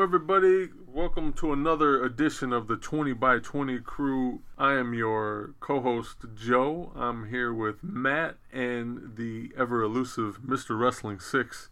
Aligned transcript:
Everybody. 0.00 0.70
Welcome 0.86 1.34
to 1.34 1.52
another 1.52 2.02
edition 2.02 2.54
of 2.54 2.68
the 2.68 2.78
20 2.78 3.12
by 3.12 3.38
20 3.38 3.80
crew. 3.80 4.40
I 4.56 4.72
am 4.72 4.94
your 4.94 5.52
co 5.60 5.82
host, 5.82 6.24
Joe. 6.34 6.90
I'm 6.96 7.28
here 7.28 7.52
with 7.52 7.84
Matt 7.84 8.36
and 8.50 9.16
the 9.16 9.52
ever 9.58 9.82
elusive 9.82 10.40
Mr. 10.40 10.80
Wrestling 10.80 11.20
6. 11.20 11.68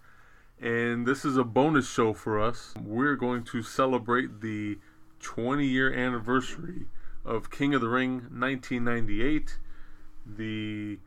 And 0.60 1.06
this 1.06 1.24
is 1.24 1.38
a 1.38 1.42
bonus 1.42 1.88
show 1.88 2.12
for 2.12 2.38
us. 2.38 2.74
We're 2.78 3.16
going 3.16 3.44
to 3.44 3.62
celebrate 3.62 4.42
the 4.42 4.76
20 5.20 5.66
year 5.66 5.90
anniversary 5.90 6.84
of 7.24 7.50
King 7.50 7.72
of 7.72 7.80
the 7.80 7.88
Ring 7.88 8.26
1998, 8.30 9.58
the 10.26 10.98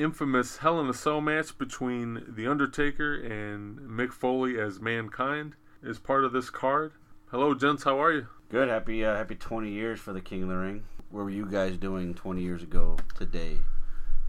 infamous 0.00 0.56
Hell 0.56 0.80
in 0.80 0.88
a 0.88 0.94
Cell 0.94 1.20
match 1.20 1.56
between 1.56 2.24
The 2.26 2.48
Undertaker 2.48 3.14
and 3.14 3.78
Mick 3.78 4.12
Foley 4.12 4.58
as 4.58 4.80
Mankind 4.80 5.54
is 5.84 5.98
part 5.98 6.24
of 6.24 6.32
this 6.32 6.50
card. 6.50 6.92
Hello, 7.30 7.54
gents. 7.54 7.84
How 7.84 8.02
are 8.02 8.12
you? 8.12 8.26
Good. 8.48 8.68
Happy 8.68 9.04
uh, 9.04 9.14
happy 9.16 9.34
20 9.34 9.70
years 9.70 10.00
for 10.00 10.12
the 10.12 10.20
King 10.20 10.42
of 10.42 10.48
the 10.48 10.56
Ring. 10.56 10.84
What 11.10 11.24
were 11.24 11.30
you 11.30 11.46
guys 11.46 11.76
doing 11.76 12.14
20 12.14 12.40
years 12.40 12.62
ago 12.62 12.96
today? 13.16 13.58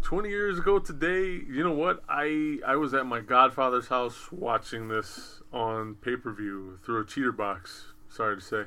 20 0.02 0.30
years 0.30 0.59
ago 0.59 0.80
today, 0.80 1.41
you 1.49 1.63
know 1.63 1.71
what? 1.71 2.03
I 2.09 2.59
I 2.65 2.75
was 2.75 2.93
at 2.93 3.05
my 3.05 3.21
godfather's 3.21 3.88
house 3.88 4.31
watching 4.31 4.89
this 4.89 5.41
on 5.53 5.95
pay-per-view 5.95 6.80
through 6.83 7.02
a 7.02 7.05
cheater 7.05 7.31
box. 7.31 7.85
Sorry 8.09 8.35
to 8.35 8.41
say. 8.41 8.63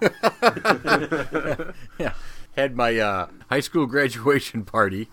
yeah, 1.98 2.14
had 2.56 2.74
my 2.74 2.98
uh, 2.98 3.28
high 3.50 3.60
school 3.60 3.86
graduation 3.94 4.64
party. 4.64 5.08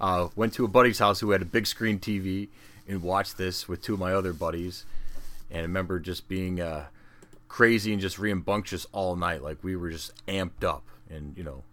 Uh, 0.00 0.28
went 0.34 0.54
to 0.54 0.64
a 0.64 0.68
buddy's 0.68 0.98
house 0.98 1.20
who 1.20 1.30
had 1.30 1.42
a 1.42 1.46
big 1.46 1.66
screen 1.66 1.98
TV 1.98 2.48
and 2.88 3.02
watched 3.02 3.36
this 3.36 3.68
with 3.68 3.82
two 3.82 3.94
of 3.94 4.00
my 4.00 4.14
other 4.14 4.32
buddies. 4.32 4.84
And 5.50 5.58
I 5.58 5.62
remember 5.62 5.98
just 5.98 6.28
being 6.28 6.60
uh, 6.60 6.86
crazy 7.48 7.92
and 7.92 8.00
just 8.00 8.18
rambunctious 8.18 8.86
all 8.92 9.16
night. 9.16 9.42
Like 9.42 9.62
we 9.62 9.76
were 9.76 9.90
just 9.90 10.12
amped 10.26 10.64
up. 10.64 10.84
And, 11.08 11.36
you 11.36 11.44
know, 11.44 11.64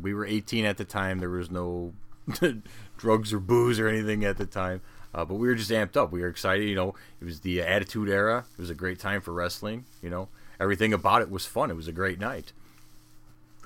we 0.00 0.14
were 0.14 0.24
18 0.24 0.64
at 0.64 0.76
the 0.76 0.84
time. 0.84 1.18
There 1.18 1.30
was 1.30 1.50
no 1.50 1.94
drugs 2.96 3.32
or 3.32 3.40
booze 3.40 3.80
or 3.80 3.88
anything 3.88 4.24
at 4.24 4.36
the 4.36 4.46
time. 4.46 4.80
Uh, 5.14 5.24
but 5.24 5.34
we 5.34 5.46
were 5.46 5.54
just 5.54 5.70
amped 5.70 5.96
up. 5.96 6.10
We 6.10 6.20
were 6.20 6.28
excited. 6.28 6.68
You 6.68 6.74
know, 6.74 6.94
it 7.20 7.24
was 7.24 7.40
the 7.40 7.62
Attitude 7.62 8.08
Era. 8.08 8.44
It 8.56 8.60
was 8.60 8.70
a 8.70 8.74
great 8.74 8.98
time 8.98 9.20
for 9.20 9.32
wrestling. 9.32 9.84
You 10.02 10.10
know, 10.10 10.28
everything 10.58 10.92
about 10.92 11.22
it 11.22 11.30
was 11.30 11.46
fun. 11.46 11.70
It 11.70 11.76
was 11.76 11.88
a 11.88 11.92
great 11.92 12.18
night. 12.18 12.52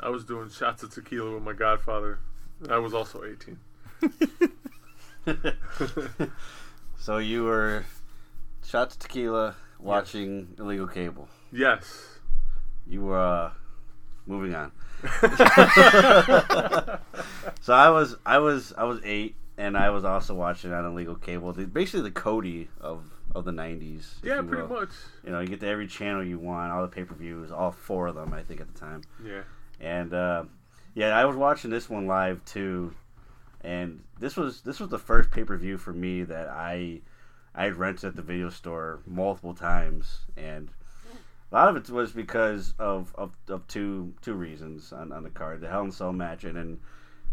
I 0.01 0.11
was 0.11 0.25
doing 0.25 0.51
shots 0.51 0.83
of 0.83 0.93
tequila 0.95 1.35
with 1.35 1.43
my 1.43 1.55
godfather. 1.55 2.19
I 2.69 2.79
was 2.79 2.93
also 2.95 3.23
18. 3.25 3.59
so 6.99 7.19
you 7.19 7.45
were 7.45 7.85
shots 8.69 8.95
of 8.95 9.01
tequila 9.01 9.57
watching 9.79 10.49
yes. 10.51 10.59
illegal 10.59 10.87
cable. 10.87 11.29
Yes. 11.51 12.19
You 12.87 13.03
were 13.03 13.19
uh, 13.19 13.51
moving 14.27 14.55
on. 14.55 14.73
so 17.61 17.73
I 17.73 17.91
was 17.91 18.17
I 18.27 18.39
was 18.39 18.75
I 18.77 18.85
was 18.85 19.01
eight 19.05 19.37
and 19.57 19.77
I 19.77 19.91
was 19.91 20.05
also 20.05 20.35
watching 20.35 20.73
on 20.73 20.85
illegal 20.85 21.15
cable. 21.15 21.53
The, 21.53 21.67
basically 21.67 22.03
the 22.03 22.11
Kodi 22.11 22.69
of 22.81 23.05
of 23.35 23.45
the 23.45 23.53
nineties. 23.53 24.17
Yeah, 24.23 24.43
pretty 24.43 24.63
will. 24.63 24.81
much. 24.81 24.91
You 25.25 25.33
know, 25.33 25.41
you 25.41 25.49
get 25.49 25.61
to 25.61 25.69
every 25.69 25.87
channel 25.87 26.25
you 26.25 26.39
want, 26.39 26.73
all 26.73 26.83
the 26.83 26.89
pay 26.89 27.05
per 27.05 27.15
views, 27.15 27.51
all 27.51 27.73
four 27.73 28.09
of 28.09 28.15
them 28.17 28.33
I 28.33 28.43
think 28.43 28.61
at 28.61 28.73
the 28.73 28.79
time. 28.79 29.03
Yeah. 29.25 29.43
And 29.81 30.13
uh, 30.13 30.45
yeah, 30.95 31.17
I 31.17 31.25
was 31.25 31.37
watching 31.37 31.71
this 31.71 31.89
one 31.89 32.07
live 32.07 32.45
too, 32.45 32.95
and 33.63 34.03
this 34.19 34.37
was 34.37 34.63
this 34.63 34.81
was 34.81 34.91
the 34.91 34.99
first 34.99 35.31
pay 35.31 35.45
per 35.45 35.57
view 35.57 35.79
for 35.79 35.93
me 35.93 36.25
that 36.25 36.49
I 36.49 37.03
I 37.59 37.65
had 37.65 37.77
rented 37.77 38.05
at 38.05 38.15
the 38.15 38.23
video 38.23 38.51
store 38.51 39.01
multiple 39.05 39.53
times, 39.53 40.21
and 40.37 40.71
a 41.51 41.55
lot 41.57 41.69
of 41.69 41.75
it 41.75 41.91
was 41.91 42.13
because 42.13 42.73
of, 42.79 43.13
of, 43.17 43.33
of 43.49 43.67
two 43.67 44.15
two 44.23 44.35
reasons 44.35 44.93
on, 44.93 45.11
on 45.11 45.25
the 45.25 45.31
card: 45.31 45.61
the 45.61 45.69
Hell 45.69 45.83
in 45.83 45.91
Cell 45.91 46.13
match, 46.13 46.45
and 46.45 46.57
then 46.57 46.79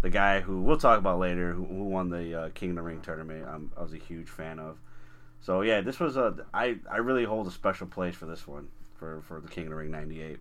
the 0.02 0.10
guy 0.10 0.42
who 0.42 0.64
we'll 0.64 0.80
talk 0.80 0.98
about 0.98 1.20
later, 1.20 1.54
who, 1.54 1.64
who 1.64 1.84
won 1.84 2.10
the 2.10 2.34
uh, 2.34 2.50
King 2.56 2.72
of 2.72 2.78
the 2.78 2.82
Ring 2.82 3.02
tournament. 3.02 3.46
I'm, 3.48 3.72
I 3.78 3.84
was 3.84 3.94
a 3.94 4.00
huge 4.00 4.28
fan 4.28 4.58
of. 4.58 4.80
So 5.42 5.62
yeah, 5.62 5.82
this 5.82 6.00
was 6.00 6.18
a 6.18 6.36
I 6.52 6.78
I 6.92 6.98
really 6.98 7.26
hold 7.26 7.46
a 7.46 7.52
special 7.52 7.86
place 7.86 8.16
for 8.16 8.26
this 8.26 8.48
one 8.48 8.70
for 8.96 9.22
for 9.28 9.40
the 9.40 9.48
King 9.48 9.66
of 9.66 9.70
the 9.70 9.76
Ring 9.76 9.92
'98. 9.92 10.40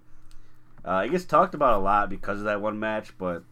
Uh, 0.82 1.02
it 1.04 1.10
gets 1.10 1.26
talked 1.26 1.54
about 1.54 1.78
a 1.78 1.82
lot 1.82 2.08
because 2.08 2.38
of 2.38 2.44
that 2.44 2.62
one 2.62 2.80
match, 2.80 3.12
but 3.18 3.42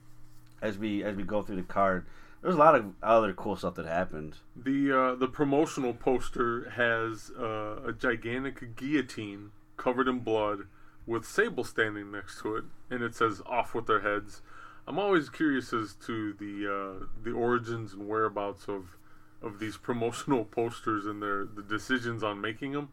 as 0.63 0.79
we 0.79 1.05
as 1.05 1.15
we 1.15 1.25
go 1.25 1.43
through 1.43 1.57
the 1.57 1.63
card, 1.63 2.07
there's 2.43 2.57
a 2.57 2.59
lot 2.59 2.75
of 2.75 2.93
other 3.03 3.33
cool 3.33 3.57
stuff 3.57 3.77
that 3.77 3.87
happened. 3.87 4.37
The 4.57 4.93
uh, 4.93 5.15
the 5.15 5.29
promotional 5.29 5.95
poster 5.95 6.71
has 6.71 7.31
uh, 7.39 7.83
a 7.87 7.93
gigantic 7.93 8.77
guillotine 8.77 9.53
covered 9.77 10.09
in 10.09 10.21
blood 10.21 10.67
with 11.07 11.25
Sable 11.25 11.65
standing 11.65 12.11
next 12.11 12.41
to 12.43 12.57
it, 12.57 12.65
and 12.91 13.03
it 13.03 13.15
says 13.15 13.41
"Off 13.47 13.75
with 13.75 13.87
their 13.87 14.01
heads." 14.01 14.43
I'm 14.87 14.99
always 14.99 15.29
curious 15.29 15.73
as 15.73 15.95
to 16.07 16.33
the 16.33 16.67
uh, 16.67 17.07
the 17.23 17.31
origins 17.31 17.93
and 17.93 18.09
whereabouts 18.09 18.69
of 18.69 18.97
of 19.41 19.61
these 19.61 19.77
promotional 19.77 20.45
posters 20.51 21.07
and 21.07 21.23
their 21.23 21.45
the 21.45 21.63
decisions 21.63 22.25
on 22.25 22.41
making 22.41 22.73
them. 22.73 22.89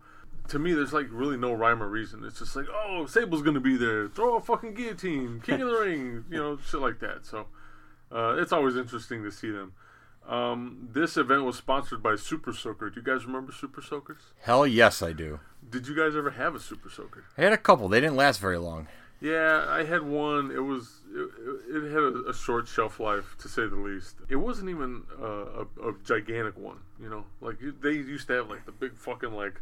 To 0.50 0.60
me, 0.60 0.74
there's 0.74 0.94
like 0.94 1.08
really 1.10 1.38
no 1.38 1.54
rhyme 1.54 1.82
or 1.82 1.88
reason. 1.88 2.24
It's 2.24 2.40
just 2.40 2.56
like, 2.56 2.66
oh, 2.72 3.08
Sable's 3.08 3.42
gonna 3.42 3.60
be 3.60 3.78
there. 3.78 4.08
Throw 4.08 4.36
a 4.36 4.42
fucking 4.42 4.76
guillotine, 4.76 5.42
King 5.44 5.62
of 5.62 5.70
the 5.70 5.80
Ring, 5.80 6.26
you 6.30 6.38
know, 6.38 6.58
shit 6.58 6.80
like 6.82 7.00
that. 7.00 7.26
So 7.26 7.48
uh, 8.12 8.36
it's 8.38 8.52
always 8.52 8.76
interesting 8.76 9.24
to 9.24 9.32
see 9.32 9.52
them. 9.52 9.74
Um, 10.28 10.90
this 10.92 11.18
event 11.18 11.44
was 11.44 11.58
sponsored 11.58 12.04
by 12.04 12.16
Super 12.16 12.54
Soaker. 12.54 12.90
Do 12.90 13.00
you 13.00 13.06
guys 13.06 13.26
remember 13.26 13.52
Super 13.52 13.82
Soakers? 13.82 14.22
Hell 14.42 14.68
yes, 14.68 15.02
I 15.02 15.12
do. 15.12 15.40
Did 15.68 15.88
you 15.88 15.96
guys 15.96 16.16
ever 16.16 16.32
have 16.32 16.54
a 16.54 16.60
Super 16.60 16.90
Soaker? 16.90 17.26
I 17.38 17.42
had 17.42 17.54
a 17.54 17.58
couple. 17.58 17.90
They 17.90 18.00
didn't 18.00 18.16
last 18.16 18.40
very 18.40 18.58
long. 18.58 18.88
Yeah, 19.22 19.66
I 19.68 19.84
had 19.84 20.04
one. 20.04 20.52
It 20.52 20.64
was 20.64 21.02
it, 21.14 21.30
it 21.76 21.92
had 21.92 22.04
a, 22.04 22.30
a, 22.30 22.34
short 22.34 22.68
shelf 22.70 23.02
life 23.02 23.36
to 23.40 23.50
say 23.50 23.68
the 23.68 23.76
least. 23.76 24.16
It 24.30 24.38
wasn't 24.38 24.70
even 24.70 25.04
uh, 25.22 25.66
a, 25.84 25.90
a, 25.90 25.96
gigantic 26.06 26.58
one. 26.58 26.78
You 27.02 27.10
know, 27.10 27.26
like 27.42 27.58
they 27.82 27.92
used 27.92 28.28
to 28.28 28.34
have 28.34 28.50
like 28.50 28.66
the 28.66 28.72
big 28.72 28.96
fucking 28.96 29.34
like 29.34 29.60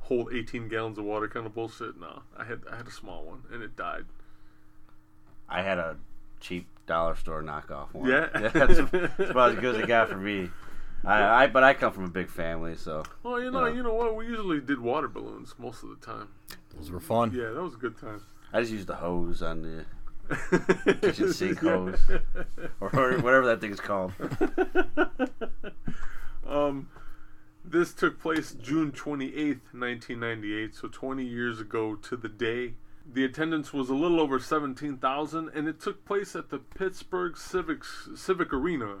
hold 0.00 0.34
18 0.34 0.68
gallons 0.68 0.98
of 0.98 1.04
water 1.04 1.28
kind 1.28 1.46
of 1.46 1.54
bullshit. 1.54 2.00
No, 2.00 2.22
I 2.36 2.44
had 2.44 2.62
I 2.70 2.78
had 2.78 2.88
a 2.88 2.90
small 2.90 3.24
one 3.24 3.42
and 3.52 3.62
it 3.62 3.76
died. 3.76 4.06
I 5.48 5.62
had 5.62 5.78
a 5.78 5.96
cheap 6.40 6.66
dollar 6.90 7.14
store 7.14 7.40
knockoff 7.40 7.94
one. 7.94 8.10
Yeah, 8.10 8.28
yeah 8.40 8.48
that's, 8.48 8.90
that's 8.90 9.30
about 9.30 9.52
as 9.52 9.60
good 9.60 9.76
as 9.76 9.82
it 9.82 9.86
got 9.86 10.08
for 10.08 10.16
me. 10.16 10.50
I, 11.04 11.44
I, 11.44 11.46
but 11.46 11.62
I 11.62 11.72
come 11.72 11.92
from 11.92 12.04
a 12.04 12.08
big 12.08 12.28
family, 12.28 12.74
so. 12.76 13.04
Well, 13.22 13.40
you 13.40 13.50
know, 13.50 13.66
you 13.66 13.70
know, 13.70 13.76
you 13.76 13.82
know 13.84 13.94
what? 13.94 14.16
We 14.16 14.26
usually 14.26 14.60
did 14.60 14.80
water 14.80 15.08
balloons 15.08 15.54
most 15.56 15.84
of 15.84 15.88
the 15.88 16.04
time. 16.04 16.28
Those 16.76 16.90
were 16.90 17.00
fun. 17.00 17.32
Yeah, 17.32 17.50
that 17.50 17.62
was 17.62 17.74
a 17.74 17.78
good 17.78 17.96
time. 17.96 18.22
I 18.52 18.60
just 18.60 18.72
used 18.72 18.88
the 18.88 18.96
hose 18.96 19.40
on 19.40 19.62
the 19.62 20.96
kitchen 21.00 21.32
sink 21.32 21.60
hose, 21.60 22.00
or 22.80 22.88
whatever 22.90 23.46
that 23.46 23.60
thing's 23.60 23.80
called. 23.80 24.12
um, 26.46 26.88
this 27.64 27.92
took 27.92 28.20
place 28.20 28.52
June 28.52 28.90
twenty 28.90 29.34
eighth, 29.34 29.72
nineteen 29.72 30.20
ninety 30.20 30.60
eight. 30.60 30.74
So 30.74 30.88
twenty 30.88 31.24
years 31.24 31.60
ago 31.60 31.94
to 31.94 32.16
the 32.16 32.28
day. 32.28 32.74
The 33.12 33.24
attendance 33.24 33.72
was 33.72 33.88
a 33.88 33.94
little 33.94 34.20
over 34.20 34.38
17,000, 34.38 35.50
and 35.52 35.66
it 35.66 35.80
took 35.80 36.04
place 36.04 36.36
at 36.36 36.50
the 36.50 36.58
Pittsburgh 36.58 37.36
Civic, 37.36 37.82
Civic 38.14 38.52
Arena 38.52 38.98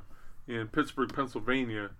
in 0.48 0.66
Pittsburgh, 0.68 1.14
Pennsylvania. 1.14 1.90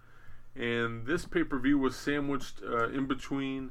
And 0.56 1.06
this 1.06 1.24
pay 1.24 1.44
per 1.44 1.58
view 1.58 1.78
was 1.78 1.94
sandwiched 1.94 2.62
uh, 2.64 2.88
in 2.88 3.06
between 3.06 3.70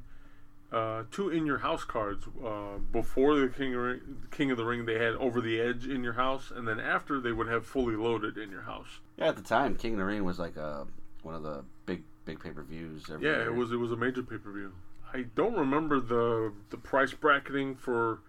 uh, 0.72 1.04
two 1.12 1.30
in 1.30 1.46
your 1.46 1.58
house 1.58 1.84
cards. 1.84 2.26
Uh, 2.44 2.78
before 2.92 3.36
the 3.36 3.50
King 3.50 3.76
of, 3.76 3.82
Ring, 3.82 4.02
King 4.32 4.52
of 4.52 4.58
the 4.58 4.66
Ring, 4.66 4.86
they 4.86 5.00
had 5.00 5.16
Over 5.16 5.42
the 5.42 5.60
Edge 5.60 5.86
in 5.86 6.02
your 6.04 6.14
house, 6.14 6.52
and 6.56 6.66
then 6.68 6.80
after, 6.80 7.20
they 7.20 7.34
would 7.34 7.48
have 7.48 7.66
Fully 7.66 7.96
Loaded 7.96 8.38
in 8.38 8.52
your 8.52 8.62
house. 8.62 9.00
Yeah, 9.18 9.30
at 9.30 9.36
the 9.36 9.42
time, 9.42 9.76
King 9.76 9.94
of 9.94 9.98
the 10.00 10.06
Ring 10.06 10.24
was 10.24 10.40
like 10.40 10.56
a, 10.56 10.88
one 11.24 11.36
of 11.36 11.44
the 11.44 11.66
big 11.86 12.04
big 12.24 12.40
pay 12.40 12.52
per 12.52 12.64
views. 12.64 13.06
Yeah, 13.10 13.18
year. 13.18 13.48
it 13.48 13.56
was 13.56 13.72
it 13.72 13.78
was 13.78 13.92
a 13.92 13.98
major 13.98 14.24
pay 14.24 14.38
per 14.38 14.52
view. 14.52 14.72
I 15.14 15.26
don't 15.36 15.56
remember 15.56 16.00
the 16.00 16.54
the 16.70 16.78
price 16.78 17.14
bracketing 17.14 17.76
for 17.76 18.20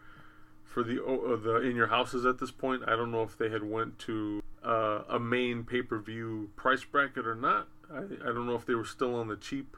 for 0.70 0.84
the 0.84 1.04
uh, 1.04 1.36
the 1.36 1.56
in 1.68 1.76
your 1.76 1.88
houses 1.88 2.24
at 2.24 2.38
this 2.38 2.52
point. 2.52 2.82
I 2.86 2.90
don't 2.90 3.10
know 3.10 3.22
if 3.22 3.36
they 3.36 3.50
had 3.50 3.68
went 3.68 3.98
to 4.00 4.42
uh, 4.64 5.00
a 5.08 5.18
main 5.18 5.64
pay 5.64 5.82
per 5.82 5.98
view 5.98 6.50
price 6.56 6.84
bracket 6.84 7.26
or 7.26 7.34
not. 7.34 7.68
I, 7.92 7.98
I 7.98 8.32
don't 8.32 8.46
know 8.46 8.54
if 8.54 8.64
they 8.64 8.74
were 8.74 8.84
still 8.84 9.16
on 9.16 9.26
the 9.26 9.36
cheap, 9.36 9.76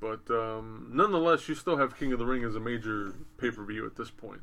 but 0.00 0.30
um, 0.30 0.90
nonetheless, 0.92 1.48
you 1.48 1.54
still 1.54 1.78
have 1.78 1.98
King 1.98 2.12
of 2.12 2.18
the 2.18 2.26
Ring 2.26 2.44
as 2.44 2.54
a 2.54 2.60
major 2.60 3.14
pay 3.38 3.50
per 3.50 3.64
view 3.64 3.86
at 3.86 3.96
this 3.96 4.10
point. 4.10 4.42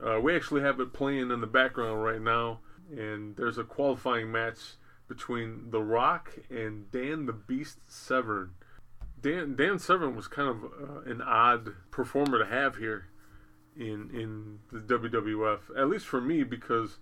Uh, 0.00 0.20
we 0.20 0.34
actually 0.36 0.62
have 0.62 0.78
it 0.78 0.92
playing 0.92 1.32
in 1.32 1.40
the 1.40 1.46
background 1.48 2.04
right 2.04 2.22
now, 2.22 2.60
and 2.96 3.34
there's 3.36 3.58
a 3.58 3.64
qualifying 3.64 4.30
match 4.30 4.76
between 5.08 5.70
The 5.70 5.82
Rock 5.82 6.38
and 6.48 6.88
Dan 6.92 7.26
the 7.26 7.32
Beast 7.32 7.78
Severn. 7.88 8.52
Dan 9.20 9.56
Dan 9.56 9.80
Severn 9.80 10.14
was 10.14 10.28
kind 10.28 10.48
of 10.48 10.64
uh, 10.64 11.10
an 11.10 11.20
odd 11.20 11.70
performer 11.90 12.38
to 12.38 12.46
have 12.46 12.76
here 12.76 13.06
in 13.78 14.10
in 14.12 14.58
the 14.72 14.80
WWF, 14.80 15.60
at 15.76 15.88
least 15.88 16.06
for 16.06 16.20
me, 16.20 16.42
because 16.42 16.98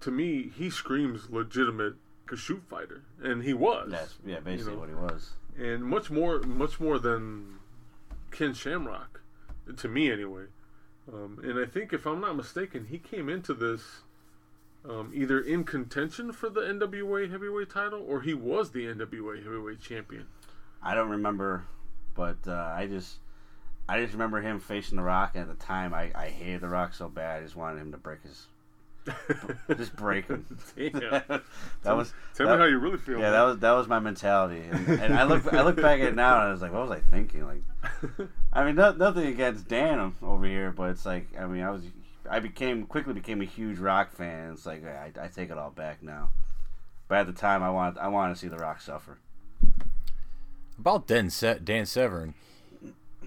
to 0.00 0.10
me 0.10 0.50
he 0.56 0.70
screams 0.70 1.30
legitimate 1.30 1.94
Kashoot 2.26 2.62
fighter, 2.68 3.02
and 3.22 3.42
he 3.42 3.54
was. 3.54 3.90
That's 3.90 4.14
yeah, 4.24 4.40
basically 4.40 4.74
know. 4.74 4.80
what 4.80 4.88
he 4.88 4.94
was. 4.94 5.32
and 5.58 5.84
much 5.84 6.10
more 6.10 6.40
much 6.40 6.80
more 6.80 6.98
than 6.98 7.58
Ken 8.30 8.54
Shamrock, 8.54 9.20
to 9.76 9.88
me 9.88 10.10
anyway. 10.10 10.44
Um, 11.12 11.40
and 11.42 11.58
I 11.58 11.64
think 11.64 11.92
if 11.92 12.06
I'm 12.06 12.20
not 12.20 12.36
mistaken, 12.36 12.86
he 12.90 12.98
came 12.98 13.28
into 13.30 13.54
this 13.54 14.02
um, 14.88 15.10
either 15.14 15.40
in 15.40 15.64
contention 15.64 16.32
for 16.32 16.48
the 16.48 16.60
NWA 16.60 17.30
Heavyweight 17.30 17.70
title 17.70 18.04
or 18.06 18.20
he 18.20 18.34
was 18.34 18.70
the 18.70 18.84
NWA 18.84 19.42
Heavyweight 19.42 19.80
Champion. 19.80 20.26
I 20.82 20.94
don't 20.94 21.08
remember, 21.08 21.64
but 22.14 22.36
uh, 22.46 22.72
I 22.76 22.86
just 22.86 23.18
I 23.88 24.00
just 24.00 24.12
remember 24.12 24.40
him 24.40 24.60
facing 24.60 24.96
the 24.96 25.02
Rock. 25.02 25.32
And 25.34 25.48
at 25.48 25.58
the 25.58 25.64
time, 25.64 25.94
I, 25.94 26.10
I 26.14 26.28
hated 26.28 26.60
the 26.60 26.68
Rock 26.68 26.92
so 26.94 27.08
bad. 27.08 27.40
I 27.40 27.42
just 27.42 27.56
wanted 27.56 27.80
him 27.80 27.92
to 27.92 27.98
break 27.98 28.18
his, 28.22 28.46
just 29.76 29.96
break 29.96 30.26
him. 30.26 30.44
Damn. 30.76 30.90
that 31.82 31.96
was 31.96 32.12
Tell 32.34 32.46
that- 32.46 32.56
me 32.56 32.58
how 32.60 32.64
you 32.66 32.78
really 32.78 32.98
feel. 32.98 33.18
yeah, 33.18 33.30
that 33.30 33.42
was 33.42 33.58
that 33.60 33.72
was 33.72 33.88
my 33.88 33.98
mentality. 33.98 34.62
And, 34.70 34.88
and 35.00 35.14
I 35.14 35.22
look 35.24 35.52
I 35.52 35.62
look 35.62 35.76
back 35.76 36.00
at 36.00 36.08
it 36.08 36.14
now 36.14 36.34
and 36.40 36.48
I 36.48 36.52
was 36.52 36.60
like, 36.62 36.72
what 36.72 36.82
was 36.88 36.90
I 36.90 37.00
thinking? 37.00 37.46
Like, 37.46 37.62
I 38.52 38.64
mean, 38.64 38.74
no, 38.76 38.92
nothing 38.92 39.26
against 39.26 39.68
Dan 39.68 40.12
over 40.22 40.46
here, 40.46 40.70
but 40.70 40.90
it's 40.90 41.06
like 41.06 41.28
I 41.40 41.46
mean, 41.46 41.62
I 41.62 41.70
was 41.70 41.82
I 42.30 42.40
became 42.40 42.84
quickly 42.84 43.14
became 43.14 43.40
a 43.40 43.46
huge 43.46 43.78
Rock 43.78 44.12
fan. 44.12 44.52
It's 44.52 44.66
like 44.66 44.84
I, 44.84 45.12
I 45.18 45.28
take 45.28 45.50
it 45.50 45.56
all 45.56 45.70
back 45.70 46.02
now. 46.02 46.28
But 47.08 47.18
at 47.18 47.26
the 47.26 47.32
time, 47.32 47.62
I 47.62 47.70
wanted 47.70 47.98
I 47.98 48.08
wanted 48.08 48.34
to 48.34 48.40
see 48.40 48.48
the 48.48 48.58
Rock 48.58 48.82
suffer. 48.82 49.16
About 50.78 51.06
Dan, 51.06 51.30
Se- 51.30 51.60
Dan 51.64 51.86
Severn, 51.86 52.34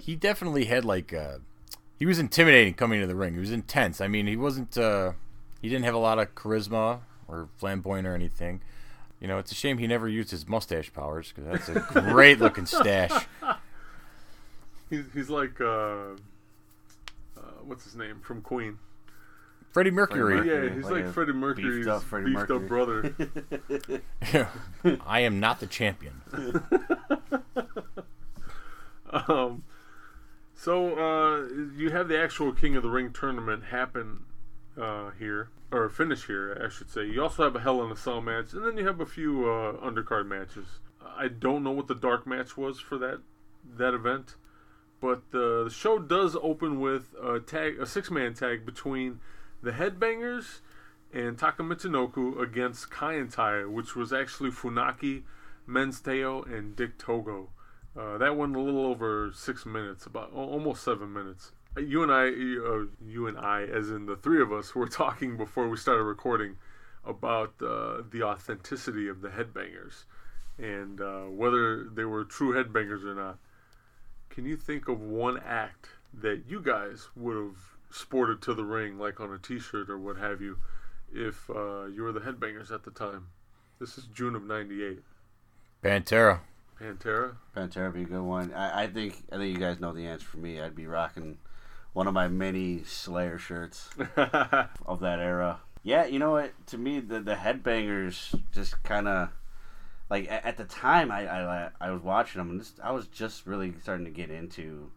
he 0.01 0.15
definitely 0.15 0.65
had 0.65 0.83
like 0.83 1.13
uh, 1.13 1.38
he 2.00 2.06
was 2.06 2.19
intimidating 2.19 2.74
coming 2.74 3.00
to 3.01 3.07
the 3.07 3.15
ring. 3.15 3.33
He 3.33 3.39
was 3.39 3.51
intense. 3.51 4.01
I 4.01 4.07
mean, 4.07 4.27
he 4.27 4.36
wasn't 4.36 4.77
uh, 4.77 5.13
he 5.62 5.69
didn't 5.69 5.86
have 5.86 5.94
a 5.94 6.00
lot 6.00 6.19
of 6.19 6.33
charisma 6.36 7.00
or 7.27 7.50
flamboyant 7.57 8.07
or 8.07 8.15
anything. 8.15 8.62
You 9.19 9.27
know, 9.27 9.38
it's 9.38 9.51
a 9.51 9.56
shame 9.56 9.77
he 9.77 9.86
never 9.86 10.09
used 10.09 10.31
his 10.31 10.48
mustache 10.48 10.92
powers 10.92 11.31
because 11.31 11.63
that's 11.68 11.95
a 11.95 12.01
great 12.01 12.39
looking 12.39 12.65
stash. 12.65 13.27
he's, 14.89 15.06
he's 15.13 15.30
like 15.30 15.62
uh, 15.62 15.65
uh, 15.65 16.15
what's 17.63 17.83
his 17.83 17.95
name 17.95 18.19
from 18.21 18.42
Queen. 18.42 18.80
Freddie 19.69 19.92
Mercury. 19.92 20.36
Mercury. 20.36 20.68
Yeah, 20.68 20.75
he's 20.75 20.86
like 20.86 21.06
like, 21.06 21.13
Freddie 21.13 21.33
Mercury's 21.33 21.86
beefed 21.86 21.88
up 21.88 22.04
Freddie 22.04 22.33
beefed 22.33 22.51
up 22.51 22.62
Mercury. 22.63 23.13
brother. 23.13 24.50
I 25.06 25.19
am 25.21 25.39
not 25.39 25.59
the 25.59 25.68
champion. 25.68 26.21
Um, 29.12 29.63
so 30.62 30.96
uh, 30.96 31.48
you 31.75 31.90
have 31.90 32.08
the 32.08 32.22
actual 32.22 32.52
King 32.52 32.75
of 32.75 32.84
the 32.84 32.90
Ring 32.90 33.12
tournament 33.12 33.63
happen 33.63 34.25
uh, 34.80 35.10
here, 35.18 35.50
or 35.72 35.90
finish 35.90 36.28
here, 36.28 36.62
I 36.63 36.69
should 36.69 36.92
say. 36.92 37.06
You 37.06 37.24
also 37.24 37.44
have 37.44 37.56
a 37.56 37.62
Hell 37.62 37.84
in 37.84 37.92
a 37.92 37.96
Cell 37.96 38.22
match, 38.22 38.54
and 38.54 38.63
then 38.63 38.78
you 38.78 38.86
have 38.86 39.00
a 39.00 39.06
few 39.08 39.50
uh, 39.50 39.74
undercard 39.84 40.28
matches. 40.28 40.68
I 41.04 41.30
don't 41.30 41.63
know 41.63 41.72
what 41.72 41.88
the 41.88 41.96
dark 41.96 42.28
match 42.28 42.58
was 42.58 42.80
for 42.80 43.00
that 43.00 43.22
that 43.75 43.96
event, 43.96 44.36
but 45.02 45.31
the, 45.31 45.63
the 45.63 45.72
show 45.72 45.98
does 45.98 46.38
open 46.44 46.80
with 46.80 47.16
a 47.19 47.40
tag, 47.40 47.80
a 47.80 47.88
six 47.88 48.12
man 48.12 48.36
tag 48.36 48.64
between 48.64 49.19
the 49.64 49.72
Headbangers 49.72 50.60
and 51.12 51.40
Taka 51.40 51.64
Michinoku 51.64 52.40
against 52.40 52.92
Kaientai, 52.92 53.68
which 53.68 53.96
was 53.96 54.14
actually 54.14 54.52
Funaki, 54.52 55.24
Men's 55.66 56.02
Mensteo, 56.02 56.46
and 56.46 56.75
Dick 56.75 57.00
Togo. 57.00 57.50
Uh, 57.98 58.18
that 58.18 58.38
went 58.38 58.56
a 58.56 58.60
little 58.60 58.86
over 58.86 59.32
six 59.34 59.66
minutes, 59.66 60.06
about 60.06 60.32
almost 60.34 60.84
seven 60.84 61.12
minutes. 61.12 61.52
Uh, 61.76 61.82
You 61.82 62.04
and 62.04 62.12
I, 62.12 62.28
uh, 62.28 62.86
you 63.06 63.28
and 63.28 63.38
I, 63.38 63.64
as 63.64 63.90
in 63.90 64.06
the 64.06 64.16
three 64.16 64.42
of 64.42 64.52
us, 64.52 64.74
were 64.74 64.88
talking 65.04 65.38
before 65.38 65.68
we 65.68 65.78
started 65.78 66.04
recording 66.04 66.56
about 67.06 67.54
uh, 67.62 68.04
the 68.10 68.24
authenticity 68.24 69.08
of 69.08 69.22
the 69.22 69.30
headbangers 69.30 70.04
and 70.58 71.02
uh, 71.02 71.22
whether 71.22 71.86
they 71.86 72.04
were 72.06 72.24
true 72.24 72.54
headbangers 72.54 73.04
or 73.04 73.16
not. 73.16 73.38
Can 74.30 74.46
you 74.46 74.56
think 74.56 74.88
of 74.88 75.02
one 75.02 75.42
act 75.46 75.88
that 76.14 76.44
you 76.48 76.62
guys 76.62 77.10
would 77.16 77.36
have 77.36 77.58
sported 77.90 78.42
to 78.44 78.54
the 78.54 78.64
ring, 78.64 78.98
like 78.98 79.20
on 79.20 79.34
a 79.34 79.38
T-shirt 79.38 79.90
or 79.90 79.98
what 79.98 80.18
have 80.18 80.42
you, 80.42 80.58
if 81.12 81.50
uh, 81.50 81.86
you 81.86 82.04
were 82.04 82.12
the 82.12 82.20
headbangers 82.22 82.72
at 82.72 82.84
the 82.84 82.92
time? 82.92 83.28
This 83.80 83.98
is 83.98 84.06
June 84.14 84.36
of 84.36 84.44
'98. 84.44 85.00
Pantera. 85.84 86.42
Pantera. 86.81 87.36
Pantera 87.56 87.86
would 87.86 87.94
be 87.94 88.01
a 88.01 88.06
good 88.06 88.22
one. 88.22 88.54
I, 88.54 88.83
I 88.83 88.88
think 88.88 89.24
I 89.31 89.38
think 89.38 89.56
you 89.56 89.63
guys 89.63 89.80
know 89.80 89.94
the 89.94 90.07
answer 90.07 90.25
for 90.25 90.38
me. 90.38 90.60
I'd 90.60 90.75
be 90.75 90.88
rocking 90.88 91.38
one 91.94 92.07
of 92.07 92.13
my 92.13 92.28
many 92.28 92.83
Slayer 92.83 93.38
shirts 93.38 93.89
of 94.86 95.00
that 95.01 95.19
era. 95.19 95.60
Yeah, 95.83 96.06
you 96.06 96.19
know 96.19 96.31
what? 96.31 96.54
To 96.68 96.78
me, 96.78 97.00
the 97.00 97.19
the 97.19 97.36
headbangers 97.36 98.39
just 98.51 98.81
kind 98.83 99.07
of 99.07 99.30
like 100.10 100.30
at, 100.30 100.45
at 100.45 100.57
the 100.57 100.63
time 100.66 101.12
I, 101.12 101.28
I 101.28 101.69
I 101.80 101.92
was 101.92 102.01
watching 102.01 102.39
them, 102.39 102.50
and 102.50 102.60
this, 102.60 102.74
I 102.83 102.92
was 102.92 103.07
just 103.07 103.45
really 103.45 103.74
starting 103.81 104.06
to 104.06 104.12
get 104.12 104.31
into 104.31 104.89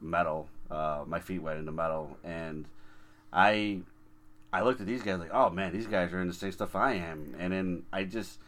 metal. 0.00 0.48
Uh, 0.70 1.04
my 1.06 1.20
feet 1.20 1.42
went 1.42 1.58
into 1.58 1.72
metal, 1.72 2.16
and 2.22 2.66
I 3.32 3.80
I 4.52 4.62
looked 4.62 4.80
at 4.80 4.86
these 4.86 5.02
guys 5.02 5.18
like, 5.18 5.32
oh 5.32 5.50
man, 5.50 5.72
these 5.72 5.86
guys 5.86 6.12
are 6.12 6.20
in 6.20 6.28
the 6.28 6.34
same 6.34 6.52
stuff 6.52 6.76
I 6.76 6.94
am, 6.94 7.34
and 7.38 7.52
then 7.52 7.82
I 7.92 8.04
just 8.04 8.38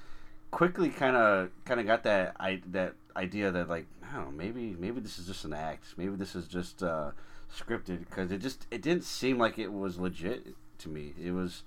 quickly 0.55 0.89
kind 0.89 1.17
of 1.17 1.51
kind 1.65 1.81
of 1.81 1.87
got 1.87 2.05
that 2.05 2.37
I 2.39 2.61
that 2.71 2.95
idea 3.17 3.51
that 3.51 3.69
like 3.69 3.87
I 4.09 4.15
don't 4.15 4.27
know 4.27 4.31
maybe 4.31 4.77
maybe 4.79 5.01
this 5.01 5.19
is 5.19 5.27
just 5.27 5.45
an 5.45 5.53
act 5.53 5.87
maybe 5.97 6.15
this 6.15 6.37
is 6.37 6.47
just 6.47 6.81
uh, 6.81 7.11
scripted 7.53 7.99
because 7.99 8.31
it 8.31 8.39
just 8.39 8.69
it 8.71 8.81
didn't 8.81 9.03
seem 9.03 9.37
like 9.37 9.59
it 9.59 9.73
was 9.73 9.99
legit 9.99 10.55
to 10.79 10.89
me 10.89 11.13
it 11.21 11.33
was 11.33 11.65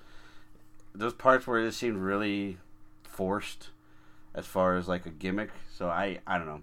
those 0.95 1.13
parts 1.13 1.45
where 1.45 1.59
it 1.59 1.73
seemed 1.73 1.97
really 1.97 2.59
forced 3.03 3.71
as 4.33 4.45
far 4.45 4.77
as 4.77 4.87
like 4.87 5.05
a 5.05 5.09
gimmick 5.09 5.49
so 5.69 5.89
I 5.89 6.19
I 6.25 6.37
don't 6.37 6.47
know 6.47 6.61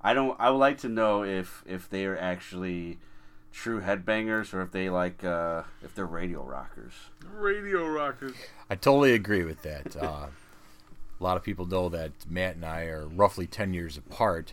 I 0.00 0.14
don't 0.14 0.36
I 0.38 0.50
would 0.50 0.58
like 0.58 0.78
to 0.78 0.88
know 0.88 1.24
if 1.24 1.64
if 1.66 1.90
they 1.90 2.06
are 2.06 2.16
actually 2.16 2.98
true 3.50 3.80
headbangers 3.80 4.54
or 4.54 4.62
if 4.62 4.70
they 4.70 4.90
like 4.90 5.24
uh, 5.24 5.64
if 5.82 5.92
they're 5.92 6.06
radio 6.06 6.44
rockers 6.44 6.92
Radio 7.32 7.84
rockers. 7.88 8.36
I 8.70 8.76
totally 8.76 9.12
agree 9.12 9.42
with 9.42 9.62
that. 9.62 9.96
Uh, 9.96 10.26
a 11.20 11.24
lot 11.24 11.36
of 11.36 11.42
people 11.42 11.66
know 11.66 11.88
that 11.88 12.12
Matt 12.28 12.56
and 12.56 12.64
I 12.64 12.82
are 12.84 13.06
roughly 13.06 13.46
10 13.46 13.74
years 13.74 13.96
apart. 13.96 14.52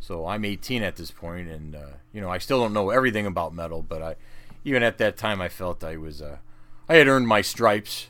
So 0.00 0.26
I'm 0.26 0.44
18 0.44 0.82
at 0.82 0.96
this 0.96 1.10
point, 1.10 1.48
and 1.48 1.74
uh, 1.74 1.86
you 2.12 2.20
know 2.20 2.28
I 2.28 2.36
still 2.38 2.60
don't 2.60 2.74
know 2.74 2.90
everything 2.90 3.24
about 3.24 3.54
metal, 3.54 3.82
but 3.82 4.02
I, 4.02 4.16
even 4.62 4.82
at 4.82 4.98
that 4.98 5.16
time, 5.16 5.40
I 5.40 5.48
felt 5.48 5.82
I 5.82 5.96
was, 5.96 6.20
uh, 6.20 6.38
I 6.88 6.96
had 6.96 7.08
earned 7.08 7.26
my 7.26 7.40
stripes, 7.40 8.08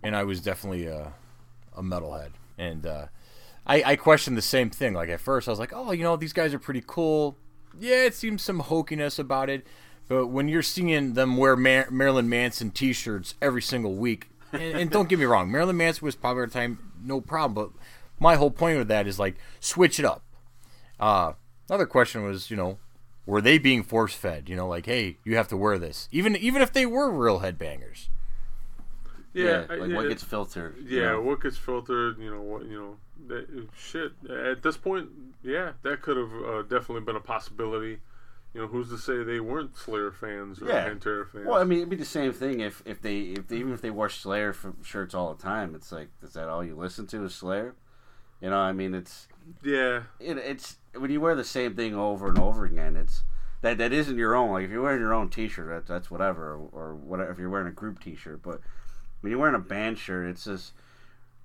and 0.00 0.14
I 0.14 0.22
was 0.22 0.40
definitely 0.40 0.86
a, 0.86 1.12
a 1.76 1.82
metalhead. 1.82 2.30
And 2.56 2.86
uh, 2.86 3.06
I, 3.66 3.82
I 3.82 3.96
questioned 3.96 4.36
the 4.36 4.42
same 4.42 4.70
thing. 4.70 4.94
Like 4.94 5.08
at 5.08 5.20
first, 5.20 5.48
I 5.48 5.50
was 5.50 5.58
like, 5.58 5.72
oh, 5.74 5.90
you 5.90 6.04
know, 6.04 6.16
these 6.16 6.32
guys 6.32 6.54
are 6.54 6.58
pretty 6.60 6.84
cool. 6.86 7.36
Yeah, 7.80 8.04
it 8.04 8.14
seems 8.14 8.42
some 8.42 8.60
hokiness 8.62 9.18
about 9.18 9.50
it, 9.50 9.66
but 10.06 10.28
when 10.28 10.46
you're 10.46 10.62
seeing 10.62 11.14
them 11.14 11.36
wear 11.36 11.56
Mar- 11.56 11.90
Marilyn 11.90 12.28
Manson 12.28 12.70
T-shirts 12.70 13.34
every 13.42 13.62
single 13.62 13.94
week, 13.94 14.28
and, 14.52 14.76
and 14.76 14.90
don't 14.90 15.08
get 15.08 15.18
me 15.18 15.24
wrong, 15.24 15.50
Marilyn 15.50 15.76
Manson 15.76 16.04
was 16.04 16.14
popular 16.14 16.44
at 16.44 16.50
the 16.50 16.58
time, 16.60 16.92
no 17.04 17.20
problem. 17.20 17.54
But 17.54 17.82
my 18.22 18.36
whole 18.36 18.50
point 18.50 18.78
with 18.78 18.88
that 18.88 19.06
is 19.06 19.18
like 19.18 19.36
switch 19.60 19.98
it 19.98 20.04
up. 20.04 20.22
Uh, 20.98 21.32
another 21.68 21.86
question 21.86 22.22
was, 22.24 22.50
you 22.50 22.56
know, 22.56 22.78
were 23.26 23.40
they 23.40 23.58
being 23.58 23.82
force 23.82 24.14
fed? 24.14 24.48
You 24.48 24.56
know, 24.56 24.68
like, 24.68 24.86
hey, 24.86 25.18
you 25.24 25.36
have 25.36 25.48
to 25.48 25.56
wear 25.56 25.78
this, 25.78 26.08
even 26.12 26.36
even 26.36 26.62
if 26.62 26.72
they 26.72 26.86
were 26.86 27.10
real 27.10 27.40
headbangers. 27.40 28.08
Yeah, 29.32 29.64
like 29.68 29.90
yeah, 29.90 29.96
what 29.96 30.08
gets 30.08 30.22
filtered 30.22 30.76
you 30.78 31.00
yeah, 31.00 31.10
know? 31.12 31.22
what 31.22 31.42
gets 31.42 31.56
filtered? 31.56 32.18
You 32.20 32.30
know 32.30 32.40
what? 32.40 32.66
You 32.66 32.80
know, 32.80 32.96
that, 33.26 33.68
shit. 33.76 34.12
At 34.30 34.62
this 34.62 34.76
point, 34.76 35.08
yeah, 35.42 35.72
that 35.82 36.02
could 36.02 36.16
have 36.16 36.32
uh, 36.32 36.62
definitely 36.62 37.00
been 37.00 37.16
a 37.16 37.20
possibility. 37.20 37.98
You 38.54 38.60
know, 38.60 38.66
who's 38.68 38.88
to 38.90 38.98
say 38.98 39.24
they 39.24 39.40
weren't 39.40 39.76
Slayer 39.76 40.12
fans 40.12 40.62
or 40.62 40.68
Yeah. 40.68 40.88
Pantera 40.88 41.28
fans? 41.28 41.46
Well, 41.46 41.60
I 41.60 41.64
mean, 41.64 41.78
it'd 41.78 41.90
be 41.90 41.96
the 41.96 42.04
same 42.04 42.32
thing 42.32 42.60
if, 42.60 42.82
if 42.86 43.02
they 43.02 43.18
if 43.18 43.48
they, 43.48 43.56
even 43.56 43.72
if 43.72 43.80
they 43.80 43.90
wore 43.90 44.08
Slayer 44.08 44.54
shirts 44.82 45.12
all 45.12 45.34
the 45.34 45.42
time. 45.42 45.74
It's 45.74 45.90
like, 45.90 46.08
is 46.22 46.34
that 46.34 46.48
all 46.48 46.64
you 46.64 46.76
listen 46.76 47.06
to 47.08 47.24
is 47.24 47.34
Slayer? 47.34 47.74
You 48.40 48.50
know, 48.50 48.58
I 48.58 48.72
mean, 48.72 48.94
it's 48.94 49.26
yeah, 49.62 50.02
it, 50.20 50.38
it's 50.38 50.76
when 50.96 51.10
you 51.10 51.20
wear 51.20 51.34
the 51.34 51.44
same 51.44 51.74
thing 51.74 51.94
over 51.94 52.28
and 52.28 52.38
over 52.38 52.64
again. 52.64 52.96
It's 52.96 53.24
that 53.62 53.78
that 53.78 53.92
isn't 53.92 54.18
your 54.18 54.34
own. 54.34 54.52
Like 54.52 54.64
if 54.64 54.70
you're 54.70 54.82
wearing 54.82 55.00
your 55.00 55.14
own 55.14 55.30
T-shirt, 55.30 55.68
that, 55.68 55.92
that's 55.92 56.10
whatever, 56.10 56.52
or, 56.52 56.68
or 56.72 56.94
whatever. 56.94 57.32
If 57.32 57.38
you're 57.38 57.50
wearing 57.50 57.68
a 57.68 57.72
group 57.72 58.00
T-shirt, 58.02 58.42
but 58.42 58.60
when 59.20 59.30
you're 59.30 59.40
wearing 59.40 59.54
a 59.54 59.60
band 59.60 59.98
shirt, 59.98 60.28
it's 60.28 60.44
just 60.44 60.74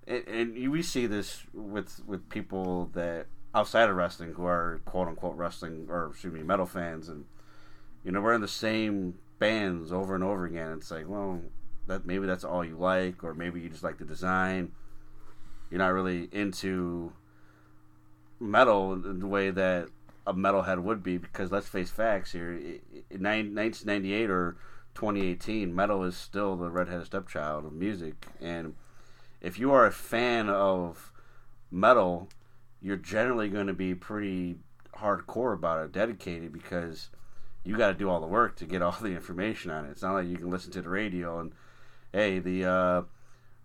and, 0.06 0.28
and 0.28 0.72
we 0.72 0.82
see 0.82 1.08
this 1.08 1.44
with 1.54 2.01
with 2.06 2.30
people 2.30 2.89
that 2.94 3.28
outside 3.53 3.89
of 3.89 3.96
wrestling 3.96 4.34
who 4.34 4.46
are 4.46 4.82
quote 4.86 5.08
unquote 5.08 5.36
wrestling 5.36 5.88
or 5.89 6.08
excuse 6.12 6.34
me 6.34 6.44
metal 6.44 6.65
fans 6.65 7.10
and 7.10 7.25
you 8.03 8.12
know 8.12 8.22
we're 8.22 8.34
in 8.34 8.41
the 8.41 8.48
same 8.48 9.15
bands 9.39 9.91
over 9.91 10.13
and 10.13 10.24
over 10.24 10.46
again. 10.46 10.74
It's 10.74 10.91
like, 10.91 11.08
well, 11.08 11.41
that 11.88 12.06
maybe 12.06 12.27
that's 12.27 12.44
all 12.44 12.63
you 12.63 12.77
like, 12.77 13.24
or 13.24 13.34
maybe 13.34 13.62
you 13.62 13.70
just 13.70 13.84
like 13.84 13.98
the 13.98 14.06
design. 14.06 14.74
You're 15.72 15.79
not 15.79 15.94
really 15.94 16.29
into 16.32 17.13
metal 18.39 18.94
in 18.94 19.20
the 19.20 19.27
way 19.27 19.50
that 19.50 19.88
a 20.27 20.34
metalhead 20.34 20.84
would 20.84 21.01
be, 21.01 21.18
because 21.18 21.51
let's 21.51 21.68
face 21.68 21.89
facts 21.89 22.34
here. 22.34 22.51
In 23.10 23.24
1998 23.24 24.29
or 24.29 24.58
2018, 24.94 25.74
metal 25.74 26.03
is 26.03 26.15
still 26.15 26.56
the 26.56 26.70
redheaded 26.70 27.08
stepchild 27.08 27.65
of 27.65 27.74
music, 27.74 28.27
and 28.39 28.75
if 29.41 29.58
you 29.58 29.72
are 29.72 29.86
a 29.86 29.91
fan 29.91 30.50
of 30.50 31.12
metal, 31.72 32.29
you're 32.81 32.98
generally 32.98 33.50
going 33.50 33.67
to 33.67 33.74
be 33.74 33.93
pretty 33.95 34.57
hardcore 34.95 35.53
about 35.53 35.83
it, 35.83 35.91
dedicated, 35.91 36.53
because 36.53 37.09
you 37.63 37.77
got 37.77 37.89
to 37.89 37.93
do 37.93 38.09
all 38.09 38.19
the 38.19 38.27
work 38.27 38.55
to 38.57 38.65
get 38.65 38.81
all 38.83 38.98
the 39.00 39.09
information 39.09 39.71
on 39.71 39.86
it. 39.86 39.91
It's 39.91 40.01
not 40.01 40.13
like 40.13 40.27
you 40.27 40.38
can 40.38 40.50
listen 40.50 40.71
to 40.74 40.81
the 40.81 40.89
radio 40.89 41.39
and 41.39 41.51
hey, 42.13 42.39
the 42.39 42.65
uh, 42.65 43.01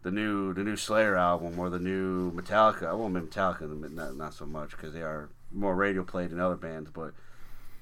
the 0.02 0.10
new 0.10 0.52
the 0.52 0.62
new 0.62 0.76
Slayer 0.76 1.16
album 1.16 1.58
or 1.58 1.70
the 1.70 1.78
new 1.78 2.32
Metallica. 2.32 2.86
I 2.86 2.92
won't 2.94 3.14
mean 3.14 3.26
Metallica, 3.26 3.68
not 3.92 4.16
not 4.16 4.34
so 4.34 4.46
much 4.46 4.70
because 4.72 4.92
they 4.92 5.02
are 5.02 5.30
more 5.50 5.74
radio 5.74 6.02
played 6.02 6.30
than 6.30 6.40
other 6.40 6.56
bands, 6.56 6.90
but 6.90 7.12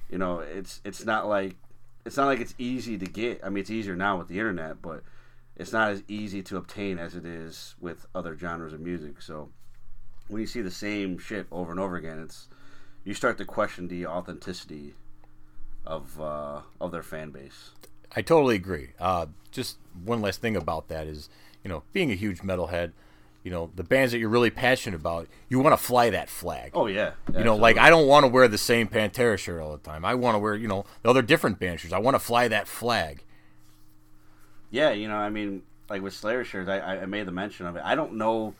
you 0.09 0.17
know, 0.17 0.39
it's 0.39 0.81
it's 0.83 1.05
not 1.05 1.27
like 1.27 1.55
it's 2.05 2.17
not 2.17 2.27
like 2.27 2.39
it's 2.39 2.55
easy 2.57 2.97
to 2.97 3.05
get. 3.05 3.41
I 3.43 3.49
mean, 3.49 3.61
it's 3.61 3.69
easier 3.69 3.95
now 3.95 4.17
with 4.17 4.27
the 4.27 4.39
internet, 4.39 4.81
but 4.81 5.03
it's 5.55 5.73
not 5.73 5.91
as 5.91 6.03
easy 6.07 6.41
to 6.43 6.57
obtain 6.57 6.97
as 6.97 7.15
it 7.15 7.25
is 7.25 7.75
with 7.79 8.05
other 8.15 8.37
genres 8.37 8.73
of 8.73 8.79
music. 8.79 9.21
So 9.21 9.49
when 10.33 10.41
you 10.41 10.47
see 10.47 10.61
the 10.61 10.71
same 10.71 11.17
shit 11.17 11.45
over 11.51 11.71
and 11.71 11.79
over 11.79 11.95
again, 11.95 12.19
it's 12.19 12.47
you 13.03 13.13
start 13.13 13.37
to 13.37 13.45
question 13.45 13.87
the 13.87 14.07
authenticity 14.07 14.95
of 15.85 16.19
uh, 16.19 16.61
of 16.81 16.91
their 16.91 17.03
fan 17.03 17.29
base. 17.29 17.69
I 18.15 18.21
totally 18.21 18.55
agree. 18.55 18.89
Uh, 18.99 19.27
just 19.51 19.77
one 20.03 20.21
last 20.21 20.41
thing 20.41 20.55
about 20.55 20.87
that 20.89 21.07
is, 21.07 21.29
you 21.63 21.69
know, 21.69 21.83
being 21.93 22.11
a 22.11 22.15
huge 22.15 22.39
metalhead, 22.39 22.91
you 23.43 23.51
know, 23.51 23.71
the 23.75 23.83
bands 23.83 24.11
that 24.11 24.19
you're 24.19 24.29
really 24.29 24.49
passionate 24.49 24.95
about, 24.95 25.27
you 25.49 25.59
want 25.59 25.73
to 25.73 25.83
fly 25.83 26.09
that 26.09 26.29
flag. 26.29 26.71
Oh 26.73 26.87
yeah, 26.87 27.11
you 27.35 27.43
know, 27.43 27.55
like 27.55 27.77
I 27.77 27.89
don't 27.89 28.07
want 28.07 28.23
to 28.23 28.27
wear 28.27 28.47
the 28.47 28.57
same 28.57 28.87
Pantera 28.87 29.37
shirt 29.37 29.61
all 29.61 29.71
the 29.71 29.83
time. 29.83 30.03
I 30.03 30.15
want 30.15 30.35
to 30.35 30.39
wear, 30.39 30.55
you 30.55 30.67
know, 30.67 30.85
the 31.03 31.09
other 31.09 31.21
different 31.21 31.59
band 31.59 31.79
shirts. 31.79 31.93
I 31.93 31.99
want 31.99 32.15
to 32.15 32.19
fly 32.19 32.47
that 32.47 32.67
flag. 32.67 33.23
Yeah, 34.71 34.89
you 34.91 35.07
know, 35.07 35.15
I 35.15 35.29
mean, 35.29 35.61
like 35.89 36.01
with 36.01 36.13
Slayer 36.13 36.43
shirts, 36.43 36.67
I, 36.67 36.79
I 36.79 37.05
made 37.05 37.27
the 37.27 37.31
mention 37.31 37.67
of 37.67 37.75
it. 37.75 37.83
I 37.85 37.93
don't 37.93 38.13
know 38.13 38.55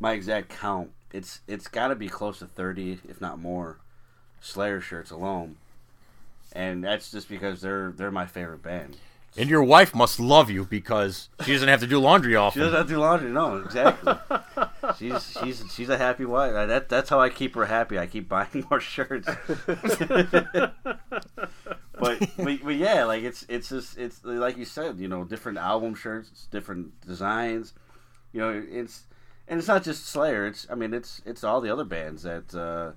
my 0.00 0.12
exact 0.12 0.50
count. 0.50 0.90
It's 1.14 1.40
it's 1.46 1.68
got 1.68 1.88
to 1.88 1.94
be 1.94 2.08
close 2.08 2.40
to 2.40 2.46
thirty, 2.46 2.98
if 3.08 3.20
not 3.20 3.38
more, 3.38 3.78
Slayer 4.40 4.80
shirts 4.80 5.10
alone 5.10 5.56
and 6.54 6.82
that's 6.82 7.10
just 7.10 7.28
because 7.28 7.60
they're 7.60 7.92
they're 7.96 8.10
my 8.10 8.26
favorite 8.26 8.62
band. 8.62 8.96
And 9.36 9.50
your 9.50 9.64
wife 9.64 9.96
must 9.96 10.20
love 10.20 10.48
you 10.48 10.64
because 10.64 11.28
she 11.44 11.52
doesn't 11.52 11.68
have 11.68 11.80
to 11.80 11.88
do 11.88 11.98
laundry 11.98 12.36
often. 12.36 12.60
she 12.60 12.64
doesn't 12.64 12.78
have 12.78 12.86
to 12.86 12.92
do 12.92 13.00
laundry. 13.00 13.30
No, 13.32 13.56
exactly. 13.56 14.14
she's 14.96 15.36
she's 15.42 15.64
she's 15.74 15.88
a 15.88 15.98
happy 15.98 16.24
wife. 16.24 16.52
That 16.52 16.88
that's 16.88 17.10
how 17.10 17.20
I 17.20 17.30
keep 17.30 17.56
her 17.56 17.66
happy. 17.66 17.98
I 17.98 18.06
keep 18.06 18.28
buying 18.28 18.64
more 18.70 18.78
shirts. 18.78 19.28
but, 19.66 20.70
but 21.98 22.20
but 22.38 22.76
yeah, 22.76 23.04
like 23.04 23.24
it's 23.24 23.44
it's 23.48 23.70
just 23.70 23.98
it's 23.98 24.24
like 24.24 24.56
you 24.56 24.64
said, 24.64 25.00
you 25.00 25.08
know, 25.08 25.24
different 25.24 25.58
album 25.58 25.96
shirts, 25.96 26.46
different 26.52 27.00
designs. 27.04 27.72
You 28.32 28.40
know, 28.40 28.64
it's 28.70 29.02
and 29.48 29.58
it's 29.58 29.68
not 29.68 29.84
just 29.84 30.06
Slayer. 30.06 30.46
It's 30.46 30.66
I 30.70 30.74
mean, 30.74 30.94
it's 30.94 31.20
it's 31.24 31.44
all 31.44 31.60
the 31.60 31.70
other 31.70 31.84
bands 31.84 32.22
that 32.22 32.54
uh, 32.54 32.92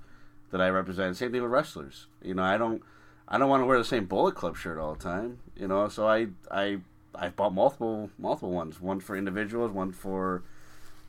that 0.51 0.61
I 0.61 0.69
represent. 0.69 1.17
Same 1.17 1.31
thing 1.31 1.41
with 1.41 1.51
wrestlers. 1.51 2.07
You 2.21 2.33
know, 2.33 2.43
I 2.43 2.57
don't. 2.57 2.81
I 3.27 3.37
don't 3.37 3.49
want 3.49 3.61
to 3.61 3.65
wear 3.65 3.77
the 3.77 3.83
same 3.83 4.05
Bullet 4.05 4.35
Club 4.35 4.55
shirt 4.55 4.77
all 4.77 4.93
the 4.95 5.03
time, 5.03 5.39
you 5.55 5.67
know. 5.67 5.89
So 5.89 6.07
I 6.07 6.27
I 6.49 6.79
I 7.13 7.29
bought 7.29 7.53
multiple 7.53 8.09
multiple 8.17 8.51
ones. 8.51 8.79
One 8.79 8.99
for 8.99 9.17
individuals, 9.17 9.71
one 9.71 9.91
for 9.91 10.43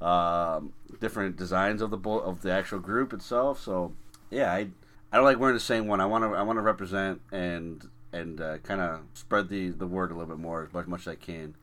um, 0.01 0.73
different 1.01 1.37
designs 1.37 1.81
of 1.83 1.91
the 1.91 1.97
bull, 1.97 2.23
of 2.23 2.43
the 2.43 2.51
actual 2.51 2.81
group 2.81 3.13
itself. 3.13 3.61
So 3.61 3.93
yeah, 4.31 4.53
I 4.53 4.69
I 5.13 5.17
don't 5.17 5.25
like 5.25 5.39
wearing 5.39 5.55
the 5.55 5.61
same 5.61 5.87
one. 5.87 6.01
I 6.01 6.07
want 6.07 6.25
to 6.25 6.37
I 6.37 6.43
want 6.43 6.57
to 6.57 6.63
represent 6.63 7.21
and 7.31 7.89
and 8.13 8.41
uh, 8.41 8.59
kind 8.59 8.81
of 8.81 9.01
spread 9.15 9.49
the 9.49 9.71
the 9.71 9.87
word 9.87 10.11
a 10.11 10.15
little 10.15 10.29
bit 10.29 10.39
more 10.39 10.65
as 10.65 10.73
much, 10.73 10.87
much 10.87 11.01
as 11.03 11.09
I 11.09 11.15
can. 11.15 11.55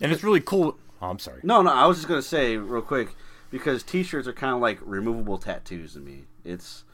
And 0.00 0.12
it's 0.12 0.22
really 0.22 0.40
cool. 0.40 0.78
Oh, 1.00 1.08
I'm 1.08 1.18
sorry. 1.18 1.40
No, 1.42 1.62
no, 1.62 1.72
I 1.72 1.86
was 1.86 1.98
just 1.98 2.08
gonna 2.08 2.22
say 2.22 2.56
real 2.56 2.82
quick 2.82 3.14
because 3.50 3.82
T-shirts 3.82 4.28
are 4.28 4.32
kind 4.32 4.54
of 4.54 4.60
like 4.60 4.78
removable 4.82 5.38
tattoos 5.38 5.94
to 5.94 6.00
me. 6.00 6.24
It's 6.44 6.84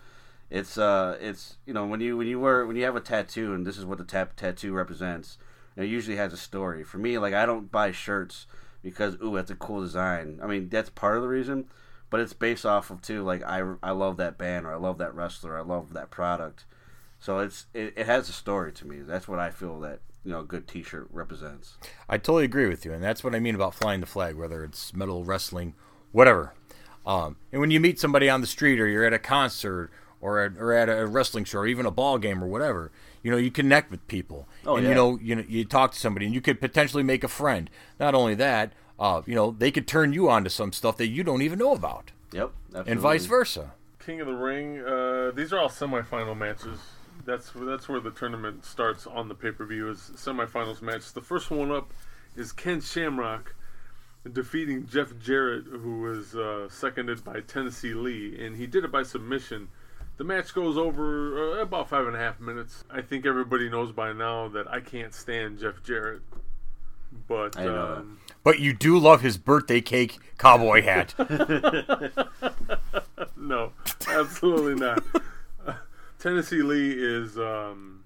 it's 0.51 0.77
uh, 0.79 1.17
it's 1.21 1.57
you 1.67 1.73
know 1.73 1.87
when 1.87 2.01
you 2.01 2.17
when 2.17 2.27
you 2.27 2.39
wear 2.39 2.67
when 2.67 2.77
you 2.77 2.85
have 2.85 2.97
a 2.97 3.01
tattoo 3.01 3.55
and 3.55 3.67
this 3.67 3.79
is 3.79 3.85
what 3.85 3.99
the 3.99 4.05
tap 4.05 4.37
tattoo 4.37 4.73
represents. 4.73 5.39
it 5.77 5.87
usually 5.87 6.17
has 6.17 6.33
a 6.33 6.37
story. 6.37 6.85
For 6.85 6.99
me, 6.99 7.19
like 7.19 7.35
I 7.35 7.47
don't 7.47 7.73
buy 7.73 7.93
shirts 7.93 8.47
because 8.83 9.17
ooh, 9.23 9.35
that's 9.37 9.51
a 9.51 9.57
cool 9.57 9.81
design. 9.81 10.39
I 10.43 10.47
mean, 10.47 10.69
that's 10.69 10.91
part 10.91 11.17
of 11.17 11.23
the 11.23 11.29
reason, 11.29 11.67
but 12.11 12.21
it's 12.21 12.35
based 12.35 12.67
off 12.67 12.91
of 12.91 13.01
too. 13.01 13.23
Like 13.23 13.43
I 13.43 13.75
I 13.83 13.93
love 13.93 14.19
that 14.19 14.39
band 14.39 14.67
or 14.67 14.73
I 14.73 14.77
love 14.77 14.99
that 14.99 15.15
wrestler. 15.15 15.59
I 15.59 15.63
love 15.63 15.95
that 15.95 16.11
product. 16.11 16.67
So 17.19 17.39
it's 17.39 17.67
it, 17.73 17.95
it 17.97 18.07
has 18.07 18.29
a 18.29 18.33
story 18.33 18.71
to 18.73 18.87
me. 18.87 19.01
That's 19.01 19.27
what 19.27 19.39
I 19.39 19.51
feel 19.51 19.81
that 19.81 20.01
you 20.25 20.33
know 20.33 20.40
a 20.40 20.45
good 20.45 20.66
T-shirt 20.66 21.09
represents. 21.12 21.76
I 22.09 22.19
totally 22.19 22.45
agree 22.45 22.66
with 22.66 22.85
you, 22.85 22.93
and 22.93 23.02
that's 23.02 23.23
what 23.23 23.35
I 23.35 23.40
mean 23.40 23.54
about 23.54 23.75
flying 23.75 24.00
the 24.00 24.07
flag, 24.07 24.37
whether 24.37 24.64
it's 24.64 24.95
metal, 24.95 25.25
wrestling, 25.25 25.75
whatever. 26.12 26.54
Um, 27.07 27.37
and 27.52 27.61
when 27.61 27.71
you 27.71 27.81
meet 27.81 28.00
somebody 28.00 28.31
on 28.31 28.40
the 28.40 28.47
street 28.47 28.81
or 28.81 28.87
you're 28.87 29.04
at 29.04 29.12
a 29.12 29.19
concert 29.19 29.90
or 30.25 30.40
at, 30.40 30.52
or 30.59 30.73
at 30.73 30.88
a 30.88 31.07
wrestling 31.07 31.45
show 31.45 31.59
or 31.59 31.66
even 31.66 31.85
a 31.85 31.90
ball 31.90 32.16
game 32.16 32.43
or 32.43 32.47
whatever. 32.47 32.90
You 33.23 33.31
know, 33.31 33.37
you 33.37 33.50
connect 33.50 33.90
with 33.90 34.07
people, 34.09 34.49
oh, 34.66 34.76
and 34.76 34.85
yeah. 34.85 34.90
you 34.90 34.95
know, 34.95 35.19
you 35.23 35.37
know, 35.37 35.45
you 35.47 35.64
talk 35.64 35.93
to 35.93 35.99
somebody, 35.99 36.26
and 36.26 36.35
you 36.35 36.40
could 36.40 36.61
potentially 36.61 37.02
make 37.02 37.25
a 37.25 37.28
friend. 37.28 37.71
Not 38.00 38.14
only 38.14 38.35
that, 38.35 38.73
uh, 38.99 39.23
you 39.26 39.35
know, 39.35 39.50
they 39.50 39.71
could 39.71 39.87
turn 39.87 40.12
you 40.12 40.28
on 40.28 40.45
to 40.45 40.50
some 40.50 40.73
stuff 40.73 40.97
that 40.97 41.09
you 41.09 41.25
don't 41.25 41.43
even 41.43 41.59
know 41.59 41.73
about. 41.73 42.12
Yep, 42.33 42.52
absolutely. 42.69 42.93
and 42.93 43.00
vice 43.00 43.26
versa. 43.26 43.73
King 43.99 44.21
of 44.21 44.26
the 44.26 44.35
Ring. 44.35 44.81
Uh, 44.81 45.31
these 45.35 45.52
are 45.52 45.59
all 45.59 45.69
semifinal 45.69 46.37
matches. 46.37 46.78
That's 47.25 47.50
that's 47.54 47.88
where 47.88 48.00
the 48.00 48.11
tournament 48.11 48.64
starts 48.64 49.07
on 49.07 49.28
the 49.28 49.35
pay 49.35 49.50
per 49.50 49.64
view 49.64 49.90
is 49.90 50.11
semifinals 50.16 50.83
match. 50.83 51.12
The 51.12 51.23
first 51.23 51.50
one 51.50 51.71
up 51.71 51.93
is 52.37 52.52
Ken 52.52 52.81
Shamrock 52.81 53.54
defeating 54.31 54.87
Jeff 54.87 55.19
Jarrett, 55.19 55.64
who 55.64 56.00
was 56.00 56.35
uh, 56.35 56.69
seconded 56.71 57.25
by 57.25 57.40
Tennessee 57.40 57.95
Lee, 57.95 58.45
and 58.45 58.57
he 58.57 58.66
did 58.66 58.85
it 58.85 58.93
by 58.93 59.02
submission. 59.02 59.69
The 60.16 60.25
match 60.25 60.54
goes 60.54 60.78
over 60.78 61.59
uh, 61.59 61.62
about 61.62 61.88
five 61.88 62.07
and 62.07 62.16
a 62.16 62.19
half 62.19 62.40
minutes. 62.40 62.85
I 62.90 63.02
think 63.02 63.26
everybody 63.26 63.69
knows 63.69 63.93
by 63.93 64.12
now 64.12 64.49
that 64.49 64.71
I 64.71 64.81
can't 64.81 65.12
stand 65.12 65.59
Jeff 65.59 65.83
Jarrett, 65.83 66.23
but 67.28 67.59
I 67.59 67.64
know 67.64 67.95
um, 67.99 68.19
But 68.43 68.61
you 68.61 68.73
do 68.73 68.99
love 68.99 69.21
his 69.21 69.37
birthday 69.37 69.81
cake 69.81 70.19
cowboy 70.38 70.83
hat. 70.83 71.14
no, 73.37 73.73
absolutely 74.09 74.76
not. 74.76 75.02
Tennessee 76.25 76.62
Lee 76.62 76.93
is 76.93 77.37
um, 77.37 78.02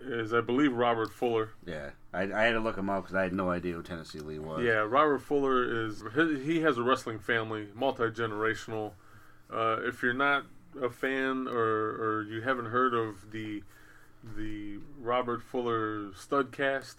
is 0.00 0.32
I 0.32 0.40
believe 0.40 0.72
Robert 0.72 1.12
Fuller. 1.12 1.50
Yeah, 1.66 1.90
I, 2.14 2.22
I 2.32 2.44
had 2.44 2.52
to 2.52 2.60
look 2.60 2.78
him 2.78 2.88
up 2.88 3.02
because 3.02 3.16
I 3.16 3.24
had 3.24 3.32
no 3.32 3.50
idea 3.50 3.74
who 3.74 3.82
Tennessee 3.82 4.20
Lee 4.20 4.38
was. 4.38 4.62
Yeah, 4.62 4.86
Robert 4.88 5.18
Fuller 5.18 5.86
is 5.86 6.04
he, 6.44 6.60
has 6.60 6.78
a 6.78 6.84
wrestling 6.84 7.18
family, 7.18 7.66
multi 7.74 8.04
generational. 8.04 8.92
Uh, 9.52 9.78
if 9.82 10.04
you're 10.04 10.14
not 10.14 10.44
a 10.80 10.88
fan 10.88 11.48
or, 11.48 11.58
or 11.58 12.26
you 12.30 12.42
haven't 12.42 12.66
heard 12.66 12.94
of 12.94 13.32
the 13.32 13.64
the 14.36 14.78
Robert 15.00 15.42
Fuller 15.42 16.12
Studcast, 16.12 16.94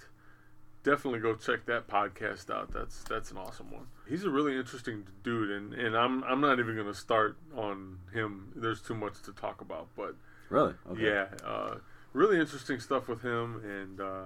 definitely 0.84 1.22
go 1.22 1.36
check 1.36 1.66
that 1.68 1.88
podcast 1.88 2.54
out. 2.54 2.74
That's 2.74 3.02
that's 3.04 3.32
an 3.32 3.38
awesome 3.38 3.72
one. 3.72 3.88
He's 4.12 4.26
a 4.26 4.30
really 4.30 4.58
interesting 4.58 5.06
dude, 5.24 5.50
and, 5.50 5.74
and 5.74 5.96
I'm 5.96 6.22
I'm 6.26 6.42
not 6.42 6.60
even 6.60 6.76
gonna 6.76 6.94
start 6.94 7.38
on 7.56 8.00
him. 8.14 8.52
There's 8.56 8.82
too 8.82 8.94
much 8.94 9.22
to 9.24 9.32
talk 9.32 9.62
about, 9.62 9.88
but 9.96 10.16
Really? 10.50 10.74
Okay. 10.92 11.02
yeah, 11.02 11.28
uh, 11.46 11.76
really 12.12 12.38
interesting 12.38 12.82
stuff 12.82 13.08
with 13.08 13.22
him 13.22 13.62
and 13.64 14.02
uh, 14.02 14.26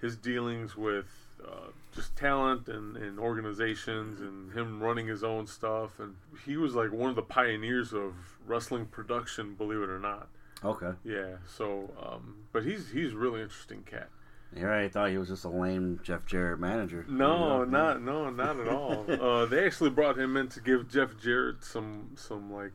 his 0.00 0.16
dealings 0.16 0.76
with 0.76 1.06
uh, 1.44 1.72
just 1.92 2.14
talent 2.16 2.68
and, 2.68 2.96
and 2.96 3.18
organizations 3.18 4.20
and 4.20 4.52
him 4.52 4.80
running 4.80 5.08
his 5.08 5.24
own 5.24 5.48
stuff. 5.48 5.98
And 5.98 6.14
he 6.46 6.56
was 6.56 6.76
like 6.76 6.92
one 6.92 7.10
of 7.10 7.16
the 7.16 7.22
pioneers 7.22 7.92
of 7.92 8.14
wrestling 8.46 8.86
production, 8.86 9.54
believe 9.54 9.80
it 9.80 9.90
or 9.90 9.98
not. 9.98 10.28
Okay. 10.64 10.92
Yeah. 11.04 11.38
So, 11.46 11.90
um, 12.00 12.36
but 12.52 12.64
he's 12.64 12.90
he's 12.90 13.14
a 13.14 13.16
really 13.16 13.42
interesting 13.42 13.82
cat. 13.82 14.10
Here 14.54 14.72
I 14.72 14.88
thought 14.88 15.10
he 15.10 15.18
was 15.18 15.28
just 15.28 15.44
a 15.44 15.48
lame 15.48 16.00
Jeff 16.02 16.24
Jarrett 16.24 16.58
manager. 16.58 17.04
No, 17.08 17.64
not 17.64 18.02
no, 18.02 18.30
not 18.30 18.58
at 18.58 18.68
all. 18.68 19.04
uh, 19.08 19.46
they 19.46 19.64
actually 19.66 19.90
brought 19.90 20.18
him 20.18 20.36
in 20.36 20.48
to 20.48 20.60
give 20.60 20.88
Jeff 20.90 21.10
Jarrett 21.22 21.62
some 21.62 22.12
some 22.16 22.52
like 22.52 22.72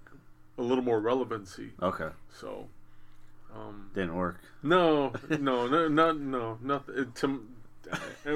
a 0.58 0.62
little 0.62 0.84
more 0.84 1.00
relevancy. 1.00 1.72
Okay. 1.82 2.10
So. 2.40 2.68
Um, 3.56 3.92
Didn't 3.94 4.16
work. 4.16 4.40
No, 4.64 5.14
no, 5.30 5.68
no, 5.68 5.88
not 5.88 6.20
no, 6.20 6.58
nothing. 6.62 7.12
To 7.14 7.48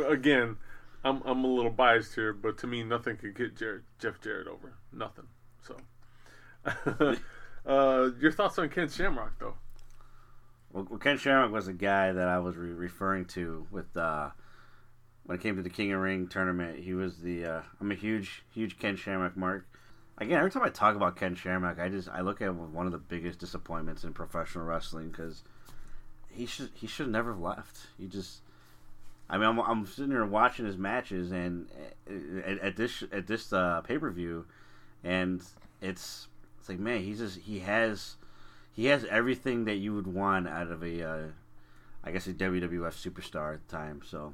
again, 0.08 0.58
I'm 1.04 1.22
I'm 1.26 1.44
a 1.44 1.48
little 1.48 1.72
biased 1.72 2.16
here, 2.16 2.34
but 2.34 2.58
to 2.60 2.68
me, 2.68 2.84
nothing 2.84 3.18
could 3.18 3.36
get 3.36 3.56
Jared, 3.56 3.84
Jeff 4.00 4.22
Jarrett 4.22 4.48
over. 4.48 4.74
Nothing. 4.92 5.26
So, 5.62 5.78
uh, 7.66 8.10
your 8.20 8.32
thoughts 8.32 8.60
on 8.60 8.70
Ken 8.70 8.90
Shamrock, 8.90 9.40
though? 9.40 9.56
Well, 10.90 11.00
Ken 11.00 11.18
Shamrock 11.18 11.52
was 11.52 11.68
a 11.68 11.74
guy 11.74 12.12
that 12.12 12.28
I 12.28 12.40
was 12.40 12.56
re- 12.56 12.72
referring 12.72 13.26
to 13.26 13.66
with 13.72 13.96
uh, 13.98 14.30
when 15.26 15.38
it 15.38 15.42
came 15.42 15.56
to 15.56 15.64
the 15.64 15.70
King 15.70 15.92
of 15.92 16.02
Ring 16.02 16.28
tournament. 16.28 16.80
He 16.80 16.94
was 16.94 17.18
the 17.18 17.46
uh, 17.46 17.62
I'm 17.82 17.92
a 17.92 17.96
huge 17.96 18.44
huge 18.54 18.78
Ken 18.78 18.96
Shamrock 18.96 19.36
mark. 19.36 19.68
Again, 20.20 20.38
every 20.38 20.52
time 20.52 20.64
I 20.64 20.70
talk 20.70 20.96
about 20.96 21.16
Ken 21.16 21.36
Shamrock, 21.36 21.80
I 21.80 21.90
just 21.90 22.10
I 22.10 22.22
look 22.22 22.42
at 22.42 22.50
him 22.50 22.74
one 22.74 22.86
of 22.86 22.92
the 22.92 22.98
biggest 22.98 23.40
disappointments 23.40 24.04
in 24.04 24.14
professional 24.14 24.66
wrestling 24.66 25.10
because 25.10 25.44
he 26.30 26.46
should 26.46 26.70
he 26.76 26.86
should 26.86 27.10
never 27.10 27.32
have 27.32 27.42
left. 27.42 27.88
He 27.98 28.06
just 28.06 28.42
I 29.30 29.38
mean 29.38 29.48
I'm, 29.48 29.60
I'm 29.60 29.88
sitting 29.88 30.12
here 30.12 30.26
watching 30.26 30.66
his 30.66 30.78
matches 30.78 31.32
and 31.32 31.68
uh, 32.08 32.40
at, 32.46 32.60
at 32.60 32.76
this 32.76 33.04
at 33.12 33.26
this 33.26 33.52
uh, 33.52 33.82
pay 33.82 33.98
per 33.98 34.12
view, 34.12 34.46
and 35.04 35.42
it's 35.82 36.28
it's 36.60 36.70
like 36.70 36.80
man 36.80 37.02
he's 37.02 37.18
just 37.18 37.40
he 37.40 37.60
has 37.60 38.17
he 38.78 38.86
has 38.86 39.04
everything 39.06 39.66
that 39.66 39.78
you 39.78 39.96
would 39.96 40.06
want 40.06 40.48
out 40.48 40.68
of 40.68 40.84
a 40.84 41.04
uh, 41.04 41.24
I 42.04 42.12
guess 42.12 42.28
a 42.28 42.34
WWF 42.34 42.94
superstar 42.94 43.56
at 43.56 43.68
the 43.68 43.76
time. 43.76 44.02
So 44.08 44.34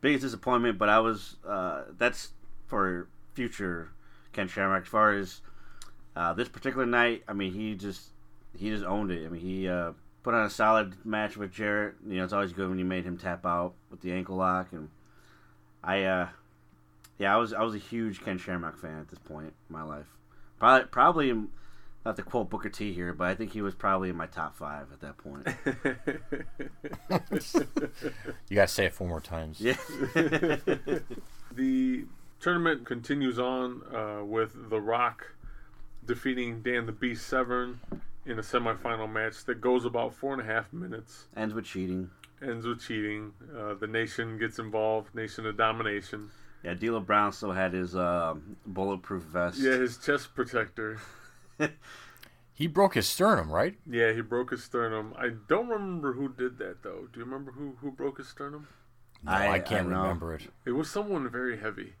biggest 0.00 0.22
disappointment, 0.22 0.78
but 0.78 0.88
I 0.88 0.98
was 1.00 1.36
uh, 1.46 1.82
that's 1.98 2.32
for 2.66 3.08
future 3.34 3.90
Ken 4.32 4.48
Shamrock. 4.48 4.84
As 4.84 4.88
far 4.88 5.12
as 5.12 5.42
uh, 6.16 6.32
this 6.32 6.48
particular 6.48 6.86
night, 6.86 7.24
I 7.28 7.34
mean 7.34 7.52
he 7.52 7.74
just 7.74 8.08
he 8.56 8.70
just 8.70 8.84
owned 8.84 9.10
it. 9.10 9.26
I 9.26 9.28
mean 9.28 9.42
he 9.42 9.68
uh, 9.68 9.92
put 10.22 10.32
on 10.32 10.46
a 10.46 10.50
solid 10.50 10.94
match 11.04 11.36
with 11.36 11.52
Jarrett. 11.52 11.96
You 12.08 12.16
know 12.16 12.24
it's 12.24 12.32
always 12.32 12.54
good 12.54 12.70
when 12.70 12.78
you 12.78 12.86
made 12.86 13.04
him 13.04 13.18
tap 13.18 13.44
out 13.44 13.74
with 13.90 14.00
the 14.00 14.12
ankle 14.12 14.36
lock, 14.36 14.72
and 14.72 14.88
I 15.82 16.04
uh, 16.04 16.28
yeah 17.18 17.34
I 17.34 17.36
was 17.36 17.52
I 17.52 17.62
was 17.62 17.74
a 17.74 17.78
huge 17.78 18.24
Ken 18.24 18.38
Shamrock 18.38 18.78
fan 18.78 18.98
at 18.98 19.10
this 19.10 19.18
point 19.18 19.52
in 19.68 19.76
my 19.76 19.82
life. 19.82 20.06
Probably 20.58 20.86
probably 20.86 21.34
not 22.04 22.16
to 22.16 22.22
quote 22.22 22.50
Booker 22.50 22.68
T 22.68 22.92
here, 22.92 23.12
but 23.12 23.28
I 23.28 23.34
think 23.34 23.52
he 23.52 23.62
was 23.62 23.74
probably 23.74 24.10
in 24.10 24.16
my 24.16 24.26
top 24.26 24.54
five 24.54 24.86
at 24.92 25.00
that 25.00 25.16
point. 25.18 25.48
You 28.48 28.54
gotta 28.56 28.68
say 28.68 28.86
it 28.86 28.94
four 28.94 29.08
more 29.08 29.20
times. 29.20 29.60
yeah. 29.60 29.76
The 31.54 32.04
tournament 32.40 32.84
continues 32.84 33.38
on 33.38 33.82
uh, 33.94 34.24
with 34.24 34.70
The 34.70 34.80
Rock 34.80 35.34
defeating 36.04 36.62
Dan 36.62 36.86
the 36.86 36.92
Beast 36.92 37.26
Severn 37.28 37.78
in 38.26 38.38
a 38.38 38.42
semifinal 38.42 39.10
match 39.10 39.44
that 39.44 39.60
goes 39.60 39.84
about 39.84 40.14
four 40.14 40.32
and 40.32 40.42
a 40.42 40.44
half 40.44 40.72
minutes. 40.72 41.26
Ends 41.36 41.54
with 41.54 41.64
cheating. 41.64 42.10
Ends 42.42 42.66
with 42.66 42.82
cheating. 42.82 43.32
Uh, 43.56 43.74
the 43.74 43.86
Nation 43.86 44.36
gets 44.38 44.58
involved. 44.58 45.14
Nation 45.14 45.46
of 45.46 45.56
Domination. 45.56 46.30
Yeah, 46.64 46.74
D'Lo 46.74 47.00
Brown 47.00 47.32
still 47.32 47.52
had 47.52 47.72
his 47.72 47.94
uh, 47.94 48.34
bulletproof 48.66 49.22
vest. 49.22 49.58
Yeah, 49.58 49.76
his 49.76 49.98
chest 49.98 50.34
protector. 50.34 50.98
He 52.52 52.68
broke 52.68 52.94
his 52.94 53.08
sternum, 53.08 53.50
right? 53.50 53.74
Yeah, 53.84 54.12
he 54.12 54.20
broke 54.20 54.50
his 54.50 54.62
sternum. 54.62 55.12
I 55.18 55.30
don't 55.48 55.68
remember 55.68 56.12
who 56.12 56.28
did 56.28 56.58
that 56.58 56.82
though. 56.84 57.08
Do 57.12 57.18
you 57.18 57.24
remember 57.24 57.50
who 57.52 57.74
who 57.80 57.90
broke 57.90 58.18
his 58.18 58.28
sternum? 58.28 58.68
No, 59.24 59.32
I- 59.32 59.46
I, 59.46 59.50
I 59.54 59.58
can't 59.58 59.88
don't 59.90 59.98
remember 60.00 60.34
it. 60.34 60.42
It 60.64 60.70
was 60.72 60.88
someone 60.88 61.28
very 61.28 61.58
heavy. 61.58 61.94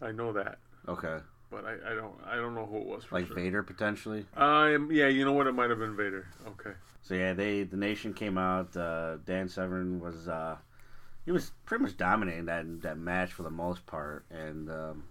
I 0.00 0.12
know 0.12 0.32
that, 0.32 0.58
Okay. 0.88 1.18
but 1.50 1.64
I, 1.64 1.92
I 1.92 1.94
don't 1.94 2.14
I 2.26 2.36
don't 2.36 2.54
know 2.54 2.64
who 2.66 2.78
it 2.78 2.86
was 2.86 3.04
for 3.04 3.16
Like 3.16 3.26
sure. 3.26 3.36
Vader 3.36 3.62
potentially. 3.62 4.24
Um, 4.36 4.90
yeah, 4.92 5.08
you 5.08 5.24
know 5.24 5.32
what? 5.32 5.46
It 5.46 5.52
might 5.52 5.68
have 5.70 5.78
been 5.78 5.96
Vader. 5.96 6.26
Okay. 6.46 6.72
So 7.02 7.14
yeah, 7.14 7.34
they 7.34 7.62
the 7.64 7.76
nation 7.76 8.14
came 8.14 8.38
out. 8.38 8.74
Uh, 8.76 9.16
Dan 9.26 9.48
Severn 9.48 10.00
was 10.00 10.26
uh, 10.26 10.56
he 11.26 11.32
was 11.32 11.52
pretty 11.66 11.82
much 11.84 11.96
dominating 11.98 12.46
that 12.46 12.80
that 12.82 12.96
match 12.98 13.32
for 13.32 13.42
the 13.42 13.50
most 13.50 13.84
part, 13.86 14.24
and 14.30 14.70
um, 14.70 15.04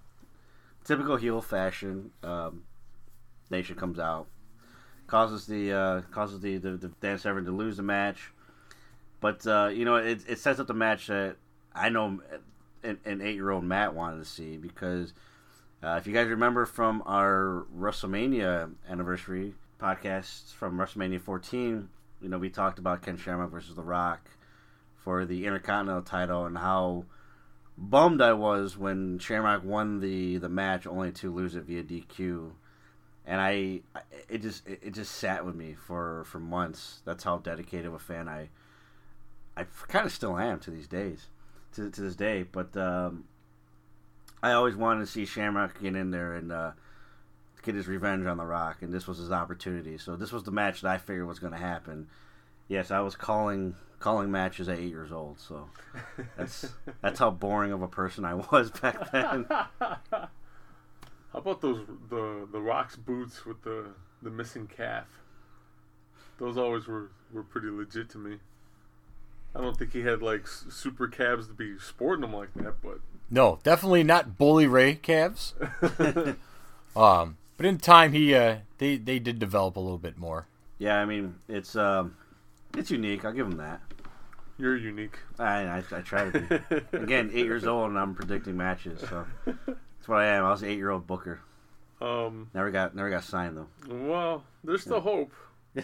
typical 0.84 1.17
heel 1.17 1.41
fashion. 1.41 2.12
Um, 2.24 2.63
nation 3.50 3.75
comes 3.75 4.00
out, 4.00 4.28
causes 5.08 5.46
the 5.46 5.72
uh, 5.72 6.02
causes 6.12 6.40
the, 6.40 6.58
the, 6.58 6.72
the 6.72 6.88
Dan 7.02 7.18
Severn 7.18 7.46
to 7.46 7.52
lose 7.52 7.78
the 7.78 7.84
match, 7.84 8.32
but 9.20 9.46
uh, 9.48 9.70
you 9.74 9.86
know 9.86 9.96
it, 9.96 10.22
it 10.28 10.40
sets 10.40 10.60
up 10.60 10.68
the 10.68 10.74
match 10.74 11.08
that 11.08 11.38
I 11.74 11.90
know 11.90 12.22
an, 12.84 13.00
an 13.06 13.22
eight 13.22 13.36
year 13.36 13.52
old 13.52 13.64
Matt 13.64 13.94
wanted 13.94 14.20
to 14.20 14.25
see 14.25 14.58
because 14.58 15.14
uh, 15.84 15.98
if 16.00 16.08
you 16.08 16.13
guys 16.13 16.28
remember 16.28 16.65
from 16.65 17.04
our 17.06 17.65
WrestleMania 17.78 18.74
anniversary 18.89 19.54
podcast 19.80 20.54
from 20.54 20.78
WrestleMania 20.78 21.22
14, 21.22 21.89
you 22.22 22.30
know, 22.30 22.38
we 22.38 22.50
talked 22.50 22.80
about 22.80 23.02
Ken 23.02 23.17
Shamrock 23.17 23.52
versus 23.52 23.76
The 23.76 23.84
Rock 23.84 24.32
for 24.96 25.26
the 25.26 25.46
Intercontinental 25.46 26.02
title 26.02 26.46
and 26.46 26.58
how 26.58 27.06
bummed 27.78 28.22
I 28.22 28.34
was 28.34 28.78
when 28.78 29.19
Shamrock 29.19 29.63
won 29.63 30.00
the, 30.00 30.38
the 30.38 30.50
match 30.50 30.88
only 30.88 31.12
to 31.13 31.32
lose 31.32 31.56
it 31.56 31.65
via 31.65 31.84
DQ. 31.84 32.52
And 33.28 33.42
I, 33.42 33.82
it 34.30 34.42
just 34.42 34.68
it, 34.68 34.80
it 34.84 34.94
just 34.94 35.16
sat 35.16 35.46
with 35.46 35.56
me 35.56 35.76
for, 35.88 36.26
for 36.26 36.40
months. 36.40 37.02
That's 37.06 37.24
how 37.24 37.38
dedicated 37.38 37.88
of 37.88 37.94
a 37.94 38.00
fan 38.00 38.28
I, 38.28 38.50
I 39.58 39.66
kind 39.88 40.06
of 40.06 40.12
still 40.12 40.38
am 40.38 40.60
to 40.60 40.72
these 40.72 40.88
days, 40.88 41.28
to, 41.76 41.90
to 41.90 42.02
this 42.02 42.16
day. 42.16 42.44
But 42.44 42.76
um, 42.78 43.26
I 44.44 44.52
always 44.52 44.76
wanted 44.76 45.02
to 45.02 45.08
see 45.08 45.26
Shamrock 45.26 45.82
get 45.82 45.96
in 45.96 46.12
there 46.12 46.36
and 46.36 46.52
uh, 46.52 46.72
get 47.64 47.76
his 47.76 47.88
revenge 47.88 48.26
on 48.28 48.38
The 48.38 48.46
Rock, 48.46 48.82
and 48.82 48.94
this 48.94 49.08
was 49.08 49.18
his 49.18 49.32
opportunity. 49.32 49.98
So 49.98 50.16
this 50.16 50.32
was 50.32 50.44
the 50.44 50.52
match 50.52 50.82
that 50.82 50.92
I 50.92 50.98
figured 51.00 51.28
was 51.28 51.40
going 51.40 51.54
to 51.54 51.60
happen. 51.60 52.08
Yes, 52.68 52.92
I 52.92 53.00
was 53.00 53.16
calling 53.16 53.76
calling 54.00 54.30
matches 54.30 54.70
at 54.70 54.78
eight 54.78 54.90
years 54.90 55.12
old, 55.12 55.40
so 55.40 55.70
that's 56.38 56.68
that's 57.02 57.20
how 57.20 57.32
boring 57.32 57.72
of 57.72 57.82
a 57.82 57.88
person 57.88 58.24
I 58.24 58.36
was 58.36 58.70
back 58.70 59.12
then. 59.12 59.48
How 61.36 61.41
about 61.41 61.60
those 61.60 61.86
the 62.10 62.48
the 62.50 62.62
Rock's 62.62 62.95
boots 62.95 63.45
with 63.45 63.62
the 63.63 63.88
the 64.21 64.30
missing 64.30 64.67
calf? 64.67 65.06
Those 66.38 66.58
always 66.58 66.88
were 66.88 67.12
were 67.34 67.43
pretty 67.43 67.67
legit 67.67 68.10
to 68.12 68.17
me. 68.17 68.38
I 69.54 69.60
don't 69.60 69.78
think 69.78 69.91
he 69.91 70.02
had 70.02 70.21
like 70.21 70.48
super 70.48 71.10
calves 71.10 71.48
to 71.48 71.54
be 71.54 71.78
sporting 71.78 72.21
them 72.21 72.34
like 72.34 72.54
that, 72.56 72.82
but 72.82 73.00
No, 73.30 73.60
definitely 73.63 74.04
not 74.04 74.38
Bully 74.38 74.65
Ray 74.65 74.95
calves. 74.95 75.54
um, 76.95 77.38
but 77.58 77.65
in 77.65 77.80
time, 77.80 78.13
he 78.13 78.34
uh, 78.34 78.60
they 78.78 78.95
they 78.95 79.19
did 79.19 79.38
develop 79.38 79.76
a 79.76 79.82
little 79.82 79.98
bit 79.98 80.17
more. 80.17 80.48
yeah, 80.78 81.00
I 81.02 81.06
mean 81.06 81.36
it's 81.50 81.76
um, 81.76 82.15
it's 82.78 82.89
unique. 82.91 83.26
I'll 83.26 83.34
give 83.34 83.48
him 83.48 83.58
that. 83.58 83.82
you're 84.58 84.78
unique. 84.78 85.19
I 85.38 85.65
I, 85.65 85.84
I 85.91 86.00
try 86.00 86.30
to 86.30 86.39
be. 86.39 86.98
Again, 86.98 87.30
eight 87.34 87.45
years 87.45 87.65
old, 87.65 87.89
and 87.89 88.00
I'm 88.00 88.15
predicting 88.15 88.56
matches, 88.56 89.02
so 89.02 89.26
that's 90.06 90.10
what 90.12 90.20
I 90.20 90.28
am. 90.28 90.46
I 90.46 90.52
was 90.52 90.62
an 90.62 90.70
eight 90.70 90.78
year 90.78 90.91
old 90.91 91.08
booker. 91.08 91.39
Um, 92.00 92.52
Never 92.54 92.70
got 92.70 92.96
never 92.96 93.10
got 93.10 93.24
signed 93.24 93.58
though. 93.58 93.68
well, 94.08 94.44
there's 94.63 94.82
still 94.84 95.02
hope. 95.02 95.32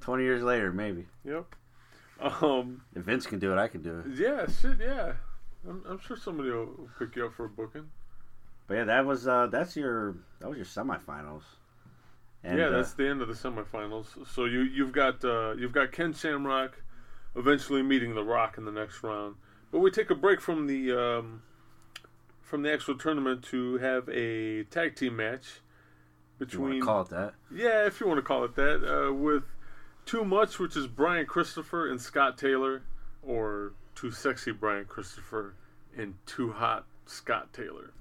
Twenty 0.00 0.22
years 0.22 0.42
later, 0.44 0.72
maybe. 0.72 1.06
Yep. 1.24 1.46
Um, 2.20 2.82
If 2.94 3.02
Vince 3.02 3.26
can 3.26 3.40
do 3.40 3.52
it, 3.52 3.58
I 3.58 3.66
can 3.66 3.82
do 3.82 3.98
it. 4.06 4.16
yeah, 4.16 4.46
shit, 4.46 4.78
yeah. 4.80 5.14
I'm, 5.68 5.82
I'm 5.88 5.98
sure 5.98 6.16
somebody 6.16 6.50
will 6.50 6.88
pick 6.96 7.16
you 7.16 7.26
up 7.26 7.34
for 7.34 7.46
a 7.46 7.48
booking. 7.48 7.88
But 8.68 8.74
yeah, 8.74 8.84
that 8.84 9.04
was 9.04 9.26
uh, 9.26 9.48
that's 9.50 9.76
your 9.76 10.14
that 10.38 10.48
was 10.48 10.56
your 10.56 10.66
semifinals. 10.66 11.42
And, 12.44 12.56
yeah, 12.58 12.66
uh, 12.66 12.70
that's 12.70 12.92
the 12.92 13.08
end 13.08 13.20
of 13.20 13.26
the 13.26 13.34
semifinals. 13.34 14.28
So 14.28 14.44
you 14.44 14.60
you've 14.60 14.92
got 14.92 15.24
uh, 15.24 15.54
you've 15.58 15.72
got 15.72 15.90
Ken 15.90 16.12
Shamrock 16.12 16.80
eventually 17.34 17.82
meeting 17.82 18.14
The 18.14 18.22
Rock 18.22 18.58
in 18.58 18.64
the 18.64 18.72
next 18.72 19.02
round. 19.02 19.34
But 19.72 19.80
we 19.80 19.90
take 19.90 20.10
a 20.10 20.14
break 20.14 20.40
from 20.40 20.68
the 20.68 20.92
um, 20.92 21.42
from 22.52 22.60
the 22.60 22.70
actual 22.70 22.94
tournament 22.94 23.42
to 23.42 23.78
have 23.78 24.06
a 24.10 24.62
tag 24.64 24.94
team 24.94 25.16
match 25.16 25.62
between 26.38 26.82
call 26.82 27.00
it 27.00 27.08
that. 27.08 27.32
yeah, 27.50 27.86
if 27.86 27.98
you 27.98 28.06
want 28.06 28.18
to 28.18 28.22
call 28.22 28.44
it 28.44 28.54
that, 28.56 28.84
uh, 28.84 29.10
with 29.10 29.44
Too 30.04 30.22
Much, 30.22 30.58
which 30.58 30.76
is 30.76 30.86
Brian 30.86 31.24
Christopher 31.24 31.90
and 31.90 31.98
Scott 31.98 32.36
Taylor, 32.36 32.82
or 33.22 33.72
Too 33.94 34.10
Sexy 34.10 34.52
Brian 34.52 34.84
Christopher 34.84 35.54
and 35.96 36.16
Too 36.26 36.52
Hot 36.52 36.84
Scott 37.06 37.54
Taylor, 37.54 37.94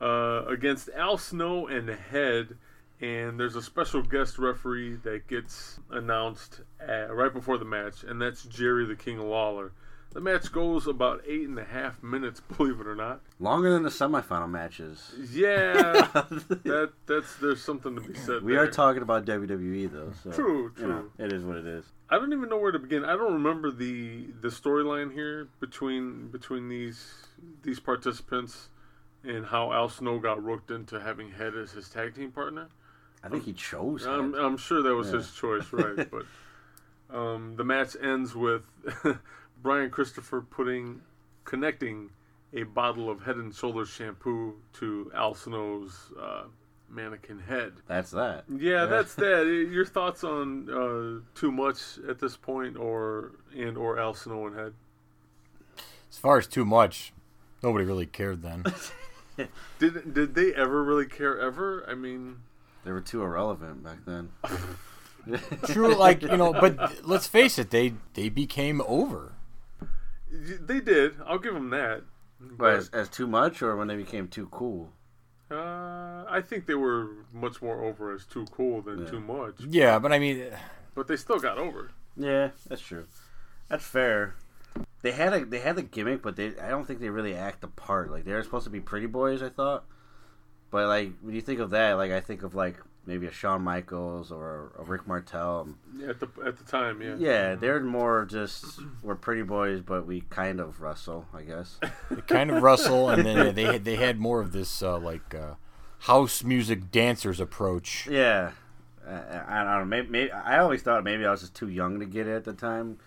uh, 0.00 0.46
against 0.50 0.88
Al 0.96 1.18
Snow 1.18 1.66
and 1.66 1.86
the 1.86 1.96
Head. 1.96 2.56
And 3.02 3.38
there's 3.38 3.54
a 3.54 3.62
special 3.62 4.00
guest 4.00 4.38
referee 4.38 4.94
that 5.02 5.28
gets 5.28 5.78
announced 5.90 6.62
uh 6.80 7.14
right 7.14 7.34
before 7.34 7.58
the 7.58 7.66
match, 7.66 8.02
and 8.02 8.18
that's 8.18 8.44
Jerry 8.44 8.86
the 8.86 8.96
King 8.96 9.18
Lawler. 9.18 9.72
The 10.14 10.20
match 10.20 10.50
goes 10.52 10.86
about 10.86 11.22
eight 11.26 11.48
and 11.48 11.58
a 11.58 11.64
half 11.64 12.02
minutes, 12.02 12.40
believe 12.56 12.80
it 12.80 12.86
or 12.86 12.94
not. 12.94 13.20
Longer 13.40 13.70
than 13.72 13.82
the 13.82 13.90
semifinal 13.90 14.48
matches. 14.48 15.12
Yeah, 15.32 15.72
that 16.64 16.92
that's 17.06 17.34
there's 17.36 17.60
something 17.62 17.94
to 17.96 18.00
be 18.00 18.14
said. 18.14 18.42
we 18.42 18.52
there. 18.54 18.62
are 18.62 18.70
talking 18.70 19.02
about 19.02 19.24
WWE 19.26 19.90
though, 19.92 20.12
so 20.22 20.30
True, 20.30 20.72
you 20.78 20.86
know, 20.86 21.00
true. 21.00 21.10
it 21.26 21.32
is 21.32 21.44
what 21.44 21.56
it 21.56 21.66
is. 21.66 21.84
I 22.08 22.18
don't 22.18 22.32
even 22.32 22.48
know 22.48 22.58
where 22.58 22.70
to 22.72 22.78
begin. 22.78 23.04
I 23.04 23.16
don't 23.16 23.32
remember 23.34 23.70
the 23.72 24.26
the 24.40 24.48
storyline 24.48 25.12
here 25.12 25.48
between 25.60 26.28
between 26.28 26.68
these 26.68 27.12
these 27.62 27.80
participants 27.80 28.68
and 29.24 29.46
how 29.46 29.72
Al 29.72 29.88
Snow 29.88 30.18
got 30.20 30.42
rooked 30.44 30.70
into 30.70 31.00
having 31.00 31.32
Head 31.32 31.54
as 31.56 31.72
his 31.72 31.88
tag 31.88 32.14
team 32.14 32.30
partner. 32.30 32.68
I 33.22 33.28
think 33.30 33.44
he 33.44 33.52
chose. 33.54 34.06
I'm, 34.06 34.34
I'm 34.34 34.58
sure 34.58 34.82
that 34.82 34.94
was 34.94 35.08
Yeah. 35.08 35.14
his 35.16 35.32
choice, 35.32 35.72
right? 35.72 36.08
but 36.10 36.24
um, 37.16 37.54
the 37.56 37.64
match 37.64 37.96
ends 38.00 38.34
with 38.34 38.62
Brian 39.64 39.88
Christopher 39.90 40.42
putting 40.42 41.00
connecting 41.44 42.10
a 42.52 42.62
bottle 42.64 43.10
of 43.10 43.22
Head 43.22 43.36
and 43.36 43.52
Shoulders 43.52 43.88
shampoo 43.88 44.54
to 44.74 45.10
Al 45.14 45.34
Snow's 45.34 46.12
uh, 46.20 46.44
mannequin 46.88 47.40
head. 47.40 47.72
That's 47.88 48.10
that. 48.12 48.44
Yeah, 48.54 48.84
that's 48.84 49.14
that. 49.14 49.46
Your 49.72 49.86
thoughts 49.86 50.22
on 50.22 50.68
uh, 50.70 51.38
too 51.38 51.50
much 51.50 51.98
at 52.08 52.20
this 52.20 52.36
point, 52.36 52.76
or 52.76 53.32
and 53.56 53.76
or 53.76 53.98
Al 53.98 54.12
Snow 54.12 54.46
and 54.46 54.54
head? 54.54 54.74
As 56.10 56.18
far 56.18 56.38
as 56.38 56.46
too 56.46 56.66
much, 56.66 57.12
nobody 57.62 57.86
really 57.86 58.06
cared 58.06 58.42
then. 58.42 58.64
Did 59.80 60.14
did 60.14 60.34
they 60.36 60.54
ever 60.54 60.84
really 60.84 61.06
care 61.06 61.40
ever? 61.40 61.84
I 61.88 61.94
mean, 61.94 62.36
They 62.84 62.92
were 62.92 63.00
too 63.00 63.22
irrelevant 63.22 63.82
back 63.82 63.98
then. 64.06 64.28
True, 65.66 65.94
like 65.96 66.22
you 66.22 66.36
know, 66.36 66.52
but 66.52 67.04
let's 67.04 67.26
face 67.26 67.58
it, 67.58 67.70
they 67.70 67.94
they 68.12 68.28
became 68.28 68.80
over. 68.86 69.33
Y- 70.32 70.58
they 70.60 70.80
did. 70.80 71.14
I'll 71.26 71.38
give 71.38 71.54
them 71.54 71.70
that. 71.70 72.02
But 72.40 72.74
as, 72.74 72.88
as 72.90 73.08
too 73.08 73.26
much, 73.26 73.62
or 73.62 73.76
when 73.76 73.88
they 73.88 73.96
became 73.96 74.28
too 74.28 74.46
cool. 74.50 74.92
Uh, 75.50 76.24
I 76.28 76.40
think 76.44 76.66
they 76.66 76.74
were 76.74 77.08
much 77.32 77.62
more 77.62 77.82
over 77.84 78.12
as 78.12 78.24
too 78.26 78.46
cool 78.50 78.82
than 78.82 79.00
Yeah. 79.04 79.10
too 79.10 79.20
much, 79.20 79.54
Yeah, 79.68 79.98
but 79.98 80.12
I 80.12 80.18
mean, 80.18 80.46
but 80.94 81.06
they 81.06 81.16
still 81.16 81.38
got 81.38 81.58
over. 81.58 81.90
Yeah, 82.16 82.50
that's 82.68 82.80
true. 82.82 83.06
That's 83.68 83.84
fair. 83.84 84.34
They 85.02 85.12
had 85.12 85.32
a 85.32 85.44
they 85.44 85.60
had 85.60 85.76
the 85.76 85.82
gimmick, 85.82 86.22
but 86.22 86.36
they 86.36 86.58
I 86.58 86.68
don't 86.70 86.86
think 86.86 87.00
they 87.00 87.10
really 87.10 87.34
act 87.34 87.60
the 87.60 87.68
part. 87.68 88.10
Like 88.10 88.24
they 88.24 88.32
were 88.32 88.42
supposed 88.42 88.64
to 88.64 88.70
be 88.70 88.80
pretty 88.80 89.06
boys, 89.06 89.42
I 89.42 89.48
thought. 89.50 89.84
But 90.70 90.88
like 90.88 91.12
when 91.20 91.34
you 91.34 91.40
think 91.40 91.60
of 91.60 91.70
that, 91.70 91.92
like 91.94 92.10
I 92.10 92.20
think 92.20 92.42
of 92.42 92.54
like 92.54 92.76
maybe 93.06 93.26
a 93.26 93.30
Shawn 93.30 93.62
Michaels 93.62 94.32
or 94.32 94.72
a 94.78 94.82
Rick 94.82 95.06
Martel. 95.06 95.68
At 96.06 96.20
the 96.20 96.28
at 96.44 96.56
the 96.56 96.64
time, 96.64 97.02
yeah. 97.02 97.16
Yeah, 97.18 97.54
they're 97.54 97.80
more 97.80 98.24
just 98.24 98.80
we're 99.02 99.14
pretty 99.14 99.42
boys, 99.42 99.80
but 99.80 100.06
we 100.06 100.22
kind 100.22 100.60
of 100.60 100.80
wrestle, 100.80 101.26
I 101.34 101.42
guess. 101.42 101.78
they 102.10 102.20
kind 102.22 102.50
of 102.50 102.62
Russell, 102.62 103.10
and 103.10 103.24
then 103.24 103.54
they 103.54 103.64
had, 103.64 103.84
they 103.84 103.96
had 103.96 104.18
more 104.18 104.40
of 104.40 104.52
this 104.52 104.82
uh, 104.82 104.98
like 104.98 105.34
uh, 105.34 105.54
house 106.00 106.42
music 106.42 106.90
dancers 106.90 107.40
approach. 107.40 108.06
Yeah, 108.10 108.52
I, 109.06 109.12
I 109.12 109.44
I 109.48 109.64
don't 109.64 109.80
know. 109.80 109.84
Maybe, 109.84 110.08
maybe 110.08 110.32
I 110.32 110.58
always 110.58 110.82
thought 110.82 111.04
maybe 111.04 111.24
I 111.24 111.30
was 111.30 111.40
just 111.40 111.54
too 111.54 111.68
young 111.68 112.00
to 112.00 112.06
get 112.06 112.26
it 112.26 112.34
at 112.34 112.44
the 112.44 112.54
time. 112.54 112.98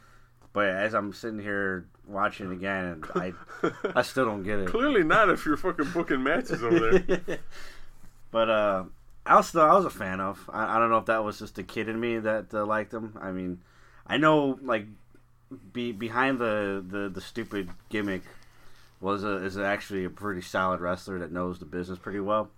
But 0.53 0.69
as 0.69 0.95
I'm 0.95 1.13
sitting 1.13 1.39
here 1.39 1.85
watching 2.07 2.47
it 2.51 2.53
again, 2.53 3.03
I 3.13 3.33
I 3.95 4.01
still 4.01 4.25
don't 4.25 4.43
get 4.43 4.59
it. 4.59 4.67
Clearly 4.67 5.03
not 5.03 5.29
if 5.29 5.45
you're 5.45 5.57
fucking 5.57 5.91
booking 5.91 6.23
matches 6.23 6.63
over 6.63 6.97
there. 6.97 7.39
but 8.31 8.49
uh, 8.49 8.83
Al 9.27 9.43
Snow, 9.43 9.61
I 9.61 9.75
was 9.75 9.85
a 9.85 9.89
fan 9.89 10.19
of. 10.19 10.49
I, 10.51 10.75
I 10.75 10.79
don't 10.79 10.89
know 10.89 10.97
if 10.97 11.05
that 11.05 11.23
was 11.23 11.39
just 11.39 11.59
a 11.59 11.63
kid 11.63 11.89
in 11.89 11.99
me 11.99 12.17
that 12.19 12.53
uh, 12.53 12.65
liked 12.65 12.93
him. 12.93 13.17
I 13.21 13.31
mean, 13.31 13.61
I 14.05 14.17
know 14.17 14.57
like 14.61 14.87
be 15.73 15.91
behind 15.91 16.39
the, 16.39 16.83
the, 16.85 17.09
the 17.09 17.21
stupid 17.21 17.69
gimmick 17.89 18.23
was 18.99 19.23
a, 19.23 19.35
is 19.37 19.57
actually 19.57 20.05
a 20.05 20.09
pretty 20.09 20.41
solid 20.41 20.81
wrestler 20.81 21.19
that 21.19 21.31
knows 21.31 21.59
the 21.59 21.65
business 21.65 21.99
pretty 21.99 22.19
well. 22.19 22.49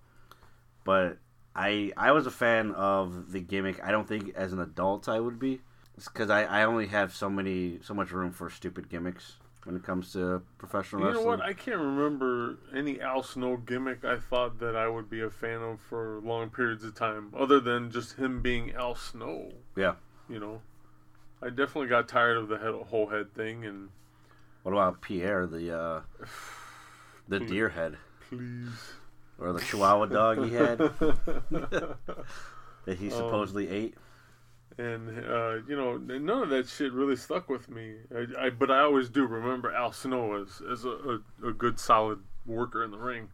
But 0.83 1.17
I 1.55 1.91
I 1.97 2.11
was 2.11 2.27
a 2.27 2.31
fan 2.31 2.71
of 2.71 3.31
the 3.31 3.39
gimmick. 3.39 3.83
I 3.83 3.91
don't 3.91 4.07
think 4.07 4.33
as 4.35 4.53
an 4.53 4.59
adult 4.59 5.09
I 5.09 5.19
would 5.19 5.39
be, 5.39 5.61
because 5.95 6.29
I, 6.29 6.43
I 6.43 6.63
only 6.63 6.87
have 6.87 7.15
so 7.15 7.29
many 7.29 7.79
so 7.81 7.93
much 7.93 8.11
room 8.11 8.31
for 8.31 8.49
stupid 8.49 8.89
gimmicks 8.89 9.37
when 9.69 9.77
it 9.77 9.83
comes 9.83 10.13
to 10.13 10.41
professional 10.57 11.05
You 11.05 11.13
know 11.13 11.21
what? 11.21 11.41
I 11.41 11.53
can't 11.53 11.77
remember 11.77 12.57
any 12.75 12.99
Al 12.99 13.21
Snow 13.21 13.55
gimmick 13.57 14.03
I 14.03 14.17
thought 14.17 14.59
that 14.59 14.75
I 14.75 14.87
would 14.87 15.09
be 15.11 15.21
a 15.21 15.29
fan 15.29 15.61
of 15.61 15.79
for 15.79 16.19
long 16.23 16.49
periods 16.49 16.83
of 16.83 16.95
time, 16.95 17.31
other 17.37 17.59
than 17.59 17.91
just 17.91 18.17
him 18.17 18.41
being 18.41 18.73
Al 18.73 18.95
Snow. 18.95 19.51
yeah. 19.75 19.93
You 20.27 20.39
know, 20.39 20.61
I 21.41 21.49
definitely 21.49 21.87
got 21.87 22.07
tired 22.07 22.37
of 22.37 22.47
the 22.47 22.57
head, 22.57 22.73
whole 22.87 23.07
head 23.09 23.33
thing, 23.35 23.63
and 23.65 23.89
What 24.63 24.71
about 24.71 25.01
Pierre 25.01 25.45
the 25.45 25.77
uh, 25.77 26.01
the 27.27 27.39
deer 27.39 27.69
head? 27.69 27.97
please. 28.29 28.93
or 29.39 29.53
the 29.53 29.59
Chihuahua 29.61 30.05
dog 30.07 30.43
he 30.45 30.53
had 30.55 30.77
that 30.99 31.95
Um, 32.87 32.95
he 32.97 33.09
supposedly 33.11 33.69
ate. 33.69 33.95
And 34.79 35.09
uh, 35.25 35.55
you 35.67 35.75
know, 35.75 35.97
none 35.97 36.43
of 36.43 36.49
that 36.49 36.67
shit 36.67 36.93
really 36.93 37.17
stuck 37.17 37.49
with 37.49 37.69
me. 37.69 37.95
I, 38.15 38.45
I 38.45 38.49
but 38.49 38.71
I 38.71 38.79
always 38.79 39.09
do 39.09 39.25
remember 39.25 39.73
Al 39.73 39.91
Snow 39.91 40.41
as 40.41 40.61
as 40.71 40.85
a, 40.85 40.89
a, 41.43 41.49
a 41.49 41.53
good 41.53 41.79
solid 41.79 42.19
worker 42.45 42.83
in 42.83 42.91
the 42.91 42.97
ring. 42.97 43.29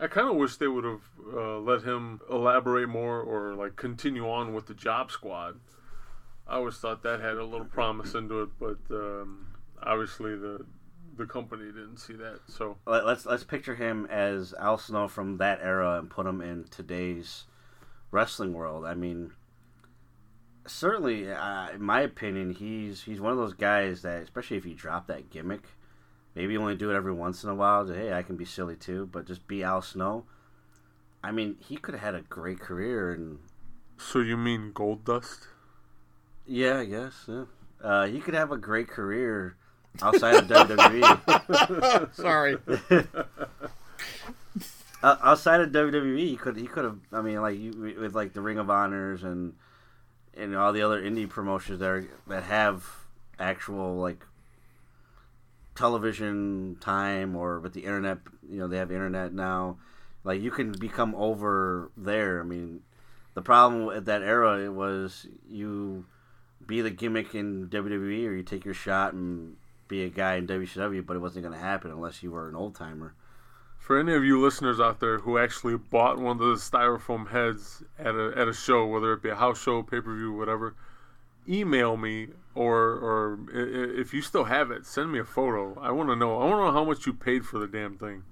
I 0.00 0.06
kind 0.08 0.28
of 0.28 0.36
wish 0.36 0.56
they 0.56 0.68
would 0.68 0.84
have 0.84 1.02
uh, 1.34 1.58
let 1.58 1.82
him 1.82 2.20
elaborate 2.30 2.88
more 2.88 3.20
or 3.20 3.54
like 3.54 3.76
continue 3.76 4.28
on 4.28 4.54
with 4.54 4.66
the 4.66 4.74
Job 4.74 5.10
Squad. 5.10 5.60
I 6.46 6.56
always 6.56 6.76
thought 6.76 7.02
that 7.02 7.20
had 7.20 7.36
a 7.36 7.44
little 7.44 7.66
promise 7.66 8.14
into 8.14 8.42
it, 8.42 8.50
but 8.58 8.78
um, 8.90 9.48
obviously 9.82 10.34
the 10.34 10.64
the 11.16 11.26
company 11.26 11.66
didn't 11.66 11.98
see 11.98 12.14
that. 12.14 12.40
So 12.48 12.78
Let, 12.86 13.04
let's 13.04 13.26
let's 13.26 13.44
picture 13.44 13.74
him 13.74 14.06
as 14.06 14.54
Al 14.58 14.78
Snow 14.78 15.08
from 15.08 15.36
that 15.38 15.60
era 15.62 15.98
and 15.98 16.08
put 16.08 16.26
him 16.26 16.40
in 16.40 16.64
today's 16.70 17.44
wrestling 18.10 18.54
world. 18.54 18.86
I 18.86 18.94
mean, 18.94 19.32
certainly, 20.66 21.30
uh, 21.30 21.70
in 21.70 21.82
my 21.82 22.00
opinion, 22.02 22.54
he's 22.54 23.02
he's 23.02 23.20
one 23.20 23.32
of 23.32 23.38
those 23.38 23.54
guys 23.54 24.02
that, 24.02 24.22
especially 24.22 24.56
if 24.56 24.66
you 24.66 24.74
drop 24.74 25.06
that 25.06 25.30
gimmick, 25.30 25.62
maybe 26.34 26.56
only 26.56 26.76
do 26.76 26.90
it 26.90 26.96
every 26.96 27.12
once 27.12 27.44
in 27.44 27.50
a 27.50 27.54
while. 27.54 27.86
Hey, 27.86 28.12
I 28.12 28.22
can 28.22 28.36
be 28.36 28.44
silly 28.44 28.76
too, 28.76 29.08
but 29.10 29.26
just 29.26 29.46
be 29.46 29.62
Al 29.62 29.82
Snow. 29.82 30.24
I 31.22 31.32
mean, 31.32 31.56
he 31.58 31.76
could 31.76 31.94
have 31.94 32.02
had 32.02 32.14
a 32.14 32.22
great 32.22 32.60
career 32.60 33.12
and 33.12 33.38
so 33.98 34.20
you 34.20 34.36
mean 34.36 34.72
Gold 34.72 35.04
Dust? 35.04 35.48
Yeah, 36.46 36.78
I 36.78 36.84
guess. 36.84 37.24
Yeah. 37.26 37.44
Uh, 37.82 38.06
he 38.06 38.20
could 38.20 38.34
have 38.34 38.52
a 38.52 38.56
great 38.56 38.88
career 38.88 39.56
outside 40.02 40.34
of 40.36 40.46
WWE. 40.46 42.14
Sorry. 42.14 42.56
uh, 45.02 45.16
outside 45.22 45.60
of 45.60 45.70
WWE, 45.70 46.18
he 46.18 46.36
could 46.36 46.56
he 46.56 46.66
could 46.66 46.84
have. 46.84 46.98
I 47.12 47.22
mean, 47.22 47.40
like 47.40 47.58
you, 47.58 47.96
with 47.98 48.14
like 48.14 48.32
the 48.32 48.40
Ring 48.40 48.58
of 48.58 48.70
Honors 48.70 49.24
and 49.24 49.54
and 50.36 50.54
all 50.56 50.72
the 50.72 50.82
other 50.82 51.00
indie 51.00 51.28
promotions 51.28 51.80
that 51.80 51.88
are, 51.88 52.08
that 52.26 52.44
have 52.44 52.84
actual 53.38 53.96
like 53.96 54.24
television 55.74 56.76
time 56.80 57.36
or 57.36 57.60
with 57.60 57.72
the 57.72 57.84
internet. 57.84 58.18
You 58.48 58.60
know, 58.60 58.68
they 58.68 58.78
have 58.78 58.90
internet 58.90 59.32
now. 59.32 59.78
Like 60.24 60.40
you 60.40 60.50
can 60.50 60.72
become 60.72 61.14
over 61.14 61.90
there. 61.96 62.40
I 62.40 62.44
mean, 62.44 62.80
the 63.34 63.42
problem 63.42 63.96
at 63.96 64.06
that 64.06 64.22
era 64.22 64.70
was 64.72 65.26
you 65.48 66.06
be 66.66 66.80
the 66.80 66.90
gimmick 66.90 67.34
in 67.34 67.68
WWE 67.68 68.26
or 68.26 68.32
you 68.32 68.42
take 68.42 68.64
your 68.64 68.74
shot 68.74 69.12
and 69.12 69.56
be 69.88 70.02
a 70.02 70.08
guy 70.08 70.36
in 70.36 70.46
WCW, 70.46 71.06
but 71.06 71.16
it 71.16 71.20
wasn't 71.20 71.44
going 71.44 71.56
to 71.56 71.64
happen 71.64 71.90
unless 71.90 72.22
you 72.22 72.32
were 72.32 72.48
an 72.48 72.56
old 72.56 72.74
timer. 72.74 73.14
For 73.86 74.00
any 74.00 74.14
of 74.14 74.24
you 74.24 74.42
listeners 74.42 74.80
out 74.80 74.98
there 74.98 75.18
who 75.18 75.38
actually 75.38 75.76
bought 75.76 76.18
one 76.18 76.40
of 76.40 76.44
the 76.48 76.56
styrofoam 76.56 77.28
heads 77.28 77.84
at 77.96 78.16
a 78.16 78.32
at 78.36 78.48
a 78.48 78.52
show, 78.52 78.84
whether 78.84 79.12
it 79.12 79.22
be 79.22 79.28
a 79.28 79.36
house 79.36 79.62
show, 79.62 79.80
pay 79.84 80.00
per 80.00 80.12
view, 80.12 80.32
whatever, 80.32 80.74
email 81.48 81.96
me 81.96 82.30
or 82.56 82.74
or 82.74 83.38
if 83.52 84.12
you 84.12 84.22
still 84.22 84.42
have 84.42 84.72
it, 84.72 84.86
send 84.86 85.12
me 85.12 85.20
a 85.20 85.24
photo. 85.24 85.78
I 85.80 85.92
want 85.92 86.08
to 86.08 86.16
know. 86.16 86.34
I 86.40 86.46
want 86.46 86.62
to 86.62 86.64
know 86.64 86.72
how 86.72 86.84
much 86.84 87.06
you 87.06 87.12
paid 87.12 87.46
for 87.46 87.60
the 87.60 87.68
damn 87.68 87.96
thing, 87.96 88.24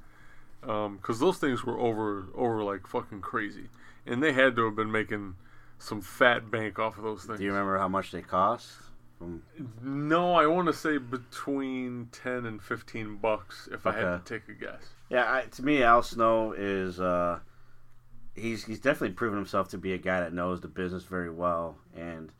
um, 0.65 0.97
because 0.97 1.21
those 1.21 1.39
things 1.39 1.63
were 1.63 1.79
over 1.79 2.27
over 2.35 2.65
like 2.65 2.89
fucking 2.89 3.21
crazy, 3.21 3.69
and 4.05 4.21
they 4.21 4.33
had 4.33 4.57
to 4.57 4.65
have 4.65 4.75
been 4.75 4.91
making 4.91 5.37
some 5.79 6.01
fat 6.01 6.51
bank 6.51 6.81
off 6.81 6.99
of 6.99 7.05
those 7.05 7.27
things. 7.27 7.39
Do 7.39 7.45
you 7.45 7.53
remember 7.53 7.79
how 7.79 7.87
much 7.87 8.11
they 8.11 8.23
cost? 8.23 8.73
No, 9.81 10.35
I 10.35 10.47
want 10.47 10.67
to 10.67 10.73
say 10.73 10.99
between 10.99 12.09
ten 12.11 12.45
and 12.45 12.61
fifteen 12.61 13.19
bucks 13.19 13.69
if 13.71 13.87
I 13.87 13.93
had 13.93 14.03
to 14.03 14.23
take 14.25 14.49
a 14.49 14.53
guess. 14.53 14.83
Yeah, 15.15 15.33
I, 15.33 15.43
to 15.43 15.65
me, 15.65 15.81
Al 15.85 16.03
Snow 16.03 16.55
is 16.59 16.99
uh, 16.99 17.39
he's 18.35 18.65
he's 18.65 18.81
definitely 18.81 19.15
proven 19.15 19.39
himself 19.39 19.69
to 19.69 19.79
be 19.79 19.93
a 19.93 19.99
guy 19.99 20.19
that 20.19 20.33
knows 20.33 20.61
the 20.61 20.67
business 20.67 21.05
very 21.05 21.31
well, 21.31 21.77
and 21.97 22.33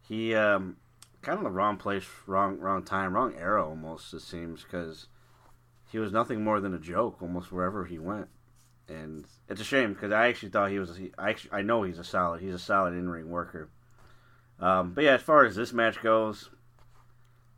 he 0.00 0.34
um, 0.34 0.78
kind 1.20 1.36
of 1.36 1.44
the 1.44 1.50
wrong 1.50 1.76
place, 1.76 2.06
wrong 2.26 2.60
wrong 2.60 2.82
time, 2.82 3.12
wrong 3.12 3.34
era 3.38 3.62
almost. 3.68 4.14
It 4.14 4.22
seems 4.22 4.62
because 4.62 5.08
he 5.92 5.98
was 5.98 6.10
nothing 6.10 6.42
more 6.42 6.60
than 6.60 6.72
a 6.72 6.78
joke 6.78 7.20
almost 7.20 7.52
wherever 7.52 7.84
he 7.84 7.98
went, 7.98 8.28
and 8.88 9.26
it's 9.46 9.60
a 9.60 9.64
shame 9.64 9.92
because 9.92 10.10
I 10.10 10.28
actually 10.28 10.48
thought 10.48 10.70
he 10.70 10.78
was. 10.78 10.96
He, 10.96 11.12
I 11.18 11.28
actually 11.28 11.52
I 11.52 11.60
know 11.60 11.82
he's 11.82 11.98
a 11.98 12.04
solid. 12.04 12.40
He's 12.40 12.54
a 12.54 12.58
solid 12.58 12.94
in 12.94 13.10
ring 13.10 13.28
worker. 13.28 13.68
Um, 14.58 14.94
but 14.94 15.04
yeah, 15.04 15.16
as 15.16 15.22
far 15.22 15.44
as 15.44 15.56
this 15.56 15.74
match 15.74 16.00
goes, 16.00 16.48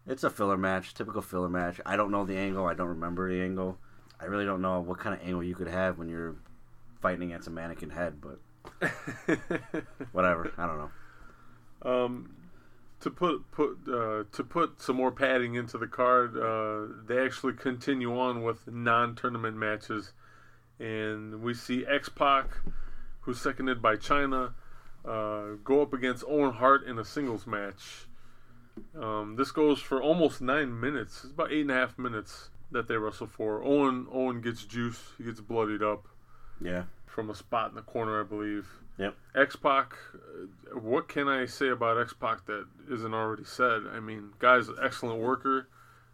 it's 0.09 0.25
a 0.25 0.29
filler 0.29 0.57
match, 0.57 0.93
typical 0.93 1.23
filler 1.23 1.49
match. 1.49 1.81
I 1.87 1.95
don't 1.95 2.11
know 2.11 2.25
the 2.25 2.37
angle. 2.37 2.67
I 2.67 2.75
don't 2.75 2.89
remember 2.89 3.33
the 3.33 3.41
angle. 3.41 3.79
I 4.21 4.27
really 4.27 4.45
don't 4.45 4.61
know 4.61 4.81
what 4.81 4.99
kind 4.99 5.15
of 5.15 5.27
angle 5.27 5.43
you 5.43 5.55
could 5.55 5.69
have 5.69 5.99
when 5.99 6.09
you're 6.09 6.37
fighting 7.01 7.31
against 7.31 7.49
a 7.49 7.51
mannequin 7.51 7.91
head, 7.91 8.21
but 8.21 8.39
whatever. 10.13 10.53
I 10.59 10.67
don't 10.67 10.79
know. 10.79 10.91
Um, 11.83 12.37
to 13.01 13.11
put 13.11 13.51
put 13.51 13.79
uh, 13.89 14.25
to 14.31 14.45
put 14.45 14.83
some 14.83 14.97
more 14.97 15.11
padding 15.11 15.55
into 15.55 15.79
the 15.79 15.87
card, 15.87 16.37
uh, 16.37 16.93
they 17.07 17.25
actually 17.25 17.55
continue 17.55 18.19
on 18.19 18.43
with 18.43 18.69
non-tournament 18.69 19.57
matches, 19.57 20.13
and 20.79 21.43
we 21.43 21.55
see 21.55 21.87
X 21.87 22.11
Pac, 22.11 22.59
who's 23.21 23.41
seconded 23.41 23.81
by 23.81 23.97
Chyna, 23.97 24.53
uh, 25.07 25.57
go 25.65 25.81
up 25.81 25.95
against 25.95 26.25
Owen 26.29 26.53
Hart 26.53 26.85
in 26.87 26.99
a 26.99 27.05
singles 27.05 27.47
match. 27.47 28.07
Um, 29.01 29.37
this 29.37 29.51
goes 29.51 29.81
for 29.81 30.03
almost 30.03 30.43
nine 30.43 30.79
minutes. 30.79 31.25
It's 31.25 31.33
about 31.33 31.53
eight 31.53 31.63
and 31.63 31.71
a 31.71 31.75
half 31.75 31.99
minutes 31.99 32.51
that 32.73 32.89
they 32.89 32.97
wrestle 32.97 33.27
for. 33.27 33.63
Owen 33.65 34.07
Owen 34.13 34.41
gets 34.41 34.65
juice. 34.65 35.01
He 35.19 35.25
gets 35.25 35.41
bloodied 35.41 35.83
up. 35.83 36.07
Yeah. 36.63 36.85
from 37.07 37.31
a 37.31 37.35
spot 37.35 37.71
in 37.71 37.75
the 37.75 37.83
corner, 37.83 38.21
I 38.21 38.25
believe. 38.25 38.69
Yep. 38.99 39.17
X 39.35 39.57
Pac, 39.57 39.95
uh, 40.15 40.79
what 40.79 41.09
can 41.09 41.27
I 41.27 41.47
say 41.47 41.69
about 41.69 41.99
X 41.99 42.13
Pac 42.13 42.45
that 42.47 42.67
isn't 42.91 43.15
already 43.15 43.45
said? 43.45 43.83
I 43.93 43.99
mean, 43.99 44.31
guy's 44.39 44.69
an 44.69 44.77
excellent 44.83 45.21
worker. 45.21 45.69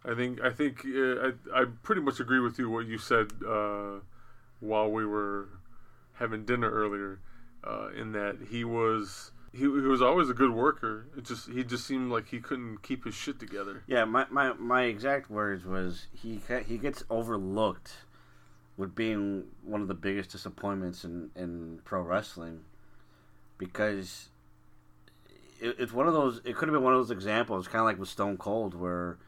I 0.04 0.14
think 0.14 0.40
I 0.40 0.50
think 0.50 0.84
uh, 0.86 1.32
I 1.52 1.62
I 1.62 1.64
pretty 1.82 2.00
much 2.00 2.20
agree 2.20 2.38
with 2.38 2.58
you 2.60 2.70
what 2.70 2.86
you 2.86 2.96
said 2.98 3.32
uh, 3.46 3.96
while 4.60 4.88
we 4.90 5.04
were 5.04 5.48
having 6.14 6.44
dinner 6.44 6.70
earlier. 6.70 7.18
Uh, 7.64 7.88
in 8.00 8.12
that 8.12 8.36
he 8.48 8.62
was 8.62 9.32
he, 9.56 9.62
he 9.62 9.68
was 9.68 10.02
always 10.02 10.28
a 10.28 10.34
good 10.34 10.50
worker. 10.50 11.06
It 11.16 11.24
just 11.24 11.48
he 11.48 11.64
just 11.64 11.86
seemed 11.86 12.10
like 12.10 12.28
he 12.28 12.40
couldn't 12.40 12.82
keep 12.82 13.04
his 13.04 13.14
shit 13.14 13.38
together. 13.40 13.82
Yeah, 13.86 14.04
my, 14.04 14.26
my, 14.30 14.52
my 14.54 14.82
exact 14.82 15.30
words 15.30 15.64
was 15.64 16.06
he 16.12 16.40
he 16.66 16.78
gets 16.78 17.02
overlooked 17.08 17.92
with 18.76 18.94
being 18.94 19.44
one 19.62 19.80
of 19.80 19.88
the 19.88 19.94
biggest 19.94 20.30
disappointments 20.30 21.04
in, 21.04 21.30
in 21.34 21.80
pro 21.84 22.02
wrestling 22.02 22.60
because 23.56 24.28
it, 25.60 25.76
it's 25.78 25.92
one 25.92 26.06
of 26.06 26.12
those 26.12 26.40
it 26.44 26.54
could 26.56 26.68
have 26.68 26.74
been 26.74 26.84
one 26.84 26.92
of 26.92 26.98
those 26.98 27.10
examples 27.10 27.66
kind 27.66 27.80
of 27.80 27.86
like 27.86 27.98
with 27.98 28.08
Stone 28.08 28.36
Cold 28.36 28.74
where 28.74 29.18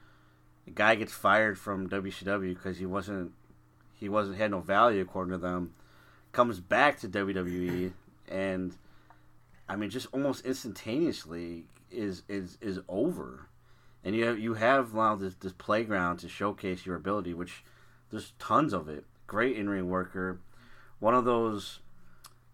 a 0.66 0.70
guy 0.70 0.94
gets 0.94 1.12
fired 1.12 1.58
from 1.58 1.88
WCW 1.88 2.54
because 2.54 2.78
he 2.78 2.86
wasn't 2.86 3.32
he 3.94 4.08
wasn't 4.08 4.36
had 4.36 4.50
no 4.50 4.60
value 4.60 5.00
according 5.00 5.32
to 5.32 5.38
them 5.38 5.72
comes 6.32 6.60
back 6.60 7.00
to 7.00 7.08
WWE 7.08 7.92
and 8.28 8.76
I 9.68 9.76
mean 9.76 9.90
just 9.90 10.08
almost 10.12 10.44
instantaneously 10.44 11.64
is 11.90 12.22
is 12.28 12.58
is 12.60 12.80
over 12.88 13.48
and 14.04 14.14
you 14.14 14.24
have, 14.24 14.38
you 14.38 14.54
have 14.54 14.94
now 14.94 15.16
this, 15.16 15.34
this 15.34 15.52
playground 15.52 16.18
to 16.18 16.28
showcase 16.28 16.86
your 16.86 16.96
ability, 16.96 17.34
which 17.34 17.64
there's 18.10 18.32
tons 18.38 18.72
of 18.72 18.88
it. 18.88 19.04
Great 19.26 19.56
in 19.56 19.68
ring 19.68 19.90
worker, 19.90 20.40
one 21.00 21.14
of 21.14 21.24
those 21.24 21.80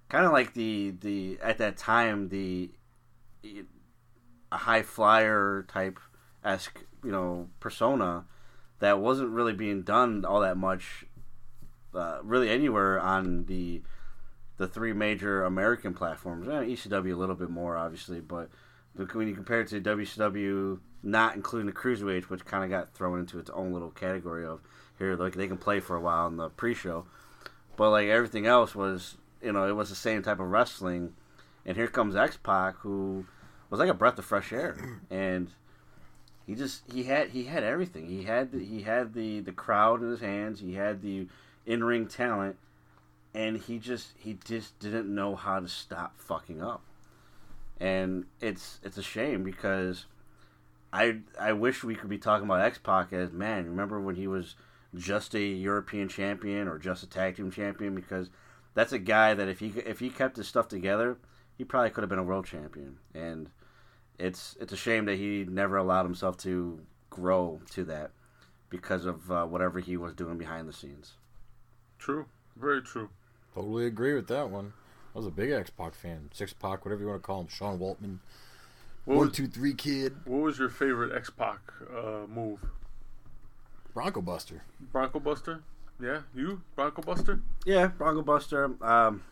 kind 0.08 0.26
of 0.26 0.32
like 0.32 0.54
the 0.54 0.94
the 1.00 1.38
at 1.42 1.58
that 1.58 1.76
time 1.76 2.28
the 2.28 2.70
a 4.50 4.56
high 4.56 4.82
flyer 4.82 5.64
type 5.68 5.98
esque 6.44 6.80
you 7.02 7.10
know 7.10 7.48
persona 7.60 8.24
that 8.80 8.98
wasn't 8.98 9.30
really 9.30 9.52
being 9.52 9.82
done 9.82 10.24
all 10.24 10.40
that 10.40 10.56
much, 10.56 11.04
uh, 11.94 12.18
really 12.22 12.50
anywhere 12.50 12.98
on 13.00 13.44
the 13.46 13.82
the 14.56 14.68
three 14.68 14.92
major 14.92 15.44
American 15.44 15.94
platforms. 15.94 16.48
Eh, 16.48 16.74
ECW 16.74 17.12
a 17.12 17.16
little 17.16 17.34
bit 17.34 17.50
more 17.50 17.76
obviously, 17.76 18.20
but 18.20 18.50
when 18.94 19.28
you 19.28 19.34
compare 19.34 19.60
it 19.60 19.68
to 19.68 19.80
WCW, 19.80 20.78
not 21.02 21.34
including 21.34 21.66
the 21.66 21.72
cruiserweights, 21.72 22.24
which 22.24 22.44
kind 22.44 22.64
of 22.64 22.70
got 22.70 22.94
thrown 22.94 23.18
into 23.18 23.38
its 23.38 23.50
own 23.50 23.72
little 23.72 23.90
category 23.90 24.46
of 24.46 24.60
here, 24.98 25.16
like 25.16 25.34
they 25.34 25.48
can 25.48 25.58
play 25.58 25.80
for 25.80 25.96
a 25.96 26.00
while 26.00 26.26
in 26.28 26.36
the 26.36 26.48
pre-show, 26.50 27.04
but 27.76 27.90
like 27.90 28.08
everything 28.08 28.46
else 28.46 28.74
was, 28.74 29.16
you 29.42 29.52
know, 29.52 29.68
it 29.68 29.74
was 29.74 29.88
the 29.88 29.96
same 29.96 30.22
type 30.22 30.38
of 30.38 30.46
wrestling, 30.46 31.14
and 31.66 31.76
here 31.76 31.88
comes 31.88 32.14
X 32.14 32.38
Pac, 32.42 32.76
who 32.78 33.26
was 33.70 33.80
like 33.80 33.88
a 33.88 33.94
breath 33.94 34.18
of 34.18 34.24
fresh 34.24 34.52
air, 34.52 35.00
and 35.10 35.50
he 36.46 36.54
just 36.54 36.82
he 36.92 37.04
had 37.04 37.30
he 37.30 37.44
had 37.44 37.64
everything. 37.64 38.06
He 38.06 38.24
had 38.24 38.52
the, 38.52 38.64
he 38.64 38.82
had 38.82 39.14
the 39.14 39.40
the 39.40 39.52
crowd 39.52 40.02
in 40.02 40.10
his 40.10 40.20
hands. 40.20 40.60
He 40.60 40.74
had 40.74 41.02
the 41.02 41.26
in 41.66 41.82
ring 41.82 42.06
talent, 42.06 42.56
and 43.34 43.58
he 43.58 43.78
just 43.78 44.12
he 44.16 44.38
just 44.44 44.78
didn't 44.78 45.12
know 45.12 45.34
how 45.34 45.60
to 45.60 45.68
stop 45.68 46.16
fucking 46.16 46.62
up 46.62 46.82
and 47.80 48.26
it's 48.40 48.78
it's 48.82 48.96
a 48.96 49.02
shame 49.02 49.42
because 49.42 50.06
I 50.92 51.18
I 51.40 51.52
wish 51.52 51.82
we 51.82 51.96
could 51.96 52.08
be 52.08 52.18
talking 52.18 52.46
about 52.46 52.60
X 52.60 52.78
Pac 52.78 53.12
as 53.12 53.32
man. 53.32 53.66
Remember 53.66 54.00
when 54.00 54.14
he 54.14 54.26
was 54.26 54.54
just 54.94 55.34
a 55.34 55.40
European 55.40 56.08
champion 56.08 56.68
or 56.68 56.78
just 56.78 57.02
a 57.02 57.08
tag 57.08 57.36
team 57.36 57.50
champion? 57.50 57.94
Because 57.94 58.30
that's 58.74 58.92
a 58.92 58.98
guy 58.98 59.34
that 59.34 59.48
if 59.48 59.58
he 59.58 59.72
if 59.84 59.98
he 59.98 60.08
kept 60.08 60.36
his 60.36 60.46
stuff 60.46 60.68
together, 60.68 61.18
he 61.58 61.64
probably 61.64 61.90
could 61.90 62.02
have 62.02 62.08
been 62.08 62.18
a 62.18 62.24
world 62.24 62.46
champion. 62.46 62.98
And 63.12 63.50
it's 64.18 64.56
it's 64.60 64.72
a 64.72 64.76
shame 64.76 65.04
that 65.06 65.16
he 65.16 65.44
never 65.48 65.76
allowed 65.76 66.04
himself 66.04 66.36
to 66.38 66.80
grow 67.10 67.60
to 67.70 67.84
that 67.84 68.12
because 68.70 69.04
of 69.04 69.30
uh, 69.30 69.44
whatever 69.46 69.80
he 69.80 69.96
was 69.96 70.14
doing 70.14 70.38
behind 70.38 70.68
the 70.68 70.72
scenes. 70.72 71.14
True, 71.98 72.26
very 72.56 72.82
true. 72.82 73.10
Totally 73.54 73.86
agree 73.86 74.14
with 74.14 74.26
that 74.28 74.50
one. 74.50 74.72
I 75.14 75.18
was 75.18 75.26
a 75.26 75.30
big 75.30 75.50
X 75.50 75.70
Pac 75.70 75.94
fan. 75.94 76.30
Six 76.32 76.52
Pac, 76.52 76.84
whatever 76.84 77.02
you 77.02 77.08
want 77.08 77.22
to 77.22 77.26
call 77.26 77.40
him. 77.42 77.48
Sean 77.48 77.78
Waltman. 77.78 78.18
What 79.04 79.16
One, 79.18 79.26
was, 79.28 79.36
two, 79.36 79.46
three 79.46 79.74
kid. 79.74 80.16
what 80.24 80.38
was 80.42 80.58
your 80.58 80.68
favorite 80.70 81.14
X 81.14 81.30
Pac 81.30 81.60
uh, 81.94 82.26
move? 82.28 82.58
Bronco 83.92 84.20
Buster. 84.20 84.62
Bronco 84.92 85.20
Buster? 85.20 85.60
Yeah, 86.02 86.22
you 86.34 86.62
Bronco 86.74 87.02
Buster? 87.02 87.40
Yeah, 87.64 87.88
Bronco 87.88 88.22
Buster. 88.22 88.72
Um, 88.84 89.22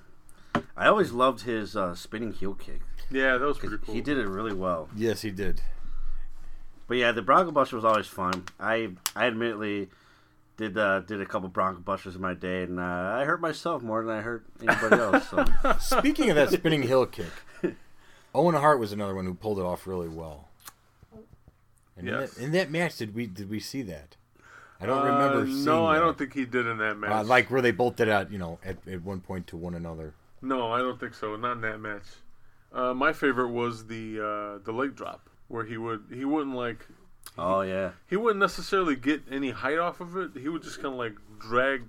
I 0.76 0.86
always 0.86 1.10
loved 1.12 1.42
his 1.42 1.74
uh, 1.76 1.94
spinning 1.96 2.32
heel 2.32 2.54
kick. 2.54 2.80
Yeah, 3.10 3.38
that 3.38 3.44
was 3.44 3.58
'cause 3.58 3.70
pretty 3.70 3.84
cool. 3.86 3.94
He 3.96 4.00
did 4.00 4.18
it 4.18 4.28
really 4.28 4.54
well. 4.54 4.88
Yes, 4.94 5.22
he 5.22 5.30
did. 5.32 5.62
But 6.86 6.98
yeah, 6.98 7.10
the 7.10 7.22
Bronco 7.22 7.50
Buster 7.50 7.74
was 7.76 7.84
always 7.84 8.06
fun. 8.06 8.44
I 8.60 8.90
I 9.16 9.26
admittedly 9.26 9.88
did 10.56 10.76
uh, 10.78 11.00
did 11.00 11.20
a 11.20 11.26
couple 11.26 11.48
Bronco 11.48 11.80
Busters 11.80 12.14
in 12.16 12.20
my 12.20 12.34
day, 12.34 12.62
and 12.64 12.78
uh, 12.78 12.82
I 12.82 13.24
hurt 13.24 13.40
myself 13.40 13.82
more 13.82 14.04
than 14.04 14.16
I 14.16 14.20
hurt 14.20 14.44
anybody 14.66 14.96
else. 15.02 15.28
So. 15.28 15.44
Speaking 15.98 16.30
of 16.30 16.36
that 16.36 16.50
spinning 16.50 16.82
heel 16.82 17.06
kick, 17.06 17.30
Owen 18.34 18.54
Hart 18.54 18.78
was 18.78 18.92
another 18.92 19.14
one 19.14 19.24
who 19.24 19.34
pulled 19.34 19.58
it 19.58 19.62
off 19.64 19.86
really 19.86 20.08
well. 20.08 20.48
And 21.96 22.08
in, 22.08 22.14
Yes. 22.14 22.34
that, 22.34 22.42
in 22.44 22.52
that 22.52 22.70
match, 22.70 22.96
did 22.96 23.14
we 23.14 23.26
did 23.26 23.50
we 23.50 23.60
see 23.60 23.82
that? 23.82 24.16
I 24.80 24.86
don't 24.86 24.98
Uh, 24.98 25.04
remember. 25.04 25.46
seeing 25.46 25.64
no, 25.64 25.86
I 25.86 25.94
that. 25.94 26.00
don't 26.00 26.18
think 26.18 26.34
he 26.34 26.44
did 26.44 26.66
in 26.66 26.78
that 26.78 26.96
match. 26.98 27.10
Uh, 27.12 27.22
like 27.24 27.50
where 27.50 27.62
they 27.62 27.70
both 27.70 27.96
did 27.96 28.08
at 28.08 28.30
you 28.32 28.38
know 28.38 28.58
at, 28.64 28.76
at 28.88 29.02
one 29.02 29.20
point 29.20 29.46
to 29.48 29.56
one 29.56 29.74
another. 29.74 30.14
no, 30.40 30.72
I 30.72 30.78
don't 30.78 30.98
think 30.98 31.14
so. 31.14 31.36
Not 31.36 31.52
in 31.52 31.60
that 31.62 31.78
match. 31.80 32.02
Uh, 32.72 32.94
my 32.94 33.12
favorite 33.12 33.48
was 33.50 33.86
the 33.86 34.18
uh, 34.18 34.64
the 34.64 34.72
leg 34.72 34.96
drop 34.96 35.28
where 35.48 35.64
he 35.64 35.76
would 35.76 36.04
he 36.12 36.24
wouldn't 36.24 36.56
like 36.56 36.86
oh 37.38 37.62
yeah, 37.62 37.92
he 38.08 38.16
wouldn't 38.16 38.40
necessarily 38.40 38.96
get 38.96 39.22
any 39.30 39.50
height 39.50 39.78
off 39.78 40.00
of 40.00 40.16
it. 40.16 40.30
He 40.34 40.48
would 40.48 40.62
just 40.62 40.76
kind 40.76 40.94
of 40.94 40.94
like 40.94 41.14
drag 41.38 41.88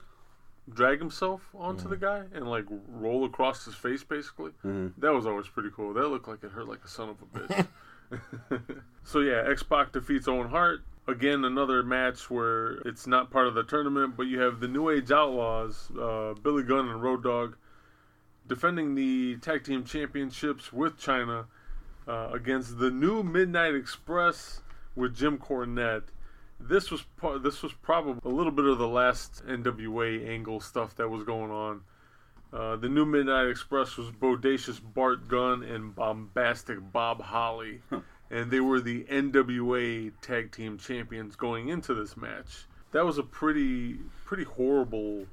drag 0.70 1.00
himself 1.00 1.42
onto 1.54 1.90
the 1.90 1.98
guy 1.98 2.24
and 2.34 2.50
like 2.50 2.66
roll 2.88 3.26
across 3.26 3.66
his 3.66 3.76
face 3.76 4.04
basically. 4.04 4.52
That 4.98 5.14
was 5.14 5.26
always 5.26 5.48
pretty 5.48 5.70
cool. 5.76 5.94
That 5.94 6.08
looked 6.08 6.28
like 6.28 6.44
it 6.44 6.52
hurt 6.52 6.68
like 6.68 6.84
a 6.84 6.88
son 6.88 7.10
of 7.10 7.18
a 7.22 7.26
bitch. 7.26 7.68
so 9.04 9.20
yeah, 9.20 9.44
X 9.48 9.64
Pac 9.64 9.92
defeats 9.92 10.28
Owen 10.28 10.50
Hart. 10.50 10.82
Again, 11.08 11.44
another 11.44 11.84
match 11.84 12.30
where 12.30 12.74
it's 12.86 13.08
not 13.08 13.30
part 13.30 13.48
of 13.48 13.56
the 13.56 13.64
tournament, 13.64 14.16
but 14.16 14.24
you 14.24 14.40
have 14.40 14.62
the 14.62 14.70
New 14.70 14.90
Age 14.90 15.12
Outlaws, 15.12 15.92
uh, 16.00 16.34
Billy 16.42 16.64
Gunn 16.64 16.88
and 16.88 17.04
Road 17.04 17.24
Dogg, 17.24 17.56
defending 18.48 18.96
the 18.96 19.36
tag 19.38 19.66
team 19.66 19.84
championships 19.84 20.72
with 20.72 20.98
Chyna 20.98 21.46
uh, 22.08 22.30
against 22.32 22.80
the 22.80 22.90
new 22.90 23.22
Midnight 23.22 23.76
Express 23.76 24.62
with 24.96 25.16
Jim 25.16 25.38
Cornette. 25.38 26.04
This 26.60 26.92
was 26.92 27.04
this 27.42 27.62
was 27.62 27.74
probably 27.74 28.30
a 28.30 28.34
little 28.34 28.52
bit 28.52 28.66
of 28.66 28.78
the 28.78 28.88
last 28.88 29.46
NWA 29.46 30.28
angle 30.28 30.60
stuff 30.60 30.96
that 30.96 31.10
was 31.10 31.24
going 31.24 31.52
on. 31.52 31.82
Uh, 32.54 32.76
the 32.76 32.88
new 32.88 33.06
Midnight 33.06 33.48
Express 33.48 33.98
was 33.98 34.12
bodacious 34.12 34.80
Bart 34.80 35.28
Gunn 35.28 35.64
and 35.64 35.96
bombastic 35.96 36.78
Bob 36.94 37.22
Holly, 37.22 37.82
and 38.32 38.52
they 38.52 38.60
were 38.60 38.80
the 38.80 39.04
NWA 39.06 40.12
Tag 40.22 40.52
Team 40.52 40.78
Champions 40.78 41.36
going 41.36 41.70
into 41.70 41.96
this 41.96 42.16
match. 42.16 42.66
That 42.92 43.06
was 43.06 43.18
a 43.18 43.24
pretty 43.24 43.98
pretty 44.24 44.44
horrible 44.44 45.26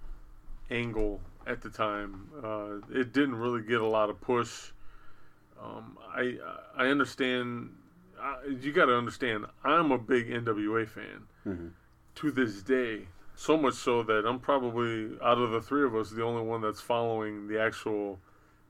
angle 0.70 1.20
at 1.46 1.60
the 1.60 1.68
time. 1.68 2.30
Uh, 2.42 2.76
it 2.90 3.12
didn't 3.12 3.36
really 3.36 3.62
get 3.62 3.82
a 3.82 3.86
lot 3.86 4.08
of 4.08 4.20
push. 4.20 4.70
Um, 5.62 5.98
I 6.08 6.38
I 6.74 6.86
understand. 6.86 7.76
I, 8.20 8.36
you 8.60 8.72
got 8.72 8.86
to 8.86 8.96
understand. 8.96 9.46
I'm 9.64 9.92
a 9.92 9.98
big 9.98 10.28
NWA 10.28 10.88
fan 10.88 11.72
to 12.16 12.30
this 12.30 12.62
day. 12.62 13.08
So 13.36 13.56
much 13.56 13.74
so 13.74 14.02
that 14.02 14.26
I'm 14.26 14.38
probably 14.38 15.16
out 15.24 15.38
of 15.38 15.50
the 15.50 15.62
three 15.62 15.84
of 15.84 15.96
us 15.96 16.10
the 16.10 16.22
only 16.22 16.42
one 16.42 16.60
that's 16.60 16.80
following 16.80 17.48
the 17.48 17.58
actual 17.58 18.18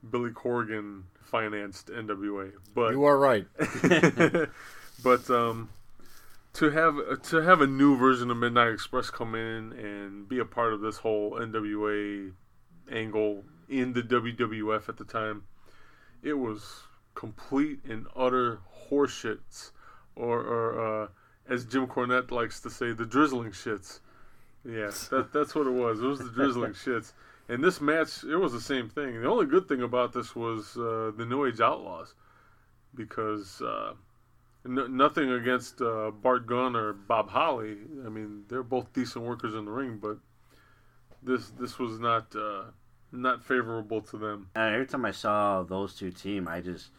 Billy 0.09 0.29
Corgan 0.31 1.03
financed 1.19 1.87
NWA. 1.87 2.53
But 2.73 2.91
You 2.91 3.03
are 3.03 3.17
right. 3.17 3.45
but 5.03 5.29
um, 5.29 5.69
to 6.53 6.69
have 6.69 7.21
to 7.23 7.37
have 7.37 7.61
a 7.61 7.67
new 7.67 7.97
version 7.97 8.31
of 8.31 8.37
Midnight 8.37 8.73
Express 8.73 9.09
come 9.09 9.35
in 9.35 9.73
and 9.73 10.27
be 10.27 10.39
a 10.39 10.45
part 10.45 10.73
of 10.73 10.81
this 10.81 10.97
whole 10.97 11.31
NWA 11.31 12.31
angle 12.91 13.43
in 13.69 13.93
the 13.93 14.01
WWF 14.01 14.89
at 14.89 14.97
the 14.97 15.05
time, 15.05 15.43
it 16.21 16.33
was 16.33 16.83
complete 17.15 17.79
and 17.85 18.07
utter 18.15 18.59
horseshits, 18.89 19.71
or, 20.15 20.39
or 20.39 21.03
uh, 21.03 21.07
as 21.49 21.65
Jim 21.65 21.87
Cornette 21.87 22.31
likes 22.31 22.59
to 22.61 22.69
say, 22.69 22.91
the 22.91 23.05
drizzling 23.05 23.51
shits. 23.51 23.99
Yeah, 24.65 24.91
that, 25.11 25.29
that's 25.33 25.55
what 25.55 25.67
it 25.67 25.73
was. 25.73 26.01
It 26.01 26.05
was 26.05 26.19
the 26.19 26.29
drizzling 26.29 26.73
shits. 26.85 27.13
And 27.49 27.63
this 27.63 27.81
match, 27.81 28.23
it 28.23 28.37
was 28.37 28.53
the 28.53 28.61
same 28.61 28.87
thing. 28.87 29.21
The 29.21 29.27
only 29.27 29.45
good 29.45 29.67
thing 29.67 29.81
about 29.81 30.13
this 30.13 30.35
was 30.35 30.77
uh, 30.77 31.11
the 31.17 31.25
New 31.25 31.45
Age 31.45 31.59
Outlaws, 31.59 32.13
because 32.95 33.61
uh, 33.61 33.93
no, 34.63 34.87
nothing 34.87 35.31
against 35.31 35.81
uh, 35.81 36.11
Bart 36.11 36.45
Gunn 36.45 36.75
or 36.75 36.93
Bob 36.93 37.29
Holly. 37.29 37.77
I 38.05 38.09
mean, 38.09 38.43
they're 38.47 38.63
both 38.63 38.93
decent 38.93 39.25
workers 39.25 39.53
in 39.53 39.65
the 39.65 39.71
ring, 39.71 39.99
but 40.01 40.17
this 41.23 41.49
this 41.59 41.79
was 41.79 41.99
not 41.99 42.35
uh, 42.35 42.63
not 43.11 43.43
favorable 43.43 44.01
to 44.01 44.17
them. 44.17 44.49
And 44.55 44.73
every 44.73 44.87
time 44.87 45.05
I 45.05 45.11
saw 45.11 45.63
those 45.63 45.95
two 45.95 46.11
team, 46.11 46.47
I 46.47 46.61
just 46.61 46.89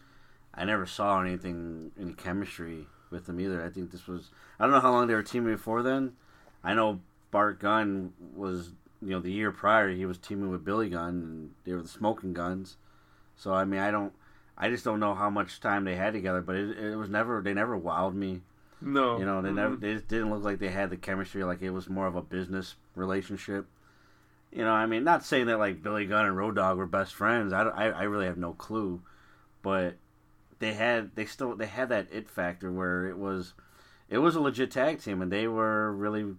I 0.53 0.65
never 0.65 0.85
saw 0.85 1.21
anything 1.21 1.91
any 1.99 2.13
chemistry 2.13 2.87
with 3.09 3.25
them 3.25 3.39
either. 3.39 3.63
I 3.63 3.69
think 3.69 3.91
this 3.91 4.07
was 4.07 4.29
I 4.59 4.63
don't 4.63 4.73
know 4.73 4.79
how 4.79 4.91
long 4.91 5.07
they 5.07 5.15
were 5.15 5.23
teaming 5.23 5.53
before 5.53 5.83
then. 5.83 6.13
I 6.63 6.73
know 6.73 7.01
Bart 7.31 7.59
Gunn 7.59 8.13
was 8.35 8.71
you 9.01 9.09
know 9.09 9.19
the 9.19 9.31
year 9.31 9.51
prior 9.51 9.89
he 9.89 10.05
was 10.05 10.17
teaming 10.17 10.49
with 10.49 10.65
Billy 10.65 10.89
Gunn 10.89 11.09
and 11.09 11.51
they 11.65 11.73
were 11.73 11.81
the 11.81 11.87
Smoking 11.87 12.33
Guns. 12.33 12.77
So 13.35 13.53
I 13.53 13.65
mean 13.65 13.79
I 13.79 13.91
don't 13.91 14.13
I 14.57 14.69
just 14.69 14.85
don't 14.85 14.99
know 14.99 15.15
how 15.15 15.29
much 15.29 15.59
time 15.59 15.83
they 15.83 15.95
had 15.95 16.13
together, 16.13 16.41
but 16.41 16.55
it, 16.55 16.77
it 16.77 16.95
was 16.95 17.09
never 17.09 17.41
they 17.41 17.53
never 17.53 17.79
wowed 17.79 18.13
me. 18.13 18.41
No, 18.85 19.17
You 19.17 19.25
know, 19.25 19.41
they 19.41 19.49
mm-mm. 19.49 19.55
never 19.55 19.75
they 19.77 19.93
just 19.93 20.07
didn't 20.07 20.29
look 20.29 20.43
like 20.43 20.59
they 20.59 20.69
had 20.69 20.89
the 20.89 20.97
chemistry. 20.97 21.43
Like 21.43 21.61
it 21.61 21.69
was 21.71 21.89
more 21.89 22.07
of 22.07 22.15
a 22.15 22.21
business 22.21 22.75
relationship. 22.95 23.65
You 24.51 24.63
know, 24.63 24.71
I 24.71 24.85
mean, 24.85 25.03
not 25.03 25.25
saying 25.25 25.47
that 25.47 25.57
like 25.57 25.81
Billy 25.81 26.05
Gunn 26.05 26.25
and 26.25 26.37
Road 26.37 26.55
Dogg 26.55 26.77
were 26.77 26.85
best 26.85 27.15
friends. 27.15 27.53
I, 27.53 27.63
I, 27.63 27.85
I 27.87 28.03
really 28.03 28.25
have 28.25 28.37
no 28.37 28.53
clue, 28.53 29.01
but 29.63 29.95
they 30.63 30.73
had 30.73 31.11
they 31.15 31.25
still 31.25 31.55
they 31.55 31.65
had 31.65 31.89
that 31.89 32.07
it 32.11 32.29
factor 32.29 32.71
where 32.71 33.05
it 33.07 33.17
was 33.17 33.53
it 34.09 34.17
was 34.19 34.35
a 34.35 34.39
legit 34.39 34.71
tag 34.71 35.01
team 35.01 35.21
and 35.21 35.31
they 35.31 35.47
were 35.47 35.91
really 35.91 36.33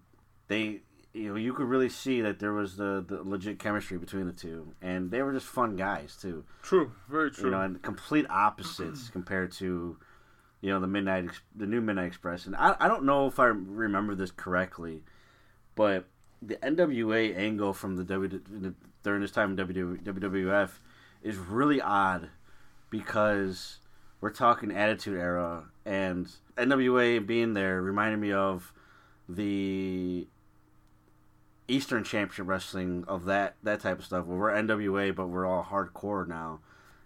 they 0.48 0.80
you 1.12 1.28
know 1.28 1.37
you 1.37 1.52
could 1.52 1.66
really 1.66 1.88
see 1.88 2.20
that 2.20 2.38
there 2.38 2.52
was 2.52 2.76
the, 2.76 3.04
the 3.06 3.22
legit 3.22 3.58
chemistry 3.58 3.98
between 3.98 4.26
the 4.26 4.32
two 4.32 4.72
and 4.82 5.10
they 5.10 5.22
were 5.22 5.32
just 5.32 5.46
fun 5.46 5.76
guys 5.76 6.16
too 6.20 6.44
True, 6.62 6.90
very 7.08 7.30
true. 7.30 7.44
you 7.44 7.50
know, 7.50 7.60
and 7.60 7.80
complete 7.82 8.26
opposites 8.30 9.08
compared 9.12 9.52
to, 9.52 9.96
you 10.60 10.70
know, 10.70 10.80
the 10.80 10.87
midnight, 10.87 11.28
the 11.54 11.66
new 11.66 11.82
Midnight 11.82 12.06
Express. 12.06 12.46
And 12.46 12.56
I, 12.56 12.74
I 12.80 12.88
don't 12.88 13.04
know 13.04 13.26
if 13.26 13.38
I 13.38 13.44
remember 13.46 14.14
this 14.14 14.30
correctly, 14.30 15.02
but 15.74 16.06
the 16.40 16.56
NWA 16.56 17.37
angle 17.37 17.74
from 17.74 17.96
the 17.96 18.04
W 18.04 18.40
during 19.02 19.20
this 19.20 19.30
time 19.30 19.58
in 19.58 19.66
WWF 19.66 20.70
is 21.22 21.37
really 21.37 21.80
odd 21.82 22.30
because 22.90 23.78
we're 24.24 24.30
talking 24.30 24.70
Attitude 24.70 25.18
Era, 25.18 25.64
and 25.84 26.32
NWA 26.56 27.26
being 27.26 27.52
there 27.52 27.82
reminded 27.82 28.18
me 28.18 28.32
of 28.32 28.72
the 29.28 30.26
Eastern 31.68 32.04
Championship 32.04 32.46
Wrestling 32.48 33.04
of 33.06 33.26
that 33.26 33.56
that 33.64 33.80
type 33.80 33.98
of 33.98 34.04
stuff. 34.06 34.24
Where 34.24 34.38
we're 34.38 34.50
NWA, 34.50 35.14
but 35.14 35.26
we're 35.26 35.44
all 35.44 35.62
hardcore 35.62 36.26
now, 36.26 36.60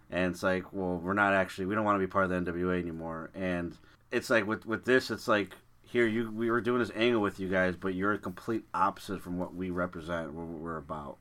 and 0.09 0.33
it's 0.33 0.43
like, 0.43 0.71
well, 0.71 0.95
we're 0.95 1.11
not 1.11 1.33
actually. 1.33 1.65
We 1.65 1.75
don't 1.75 1.83
want 1.83 1.97
to 1.97 1.99
be 1.99 2.09
part 2.09 2.31
of 2.31 2.45
the 2.45 2.51
NWA 2.51 2.79
anymore. 2.79 3.31
And 3.35 3.77
it's 4.13 4.29
like 4.29 4.47
with 4.47 4.65
with 4.65 4.85
this, 4.85 5.11
it's 5.11 5.27
like 5.27 5.57
here 5.83 6.07
you 6.07 6.31
we 6.31 6.49
were 6.49 6.61
doing 6.61 6.79
this 6.79 6.91
angle 6.95 7.21
with 7.21 7.37
you 7.37 7.49
guys, 7.49 7.75
but 7.75 7.95
you're 7.95 8.13
a 8.13 8.17
complete 8.17 8.63
opposite 8.73 9.21
from 9.21 9.37
what 9.37 9.53
we 9.53 9.71
represent. 9.71 10.31
What 10.31 10.47
we're 10.47 10.77
about. 10.77 11.17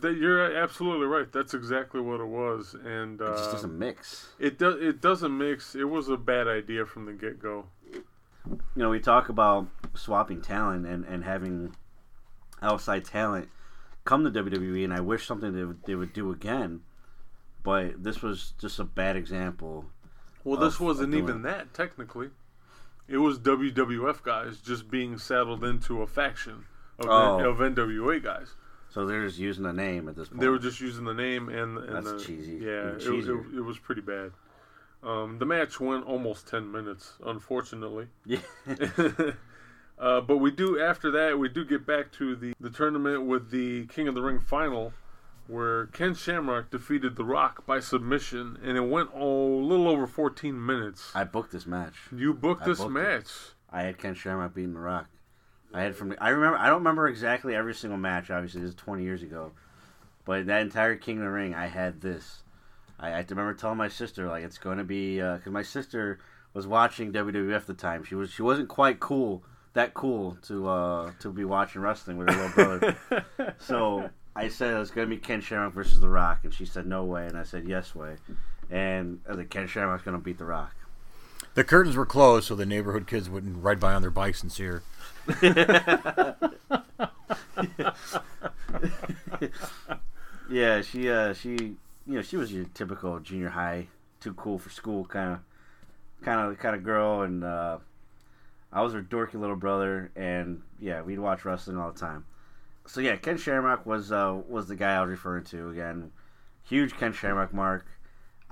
That 0.00 0.16
you're 0.16 0.56
absolutely 0.56 1.06
right. 1.06 1.30
That's 1.30 1.54
exactly 1.54 2.00
what 2.00 2.20
it 2.20 2.26
was, 2.26 2.74
and 2.74 3.20
It 3.20 3.26
just 3.26 3.48
uh, 3.50 3.52
doesn't 3.52 3.78
mix. 3.78 4.28
it 4.38 4.58
does. 4.58 4.80
It 4.80 5.00
doesn't 5.00 5.36
mix. 5.36 5.74
It 5.74 5.84
was 5.84 6.08
a 6.08 6.16
bad 6.16 6.48
idea 6.48 6.86
from 6.86 7.06
the 7.06 7.12
get 7.12 7.38
go. 7.40 7.66
you 7.94 8.08
know, 8.74 8.90
we 8.90 8.98
talk 8.98 9.28
about 9.28 9.68
swapping 9.94 10.40
talent 10.42 10.86
and, 10.86 11.04
and 11.04 11.22
having 11.24 11.76
outside 12.60 13.04
talent 13.04 13.48
come 14.04 14.24
to 14.24 14.30
WWE, 14.42 14.82
and 14.82 14.92
I 14.92 15.00
wish 15.00 15.26
something 15.26 15.52
they 15.54 15.64
would, 15.64 15.84
they 15.84 15.94
would 15.94 16.12
do 16.12 16.32
again. 16.32 16.80
But 17.62 18.02
this 18.02 18.20
was 18.22 18.54
just 18.60 18.80
a 18.80 18.84
bad 18.84 19.14
example. 19.14 19.84
Well, 20.42 20.58
this 20.58 20.74
of 20.74 20.80
wasn't 20.80 21.12
doing 21.12 21.22
even 21.24 21.42
that 21.42 21.72
technically. 21.74 22.30
It 23.06 23.18
was 23.18 23.38
WWF 23.38 24.22
guys 24.24 24.56
just 24.58 24.90
being 24.90 25.18
saddled 25.18 25.62
into 25.62 26.02
a 26.02 26.06
faction 26.08 26.64
of, 26.98 27.06
Oh. 27.08 27.48
of 27.48 27.58
NWA 27.58 28.20
guys. 28.22 28.54
So 28.92 29.06
they're 29.06 29.26
just 29.26 29.38
using 29.38 29.64
the 29.64 29.72
name 29.72 30.08
at 30.08 30.16
this 30.16 30.28
point. 30.28 30.40
They 30.40 30.48
were 30.48 30.58
just 30.58 30.80
using 30.80 31.04
the 31.04 31.14
name 31.14 31.48
and, 31.48 31.78
and 31.78 31.96
That's 31.96 32.12
the, 32.12 32.24
cheesy. 32.24 32.58
Yeah, 32.60 32.90
it, 32.90 33.02
it, 33.02 33.56
it 33.56 33.64
was 33.64 33.78
pretty 33.78 34.02
bad. 34.02 34.32
Um, 35.02 35.38
the 35.38 35.46
match 35.46 35.80
went 35.80 36.04
almost 36.06 36.46
ten 36.46 36.70
minutes, 36.70 37.14
unfortunately. 37.24 38.08
yeah. 38.26 38.38
uh, 39.98 40.20
but 40.20 40.36
we 40.36 40.50
do 40.50 40.78
after 40.78 41.10
that 41.10 41.38
we 41.38 41.48
do 41.48 41.64
get 41.64 41.86
back 41.86 42.12
to 42.12 42.36
the 42.36 42.52
the 42.60 42.70
tournament 42.70 43.26
with 43.26 43.50
the 43.50 43.86
King 43.86 44.08
of 44.08 44.14
the 44.14 44.22
Ring 44.22 44.38
final, 44.38 44.92
where 45.48 45.86
Ken 45.86 46.14
Shamrock 46.14 46.70
defeated 46.70 47.16
The 47.16 47.24
Rock 47.24 47.66
by 47.66 47.80
submission, 47.80 48.58
and 48.62 48.76
it 48.76 48.88
went 48.88 49.10
oh, 49.14 49.54
a 49.54 49.64
little 49.64 49.88
over 49.88 50.06
fourteen 50.06 50.64
minutes. 50.64 51.10
I 51.14 51.24
booked 51.24 51.50
this 51.50 51.66
match. 51.66 51.94
You 52.14 52.34
booked 52.34 52.62
I 52.62 52.66
this 52.66 52.78
booked 52.78 52.90
it. 52.90 52.92
match. 52.92 53.26
I 53.70 53.82
had 53.82 53.98
Ken 53.98 54.14
Shamrock 54.14 54.54
beating 54.54 54.74
The 54.74 54.80
Rock. 54.80 55.08
I 55.74 55.82
had 55.82 55.96
from. 55.96 56.14
I 56.20 56.30
remember. 56.30 56.58
I 56.58 56.66
don't 56.66 56.78
remember 56.78 57.08
exactly 57.08 57.54
every 57.54 57.74
single 57.74 57.98
match. 57.98 58.30
Obviously, 58.30 58.60
this 58.60 58.70
is 58.70 58.76
twenty 58.76 59.04
years 59.04 59.22
ago. 59.22 59.52
But 60.24 60.46
that 60.46 60.62
entire 60.62 60.96
King 60.96 61.18
of 61.18 61.24
the 61.24 61.30
Ring, 61.30 61.54
I 61.54 61.66
had 61.66 62.00
this. 62.00 62.42
I, 62.98 63.12
I 63.12 63.24
remember 63.28 63.54
telling 63.54 63.78
my 63.78 63.88
sister 63.88 64.28
like 64.28 64.44
it's 64.44 64.58
going 64.58 64.78
to 64.78 64.84
be 64.84 65.16
because 65.16 65.52
my 65.52 65.62
sister 65.62 66.20
was 66.54 66.66
watching 66.66 67.12
WWF 67.12 67.56
at 67.56 67.66
the 67.66 67.74
time. 67.74 68.04
She 68.04 68.14
was 68.14 68.30
she 68.30 68.42
wasn't 68.42 68.68
quite 68.68 69.00
cool 69.00 69.42
that 69.74 69.94
cool 69.94 70.36
to 70.42 70.68
uh 70.68 71.12
to 71.20 71.30
be 71.30 71.44
watching 71.44 71.82
wrestling 71.82 72.18
with 72.18 72.30
her 72.30 72.36
little 72.36 72.78
brother. 72.78 73.54
so 73.58 74.10
I 74.36 74.48
said 74.48 74.74
it's 74.76 74.90
going 74.90 75.08
to 75.08 75.14
be 75.14 75.20
Ken 75.20 75.40
Shamrock 75.40 75.74
versus 75.74 76.00
The 76.00 76.08
Rock, 76.08 76.40
and 76.44 76.52
she 76.52 76.64
said 76.64 76.86
no 76.86 77.04
way, 77.04 77.26
and 77.26 77.36
I 77.36 77.42
said 77.42 77.66
yes 77.66 77.94
way, 77.94 78.16
and 78.70 79.20
I 79.28 79.34
was 79.34 79.46
Ken 79.48 79.66
Shamrock's 79.66 80.04
going 80.04 80.16
to 80.16 80.22
beat 80.22 80.38
The 80.38 80.44
Rock. 80.44 80.74
The 81.54 81.64
curtains 81.64 81.96
were 81.96 82.06
closed 82.06 82.46
so 82.46 82.54
the 82.54 82.64
neighborhood 82.64 83.06
kids 83.06 83.28
wouldn't 83.28 83.62
ride 83.62 83.78
by 83.78 83.92
on 83.92 84.00
their 84.00 84.10
bikes 84.10 84.42
and 84.42 84.50
see 84.50 84.64
her. 84.64 84.82
Yeah, 90.50 90.82
she 90.82 91.08
uh 91.10 91.32
she 91.32 91.50
you 91.50 91.76
know 92.06 92.22
she 92.22 92.36
was 92.36 92.52
your 92.52 92.64
typical 92.74 93.18
junior 93.20 93.50
high, 93.50 93.86
too 94.20 94.34
cool 94.34 94.58
for 94.58 94.70
school 94.70 95.04
kind 95.04 95.32
of 95.32 95.38
kind 96.22 96.40
of 96.40 96.58
kind 96.58 96.76
of 96.76 96.84
girl, 96.84 97.22
and 97.22 97.44
uh, 97.44 97.78
I 98.72 98.82
was 98.82 98.92
her 98.94 99.02
dorky 99.02 99.34
little 99.34 99.56
brother, 99.56 100.10
and 100.16 100.62
yeah, 100.80 101.02
we'd 101.02 101.18
watch 101.18 101.44
wrestling 101.44 101.78
all 101.78 101.92
the 101.92 101.98
time. 101.98 102.24
So 102.86 103.00
yeah, 103.00 103.16
Ken 103.16 103.36
Shamrock 103.38 103.86
was 103.86 104.12
uh 104.12 104.40
was 104.48 104.68
the 104.68 104.76
guy 104.76 104.94
I 104.96 105.00
was 105.02 105.10
referring 105.10 105.44
to 105.46 105.70
again. 105.70 106.12
Huge 106.64 106.94
Ken 106.96 107.12
Shamrock 107.12 107.52
mark. 107.54 107.86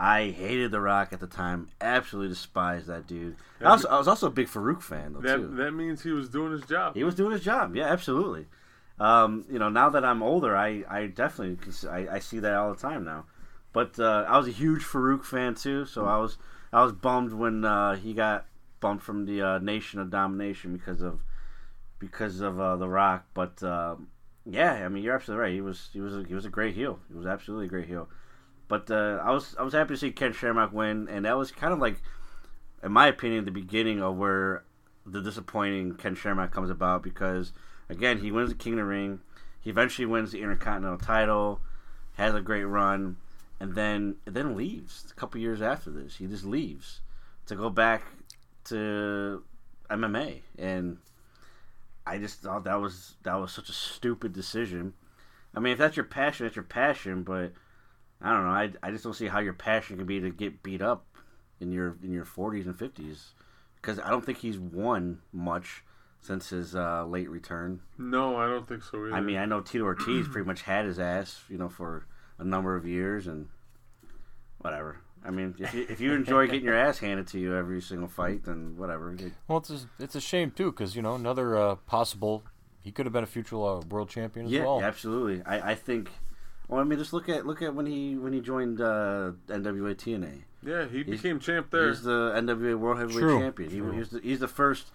I 0.02 0.30
hated 0.30 0.70
The 0.70 0.80
Rock 0.80 1.12
at 1.12 1.20
the 1.20 1.26
time. 1.26 1.68
Absolutely 1.78 2.30
despised 2.30 2.86
that 2.86 3.06
dude. 3.06 3.36
I, 3.60 3.64
also, 3.66 3.86
I 3.88 3.98
was 3.98 4.08
also 4.08 4.28
a 4.28 4.30
big 4.30 4.48
Faarooq 4.48 4.80
fan 4.80 5.12
though 5.12 5.20
too. 5.20 5.48
That 5.48 5.56
that 5.56 5.72
means 5.72 6.02
he 6.02 6.10
was 6.10 6.30
doing 6.30 6.52
his 6.52 6.62
job. 6.62 6.96
He 6.96 7.04
was 7.04 7.14
doing 7.14 7.32
his 7.32 7.42
job. 7.42 7.76
Yeah, 7.76 7.84
absolutely. 7.84 8.46
Um, 8.98 9.44
you 9.50 9.58
know, 9.58 9.68
now 9.68 9.90
that 9.90 10.02
I'm 10.02 10.22
older, 10.22 10.56
I, 10.56 10.84
I 10.88 11.06
definitely 11.06 11.58
I, 11.86 12.16
I 12.16 12.18
see 12.18 12.38
that 12.38 12.54
all 12.54 12.72
the 12.72 12.80
time 12.80 13.04
now. 13.04 13.26
But 13.74 14.00
uh, 14.00 14.24
I 14.26 14.38
was 14.38 14.48
a 14.48 14.52
huge 14.52 14.82
Faarooq 14.82 15.22
fan 15.22 15.54
too, 15.54 15.84
so 15.84 16.06
I 16.06 16.16
was 16.16 16.38
I 16.72 16.82
was 16.82 16.92
bummed 16.92 17.34
when 17.34 17.66
uh, 17.66 17.96
he 17.96 18.14
got 18.14 18.46
bumped 18.80 19.04
from 19.04 19.26
the 19.26 19.42
uh, 19.42 19.58
Nation 19.58 20.00
of 20.00 20.08
Domination 20.08 20.72
because 20.72 21.02
of 21.02 21.20
because 21.98 22.40
of 22.40 22.58
uh, 22.58 22.76
The 22.76 22.88
Rock. 22.88 23.26
But 23.34 23.62
um 23.62 24.08
yeah, 24.46 24.72
I 24.72 24.88
mean, 24.88 25.04
you're 25.04 25.14
absolutely 25.14 25.42
right. 25.42 25.52
He 25.52 25.60
was 25.60 25.90
he 25.92 26.00
was 26.00 26.16
a, 26.16 26.24
he 26.24 26.34
was 26.34 26.46
a 26.46 26.50
great 26.50 26.74
heel. 26.74 26.98
He 27.08 27.14
was 27.14 27.26
absolutely 27.26 27.66
a 27.66 27.68
great 27.68 27.86
heel. 27.86 28.08
But 28.70 28.88
uh, 28.88 29.20
I 29.24 29.32
was 29.32 29.56
I 29.58 29.64
was 29.64 29.74
happy 29.74 29.94
to 29.94 29.98
see 29.98 30.12
Ken 30.12 30.32
Shamrock 30.32 30.72
win, 30.72 31.08
and 31.08 31.24
that 31.24 31.36
was 31.36 31.50
kind 31.50 31.72
of 31.72 31.80
like, 31.80 32.00
in 32.84 32.92
my 32.92 33.08
opinion, 33.08 33.44
the 33.44 33.50
beginning 33.50 34.00
of 34.00 34.16
where 34.16 34.62
the 35.04 35.20
disappointing 35.20 35.96
Ken 35.96 36.14
Shamrock 36.14 36.52
comes 36.52 36.70
about 36.70 37.02
because 37.02 37.52
again 37.88 38.18
he 38.18 38.30
wins 38.30 38.50
the 38.50 38.54
King 38.54 38.74
of 38.74 38.78
the 38.78 38.84
Ring, 38.84 39.22
he 39.60 39.70
eventually 39.70 40.06
wins 40.06 40.30
the 40.30 40.40
Intercontinental 40.40 40.98
title, 40.98 41.60
has 42.14 42.32
a 42.32 42.40
great 42.40 42.62
run, 42.62 43.16
and 43.58 43.74
then 43.74 44.14
and 44.24 44.36
then 44.36 44.56
leaves 44.56 45.04
a 45.10 45.14
couple 45.18 45.40
years 45.40 45.60
after 45.60 45.90
this. 45.90 46.18
He 46.18 46.28
just 46.28 46.44
leaves 46.44 47.00
to 47.46 47.56
go 47.56 47.70
back 47.70 48.04
to 48.66 49.42
MMA, 49.90 50.42
and 50.56 50.98
I 52.06 52.18
just 52.18 52.40
thought 52.40 52.62
that 52.62 52.80
was 52.80 53.16
that 53.24 53.34
was 53.34 53.50
such 53.50 53.68
a 53.68 53.72
stupid 53.72 54.32
decision. 54.32 54.94
I 55.56 55.58
mean, 55.58 55.72
if 55.72 55.78
that's 55.80 55.96
your 55.96 56.06
passion, 56.06 56.46
that's 56.46 56.54
your 56.54 56.62
passion, 56.62 57.24
but 57.24 57.52
I 58.22 58.32
don't 58.32 58.44
know. 58.44 58.50
I, 58.50 58.70
I 58.82 58.90
just 58.90 59.04
don't 59.04 59.14
see 59.14 59.28
how 59.28 59.38
your 59.40 59.52
passion 59.54 59.96
can 59.96 60.06
be 60.06 60.20
to 60.20 60.30
get 60.30 60.62
beat 60.62 60.82
up 60.82 61.06
in 61.60 61.72
your 61.72 61.96
in 62.02 62.12
your 62.12 62.24
40s 62.24 62.66
and 62.66 62.74
50s 62.76 63.28
because 63.76 63.98
I 63.98 64.10
don't 64.10 64.24
think 64.24 64.38
he's 64.38 64.58
won 64.58 65.20
much 65.32 65.82
since 66.20 66.50
his 66.50 66.74
uh, 66.76 67.04
late 67.06 67.30
return. 67.30 67.80
No, 67.96 68.36
I 68.36 68.46
don't 68.46 68.68
think 68.68 68.82
so 68.82 68.98
either. 69.06 69.14
I 69.14 69.20
mean, 69.20 69.38
I 69.38 69.46
know 69.46 69.60
Tito 69.62 69.84
Ortiz 69.84 70.28
pretty 70.28 70.46
much 70.46 70.62
had 70.62 70.84
his 70.84 70.98
ass, 70.98 71.42
you 71.48 71.56
know, 71.56 71.70
for 71.70 72.04
a 72.38 72.44
number 72.44 72.76
of 72.76 72.86
years 72.86 73.26
and 73.26 73.48
whatever. 74.58 74.98
I 75.24 75.30
mean, 75.30 75.54
if 75.58 75.74
you, 75.74 75.86
if 75.88 76.00
you 76.00 76.12
enjoy 76.14 76.46
getting 76.46 76.64
your 76.64 76.76
ass 76.76 76.98
handed 76.98 77.26
to 77.28 77.38
you 77.38 77.54
every 77.54 77.80
single 77.82 78.08
fight, 78.08 78.44
then 78.44 78.76
whatever. 78.76 79.14
Well, 79.48 79.58
it's 79.58 79.70
a, 79.70 79.78
it's 79.98 80.14
a 80.14 80.20
shame 80.20 80.50
too 80.50 80.72
because 80.72 80.96
you 80.96 81.02
know 81.02 81.14
another 81.14 81.56
uh, 81.56 81.74
possible 81.74 82.42
he 82.82 82.90
could 82.90 83.04
have 83.06 83.12
been 83.12 83.24
a 83.24 83.26
future 83.26 83.56
uh, 83.56 83.80
world 83.90 84.08
champion 84.08 84.46
as 84.46 84.52
Yeah, 84.52 84.64
well. 84.64 84.82
absolutely. 84.82 85.42
I, 85.44 85.72
I 85.72 85.74
think. 85.74 86.10
Well, 86.70 86.80
I 86.80 86.84
mean, 86.84 87.00
just 87.00 87.12
look 87.12 87.28
at 87.28 87.44
look 87.44 87.62
at 87.62 87.74
when 87.74 87.86
he 87.86 88.16
when 88.16 88.32
he 88.32 88.40
joined 88.40 88.80
uh, 88.80 89.32
NWA 89.48 89.96
TNA. 89.96 90.42
yeah, 90.62 90.86
he 90.86 91.02
became 91.02 91.40
champ 91.40 91.68
there. 91.72 91.88
He's 91.88 92.02
the 92.02 92.32
NWA 92.36 92.78
World 92.78 92.98
Heavyweight 92.98 93.20
True. 93.20 93.40
Champion. 93.40 93.70
He, 93.70 93.98
he's, 93.98 94.10
the, 94.10 94.20
he's 94.20 94.38
the 94.38 94.48
first 94.48 94.92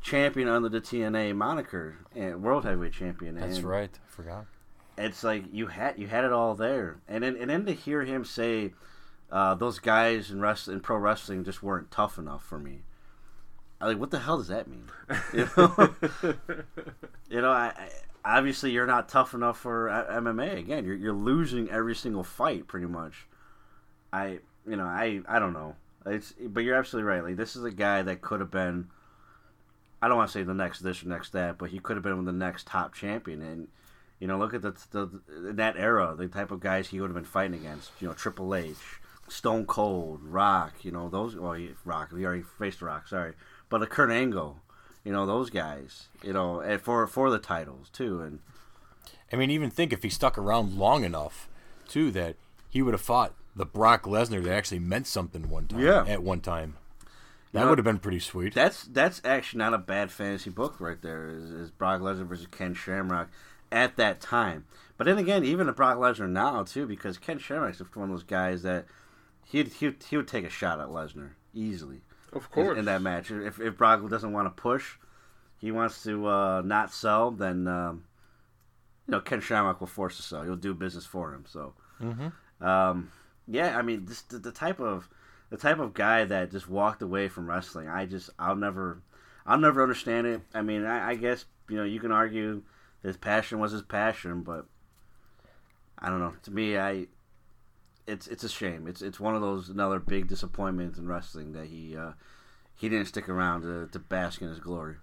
champion 0.00 0.46
under 0.46 0.68
the 0.68 0.80
TNA 0.80 1.34
moniker 1.34 1.96
and 2.14 2.44
World 2.44 2.64
Heavyweight 2.64 2.92
Champion. 2.92 3.34
That's 3.34 3.56
and, 3.56 3.66
right. 3.66 3.90
I 3.92 4.08
forgot. 4.08 4.46
it's 4.96 5.24
like 5.24 5.44
you 5.52 5.66
had 5.66 5.98
you 5.98 6.06
had 6.06 6.24
it 6.24 6.30
all 6.30 6.54
there, 6.54 6.98
and 7.08 7.24
then 7.24 7.36
and 7.36 7.50
then 7.50 7.66
to 7.66 7.72
hear 7.72 8.04
him 8.04 8.24
say 8.24 8.74
uh, 9.32 9.56
those 9.56 9.80
guys 9.80 10.30
in 10.30 10.40
wrestling, 10.40 10.76
in 10.76 10.80
pro 10.80 10.96
wrestling, 10.96 11.42
just 11.42 11.60
weren't 11.60 11.90
tough 11.90 12.18
enough 12.18 12.44
for 12.44 12.60
me. 12.60 12.82
I 13.80 13.88
like, 13.88 13.98
what 13.98 14.12
the 14.12 14.20
hell 14.20 14.38
does 14.38 14.48
that 14.48 14.68
mean? 14.68 14.88
You 15.32 15.48
know, 15.56 15.94
you 17.28 17.40
know, 17.42 17.50
I, 17.50 17.72
I, 17.76 17.88
obviously 18.26 18.72
you're 18.72 18.86
not 18.86 19.08
tough 19.08 19.32
enough 19.32 19.58
for 19.58 19.88
uh, 19.88 20.20
MMA. 20.20 20.58
Again, 20.58 20.84
you're 20.84 20.96
you're 20.96 21.14
losing 21.14 21.70
every 21.70 21.94
single 21.94 22.24
fight, 22.24 22.66
pretty 22.66 22.86
much. 22.86 23.26
I, 24.12 24.40
you 24.68 24.76
know, 24.76 24.84
I 24.84 25.20
I 25.28 25.38
don't 25.38 25.52
know. 25.52 25.76
It's 26.04 26.34
but 26.40 26.60
you're 26.60 26.76
absolutely 26.76 27.08
right. 27.08 27.22
Like 27.22 27.36
this 27.36 27.56
is 27.56 27.64
a 27.64 27.70
guy 27.70 28.02
that 28.02 28.20
could 28.20 28.40
have 28.40 28.50
been. 28.50 28.88
I 30.02 30.08
don't 30.08 30.18
want 30.18 30.28
to 30.30 30.38
say 30.38 30.42
the 30.42 30.54
next 30.54 30.80
this 30.80 31.02
or 31.02 31.08
next 31.08 31.32
that, 31.32 31.56
but 31.56 31.70
he 31.70 31.78
could 31.78 31.96
have 31.96 32.02
been 32.02 32.24
the 32.24 32.32
next 32.32 32.66
top 32.66 32.94
champion. 32.94 33.40
And 33.40 33.68
you 34.20 34.26
know, 34.26 34.38
look 34.38 34.54
at 34.54 34.62
the, 34.62 34.74
the 34.90 35.48
in 35.48 35.56
that 35.56 35.76
era, 35.76 36.14
the 36.16 36.28
type 36.28 36.50
of 36.50 36.60
guys 36.60 36.88
he 36.88 37.00
would 37.00 37.08
have 37.08 37.14
been 37.14 37.24
fighting 37.24 37.60
against. 37.60 37.90
You 38.00 38.08
know, 38.08 38.14
Triple 38.14 38.54
H, 38.54 38.76
Stone 39.28 39.66
Cold, 39.66 40.20
Rock. 40.22 40.84
You 40.84 40.90
know 40.90 41.08
those. 41.08 41.36
Well, 41.36 41.52
he, 41.52 41.70
Rock. 41.84 42.12
We 42.12 42.24
already 42.24 42.42
faced 42.42 42.82
Rock. 42.82 43.08
Sorry, 43.08 43.34
but 43.68 43.82
a 43.82 43.86
Kurt 43.86 44.10
Angle. 44.10 44.60
You 45.06 45.12
know 45.12 45.24
those 45.24 45.50
guys. 45.50 46.08
You 46.24 46.32
know, 46.32 46.58
and 46.58 46.80
for 46.80 47.06
for 47.06 47.30
the 47.30 47.38
titles 47.38 47.88
too. 47.90 48.20
And 48.20 48.40
I 49.32 49.36
mean, 49.36 49.52
even 49.52 49.70
think 49.70 49.92
if 49.92 50.02
he 50.02 50.10
stuck 50.10 50.36
around 50.36 50.76
long 50.76 51.04
enough, 51.04 51.48
too, 51.86 52.10
that 52.10 52.34
he 52.68 52.82
would 52.82 52.92
have 52.92 53.00
fought 53.00 53.32
the 53.54 53.64
Brock 53.64 54.02
Lesnar 54.02 54.42
that 54.42 54.52
actually 54.52 54.80
meant 54.80 55.06
something 55.06 55.48
one 55.48 55.68
time. 55.68 55.78
Yeah. 55.78 56.04
At 56.08 56.24
one 56.24 56.40
time, 56.40 56.76
that 57.52 57.60
know, 57.60 57.68
would 57.68 57.78
have 57.78 57.84
been 57.84 58.00
pretty 58.00 58.18
sweet. 58.18 58.52
That's 58.52 58.82
that's 58.82 59.22
actually 59.24 59.58
not 59.58 59.74
a 59.74 59.78
bad 59.78 60.10
fantasy 60.10 60.50
book 60.50 60.80
right 60.80 61.00
there. 61.00 61.28
Is, 61.28 61.52
is 61.52 61.70
Brock 61.70 62.00
Lesnar 62.00 62.26
versus 62.26 62.48
Ken 62.50 62.74
Shamrock 62.74 63.30
at 63.70 63.94
that 63.98 64.20
time? 64.20 64.64
But 64.96 65.04
then 65.04 65.18
again, 65.18 65.44
even 65.44 65.68
a 65.68 65.72
Brock 65.72 65.98
Lesnar 65.98 66.28
now 66.28 66.64
too, 66.64 66.84
because 66.84 67.16
Ken 67.16 67.38
Shamrock's 67.38 67.80
one 67.94 68.10
of 68.10 68.16
those 68.16 68.24
guys 68.24 68.64
that 68.64 68.86
he'd 69.44 69.68
he 69.68 69.94
he 70.08 70.16
would 70.16 70.26
take 70.26 70.44
a 70.44 70.50
shot 70.50 70.80
at 70.80 70.88
Lesnar 70.88 71.34
easily. 71.54 72.00
Of 72.36 72.50
course. 72.50 72.72
In, 72.72 72.80
in 72.80 72.84
that 72.86 73.02
match, 73.02 73.30
if 73.30 73.60
if 73.60 73.76
Brock 73.76 74.08
doesn't 74.08 74.32
want 74.32 74.46
to 74.46 74.62
push, 74.62 74.96
he 75.58 75.70
wants 75.70 76.02
to 76.04 76.26
uh, 76.26 76.62
not 76.64 76.92
sell, 76.92 77.30
then 77.30 77.66
um, 77.66 78.04
you 79.06 79.12
know 79.12 79.20
Ken 79.20 79.40
Shamrock 79.40 79.80
will 79.80 79.86
force 79.86 80.16
to 80.16 80.22
sell. 80.22 80.42
He'll 80.42 80.56
do 80.56 80.74
business 80.74 81.06
for 81.06 81.32
him. 81.34 81.44
So, 81.48 81.74
um, 82.60 83.10
yeah, 83.48 83.76
I 83.76 83.82
mean, 83.82 84.04
this 84.04 84.22
the, 84.22 84.38
the 84.38 84.52
type 84.52 84.80
of 84.80 85.08
the 85.50 85.56
type 85.56 85.78
of 85.78 85.94
guy 85.94 86.24
that 86.24 86.50
just 86.50 86.68
walked 86.68 87.02
away 87.02 87.28
from 87.28 87.48
wrestling. 87.48 87.88
I 87.88 88.06
just 88.06 88.30
I'll 88.38 88.56
never 88.56 89.00
I'll 89.46 89.58
never 89.58 89.82
understand 89.82 90.26
it. 90.26 90.40
I 90.54 90.62
mean, 90.62 90.84
I, 90.84 91.10
I 91.10 91.14
guess 91.14 91.44
you 91.68 91.76
know 91.76 91.84
you 91.84 92.00
can 92.00 92.12
argue 92.12 92.62
his 93.02 93.16
passion 93.16 93.58
was 93.58 93.72
his 93.72 93.82
passion, 93.82 94.42
but 94.42 94.66
I 95.98 96.10
don't 96.10 96.20
know. 96.20 96.34
To 96.42 96.50
me, 96.50 96.76
I 96.76 97.06
it's 98.06 98.26
it's 98.26 98.44
a 98.44 98.48
shame. 98.48 98.86
It's 98.86 99.02
it's 99.02 99.20
one 99.20 99.34
of 99.34 99.40
those 99.40 99.68
another 99.68 99.98
big 99.98 100.28
disappointments 100.28 100.98
in 100.98 101.06
wrestling 101.06 101.52
that 101.52 101.66
he 101.66 101.96
uh, 101.96 102.12
he 102.74 102.88
didn't 102.88 103.06
stick 103.06 103.28
around 103.28 103.62
to, 103.62 103.88
to 103.88 103.98
bask 103.98 104.40
in 104.42 104.48
his 104.48 104.60
glory. 104.60 104.96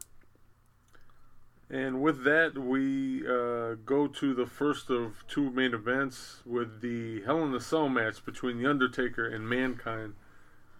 And 1.70 2.02
with 2.02 2.24
that, 2.24 2.58
we 2.58 3.26
uh, 3.28 3.76
go 3.84 4.08
to 4.08 4.34
the 4.36 4.46
first 4.46 4.92
of 4.92 5.24
two 5.28 5.50
main 5.50 5.74
events 5.74 6.42
with 6.46 6.82
the 6.82 7.22
Hell 7.24 7.44
in 7.44 7.56
a 7.56 7.60
Cell 7.60 7.90
match 7.90 8.24
between 8.24 8.60
The 8.60 8.70
Undertaker 8.70 9.28
and 9.28 9.50
Mankind. 9.50 10.14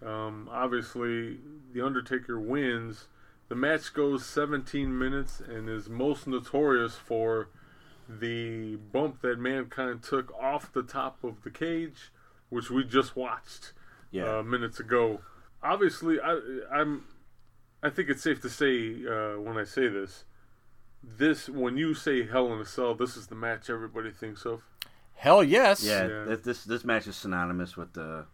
Um, 0.04 0.48
obviously, 0.52 1.38
The 1.72 1.84
Undertaker 1.84 2.38
wins. 2.38 3.08
The 3.48 3.56
match 3.56 3.92
goes 3.92 4.24
17 4.24 4.96
minutes 4.96 5.40
and 5.40 5.68
is 5.68 5.88
most 5.88 6.28
notorious 6.28 6.94
for 6.94 7.48
the 8.08 8.76
bump 8.76 9.20
that 9.22 9.38
Mankind 9.38 10.02
took 10.02 10.32
off 10.34 10.72
the 10.72 10.82
top 10.82 11.22
of 11.24 11.42
the 11.42 11.50
cage, 11.50 12.12
which 12.54 12.70
we 12.70 12.84
just 12.84 13.16
watched 13.16 13.72
Yeah. 14.10 14.38
uh, 14.38 14.42
minutes 14.42 14.80
ago. 14.80 15.20
Obviously, 15.62 16.20
I, 16.20 16.38
I'm. 16.72 17.04
I 17.82 17.90
think 17.90 18.08
it's 18.08 18.22
safe 18.22 18.40
to 18.42 18.48
say 18.48 19.04
uh, 19.06 19.38
when 19.40 19.58
I 19.58 19.64
say 19.64 19.88
this, 19.88 20.24
this 21.02 21.48
when 21.48 21.76
you 21.76 21.92
say 21.94 22.26
Hell 22.26 22.52
in 22.52 22.58
a 22.60 22.64
Cell, 22.64 22.94
this 22.94 23.16
is 23.16 23.26
the 23.26 23.34
match 23.34 23.68
everybody 23.68 24.10
thinks 24.10 24.44
of. 24.46 24.62
Hell 25.14 25.44
yes. 25.44 25.84
Yeah, 25.84 26.06
Yeah. 26.08 26.24
This, 26.24 26.40
this 26.40 26.64
this 26.64 26.84
match 26.84 27.06
is 27.06 27.16
synonymous 27.16 27.76
with 27.76 27.92
the 27.92 28.26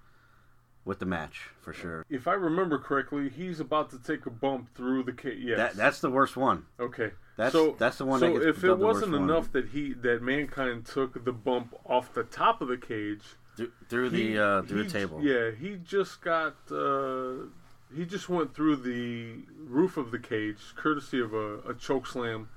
with 0.85 0.99
the 0.99 1.07
match 1.07 1.49
for 1.61 1.73
sure. 1.73 2.05
If 2.09 2.27
I 2.27 2.33
remember 2.35 2.79
correctly, 2.79 3.29
he's 3.29 3.61
about 3.61 3.91
to 3.91 3.99
take 3.99 4.25
a 4.27 4.31
bump 4.31 4.75
through 4.75 5.03
the 5.05 5.13
cage. 5.13 5.39
Yes. 5.43 5.57
That 5.59 5.75
that's 5.77 6.01
the 6.01 6.11
worst 6.11 6.37
one. 6.37 6.67
okay. 6.79 7.11
That's 7.37 7.53
so 7.53 7.75
that's 7.79 7.99
the 7.99 8.05
one. 8.07 8.21
so 8.21 8.27
that 8.27 8.33
gets 8.45 8.59
if 8.59 8.65
it 8.65 8.67
the 8.69 8.77
wasn't 8.77 9.13
worst 9.13 9.21
one. 9.21 9.31
enough 9.31 9.53
that 9.53 9.69
he 9.69 9.93
that 9.95 10.21
mankind 10.23 10.85
took 10.87 11.25
the 11.25 11.33
bump 11.33 11.75
off 11.87 12.13
the 12.13 12.25
top 12.25 12.61
of 12.61 12.69
the 12.69 12.77
cage 12.77 13.23
Th- 13.61 13.71
through 13.91 14.11
he- 14.11 14.33
the 14.33 14.43
uh, 14.43 14.63
through 14.63 14.85
the 14.85 14.91
table. 14.91 15.23
Yeah, 15.23 15.51
he 15.51 15.77
just 15.77 16.23
got. 16.23 16.55
Uh, 16.71 17.49
he 17.95 18.07
just 18.07 18.29
went 18.29 18.55
through 18.55 18.77
the 18.77 19.43
roof 19.67 19.97
of 19.97 20.13
the 20.13 20.19
cage, 20.19 20.59
courtesy 20.77 21.21
of 21.21 21.35
a, 21.35 21.59
a 21.69 21.75
choke 21.75 22.07
slam 22.07 22.49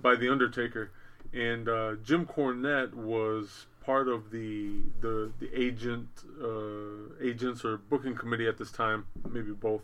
by 0.00 0.16
the 0.16 0.28
Undertaker, 0.28 0.90
and 1.32 1.68
uh, 1.68 1.94
Jim 2.02 2.26
Cornette 2.26 2.94
was 2.94 3.66
part 3.84 4.08
of 4.08 4.30
the 4.32 4.80
the 5.00 5.30
the 5.38 5.50
agent 5.54 6.08
uh, 6.42 7.14
agents 7.22 7.64
or 7.64 7.76
booking 7.76 8.16
committee 8.16 8.48
at 8.48 8.58
this 8.58 8.72
time, 8.72 9.06
maybe 9.30 9.52
both. 9.52 9.82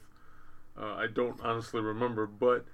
Uh, 0.77 0.95
I 0.95 1.07
don't 1.07 1.41
honestly 1.43 1.81
remember, 1.81 2.27
but 2.27 2.64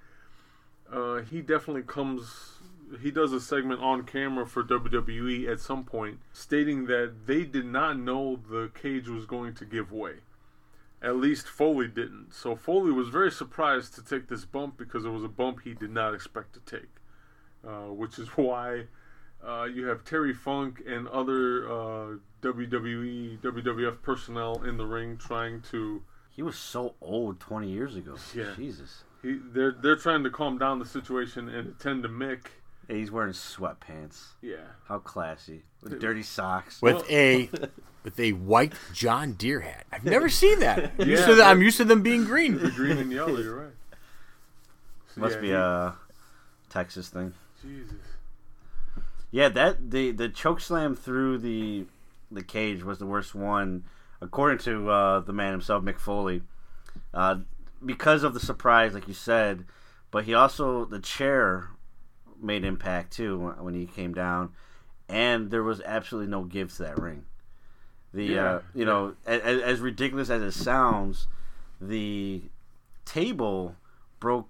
uh, 0.91 1.17
he 1.21 1.41
definitely 1.41 1.83
comes. 1.83 2.52
He 3.01 3.11
does 3.11 3.33
a 3.33 3.41
segment 3.41 3.81
on 3.81 4.03
camera 4.03 4.45
for 4.45 4.63
WWE 4.63 5.47
at 5.47 5.59
some 5.59 5.83
point, 5.83 6.19
stating 6.31 6.85
that 6.85 7.25
they 7.25 7.43
did 7.43 7.65
not 7.65 7.97
know 7.97 8.39
the 8.49 8.71
cage 8.79 9.07
was 9.07 9.25
going 9.25 9.53
to 9.55 9.65
give 9.65 9.91
way. 9.91 10.15
At 11.01 11.17
least 11.17 11.47
Foley 11.47 11.87
didn't. 11.87 12.33
So 12.33 12.55
Foley 12.55 12.91
was 12.91 13.09
very 13.09 13.31
surprised 13.31 13.93
to 13.95 14.03
take 14.03 14.29
this 14.29 14.45
bump 14.45 14.77
because 14.77 15.03
it 15.03 15.09
was 15.09 15.23
a 15.23 15.29
bump 15.29 15.59
he 15.63 15.73
did 15.73 15.91
not 15.91 16.13
expect 16.13 16.53
to 16.53 16.59
take, 16.61 16.89
uh, 17.67 17.91
which 17.91 18.17
is 18.17 18.27
why 18.37 18.85
uh, 19.45 19.65
you 19.65 19.85
have 19.87 20.05
Terry 20.05 20.33
Funk 20.33 20.81
and 20.87 21.07
other 21.09 21.69
uh, 21.69 22.15
WWE, 22.41 23.39
WWF 23.39 24.01
personnel 24.01 24.63
in 24.63 24.77
the 24.77 24.85
ring 24.85 25.17
trying 25.17 25.61
to 25.71 26.01
He 26.29 26.41
was 26.41 26.55
so 26.55 26.95
old 27.01 27.39
twenty 27.39 27.69
years 27.69 27.95
ago. 27.95 28.15
Yeah. 28.33 28.53
Jesus. 28.55 29.03
He, 29.21 29.39
they're 29.41 29.71
they're 29.71 29.97
trying 29.97 30.23
to 30.23 30.29
calm 30.29 30.57
down 30.57 30.79
the 30.79 30.85
situation 30.85 31.49
and 31.49 31.69
attend 31.69 32.03
to 32.03 32.09
Mick. 32.09 32.47
Yeah, 32.89 32.95
he's 32.95 33.11
wearing 33.11 33.33
sweatpants. 33.33 34.23
Yeah, 34.41 34.57
How 34.87 34.99
classy. 34.99 35.63
With 35.81 35.99
dirty 35.99 36.23
socks. 36.23 36.81
With 36.81 37.09
a 37.09 37.49
with 38.03 38.19
a 38.19 38.33
white 38.33 38.73
John 38.93 39.33
Deere 39.33 39.61
hat. 39.61 39.85
I've 39.91 40.03
never 40.03 40.27
seen 40.29 40.59
that. 40.59 40.91
I'm 40.99 41.07
used 41.09 41.25
to 41.25 41.35
the, 41.35 41.43
I'm 41.43 41.61
used 41.61 41.77
to 41.77 41.85
them 41.85 42.01
being 42.01 42.25
green. 42.25 42.57
the 42.59 42.71
green 42.71 42.97
and 42.97 43.11
yellow. 43.11 43.37
You're 43.37 43.55
right. 43.65 43.73
So, 45.15 45.21
Must 45.21 45.35
yeah, 45.35 45.41
be 45.41 45.47
he- 45.49 45.53
a 45.53 45.93
Texas 46.71 47.09
thing. 47.09 47.33
Jesus. 47.61 47.93
Yeah, 49.29 49.49
that 49.49 49.91
the 49.91 50.11
the 50.11 50.27
choke 50.29 50.59
slam 50.59 50.95
through 50.95 51.37
the 51.37 51.85
the 52.31 52.43
cage 52.43 52.83
was 52.83 52.97
the 52.97 53.05
worst 53.05 53.35
one, 53.35 53.83
according 54.21 54.57
to 54.59 54.89
uh, 54.89 55.19
the 55.19 55.33
man 55.33 55.51
himself, 55.51 55.83
Mick 55.83 55.99
Foley, 55.99 56.41
uh, 57.13 57.37
because 57.85 58.23
of 58.23 58.33
the 58.33 58.39
surprise, 58.39 58.93
like 58.95 59.07
you 59.07 59.13
said. 59.13 59.65
But 60.09 60.25
he 60.25 60.33
also 60.33 60.85
the 60.85 60.99
chair 60.99 61.69
made 62.43 62.63
impact 62.65 63.13
too 63.13 63.53
when- 63.59 63.73
he 63.73 63.85
came 63.85 64.13
down, 64.13 64.51
and 65.09 65.49
there 65.51 65.63
was 65.63 65.81
absolutely 65.81 66.29
no 66.29 66.43
give 66.43 66.71
to 66.75 66.83
that 66.83 66.99
ring. 66.99 67.25
The 68.13 68.25
Yeah, 68.25 68.45
uh, 68.55 68.61
you 68.75 68.85
know 68.85 69.15
as, 69.25 69.41
as 69.61 69.79
ridiculous 69.79 70.29
as 70.29 70.41
it 70.41 70.51
sounds, 70.51 71.27
the 71.81 72.43
table 73.05 73.75
broke 74.19 74.47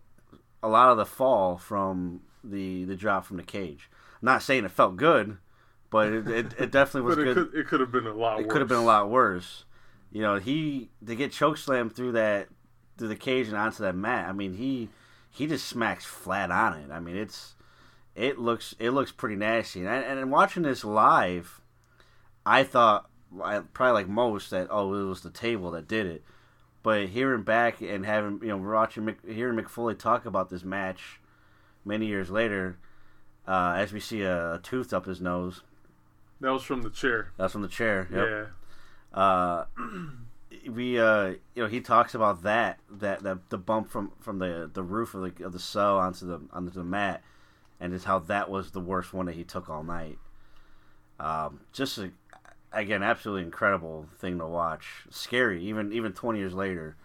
a 0.61 0.67
lot 0.67 0.89
of 0.89 0.97
the 0.97 1.05
fall 1.05 1.57
from 1.57 2.21
the 2.43 2.83
the 2.85 2.95
drop 2.95 3.25
from 3.25 3.37
the 3.37 3.43
cage. 3.43 3.89
I'm 4.21 4.25
not 4.25 4.41
saying 4.43 4.65
it 4.65 4.71
felt 4.71 4.95
good, 4.97 5.37
but 5.89 6.11
it, 6.13 6.27
it, 6.27 6.53
it 6.59 6.71
definitely 6.71 7.01
was 7.09 7.17
it 7.17 7.23
good. 7.23 7.35
could 7.51 7.55
it 7.59 7.67
could 7.67 7.79
have 7.79 7.91
been 7.91 8.07
a 8.07 8.13
lot. 8.13 8.39
it 8.39 8.43
worse. 8.43 8.51
could 8.51 8.61
have 8.61 8.69
been 8.69 8.77
a 8.77 8.83
lot 8.83 9.09
worse. 9.09 9.65
You 10.11 10.21
know, 10.21 10.37
he 10.39 10.89
to 11.05 11.15
get 11.15 11.31
choke 11.31 11.57
slammed 11.57 11.95
through 11.95 12.13
that 12.13 12.49
through 12.97 13.07
the 13.07 13.15
cage 13.15 13.47
and 13.47 13.57
onto 13.57 13.81
that 13.83 13.95
mat. 13.95 14.27
I 14.27 14.31
mean, 14.33 14.53
he 14.55 14.89
he 15.31 15.47
just 15.47 15.65
smacks 15.67 16.05
flat 16.05 16.51
on 16.51 16.73
it. 16.79 16.91
I 16.91 16.99
mean, 16.99 17.15
it's 17.15 17.55
it 18.15 18.37
looks 18.39 18.75
it 18.79 18.91
looks 18.91 19.11
pretty 19.11 19.35
nasty. 19.35 19.79
And 19.81 19.89
and, 19.89 20.19
and 20.19 20.31
watching 20.31 20.63
this 20.63 20.83
live, 20.83 21.61
I 22.45 22.63
thought 22.63 23.09
probably 23.73 23.93
like 23.93 24.07
most 24.07 24.49
that 24.51 24.67
oh 24.69 24.93
it 24.93 25.05
was 25.05 25.21
the 25.21 25.29
table 25.29 25.71
that 25.71 25.87
did 25.87 26.05
it. 26.05 26.23
But 26.83 27.07
hearing 27.09 27.43
back 27.43 27.81
and 27.81 28.05
having 28.05 28.39
you 28.41 28.49
know 28.49 28.57
watching 28.57 29.03
Mick, 29.05 29.15
hearing 29.27 29.57
Mick 29.57 29.69
Foley 29.69 29.95
talk 29.95 30.25
about 30.25 30.49
this 30.49 30.63
match 30.63 31.19
many 31.85 32.05
years 32.07 32.29
later, 32.29 32.77
uh, 33.47 33.75
as 33.77 33.93
we 33.93 33.99
see 33.99 34.21
a, 34.21 34.55
a 34.55 34.59
tooth 34.59 34.93
up 34.93 35.05
his 35.05 35.21
nose, 35.21 35.61
That 36.41 36.51
was 36.51 36.63
from 36.63 36.81
the 36.81 36.89
chair. 36.89 37.31
that's 37.37 37.53
from 37.53 37.61
the 37.61 37.67
chair. 37.69 38.07
Yep 38.11 38.49
Yeah. 39.15 39.19
uh, 39.19 39.65
we 40.69 40.99
uh, 40.99 41.27
you 41.55 41.63
know 41.63 41.67
he 41.67 41.79
talks 41.81 42.13
about 42.15 42.43
that 42.43 42.79
that 42.91 43.23
that 43.23 43.49
the 43.49 43.57
bump 43.57 43.89
from 43.89 44.11
from 44.19 44.39
the 44.39 44.69
the 44.71 44.83
roof 44.83 45.13
of 45.15 45.21
the 45.37 45.45
of 45.45 45.53
the 45.53 45.59
cell 45.59 45.97
onto 45.97 46.25
the 46.27 46.41
onto 46.51 46.69
the 46.71 46.83
mat, 46.83 47.23
and 47.79 47.93
just 47.93 48.05
how 48.05 48.19
that 48.19 48.49
was 48.49 48.71
the 48.71 48.79
worst 48.79 49.13
one 49.13 49.25
that 49.25 49.35
he 49.35 49.43
took 49.43 49.69
all 49.69 49.83
night. 49.83 50.17
Um, 51.19 51.61
just 51.71 51.97
a, 51.97 52.11
again, 52.71 53.03
absolutely 53.03 53.43
incredible 53.43 54.07
thing 54.17 54.39
to 54.39 54.45
watch. 54.45 55.05
Scary, 55.09 55.63
even 55.63 55.93
even 55.93 56.13
20 56.13 56.39
years 56.39 56.53
later. 56.53 56.95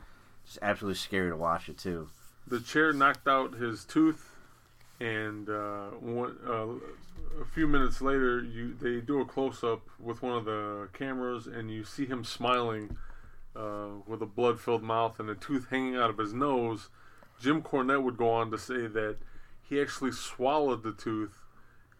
Just 0.46 0.58
absolutely 0.62 0.96
scary 0.96 1.30
to 1.30 1.36
watch 1.36 1.68
it 1.68 1.76
too. 1.76 2.08
The 2.46 2.60
chair 2.60 2.92
knocked 2.92 3.28
out 3.28 3.54
his 3.54 3.84
tooth, 3.84 4.30
and 4.98 5.48
uh, 5.50 5.88
one, 6.00 6.36
uh, 6.46 7.40
a 7.40 7.44
few 7.44 7.66
minutes 7.66 8.00
later, 8.00 8.42
you 8.42 8.74
they 8.80 9.00
do 9.00 9.20
a 9.20 9.26
close 9.26 9.62
up 9.62 9.82
with 10.00 10.22
one 10.22 10.36
of 10.36 10.46
the 10.46 10.88
cameras, 10.94 11.46
and 11.46 11.70
you 11.70 11.84
see 11.84 12.06
him 12.06 12.24
smiling 12.24 12.96
uh, 13.54 13.88
with 14.06 14.22
a 14.22 14.26
blood 14.26 14.58
filled 14.58 14.82
mouth 14.82 15.20
and 15.20 15.28
a 15.28 15.34
tooth 15.34 15.66
hanging 15.70 15.96
out 15.96 16.10
of 16.10 16.18
his 16.18 16.32
nose. 16.32 16.88
Jim 17.40 17.62
Cornette 17.62 18.02
would 18.02 18.16
go 18.16 18.30
on 18.30 18.50
to 18.50 18.58
say 18.58 18.86
that 18.86 19.16
he 19.68 19.80
actually 19.80 20.12
swallowed 20.12 20.82
the 20.82 20.92
tooth, 20.92 21.44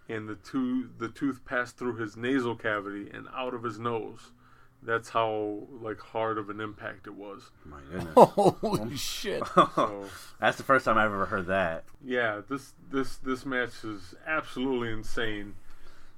and 0.08 0.28
the 0.28 0.36
tooth 0.36 0.90
the 0.98 1.08
tooth 1.08 1.44
passed 1.44 1.76
through 1.76 1.96
his 1.96 2.16
nasal 2.16 2.56
cavity 2.56 3.10
and 3.12 3.26
out 3.34 3.54
of 3.54 3.62
his 3.62 3.78
nose. 3.78 4.32
That's 4.80 5.08
how 5.08 5.66
like 5.82 5.98
hard 5.98 6.38
of 6.38 6.50
an 6.50 6.60
impact 6.60 7.06
it 7.06 7.14
was. 7.14 7.50
My 7.64 7.80
goodness. 7.90 8.12
Holy 8.16 8.96
shit! 8.96 9.42
So 9.54 10.04
That's 10.40 10.56
the 10.56 10.62
first 10.62 10.84
time 10.84 10.96
I've 10.96 11.06
ever 11.06 11.26
heard 11.26 11.46
that. 11.46 11.84
yeah, 12.04 12.40
this 12.48 12.74
this 12.90 13.16
this 13.16 13.44
match 13.44 13.84
is 13.84 14.14
absolutely 14.26 14.92
insane. 14.92 15.54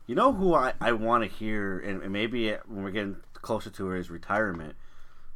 You 0.07 0.15
know 0.15 0.33
who 0.33 0.55
I, 0.55 0.73
I 0.81 0.93
want 0.93 1.23
to 1.23 1.31
hear, 1.31 1.79
and, 1.79 2.03
and 2.03 2.13
maybe 2.13 2.51
when 2.67 2.83
we're 2.83 2.91
getting 2.91 3.17
closer 3.35 3.71
to 3.71 3.87
his 3.91 4.11
retirement, 4.11 4.75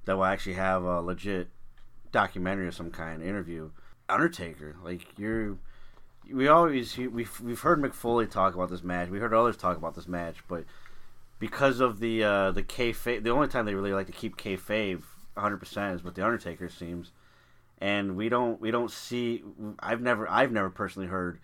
that 0.04 0.16
will 0.16 0.24
actually 0.24 0.54
have 0.54 0.82
a 0.82 1.00
legit 1.00 1.48
documentary 2.10 2.66
of 2.68 2.74
some 2.74 2.90
kind, 2.90 3.22
interview. 3.22 3.70
Undertaker, 4.08 4.76
like 4.82 5.16
you're, 5.16 5.56
we 6.32 6.48
always 6.48 6.96
we've 6.96 7.40
we've 7.40 7.60
heard 7.60 7.80
Mick 7.80 7.94
Foley 7.94 8.26
talk 8.26 8.54
about 8.54 8.70
this 8.70 8.82
match. 8.82 9.08
We 9.08 9.18
heard 9.18 9.34
others 9.34 9.56
talk 9.56 9.76
about 9.76 9.94
this 9.94 10.08
match, 10.08 10.36
but 10.48 10.64
because 11.38 11.80
of 11.80 12.00
the 12.00 12.24
uh, 12.24 12.50
the 12.52 12.62
kayfabe, 12.62 13.22
the 13.22 13.30
only 13.30 13.48
time 13.48 13.66
they 13.66 13.74
really 13.74 13.92
like 13.92 14.06
to 14.06 14.12
keep 14.12 14.36
kayfabe 14.36 15.02
100 15.34 15.56
percent 15.58 15.94
is 15.94 16.04
with 16.04 16.14
the 16.14 16.24
Undertaker 16.24 16.68
seems, 16.68 17.12
and 17.78 18.16
we 18.16 18.28
don't 18.28 18.60
we 18.60 18.70
don't 18.70 18.90
see. 18.90 19.42
I've 19.78 20.00
never 20.00 20.28
I've 20.28 20.52
never 20.52 20.70
personally 20.70 21.08
heard 21.08 21.38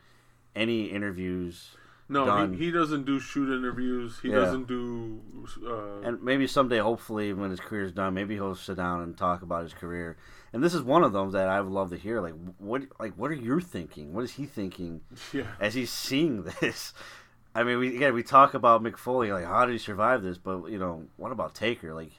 any 0.56 0.84
interviews 0.86 1.76
No, 2.10 2.46
he, 2.46 2.56
he 2.56 2.70
doesn't 2.70 3.06
do 3.06 3.20
shoot 3.20 3.48
interviews. 3.56 4.18
He 4.20 4.28
Yeah. 4.28 4.34
doesn't 4.36 4.66
do. 4.66 5.20
Uh, 5.64 6.00
And 6.06 6.22
maybe 6.22 6.46
someday, 6.46 6.78
hopefully, 6.78 7.32
when 7.32 7.50
his 7.50 7.60
career's 7.60 7.92
done, 7.92 8.14
maybe 8.14 8.34
he'll 8.34 8.54
sit 8.56 8.76
down 8.76 9.00
and 9.00 9.16
talk 9.16 9.42
about 9.42 9.62
his 9.62 9.72
career. 9.72 10.16
And 10.52 10.62
this 10.62 10.74
is 10.74 10.82
one 10.82 11.04
of 11.04 11.12
them 11.12 11.30
that 11.30 11.48
I 11.48 11.60
would 11.60 11.72
love 11.72 11.90
to 11.90 11.96
hear. 11.96 12.20
Like, 12.20 12.34
what, 12.58 12.82
like, 12.98 13.14
what 13.14 13.30
are 13.30 13.34
you 13.34 13.60
thinking? 13.60 14.12
What 14.12 14.24
is 14.24 14.32
he 14.32 14.44
thinking 14.46 15.02
yeah, 15.32 15.44
as 15.60 15.74
he's 15.74 15.90
seeing 15.92 16.42
this? 16.60 16.92
I 17.54 17.64
mean, 17.64 17.78
we 17.78 17.96
again 17.96 18.14
we 18.14 18.22
talk 18.22 18.54
about 18.54 18.80
Mick 18.82 18.96
Foley, 18.96 19.32
like, 19.32 19.44
how 19.44 19.64
did 19.66 19.72
he 19.72 19.78
survive 19.78 20.22
this? 20.22 20.38
But 20.38 20.66
you 20.68 20.78
know, 20.78 21.06
what 21.16 21.32
about 21.32 21.52
Taker? 21.54 21.92
Like, 21.94 22.12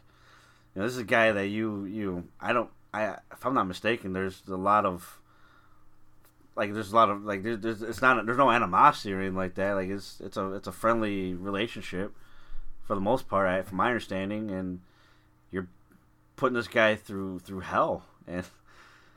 you 0.73 0.81
know, 0.81 0.83
this 0.83 0.91
is 0.93 0.99
a 0.99 1.05
guy 1.05 1.31
that 1.31 1.47
you 1.47 1.85
you 1.85 2.25
I 2.39 2.51
don't 2.51 2.69
I 2.93 3.15
if 3.31 3.45
I'm 3.45 3.53
not 3.53 3.65
mistaken, 3.65 4.11
there's 4.11 4.43
a 4.49 4.55
lot 4.57 4.85
of 4.85 5.20
like 6.62 6.76
there's 6.76 6.91
a 6.91 6.95
lot 6.95 7.09
of 7.09 7.26
like 7.26 7.41
there's, 7.41 7.59
there's 7.59 7.82
it's 7.82 8.03
not 8.03 8.24
there's 8.24 8.38
no 8.38 8.51
animosity 8.51 9.12
or 9.14 9.18
anything 9.20 9.36
like 9.36 9.55
that. 9.55 9.74
Like 9.74 9.89
it's 9.89 10.22
it's 10.22 10.38
a 10.38 10.53
it's 10.53 10.68
a 10.68 10.72
friendly 10.72 11.34
relationship 11.34 12.14
for 12.84 12.93
the 12.93 13.01
most 13.01 13.28
part, 13.28 13.47
I, 13.47 13.64
from 13.64 13.78
my 13.78 13.88
understanding, 13.88 14.51
and 14.51 14.82
you're 15.49 15.68
putting 16.36 16.53
this 16.53 16.68
guy 16.68 16.95
through 16.95 17.39
through 17.39 17.62
hell 17.62 18.03
and 18.28 18.45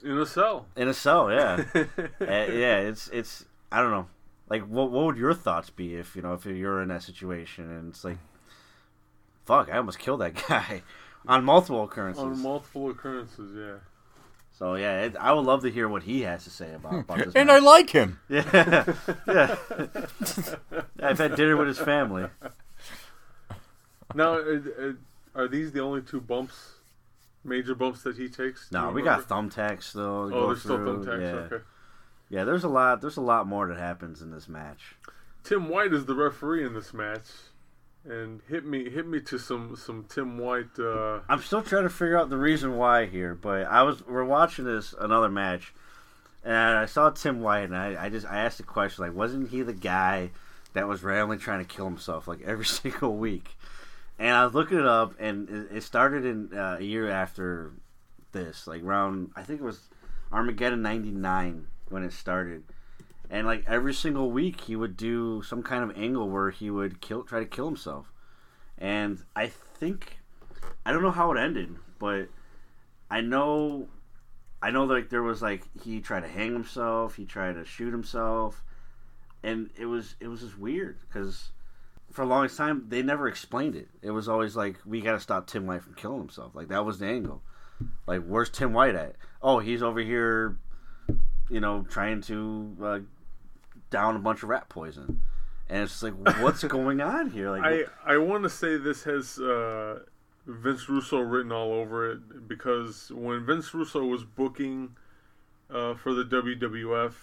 in 0.03 0.17
a 0.17 0.25
cell. 0.25 0.65
in 0.75 0.89
a 0.89 0.95
cell. 0.95 1.31
Yeah, 1.31 1.65
Uh, 1.75 1.85
yeah. 2.21 2.79
It's 2.79 3.09
it's 3.09 3.45
I 3.71 3.83
don't 3.83 3.91
know. 3.91 4.07
Like, 4.49 4.63
what 4.63 4.91
what 4.91 5.05
would 5.05 5.19
your 5.19 5.35
thoughts 5.35 5.69
be 5.69 5.97
if 5.97 6.17
you 6.17 6.23
know 6.23 6.33
if 6.33 6.47
you're 6.47 6.81
in 6.81 6.89
that 6.89 7.03
situation 7.03 7.71
and 7.71 7.91
it's 7.91 8.05
like, 8.05 8.17
fuck, 9.45 9.69
I 9.71 9.77
almost 9.77 9.99
killed 9.99 10.23
that 10.23 10.35
guy 10.49 10.81
on 11.29 11.45
multiple 11.45 11.85
occurrences. 11.85 12.25
On 12.25 12.39
multiple 12.41 12.89
occurrences, 12.89 13.55
yeah. 13.55 13.81
So 14.59 14.77
yeah, 14.77 15.03
it, 15.03 15.17
I 15.19 15.33
would 15.33 15.45
love 15.45 15.63
to 15.63 15.71
hear 15.71 15.89
what 15.89 16.05
he 16.05 16.23
has 16.23 16.45
to 16.45 16.51
say 16.51 16.73
about, 16.73 17.01
about 17.01 17.19
this. 17.19 17.33
and 17.37 17.51
I 17.51 17.59
like 17.59 17.91
him. 17.91 18.21
yeah, 18.29 18.95
yeah. 19.27 19.57
I've 21.03 21.19
had 21.19 21.35
dinner 21.35 21.57
with 21.57 21.69
his 21.69 21.79
family. 21.79 22.27
Now, 24.15 24.35
uh, 24.35 24.61
uh, 24.81 24.93
are 25.35 25.49
these 25.49 25.73
the 25.73 25.81
only 25.81 26.03
two 26.03 26.21
bumps, 26.21 26.75
major 27.43 27.75
bumps 27.75 28.03
that 28.03 28.17
he 28.17 28.29
takes? 28.29 28.71
No, 28.71 28.89
you 28.89 28.95
we 28.95 29.03
got 29.03 29.29
thumbtacks 29.29 29.93
though. 29.93 30.25
Oh, 30.25 30.31
go 30.31 30.47
there's 30.47 30.61
still 30.61 30.79
thumbtacks. 30.79 31.21
Yeah. 31.21 31.57
Okay. 31.57 31.65
yeah. 32.31 32.45
There's 32.45 32.65
a 32.65 32.69
lot. 32.69 33.01
There's 33.01 33.17
a 33.17 33.23
lot 33.23 33.49
more 33.49 33.67
that 33.67 33.79
happens 33.79 34.23
in 34.23 34.31
this 34.31 34.49
match. 34.49 34.95
Tim 35.43 35.69
White 35.69 35.93
is 35.93 36.07
the 36.07 36.15
referee 36.15 36.65
in 36.65 36.75
this 36.75 36.95
match, 36.95 37.27
and 38.05 38.41
hit 38.49 38.65
me 38.65 38.91
hit 38.91 39.07
me 39.07 39.21
to 39.21 39.39
some 39.39 39.77
some 39.77 40.05
Tim 40.09 40.39
White. 40.39 40.79
Uh, 40.79 41.21
I'm 41.29 41.41
still 41.41 41.63
trying 41.63 41.85
to 41.85 41.91
figure 41.91 42.19
out 42.19 42.31
the 42.31 42.37
reason 42.37 42.77
why 42.77 43.07
here, 43.07 43.35
but 43.35 43.67
I 43.67 43.83
was 43.83 44.07
we're 44.07 44.25
watching 44.25 44.65
this 44.65 44.95
another 44.99 45.29
match, 45.29 45.73
and 46.45 46.79
I 46.79 46.87
saw 46.87 47.11
Tim 47.11 47.41
White, 47.41 47.65
and 47.65 47.77
I, 47.77 48.05
I 48.05 48.09
just 48.11 48.27
I 48.27 48.39
asked 48.39 48.59
the 48.59 48.65
question 48.65 49.05
like, 49.05 49.15
wasn't 49.15 49.51
he 49.51 49.63
the 49.63 49.73
guy 49.73 50.31
that 50.75 50.89
was 50.89 51.03
randomly 51.03 51.39
trying 51.39 51.65
to 51.65 51.75
kill 51.75 51.87
himself 51.87 52.29
like 52.29 52.43
every 52.43 52.67
single 52.67 53.17
week? 53.17 53.57
And 54.19 54.31
I 54.31 54.45
was 54.45 54.55
looking 54.55 54.79
it 54.79 54.87
up, 54.87 55.15
and 55.19 55.69
it, 55.73 55.83
started 55.83 56.25
in 56.25 56.57
uh, 56.57 56.77
a 56.79 56.85
year 56.85 57.11
after 57.11 57.73
this, 58.33 58.67
like 58.67 58.83
around 58.83 59.31
I 59.35 59.43
think 59.43 59.61
it 59.61 59.65
was 59.65 59.81
Armageddon 60.31 60.83
'99 60.83 61.67
when 61.89 62.05
it 62.05 62.13
started, 62.13 62.65
and 63.35 63.49
like 63.49 63.65
every 63.67 63.93
single 63.93 64.31
week 64.31 64.61
he 64.61 64.77
would 64.77 64.97
do 64.97 65.43
some 65.43 65.61
kind 65.61 65.83
of 65.83 65.99
angle 65.99 66.29
where 66.29 66.51
he 66.51 66.71
would 66.71 67.01
kill 67.01 67.25
try 67.25 67.41
to 67.41 67.47
kill 67.47 67.67
himself, 67.67 68.13
and 68.79 69.25
I 69.35 69.49
think 69.49 70.19
I 70.87 70.93
don't 70.93 71.03
know 71.03 71.11
how 71.11 71.33
it 71.33 71.39
ended, 71.39 71.75
but 71.99 72.29
I 73.11 73.23
know 73.23 73.89
I 74.63 74.71
know 74.71 74.85
like 74.85 75.11
there 75.11 75.25
was 75.25 75.43
like 75.43 75.65
he 75.83 76.01
tried 76.01 76.21
to 76.21 76.29
hang 76.29 76.53
himself, 76.53 77.17
he 77.17 77.25
tried 77.25 77.55
to 77.55 77.65
shoot 77.65 77.91
himself, 77.91 78.63
and 79.43 79.69
it 79.77 79.87
was 79.87 80.15
it 80.21 80.29
was 80.29 80.43
just 80.43 80.57
weird 80.57 80.99
because 81.01 81.51
for 82.13 82.23
a 82.23 82.27
longest 82.27 82.57
time 82.57 82.85
they 82.89 83.03
never 83.03 83.27
explained 83.27 83.75
it. 83.75 83.89
It 84.01 84.13
was 84.13 84.29
always 84.29 84.55
like 84.55 84.79
we 84.87 85.01
got 85.01 85.15
to 85.15 85.21
stop 85.21 85.49
Tim 85.49 85.67
White 85.67 85.83
from 85.83 85.95
killing 85.95 86.21
himself. 86.21 86.55
Like 86.55 86.69
that 86.69 86.85
was 86.85 87.01
the 87.01 87.07
angle. 87.07 87.43
Like 88.07 88.23
where's 88.25 88.51
Tim 88.51 88.73
White 88.73 88.95
at? 88.95 89.17
Oh, 89.43 89.59
he's 89.59 89.83
over 89.83 89.99
here, 89.99 90.57
you 91.51 91.59
know, 91.59 91.85
trying 91.91 92.21
to 92.23 92.77
uh, 92.81 92.99
down 93.91 94.17
a 94.17 94.19
bunch 94.19 94.43
of 94.43 94.49
rat 94.49 94.69
poison. 94.69 95.21
And 95.69 95.83
it's 95.83 95.93
just 95.93 96.03
like, 96.03 96.39
what's 96.43 96.63
going 96.65 97.01
on 97.01 97.31
here? 97.31 97.51
Like, 97.51 97.63
I 97.65 98.15
I 98.15 98.17
want 98.19 98.43
to 98.45 98.51
say 98.51 98.77
this 98.77 99.05
has 99.05 99.39
uh, 99.39 100.01
Vince 100.47 100.89
Russo 100.89 101.19
written 101.21 101.53
all 101.53 101.73
over 101.73 102.11
it 102.11 102.49
because 102.49 103.11
when 103.15 103.45
Vince 103.45 103.73
Russo 103.73 104.05
was 104.05 104.25
booking 104.25 104.97
uh, 105.71 105.95
for 105.95 106.13
the 106.13 106.25
WWF, 106.25 107.15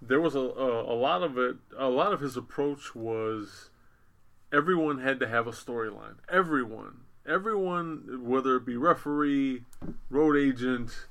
there 0.00 0.20
was 0.20 0.34
a, 0.34 0.40
a 0.40 0.92
a 0.92 0.96
lot 0.96 1.22
of 1.22 1.36
it. 1.38 1.56
A 1.76 1.88
lot 1.88 2.12
of 2.12 2.20
his 2.20 2.36
approach 2.36 2.94
was 2.94 3.70
everyone 4.52 5.00
had 5.00 5.20
to 5.20 5.28
have 5.28 5.46
a 5.46 5.52
storyline. 5.52 6.16
Everyone, 6.30 7.00
everyone, 7.26 8.20
whether 8.24 8.56
it 8.56 8.64
be 8.64 8.76
referee, 8.76 9.64
road 10.08 10.36
agent, 10.36 11.06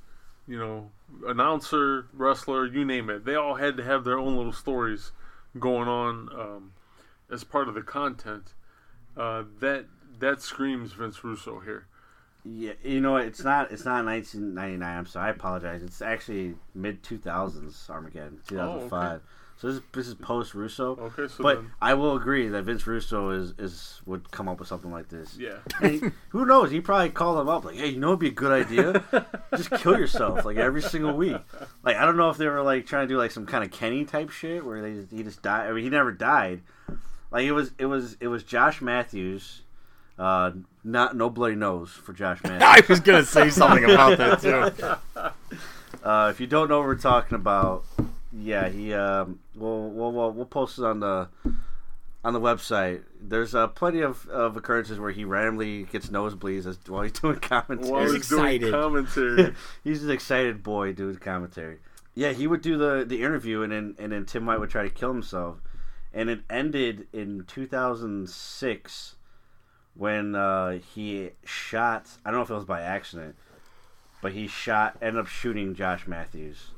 you 0.50 0.58
know, 0.58 0.90
announcer, 1.28 2.08
wrestler, 2.12 2.66
you 2.66 2.84
name 2.84 3.10
it, 3.10 3.24
they 3.24 3.36
all 3.36 3.56
had 3.56 3.78
to 3.78 3.84
have 3.84 4.04
their 4.04 4.18
own 4.18 4.36
little 4.36 4.52
stories 4.52 5.12
going 5.60 5.88
on 5.88 6.30
um, 6.34 6.72
as 7.32 7.44
part 7.44 7.68
of 7.68 7.76
the 7.76 7.84
content. 7.84 8.54
Uh, 9.16 9.44
that 9.60 9.86
that 10.20 10.42
screams 10.42 10.94
Vince 10.94 11.24
Russo 11.24 11.60
here. 11.60 11.86
Yeah, 12.44 12.74
you 12.84 13.00
know? 13.00 13.18
It's 13.18 13.44
not. 13.44 13.72
It's 13.72 13.86
not 13.86 14.06
1999. 14.06 14.98
I'm 14.98 15.06
sorry. 15.06 15.28
I 15.28 15.32
apologize. 15.32 15.84
It's 15.84 16.02
actually 16.02 16.56
mid 16.74 17.04
2000s 17.04 17.90
Armageddon, 17.90 18.40
2005. 18.48 19.22
So 19.60 19.68
this 19.68 19.76
is, 19.76 19.82
this 19.92 20.08
is 20.08 20.14
post 20.16 20.56
Russo. 20.56 20.96
Okay, 20.96 21.28
so 21.28 21.44
but 21.44 21.56
then, 21.58 21.72
I 21.82 21.94
will 21.94 22.16
agree 22.16 22.48
that 22.48 22.64
Vince 22.64 22.88
Russo 22.88 23.32
is, 23.32 23.54
is 23.58 24.00
would 24.06 24.32
come 24.32 24.48
up 24.48 24.58
with 24.60 24.70
something 24.70 24.90
like 24.90 25.10
this. 25.10 25.38
yeah, 25.38 25.58
he- 25.82 26.02
who 26.30 26.46
knows? 26.46 26.72
He 26.72 26.80
probably 26.80 27.10
called 27.10 27.42
him 27.42 27.50
up 27.50 27.66
like, 27.66 27.76
"Hey, 27.76 27.88
you 27.90 28.00
know, 28.00 28.08
it'd 28.10 28.20
be 28.20 28.28
a 28.28 28.32
good 28.32 28.54
idea. 28.54 29.04
Just 29.58 29.72
kill 29.72 30.00
yourself 30.00 30.46
like 30.46 30.56
every 30.56 30.82
single 30.82 31.14
week." 31.14 31.36
Like 31.84 31.98
I 31.98 32.06
don't 32.06 32.16
know 32.16 32.30
if 32.30 32.38
they 32.38 32.48
were 32.48 32.62
like 32.62 32.86
trying 32.86 33.06
to 33.08 33.14
do 33.14 33.18
like 33.18 33.32
some 33.32 33.46
kind 33.46 33.64
of 33.66 33.72
Kenny 33.72 34.06
type 34.06 34.30
shit 34.30 34.66
where 34.66 34.82
they 34.82 34.94
just, 34.94 35.12
he 35.12 35.24
just 35.24 35.42
died. 35.42 35.70
I 35.70 35.74
mean, 35.74 35.84
he 35.84 35.90
never 35.90 36.14
died. 36.14 36.62
Like 37.30 37.44
it 37.44 37.52
was 37.52 37.72
it 37.78 37.86
was 37.88 38.16
it 38.22 38.28
was 38.28 38.44
Josh 38.44 38.82
Matthews. 38.82 39.64
Uh, 40.18 40.52
not 40.86 41.16
no 41.18 41.30
bloody 41.30 41.56
nose 41.56 41.90
for 41.92 42.14
Josh 42.14 42.42
Matthews. 42.44 42.62
I 42.64 42.82
was 42.88 43.00
gonna 43.02 43.26
say 43.26 43.50
something 43.50 43.84
about 43.84 44.18
that 44.18 44.42
too. 44.42 45.22
Uh, 46.02 46.30
if 46.32 46.40
you 46.40 46.48
don't 46.48 46.70
know 46.70 46.78
what 46.78 46.86
we're 46.88 46.96
talking 46.96 47.36
about, 47.36 47.84
yeah, 48.32 48.70
he 48.70 48.94
um, 48.94 49.40
we'll, 49.56 49.90
we'll 49.90 50.12
we'll 50.12 50.32
we'll 50.32 50.46
post 50.46 50.78
it 50.80 50.86
on 50.86 51.00
the 51.00 51.30
on 52.24 52.34
the 52.34 52.40
website. 52.42 53.04
There's 53.22 53.56
uh, 53.56 53.68
plenty 53.68 54.02
of, 54.02 54.28
of 54.28 54.58
occurrences 54.58 55.00
where 55.00 55.12
he 55.12 55.24
randomly 55.24 55.84
gets 55.84 56.08
nosebleeds 56.08 56.66
as, 56.66 56.78
while 56.88 57.04
he's 57.04 57.14
doing 57.14 57.36
commentary. 57.42 57.90
while 57.92 58.04
He's 58.04 58.14
he's 58.14 58.30
doing 58.30 58.46
excited. 58.46 58.72
commentary. 58.74 59.56
he's 59.84 60.04
an 60.04 60.12
excited 60.12 60.62
boy 60.64 60.92
doing 60.94 61.16
commentary. 61.16 61.78
Yeah, 62.16 62.34
he 62.34 62.48
would 62.48 62.62
do 62.62 62.78
the, 62.78 63.06
the 63.08 63.22
interview, 63.24 63.62
and 63.62 63.72
then 63.72 63.96
and 64.00 64.12
then 64.12 64.26
Tim 64.26 64.46
White 64.46 64.60
would 64.60 64.70
try 64.70 64.84
to 64.84 64.90
kill 64.90 65.14
himself, 65.14 65.60
and 66.14 66.30
it 66.30 66.42
ended 66.50 67.08
in 67.14 67.46
2006 67.48 69.16
when 69.96 70.36
uh, 70.36 70.80
he 70.94 71.30
shot. 71.46 72.08
I 72.26 72.32
don't 72.32 72.40
know 72.40 72.44
if 72.44 72.50
it 72.50 72.54
was 72.56 72.66
by 72.66 72.82
accident, 72.82 73.36
but 74.22 74.34
he 74.34 74.48
shot, 74.48 74.98
ended 75.02 75.22
up 75.22 75.28
shooting 75.28 75.76
Josh 75.76 76.08
Matthews, 76.08 76.72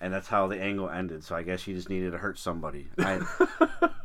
and 0.00 0.12
that's 0.12 0.28
how 0.28 0.46
the 0.46 0.60
angle 0.60 0.88
ended. 0.88 1.24
So 1.24 1.36
I 1.36 1.42
guess 1.42 1.62
he 1.62 1.74
just 1.74 1.90
needed 1.90 2.12
to 2.12 2.18
hurt 2.18 2.38
somebody. 2.38 2.88
I, 2.98 3.20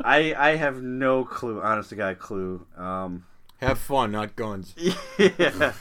I, 0.04 0.36
I 0.38 0.56
have 0.56 0.82
no 0.82 1.24
clue. 1.24 1.62
Honest 1.62 1.89
to 1.89 1.96
God, 1.96 2.20
clue. 2.20 2.66
Um, 2.78 3.26
Have 3.58 3.80
fun, 3.80 4.12
not 4.12 4.36
guns. 4.36 4.76
yeah. 5.18 5.74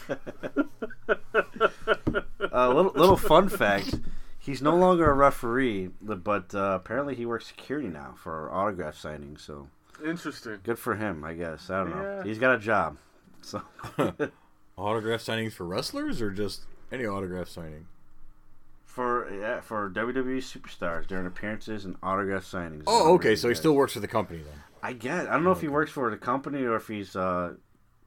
A 2.52 2.68
little 2.68 2.92
little 2.94 3.16
fun 3.16 3.48
fact: 3.48 3.94
he's 4.38 4.62
no 4.62 4.76
longer 4.76 5.10
a 5.10 5.14
referee, 5.14 5.90
but 6.00 6.54
uh, 6.54 6.78
apparently 6.80 7.14
he 7.14 7.26
works 7.26 7.46
security 7.46 7.88
now 7.88 8.14
for 8.16 8.50
autograph 8.52 9.00
signings. 9.00 9.40
So 9.40 9.68
Interesting. 10.04 10.58
good 10.62 10.78
for 10.78 10.94
him, 10.94 11.24
I 11.24 11.34
guess. 11.34 11.70
I 11.70 11.78
don't 11.78 11.90
know. 11.90 12.22
He's 12.24 12.38
got 12.38 12.54
a 12.54 12.58
job. 12.58 12.98
So 13.42 13.62
Autograph 14.76 15.20
signings 15.20 15.52
for 15.52 15.64
wrestlers 15.64 16.22
or 16.22 16.30
just 16.30 16.62
any 16.90 17.06
autograph 17.06 17.48
signing? 17.48 17.86
For 18.94 19.28
yeah 19.34 19.60
for 19.60 19.90
WWE 19.90 20.38
superstars 20.38 21.08
during 21.08 21.26
appearances 21.26 21.84
and 21.84 21.96
autograph 22.00 22.44
signings. 22.44 22.84
Oh, 22.86 23.14
okay. 23.14 23.34
So 23.34 23.48
he 23.48 23.54
still 23.56 23.74
works 23.74 23.92
for 23.92 23.98
the 23.98 24.06
company 24.06 24.38
then. 24.38 24.62
I 24.84 24.92
guess 24.92 25.26
I 25.26 25.32
don't 25.32 25.42
know 25.42 25.50
if 25.50 25.60
he 25.60 25.66
works 25.66 25.90
for 25.90 26.08
the 26.10 26.16
company 26.16 26.62
or 26.62 26.76
if 26.76 26.86
he's 26.86 27.16
uh 27.16 27.54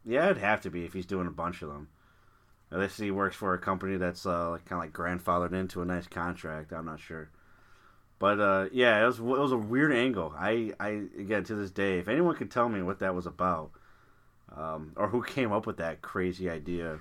yeah 0.05 0.25
it'd 0.25 0.37
have 0.37 0.61
to 0.61 0.69
be 0.69 0.85
if 0.85 0.93
he's 0.93 1.05
doing 1.05 1.27
a 1.27 1.31
bunch 1.31 1.61
of 1.61 1.67
them. 1.67 1.89
Unless 2.71 2.97
he 2.97 3.11
works 3.11 3.35
for 3.35 3.53
a 3.53 3.59
company 3.59 3.97
that's 3.97 4.25
uh 4.25 4.57
kind 4.65 4.81
of 4.81 4.87
like 4.87 4.93
grandfathered 4.93 5.51
into 5.51 5.81
a 5.81 5.85
nice 5.85 6.07
contract. 6.07 6.71
I'm 6.71 6.85
not 6.85 7.01
sure. 7.01 7.31
But 8.17 8.39
uh 8.39 8.69
yeah, 8.71 9.03
it 9.03 9.05
was 9.05 9.19
it 9.19 9.23
was 9.23 9.51
a 9.51 9.57
weird 9.57 9.91
angle. 9.91 10.33
I 10.37 10.71
I 10.79 11.01
again 11.19 11.43
to 11.45 11.55
this 11.55 11.71
day, 11.71 11.99
if 11.99 12.07
anyone 12.07 12.37
could 12.37 12.49
tell 12.49 12.69
me 12.69 12.81
what 12.81 12.99
that 12.99 13.13
was 13.13 13.25
about, 13.25 13.71
um, 14.55 14.93
or 14.95 15.09
who 15.09 15.21
came 15.21 15.51
up 15.51 15.67
with 15.67 15.77
that 15.77 16.01
crazy 16.01 16.49
idea, 16.49 16.99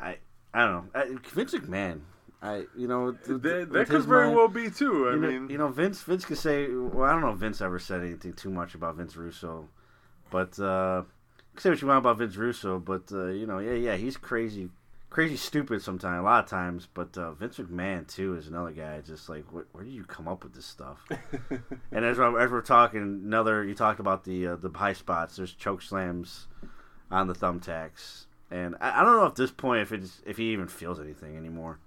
I 0.00 0.16
I 0.54 0.64
don't 0.64 0.72
know. 0.72 0.84
I, 0.94 1.18
Vince 1.34 1.54
McMahon. 1.54 2.00
I 2.42 2.64
you 2.76 2.88
know 2.88 3.14
with- 3.26 3.42
That, 3.42 3.70
that 3.72 3.88
could 3.88 4.02
very 4.04 4.26
mind- 4.26 4.36
well 4.36 4.48
be 4.48 4.70
too. 4.70 5.08
I 5.08 5.12
you 5.12 5.16
know, 5.20 5.28
mean, 5.28 5.50
you 5.50 5.58
know, 5.58 5.68
Vince. 5.68 6.02
Vince 6.02 6.24
could 6.24 6.38
say. 6.38 6.68
Well, 6.68 7.04
I 7.08 7.12
don't 7.12 7.20
know 7.20 7.30
if 7.32 7.38
Vince 7.38 7.60
ever 7.60 7.78
said 7.78 8.00
anything 8.02 8.32
too 8.32 8.50
much 8.50 8.74
about 8.74 8.96
Vince 8.96 9.14
Russo, 9.16 9.68
but 10.30 10.58
uh, 10.58 11.02
say 11.58 11.68
what 11.70 11.80
you 11.82 11.88
want 11.88 11.98
about 11.98 12.18
Vince 12.18 12.36
Russo, 12.36 12.78
but 12.78 13.04
uh, 13.12 13.26
you 13.26 13.46
know, 13.46 13.58
yeah, 13.58 13.74
yeah, 13.74 13.96
he's 13.96 14.16
crazy, 14.16 14.70
crazy 15.10 15.36
stupid 15.36 15.82
sometimes, 15.82 16.18
a 16.20 16.22
lot 16.22 16.44
of 16.44 16.48
times. 16.48 16.88
But 16.94 17.18
uh, 17.18 17.32
Vince 17.32 17.58
McMahon 17.58 18.06
too 18.06 18.34
is 18.36 18.46
another 18.48 18.70
guy. 18.70 19.02
Just 19.02 19.28
like, 19.28 19.44
where, 19.52 19.66
where 19.72 19.84
do 19.84 19.90
you 19.90 20.04
come 20.04 20.26
up 20.26 20.42
with 20.42 20.54
this 20.54 20.64
stuff? 20.66 21.06
and 21.92 22.04
as, 22.06 22.16
we're- 22.16 22.42
as 22.42 22.50
we're 22.50 22.62
talking, 22.62 23.02
another 23.02 23.64
you 23.64 23.74
talked 23.74 24.00
about 24.00 24.24
the 24.24 24.46
uh, 24.46 24.56
the 24.56 24.70
high 24.70 24.94
spots. 24.94 25.36
There's 25.36 25.52
choke 25.52 25.82
slams 25.82 26.46
on 27.10 27.26
the 27.26 27.34
thumbtacks, 27.34 28.24
and 28.50 28.76
I, 28.80 29.00
I 29.00 29.04
don't 29.04 29.16
know 29.18 29.26
at 29.26 29.34
this 29.36 29.50
point 29.50 29.82
if 29.82 29.92
it's 29.92 30.22
if 30.24 30.38
he 30.38 30.52
even 30.54 30.68
feels 30.68 30.98
anything 30.98 31.36
anymore. 31.36 31.80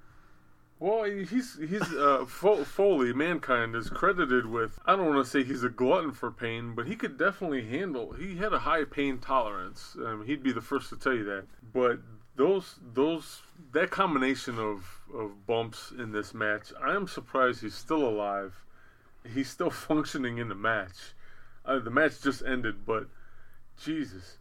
Well, 0.84 1.06
he's 1.06 1.58
he's 1.58 1.94
uh, 1.94 2.26
Foley. 2.26 3.14
Mankind 3.14 3.74
is 3.74 3.90
credited 3.90 4.48
with. 4.48 4.80
I 4.86 4.98
don't 4.98 5.06
want 5.06 5.26
to 5.26 5.32
say 5.32 5.42
he's 5.42 5.64
a 5.64 5.70
glutton 5.70 6.12
for 6.12 6.30
pain, 6.30 6.76
but 6.76 6.88
he 6.88 6.98
could 6.98 7.18
definitely 7.18 7.64
handle. 7.64 8.12
He 8.12 8.36
had 8.36 8.52
a 8.52 8.60
high 8.60 8.84
pain 8.84 9.20
tolerance. 9.20 9.96
Um, 9.96 10.26
he'd 10.26 10.44
be 10.44 10.52
the 10.52 10.60
first 10.60 10.90
to 10.90 10.98
tell 10.98 11.14
you 11.14 11.24
that. 11.24 11.46
But 11.74 12.00
those 12.36 12.80
those 12.94 13.44
that 13.72 13.92
combination 13.92 14.60
of 14.60 15.00
of 15.14 15.48
bumps 15.48 15.94
in 15.98 16.12
this 16.12 16.34
match, 16.34 16.74
I 16.86 16.94
am 16.94 17.08
surprised 17.08 17.62
he's 17.62 17.76
still 17.76 18.06
alive. 18.06 18.66
He's 19.34 19.50
still 19.50 19.70
functioning 19.88 20.38
in 20.38 20.50
the 20.50 20.54
match. 20.56 21.14
Uh, 21.64 21.80
the 21.80 21.92
match 21.92 22.22
just 22.22 22.44
ended, 22.46 22.86
but 22.86 23.08
Jesus, 23.82 24.38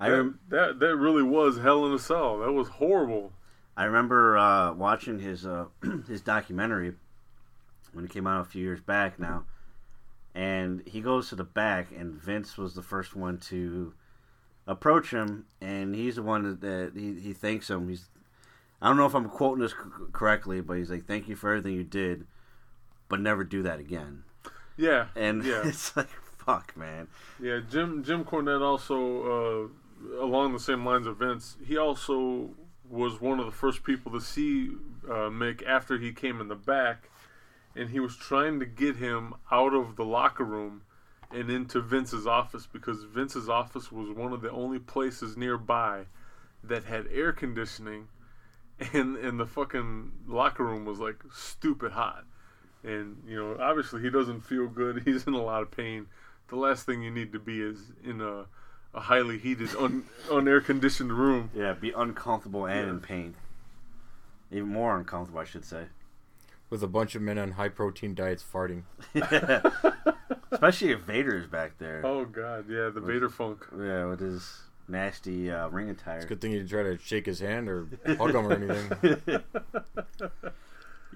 I 0.00 0.08
that, 0.08 0.34
that 0.48 0.80
that 0.80 0.96
really 0.96 1.22
was 1.22 1.58
hell 1.58 1.86
in 1.86 1.92
a 1.92 2.00
cell. 2.00 2.40
That 2.40 2.50
was 2.50 2.66
horrible. 2.66 3.32
I 3.76 3.84
remember 3.84 4.38
uh, 4.38 4.72
watching 4.72 5.18
his 5.18 5.44
uh, 5.46 5.66
his 6.08 6.20
documentary 6.20 6.94
when 7.92 8.04
it 8.04 8.10
came 8.10 8.26
out 8.26 8.40
a 8.40 8.44
few 8.44 8.62
years 8.62 8.80
back 8.80 9.18
now, 9.18 9.44
and 10.34 10.82
he 10.86 11.00
goes 11.00 11.28
to 11.28 11.36
the 11.36 11.44
back, 11.44 11.88
and 11.96 12.14
Vince 12.14 12.56
was 12.58 12.74
the 12.74 12.82
first 12.82 13.14
one 13.16 13.38
to 13.38 13.94
approach 14.66 15.10
him, 15.10 15.46
and 15.60 15.94
he's 15.94 16.16
the 16.16 16.22
one 16.22 16.58
that, 16.60 16.92
he, 16.94 17.20
he 17.20 17.32
thanks 17.32 17.68
him. 17.70 17.88
He's 17.88 18.08
I 18.82 18.88
don't 18.88 18.96
know 18.96 19.06
if 19.06 19.14
I'm 19.14 19.28
quoting 19.28 19.62
this 19.62 19.72
c- 19.72 19.76
correctly, 20.12 20.60
but 20.60 20.76
he's 20.76 20.90
like, 20.90 21.06
"Thank 21.06 21.28
you 21.28 21.36
for 21.36 21.50
everything 21.50 21.74
you 21.74 21.84
did, 21.84 22.26
but 23.08 23.20
never 23.20 23.44
do 23.44 23.62
that 23.62 23.80
again." 23.80 24.24
Yeah, 24.76 25.06
And 25.14 25.44
yeah. 25.44 25.62
it's 25.64 25.96
like, 25.96 26.08
fuck, 26.38 26.76
man. 26.76 27.06
Yeah, 27.40 27.60
Jim 27.70 28.02
Jim 28.02 28.24
Cornette 28.24 28.60
also 28.60 29.70
uh, 30.18 30.22
along 30.22 30.52
the 30.52 30.58
same 30.60 30.84
lines 30.84 31.06
of 31.06 31.18
Vince. 31.18 31.56
He 31.64 31.76
also 31.76 32.50
was 32.94 33.20
one 33.20 33.40
of 33.40 33.46
the 33.46 33.52
first 33.52 33.82
people 33.84 34.12
to 34.12 34.20
see 34.20 34.70
uh, 35.06 35.30
Mick 35.30 35.66
after 35.66 35.98
he 35.98 36.12
came 36.12 36.40
in 36.40 36.48
the 36.48 36.54
back, 36.54 37.10
and 37.74 37.90
he 37.90 38.00
was 38.00 38.16
trying 38.16 38.60
to 38.60 38.66
get 38.66 38.96
him 38.96 39.34
out 39.50 39.74
of 39.74 39.96
the 39.96 40.04
locker 40.04 40.44
room 40.44 40.82
and 41.30 41.50
into 41.50 41.80
Vince's 41.80 42.26
office 42.26 42.66
because 42.70 43.04
Vince's 43.04 43.48
office 43.48 43.90
was 43.90 44.10
one 44.10 44.32
of 44.32 44.40
the 44.40 44.50
only 44.50 44.78
places 44.78 45.36
nearby 45.36 46.04
that 46.62 46.84
had 46.84 47.06
air 47.12 47.32
conditioning, 47.32 48.08
and 48.92 49.16
and 49.16 49.38
the 49.38 49.46
fucking 49.46 50.12
locker 50.26 50.64
room 50.64 50.84
was 50.84 51.00
like 51.00 51.22
stupid 51.32 51.92
hot. 51.92 52.24
And 52.82 53.22
you 53.26 53.36
know, 53.36 53.56
obviously 53.60 54.02
he 54.02 54.10
doesn't 54.10 54.42
feel 54.42 54.68
good. 54.68 55.02
He's 55.04 55.26
in 55.26 55.34
a 55.34 55.42
lot 55.42 55.62
of 55.62 55.70
pain 55.70 56.06
the 56.48 56.56
last 56.56 56.86
thing 56.86 57.02
you 57.02 57.10
need 57.10 57.32
to 57.32 57.38
be 57.38 57.60
is 57.60 57.92
in 58.02 58.20
a, 58.20 58.44
a 58.94 59.00
highly 59.00 59.38
heated, 59.38 59.74
un, 59.76 60.04
un 60.30 60.46
air 60.48 60.60
conditioned 60.60 61.12
room. 61.12 61.50
Yeah, 61.54 61.72
be 61.72 61.90
uncomfortable 61.92 62.66
and 62.66 62.86
Yeah. 62.86 62.90
in 62.92 63.00
pain. 63.00 63.34
Even 64.50 64.68
more 64.68 64.96
uncomfortable, 64.96 65.40
I 65.40 65.44
should 65.44 65.64
say. 65.64 65.86
With 66.70 66.82
a 66.82 66.86
bunch 66.88 67.14
of 67.14 67.22
men 67.22 67.38
on 67.38 67.52
high 67.52 67.68
protein 67.68 68.14
diets 68.14 68.42
farting. 68.44 68.82
Especially 70.50 70.92
if 70.92 71.00
Vader 71.00 71.36
is 71.36 71.46
back 71.46 71.78
there. 71.78 72.02
Oh 72.04 72.24
god, 72.24 72.66
yeah, 72.68 72.88
the 72.88 73.00
Vader 73.00 73.28
funk. 73.28 73.66
Yeah, 73.76 74.06
with 74.06 74.20
his 74.20 74.60
nasty 74.88 75.50
uh, 75.50 75.68
ring 75.68 75.90
attire. 75.90 76.16
It's 76.16 76.24
a 76.26 76.28
good 76.28 76.40
thing 76.40 76.52
you 76.52 76.58
didn't 76.58 76.70
try 76.70 76.82
to 76.84 76.98
shake 76.98 77.26
his 77.26 77.40
hand 77.40 77.68
or 77.68 77.86
hug 78.06 78.34
him 78.34 78.46
or 78.46 78.52
anything. 78.52 79.42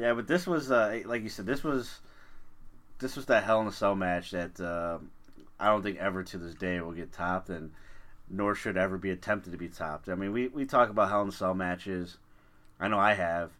Yeah, 0.00 0.12
but 0.14 0.28
this 0.28 0.46
was 0.46 0.70
uh, 0.70 1.00
like 1.06 1.22
you 1.24 1.28
said, 1.28 1.44
this 1.44 1.64
was 1.64 1.98
this 3.00 3.16
was 3.16 3.26
that 3.26 3.42
Hell 3.42 3.60
in 3.62 3.66
a 3.66 3.72
Cell 3.72 3.96
match 3.96 4.30
that 4.30 4.60
uh, 4.60 4.98
I 5.60 5.66
don't 5.66 5.82
think 5.82 5.98
ever 5.98 6.22
to 6.22 6.38
this 6.38 6.54
day 6.54 6.80
will 6.80 6.92
get 6.92 7.12
topped, 7.12 7.48
and 7.48 7.72
nor 8.30 8.54
should 8.54 8.76
ever 8.76 8.98
be 8.98 9.10
attempted 9.10 9.52
to 9.52 9.58
be 9.58 9.68
topped. 9.68 10.08
I 10.08 10.14
mean, 10.14 10.32
we, 10.32 10.48
we 10.48 10.64
talk 10.64 10.90
about 10.90 11.08
Hell 11.08 11.22
in 11.22 11.28
a 11.28 11.32
Cell 11.32 11.54
matches. 11.54 12.18
I 12.78 12.88
know 12.88 12.98
I 12.98 13.14
have, 13.14 13.50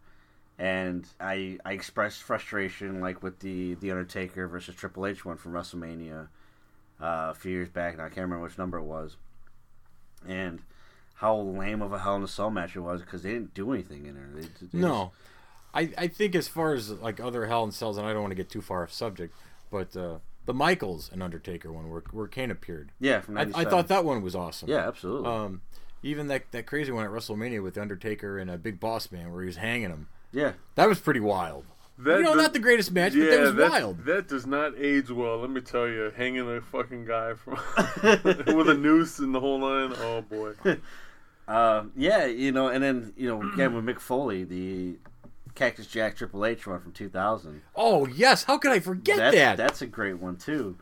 and 0.59 1.07
I 1.21 1.59
I 1.65 1.73
expressed 1.73 2.23
frustration 2.23 3.01
like 3.01 3.23
with 3.23 3.41
the 3.41 3.75
the 3.75 3.91
Undertaker 3.91 4.47
versus 4.47 4.75
Triple 4.75 5.07
H 5.07 5.25
one 5.25 5.37
from 5.37 5.53
WrestleMania 5.53 6.29
uh, 7.01 7.31
a 7.31 7.35
few 7.35 7.53
years 7.53 7.69
back. 7.69 7.97
Now 7.99 8.05
I 8.05 8.09
can't 8.09 8.19
remember 8.19 8.45
which 8.45 8.59
number 8.59 8.79
it 8.79 8.85
was, 8.85 9.17
and 10.27 10.61
how 11.15 11.37
lame 11.37 11.83
of 11.83 11.93
a 11.93 11.99
Hell 11.99 12.17
in 12.17 12.23
a 12.23 12.29
Cell 12.29 12.51
match 12.51 12.77
it 12.77 12.81
was 12.81 13.01
because 13.01 13.23
they 13.23 13.33
didn't 13.33 13.55
do 13.55 13.73
anything 13.73 14.07
in 14.07 14.15
there. 14.15 14.29
They, 14.33 14.43
they 14.43 14.79
No, 14.79 15.11
I, 15.75 15.91
I 15.99 16.07
think 16.07 16.37
as 16.37 16.47
far 16.47 16.75
as 16.75 16.91
like 16.91 17.19
other 17.19 17.47
Hell 17.47 17.65
in 17.65 17.73
Cells, 17.73 17.99
and 17.99 18.07
I 18.07 18.13
don't 18.13 18.23
want 18.23 18.31
to 18.31 18.37
get 18.37 18.49
too 18.49 18.63
far 18.63 18.85
off 18.85 18.93
subject, 18.93 19.35
but 19.71 19.97
uh, 19.97 20.19
the 20.49 20.55
Michaels 20.55 21.11
and 21.13 21.23
Undertaker 21.23 21.71
one 21.71 21.91
where 21.91 22.03
where 22.11 22.27
Kane 22.27 22.51
appeared, 22.51 22.91
Yeah, 22.99 23.21
from 23.21 23.37
I, 23.37 23.43
I 23.55 23.65
thought 23.67 23.89
that 23.89 24.03
one 24.03 24.23
was 24.23 24.35
awesome. 24.35 24.71
Yeah, 24.71 24.89
absolutely. 24.89 25.31
Um, 25.31 25.61
even 26.03 26.29
that 26.29 26.51
that 26.53 26.65
crazy 26.67 26.91
one 26.91 27.05
at 27.05 27.11
WrestleMania 27.11 27.63
with 27.63 27.75
the 27.75 27.83
Undertaker 27.83 28.39
and 28.39 28.51
a 28.51 28.57
Big 28.57 28.81
Boss 28.81 29.13
Man 29.13 29.31
where 29.31 29.43
he 29.43 29.47
was 29.47 29.57
hanging 29.57 29.91
him, 29.91 30.09
yeah, 30.33 30.53
that 30.75 30.89
was 30.89 31.01
pretty 31.01 31.21
wild. 31.21 31.67
That 31.99 32.17
you 32.17 32.23
know, 32.23 32.33
does- 32.33 32.43
not 32.45 32.53
the 32.55 32.61
greatest 32.61 32.93
match, 32.93 33.13
yeah, 33.15 33.25
but 33.25 33.31
that 33.31 33.41
was 33.43 33.55
that, 33.57 33.71
wild. 33.71 34.05
that 34.07 34.29
does 34.29 34.47
not 34.47 34.73
age 34.79 35.11
well. 35.11 35.37
Let 35.37 35.51
me 35.51 35.61
tell 35.61 35.87
you, 35.87 36.11
hanging 36.17 36.49
a 36.49 36.63
fucking 36.63 37.05
guy 37.05 37.35
from 37.35 37.59
with 38.03 38.71
a 38.71 38.75
noose 38.75 39.19
and 39.19 39.35
the 39.35 39.41
whole 39.41 39.61
line. 39.61 39.93
Oh 39.99 40.23
boy. 40.23 40.55
uh, 41.47 41.85
yeah, 41.95 42.25
you 42.25 42.53
know, 42.53 42.69
and 42.69 42.83
then 42.83 43.13
you 43.19 43.29
know 43.29 43.43
again 43.53 43.75
with 43.75 43.85
Mick 43.85 44.01
Foley, 44.01 44.45
the 44.45 44.97
Cactus 45.59 45.89
Jack 45.89 46.17
Triple 46.17 46.47
H 46.47 46.67
one 46.67 46.81
from 46.81 46.93
2000. 46.93 47.63
Oh 47.75 48.07
yes, 48.07 48.45
how 48.45 48.59
could 48.59 48.71
I 48.71 48.79
forget 48.81 49.17
that's, 49.17 49.37
that? 49.37 49.57
That's 49.57 49.83
a 49.83 49.87
great 49.87 50.19
one 50.19 50.37
too. 50.37 50.79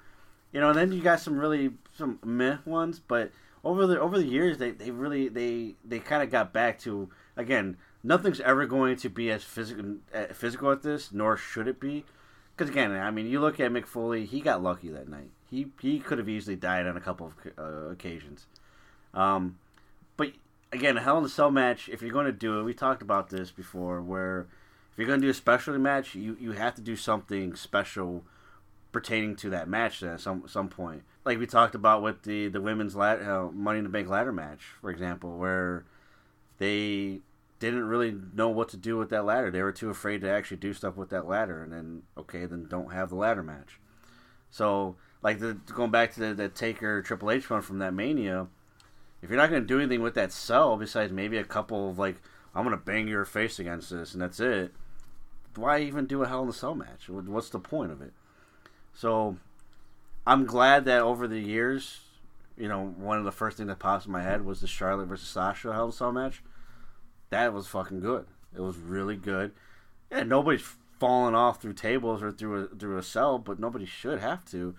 You 0.53 0.61
know, 0.61 0.69
and 0.69 0.79
then 0.79 0.93
you 0.93 1.03
got 1.03 1.21
some 1.21 1.39
really 1.39 1.71
some 1.97 2.19
meh 2.25 2.59
ones, 2.65 3.01
but 3.01 3.33
over 3.65 3.87
the 3.87 3.99
over 3.99 4.19
the 4.19 4.27
years 4.27 4.59
they, 4.59 4.71
they 4.71 4.91
really 4.91 5.29
they 5.29 5.75
they 5.85 5.99
kind 5.99 6.23
of 6.23 6.31
got 6.31 6.53
back 6.53 6.79
to 6.81 7.09
again 7.37 7.79
nothing's 8.05 8.41
ever 8.41 8.67
going 8.67 8.97
to 8.97 9.09
be 9.09 9.31
as 9.31 9.43
physical 9.43 9.97
uh, 10.15 10.27
physical 10.33 10.71
at 10.71 10.83
this, 10.83 11.11
nor 11.13 11.37
should 11.37 11.69
it 11.69 11.81
be. 11.81 12.05
Because 12.55 12.71
again, 12.71 12.93
I 12.93 13.11
mean, 13.11 13.27
you 13.27 13.41
look 13.41 13.59
at 13.61 13.71
Mick 13.71 13.87
Foley, 13.87 14.25
he 14.25 14.41
got 14.41 14.63
lucky 14.63 14.89
that 14.91 15.09
night. 15.09 15.31
He 15.51 15.69
he 15.81 15.99
could 15.99 16.19
have 16.19 16.29
easily 16.29 16.57
died 16.57 16.87
on 16.87 16.97
a 16.97 17.01
couple 17.01 17.27
of 17.27 17.35
uh, 17.59 17.91
occasions. 17.91 18.47
Um, 19.15 19.59
but 20.17 20.33
again, 20.73 20.97
a 20.97 21.03
Hell 21.03 21.19
in 21.19 21.25
a 21.25 21.29
Cell 21.29 21.51
match, 21.51 21.89
if 21.89 22.03
you're 22.03 22.13
going 22.13 22.27
to 22.27 22.33
do 22.33 22.61
it, 22.61 22.63
we 22.63 22.75
talked 22.75 23.03
about 23.03 23.31
this 23.31 23.51
before, 23.51 24.01
where 24.01 24.47
if 24.97 25.01
you're 25.01 25.09
going 25.09 25.21
to 25.21 25.27
do 25.27 25.31
a 25.31 25.35
specialty 25.35 25.79
match, 25.79 26.15
you, 26.15 26.39
you 26.41 26.53
have 26.53 26.75
to 26.77 26.81
do 26.81 26.97
something 26.97 27.55
special 27.55 28.25
pertaining 28.93 29.37
to 29.37 29.51
that 29.51 29.69
match 29.69 30.03
at 30.03 30.19
some 30.23 30.45
some 30.47 30.71
point. 30.71 31.03
Like 31.23 31.39
we 31.39 31.47
talked 31.47 31.75
about 31.75 32.01
with 32.01 32.23
the 32.23 32.49
the 32.49 32.63
women's 32.63 32.97
ladder, 32.97 33.31
uh, 33.31 33.51
Money 33.53 33.77
in 33.81 33.85
the 33.85 33.91
Bank 33.91 34.09
ladder 34.09 34.33
match, 34.33 34.63
for 34.81 34.89
example, 34.89 35.37
where 35.37 35.85
they 36.57 37.21
didn't 37.59 37.85
really 37.85 38.17
know 38.33 38.49
what 38.49 38.71
to 38.71 38.79
do 38.79 38.97
with 38.97 39.11
that 39.11 39.27
ladder. 39.27 39.51
They 39.51 39.63
were 39.63 39.71
too 39.71 39.91
afraid 39.91 40.23
to 40.23 40.31
actually 40.31 40.57
do 40.57 40.73
stuff 40.73 40.97
with 40.97 41.11
that 41.11 41.29
ladder, 41.29 41.63
and 41.63 41.71
then 41.71 42.05
okay, 42.17 42.47
then 42.47 42.69
don't 42.71 42.95
have 42.95 43.11
the 43.11 43.17
ladder 43.17 43.43
match. 43.43 43.79
So 44.51 44.97
like 45.21 45.41
the 45.41 45.59
going 45.75 45.91
back 45.91 46.15
to 46.15 46.21
the, 46.21 46.33
the 46.33 46.49
Taker 46.49 47.03
Triple 47.03 47.31
H 47.31 47.51
one 47.51 47.61
from 47.61 47.81
that 47.81 47.93
Mania, 47.93 48.47
if 49.21 49.29
you're 49.29 49.39
not 49.39 49.51
going 49.51 49.61
to 49.61 49.69
do 49.69 49.79
anything 49.79 50.01
with 50.01 50.15
that 50.15 50.33
cell 50.33 50.79
besides 50.79 51.13
maybe 51.13 51.37
a 51.37 51.45
couple 51.45 51.91
of 51.91 51.99
like 51.99 52.17
I'm 52.55 52.65
going 52.65 52.75
to 52.75 52.83
bang 52.83 53.09
your 53.09 53.27
face 53.27 53.59
against 53.59 53.91
this 53.91 54.15
and 54.15 54.23
that's 54.23 54.41
it, 54.41 54.73
why 55.57 55.81
even 55.81 56.07
do 56.07 56.23
a 56.23 56.29
Hell 56.29 56.43
in 56.43 56.49
a 56.49 56.53
Cell 56.53 56.75
match? 56.75 57.09
What's 57.09 57.51
the 57.51 57.59
point 57.59 57.93
of 57.93 58.03
it? 58.03 58.13
So 58.95 59.37
I'm 60.27 60.45
glad 60.45 60.85
that 60.87 61.03
over 61.03 61.29
the 61.29 61.39
years, 61.39 62.01
you 62.57 62.69
know, 62.69 62.95
one 62.97 63.19
of 63.19 63.25
the 63.25 63.33
first 63.33 63.57
things 63.57 63.69
that 63.69 63.79
pops 63.79 64.07
in 64.07 64.13
my 64.13 64.23
head 64.23 64.45
was 64.45 64.61
the 64.61 64.67
Charlotte 64.67 65.07
versus 65.07 65.29
Sasha 65.29 65.73
Hell 65.73 65.85
in 65.85 65.91
a 65.91 65.93
Cell 65.93 66.13
match. 66.13 66.43
That 67.31 67.53
was 67.53 67.67
fucking 67.67 68.01
good. 68.01 68.27
It 68.55 68.61
was 68.61 68.77
really 68.79 69.17
good. 69.17 69.53
Yeah, 70.11 70.23
nobody's 70.23 70.65
falling 70.99 71.35
off 71.35 71.61
through 71.61 71.75
tables 71.75 72.23
or 72.23 72.33
through 72.33 72.65
a 72.65 72.67
through 72.69 72.99
a 72.99 73.03
cell, 73.03 73.39
but 73.39 73.59
nobody 73.59 73.85
should 73.85 74.21
have 74.21 74.45
to. 74.47 74.75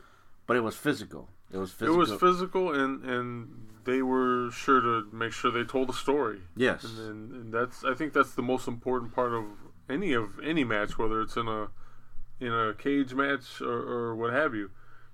But 0.45 0.57
it 0.57 0.61
was 0.61 0.75
physical. 0.75 1.30
It 1.51 1.57
was 1.57 1.71
physical. 1.71 1.95
It 1.95 1.97
was 1.97 2.19
physical, 2.19 2.73
and 2.73 3.03
and 3.03 3.67
they 3.84 4.01
were 4.01 4.49
sure 4.51 4.82
to 4.82 5.07
make 5.11 5.32
sure 5.32 5.51
they 5.51 5.63
told 5.63 5.89
a 5.89 5.93
story. 5.93 6.41
Yes. 6.55 6.84
And, 6.84 6.99
and, 6.99 7.32
and 7.32 7.53
that's 7.53 7.84
I 7.84 7.93
think 7.93 8.13
that's 8.13 8.34
the 8.34 8.41
most 8.41 8.67
important 8.67 9.13
part 9.13 9.34
of 9.34 9.45
any 9.89 10.13
of 10.13 10.39
any 10.43 10.63
match, 10.63 10.97
whether 10.97 11.21
it's 11.21 11.35
in 11.35 11.47
a 11.47 11.67
in 12.39 12.53
a 12.53 12.73
cage 12.73 13.13
match 13.13 13.61
or, 13.61 13.71
or 13.71 14.15
what 14.15 14.33
have 14.33 14.53
you. 14.53 14.69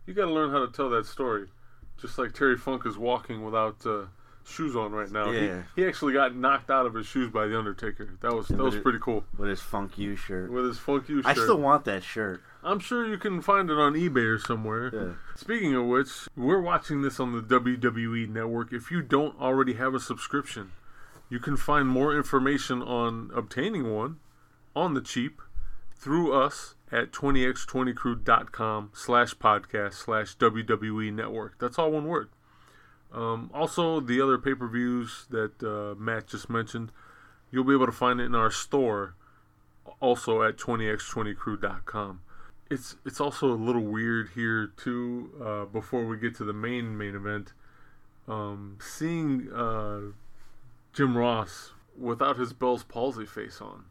You 0.05 0.13
got 0.13 0.25
to 0.25 0.31
learn 0.31 0.51
how 0.51 0.65
to 0.65 0.71
tell 0.71 0.89
that 0.89 1.05
story. 1.05 1.47
Just 2.01 2.17
like 2.17 2.33
Terry 2.33 2.57
Funk 2.57 2.85
is 2.85 2.97
walking 2.97 3.45
without 3.45 3.85
uh, 3.85 4.05
shoes 4.45 4.75
on 4.75 4.91
right 4.91 5.09
now. 5.09 5.31
Yeah. 5.31 5.63
He, 5.75 5.81
he 5.81 5.87
actually 5.87 6.13
got 6.13 6.35
knocked 6.35 6.69
out 6.69 6.85
of 6.85 6.93
his 6.93 7.05
shoes 7.05 7.31
by 7.31 7.47
the 7.47 7.57
Undertaker. 7.57 8.17
That 8.21 8.33
was 8.33 8.47
that 8.49 8.57
was 8.57 8.75
it- 8.75 8.83
pretty 8.83 8.99
cool. 8.99 9.23
with 9.37 9.49
his 9.49 9.61
funk 9.61 9.97
you 9.97 10.15
shirt. 10.15 10.51
With 10.51 10.65
his 10.65 10.79
funk 10.79 11.07
you 11.07 11.21
shirt. 11.21 11.37
I 11.37 11.41
still 11.41 11.59
want 11.59 11.85
that 11.85 12.03
shirt. 12.03 12.41
I'm 12.65 12.79
sure 12.79 13.05
you 13.05 13.17
can 13.17 13.41
find 13.41 13.69
it 13.69 13.77
on 13.77 13.93
eBay 13.93 14.35
or 14.35 14.39
somewhere. 14.39 14.89
Yeah. 14.93 15.13
Speaking 15.35 15.75
of 15.75 15.85
which, 15.85 16.09
we're 16.35 16.61
watching 16.61 17.01
this 17.01 17.19
on 17.19 17.33
the 17.33 17.41
WWE 17.41 18.29
network. 18.29 18.71
If 18.71 18.89
you 18.89 19.01
don't 19.01 19.39
already 19.39 19.73
have 19.73 19.93
a 19.93 19.99
subscription, 19.99 20.71
you 21.29 21.39
can 21.39 21.57
find 21.57 21.87
more 21.87 22.15
information 22.15 22.81
on 22.81 23.31
obtaining 23.35 23.93
one 23.93 24.19
on 24.75 24.93
the 24.93 25.01
cheap 25.01 25.41
through 25.95 26.33
us 26.33 26.75
at 26.91 27.11
20x20crew.com 27.11 28.91
slash 28.93 29.33
podcast 29.35 29.93
slash 29.93 30.37
WWE 30.37 31.13
network. 31.13 31.57
That's 31.59 31.79
all 31.79 31.91
one 31.91 32.05
word. 32.05 32.29
Um, 33.11 33.51
also, 33.53 33.99
the 33.99 34.19
other 34.21 34.37
pay-per-views 34.37 35.27
that 35.29 35.63
uh, 35.63 35.99
Matt 35.99 36.27
just 36.27 36.49
mentioned, 36.49 36.91
you'll 37.51 37.63
be 37.63 37.73
able 37.73 37.85
to 37.85 37.91
find 37.91 38.19
it 38.19 38.25
in 38.25 38.35
our 38.35 38.51
store 38.51 39.15
also 39.99 40.41
at 40.43 40.57
20x20crew.com. 40.57 42.21
It's 42.69 42.95
it's 43.05 43.19
also 43.21 43.51
a 43.51 43.55
little 43.55 43.83
weird 43.83 44.29
here 44.35 44.71
too. 44.77 45.31
Uh, 45.43 45.65
before 45.65 46.05
we 46.05 46.17
get 46.17 46.35
to 46.37 46.43
the 46.43 46.53
main 46.53 46.97
main 46.97 47.13
event, 47.13 47.53
um, 48.27 48.77
seeing 48.81 49.51
uh, 49.51 49.99
Jim 50.93 51.15
Ross 51.15 51.73
without 51.99 52.37
his 52.37 52.53
Bell's 52.53 52.83
palsy 52.83 53.25
face 53.25 53.61
on. 53.61 53.85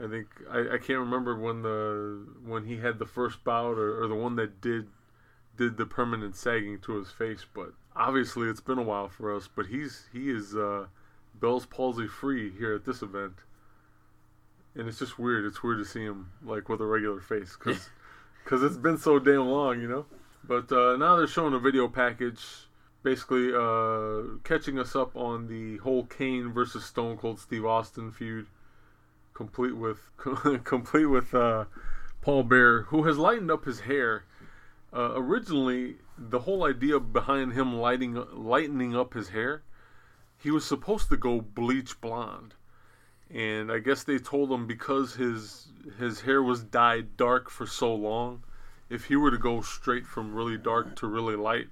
I 0.00 0.08
think 0.08 0.28
I, 0.50 0.74
I 0.74 0.78
can't 0.78 1.00
remember 1.00 1.36
when 1.36 1.62
the 1.62 2.26
when 2.44 2.64
he 2.64 2.78
had 2.78 2.98
the 2.98 3.06
first 3.06 3.42
bout 3.44 3.78
or, 3.78 4.02
or 4.02 4.06
the 4.06 4.14
one 4.14 4.36
that 4.36 4.60
did 4.60 4.88
did 5.56 5.76
the 5.76 5.86
permanent 5.86 6.36
sagging 6.36 6.78
to 6.80 6.98
his 6.98 7.10
face, 7.10 7.44
but 7.52 7.72
obviously 7.96 8.48
it's 8.48 8.60
been 8.60 8.78
a 8.78 8.82
while 8.82 9.08
for 9.08 9.34
us. 9.34 9.48
But 9.54 9.66
he's 9.66 10.06
he 10.12 10.30
is 10.30 10.54
uh, 10.54 10.86
Bell's 11.34 11.66
palsy 11.66 12.06
free 12.06 12.50
here 12.50 12.74
at 12.74 12.84
this 12.84 13.02
event 13.02 13.34
and 14.78 14.88
it's 14.88 14.98
just 14.98 15.18
weird. 15.18 15.44
It's 15.44 15.62
weird 15.62 15.78
to 15.78 15.84
see 15.84 16.04
him 16.04 16.30
like 16.42 16.68
with 16.68 16.80
a 16.80 16.86
regular 16.86 17.20
face 17.20 17.56
because 17.58 17.90
because 18.44 18.62
it's 18.64 18.76
been 18.76 18.96
so 18.96 19.18
damn 19.18 19.48
long, 19.48 19.80
you 19.80 19.88
know. 19.88 20.06
But 20.44 20.72
uh, 20.72 20.96
now 20.96 21.16
they're 21.16 21.26
showing 21.26 21.52
a 21.52 21.58
video 21.58 21.88
package, 21.88 22.40
basically 23.02 23.52
uh, 23.52 24.38
catching 24.44 24.78
us 24.78 24.94
up 24.96 25.14
on 25.16 25.48
the 25.48 25.78
whole 25.78 26.04
Kane 26.04 26.52
versus 26.52 26.84
Stone 26.84 27.18
Cold 27.18 27.40
Steve 27.40 27.66
Austin 27.66 28.12
feud, 28.12 28.46
complete 29.38 29.76
with 29.76 30.00
complete 30.64 31.06
with 31.06 31.32
uh, 31.34 31.64
Paul 32.20 32.42
Bearer, 32.42 32.82
who 32.90 33.04
has 33.04 33.16
lightened 33.16 33.50
up 33.50 33.64
his 33.64 33.80
hair. 33.80 34.24
Uh, 34.92 35.12
originally, 35.14 35.96
the 36.18 36.40
whole 36.40 36.64
idea 36.64 36.98
behind 36.98 37.52
him 37.52 37.76
lighting 37.76 38.12
lightening 38.32 38.96
up 38.96 39.14
his 39.14 39.28
hair, 39.30 39.62
he 40.36 40.50
was 40.50 40.64
supposed 40.64 41.08
to 41.08 41.16
go 41.16 41.40
bleach 41.40 42.00
blonde 42.00 42.54
and 43.30 43.70
I 43.70 43.78
guess 43.78 44.04
they 44.04 44.18
told 44.18 44.50
him 44.50 44.66
because 44.66 45.14
his 45.14 45.68
his 45.98 46.22
hair 46.22 46.42
was 46.42 46.62
dyed 46.62 47.16
dark 47.16 47.50
for 47.50 47.66
so 47.66 47.94
long, 47.94 48.42
if 48.88 49.04
he 49.04 49.16
were 49.16 49.30
to 49.30 49.38
go 49.38 49.60
straight 49.60 50.06
from 50.06 50.34
really 50.34 50.56
dark 50.56 50.96
to 50.96 51.06
really 51.06 51.36
light, 51.36 51.68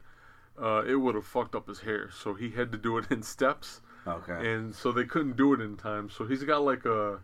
uh, 0.60 0.82
it 0.86 0.96
would 0.96 1.14
have 1.14 1.24
fucked 1.26 1.54
up 1.54 1.66
his 1.68 1.80
hair. 1.80 2.10
So 2.12 2.34
he 2.34 2.50
had 2.50 2.70
to 2.72 2.78
do 2.78 2.98
it 2.98 3.10
in 3.10 3.22
steps, 3.34 3.80
Okay. 4.06 4.52
and 4.52 4.74
so 4.74 4.92
they 4.92 5.04
couldn't 5.04 5.36
do 5.36 5.54
it 5.54 5.60
in 5.60 5.76
time. 5.76 6.10
So 6.10 6.26
he's 6.26 6.44
got 6.44 6.62
like 6.62 6.84
a 6.84 7.20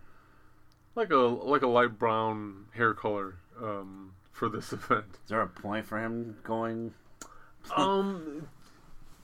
like 0.95 1.11
a 1.11 1.17
like 1.17 1.63
a 1.63 1.69
light 1.69 1.99
brown 1.99 2.67
hair 2.75 2.95
color 2.95 3.37
um, 3.61 4.13
for 4.33 4.49
this 4.49 4.73
event. 4.73 5.07
Is 5.25 5.29
there 5.31 5.41
a 5.41 5.49
point 5.49 5.87
for 5.87 5.99
him 5.99 6.37
going? 6.43 6.95
Um, 7.77 8.49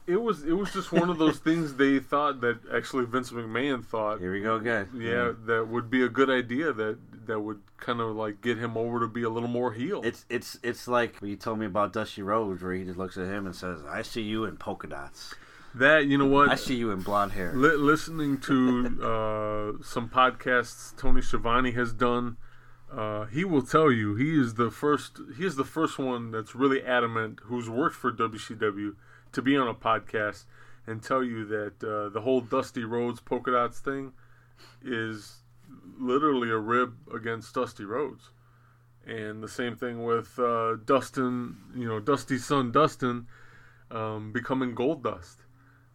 it 0.07 0.21
was 0.23 0.45
it 0.45 0.53
was 0.53 0.73
just 0.73 0.93
one 0.93 1.11
of 1.11 1.19
those 1.19 1.39
things 1.39 1.75
they 1.75 1.99
thought 1.99 2.41
that 2.41 2.61
actually 2.73 3.05
Vince 3.05 3.31
McMahon 3.31 3.85
thought 3.85 4.21
Here 4.21 4.33
we 4.33 4.41
go 4.41 4.57
again. 4.57 4.89
yeah, 4.95 5.33
that 5.47 5.69
would 5.69 5.91
be 5.91 6.03
a 6.03 6.09
good 6.09 6.31
idea. 6.31 6.73
That 6.73 6.99
that 7.27 7.41
would 7.41 7.61
kind 7.77 8.01
of 8.01 8.17
like 8.17 8.41
get 8.41 8.59
him 8.59 8.77
over 8.77 9.01
to 9.01 9.09
be 9.09 9.23
a 9.25 9.29
little 9.29 9.49
more 9.49 9.73
heel. 9.73 10.01
It's 10.05 10.25
it's 10.31 10.59
it's 10.63 10.89
like 10.89 11.21
when 11.21 11.31
you 11.31 11.37
told 11.37 11.59
me 11.59 11.67
about 11.67 11.93
Dusty 11.93 12.23
Rhodes, 12.23 12.63
where 12.63 12.73
he 12.73 12.85
just 12.85 12.97
looks 12.99 13.19
at 13.19 13.27
him 13.27 13.45
and 13.45 13.55
says, 13.55 13.81
"I 13.87 14.03
see 14.03 14.23
you 14.23 14.45
in 14.45 14.57
polka 14.57 14.87
dots. 14.87 15.35
That 15.75 16.07
you 16.07 16.19
know 16.19 16.27
what? 16.27 16.49
I 16.51 16.55
see 16.55 16.77
you 16.77 16.91
in 16.91 17.01
blonde 17.01 17.33
hair." 17.33 17.53
Li- 17.55 17.77
listening 17.77 18.39
to 18.43 18.87
uh, 19.03 19.83
some 19.83 20.09
podcasts 20.09 20.97
Tony 20.97 21.23
Schiavone 21.23 21.73
has 21.73 21.93
done, 21.93 22.37
uh, 22.93 23.27
he 23.27 23.45
will 23.45 23.63
tell 23.63 23.91
you 23.93 24.15
he 24.15 24.41
is 24.41 24.55
the 24.55 24.71
first. 24.71 25.21
He 25.37 25.45
is 25.45 25.57
the 25.57 25.65
first 25.65 25.99
one 25.99 26.31
that's 26.31 26.55
really 26.55 26.83
adamant 26.83 27.41
who's 27.45 27.69
worked 27.69 27.97
for 27.97 28.13
WCW 28.13 28.97
to 29.33 29.43
be 29.43 29.57
on 29.57 29.69
a 29.69 29.75
podcast 29.75 30.45
and 30.87 31.03
tell 31.03 31.23
you 31.23 31.45
that 31.45 31.85
uh, 31.85 32.09
the 32.09 32.23
whole 32.23 32.41
Dusty 32.41 32.85
Rhodes 32.85 33.21
polka 33.21 33.51
dots 33.51 33.79
thing 33.79 34.13
is 34.83 35.43
literally 35.99 36.51
a 36.51 36.57
rib 36.57 36.95
against 37.15 37.55
Dusty 37.55 37.85
Rhodes. 37.85 38.31
And 39.07 39.43
the 39.43 39.49
same 39.49 39.77
thing 39.77 40.05
with 40.05 40.39
uh, 40.39 40.77
Dustin, 40.85 41.57
you 41.75 41.87
know, 41.87 42.01
Dusty's 42.01 42.45
son 42.45 42.73
Dustin 42.73 43.27
um, 43.91 44.33
becoming 44.33 44.75
Gold 44.75 45.03
Dust. 45.03 45.41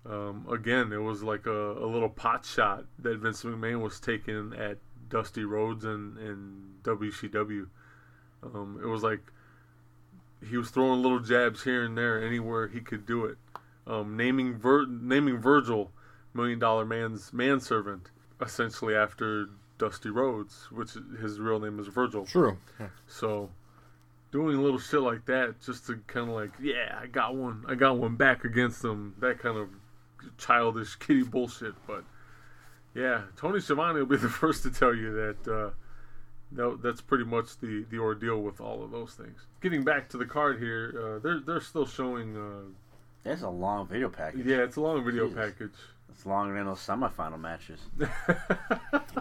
Um, 0.05 0.45
again, 0.51 0.91
it 0.91 0.97
was 0.97 1.23
like 1.23 1.45
a, 1.45 1.71
a 1.71 1.87
little 1.87 2.09
pot 2.09 2.45
shot 2.45 2.85
that 2.99 3.19
Vince 3.19 3.43
McMahon 3.43 3.81
was 3.81 3.99
taking 3.99 4.53
at 4.57 4.77
Dusty 5.09 5.45
Rhodes 5.45 5.85
and, 5.85 6.17
and 6.17 6.83
WCW. 6.83 7.67
Um, 8.43 8.79
it 8.83 8.87
was 8.87 9.03
like 9.03 9.21
he 10.49 10.57
was 10.57 10.69
throwing 10.69 11.01
little 11.01 11.19
jabs 11.19 11.63
here 11.63 11.83
and 11.85 11.97
there, 11.97 12.21
anywhere 12.21 12.67
he 12.67 12.81
could 12.81 13.05
do 13.05 13.25
it. 13.25 13.37
Um, 13.87 14.17
naming 14.17 14.57
Vir- 14.57 14.87
naming 14.87 15.37
Virgil 15.37 15.91
Million 16.33 16.59
Dollar 16.59 16.85
Man's 16.85 17.31
manservant, 17.31 18.11
essentially 18.41 18.95
after 18.95 19.47
Dusty 19.77 20.09
Rhodes, 20.09 20.67
which 20.71 20.91
his 21.21 21.39
real 21.39 21.59
name 21.59 21.79
is 21.79 21.87
Virgil. 21.87 22.25
True. 22.25 22.57
So, 23.07 23.49
doing 24.31 24.57
a 24.57 24.61
little 24.61 24.79
shit 24.79 25.01
like 25.01 25.25
that 25.25 25.61
just 25.61 25.87
to 25.87 25.99
kind 26.07 26.29
of 26.29 26.35
like, 26.35 26.51
yeah, 26.61 26.97
I 27.01 27.07
got 27.07 27.35
one, 27.35 27.63
I 27.67 27.75
got 27.75 27.97
one 27.97 28.15
back 28.15 28.43
against 28.43 28.81
them. 28.81 29.15
That 29.19 29.39
kind 29.39 29.57
of 29.57 29.69
childish 30.37 30.95
kitty 30.95 31.23
bullshit. 31.23 31.73
But 31.87 32.03
yeah, 32.95 33.23
Tony 33.37 33.59
Schiavone 33.59 33.99
will 33.99 34.05
be 34.05 34.17
the 34.17 34.29
first 34.41 34.63
to 34.63 34.71
tell 34.71 34.93
you 34.95 35.13
that. 35.13 35.51
Uh, 35.51 35.69
no, 36.55 36.75
that's 36.75 37.01
pretty 37.01 37.23
much 37.23 37.57
the, 37.59 37.83
the 37.89 37.97
ordeal 37.97 38.39
with 38.39 38.61
all 38.61 38.83
of 38.83 38.91
those 38.91 39.13
things. 39.15 39.39
Getting 39.61 39.83
back 39.83 40.07
to 40.09 40.17
the 40.17 40.25
card 40.25 40.59
here, 40.59 40.93
uh, 41.15 41.19
they're 41.19 41.39
they're 41.39 41.61
still 41.61 41.87
showing. 41.87 42.37
Uh, 42.37 42.69
That's 43.23 43.41
a 43.41 43.49
long 43.49 43.87
video 43.87 44.09
package. 44.09 44.45
yeah, 44.45 44.57
it's 44.57 44.75
a 44.75 44.81
long 44.81 45.03
video 45.03 45.27
Jesus. 45.29 45.43
package. 45.49 45.71
It's 46.15 46.25
longer 46.27 46.55
than 46.55 46.65
those 46.67 46.79
semifinal 46.79 47.39
matches. 47.39 47.79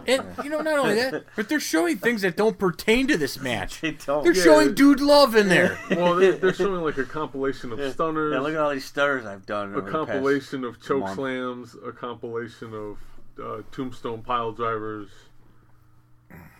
And 0.05 0.21
you 0.43 0.49
know, 0.49 0.59
not 0.59 0.79
only 0.79 0.95
that, 0.95 1.23
but 1.35 1.47
they're 1.47 1.59
showing 1.61 1.97
things 1.97 2.23
that 2.23 2.35
don't 2.35 2.57
pertain 2.59 3.07
to 3.07 3.15
this 3.17 3.39
match. 3.39 3.79
They 3.81 3.91
don't. 3.91 4.23
They're 4.23 4.33
Yeah. 4.35 4.43
showing 4.43 4.73
dude 4.73 4.99
love 4.99 5.35
in 5.35 5.47
there. 5.47 5.77
well, 5.91 6.15
they're, 6.15 6.33
they're 6.33 6.53
showing 6.53 6.81
like 6.83 6.97
a 6.97 7.05
compilation 7.05 7.71
of 7.71 7.79
stunners. 7.93 8.33
Yeah, 8.33 8.39
look 8.41 8.53
at 8.53 8.59
all 8.59 8.71
these 8.71 8.83
stutters 8.85 9.25
I've 9.25 9.45
done. 9.45 9.73
a 9.73 9.77
over 9.77 9.81
the 9.89 9.91
past- 9.97 10.09
compilation 10.11 10.63
of 10.65 10.81
choke 10.81 11.01
month. 11.03 11.15
slams, 11.15 11.75
a 11.85 11.91
compilation 11.93 12.73
of 12.73 12.97
uh, 13.41 13.61
tombstone 13.71 14.23
pile 14.23 14.51
drivers, 14.51 15.09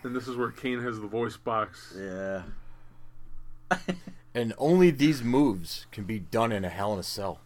and 0.02 0.16
this 0.16 0.26
is 0.26 0.36
where 0.36 0.50
Kane 0.50 0.80
has 0.80 0.98
the 1.00 1.06
voice 1.06 1.36
box. 1.36 1.94
Yeah. 1.98 2.42
and 4.34 4.54
only 4.56 4.90
these 4.90 5.22
moves 5.22 5.86
can 5.92 6.04
be 6.04 6.18
done 6.18 6.50
in 6.50 6.64
a 6.64 6.70
Hell 6.70 6.94
in 6.94 6.98
a 7.00 7.02
Cell. 7.02 7.40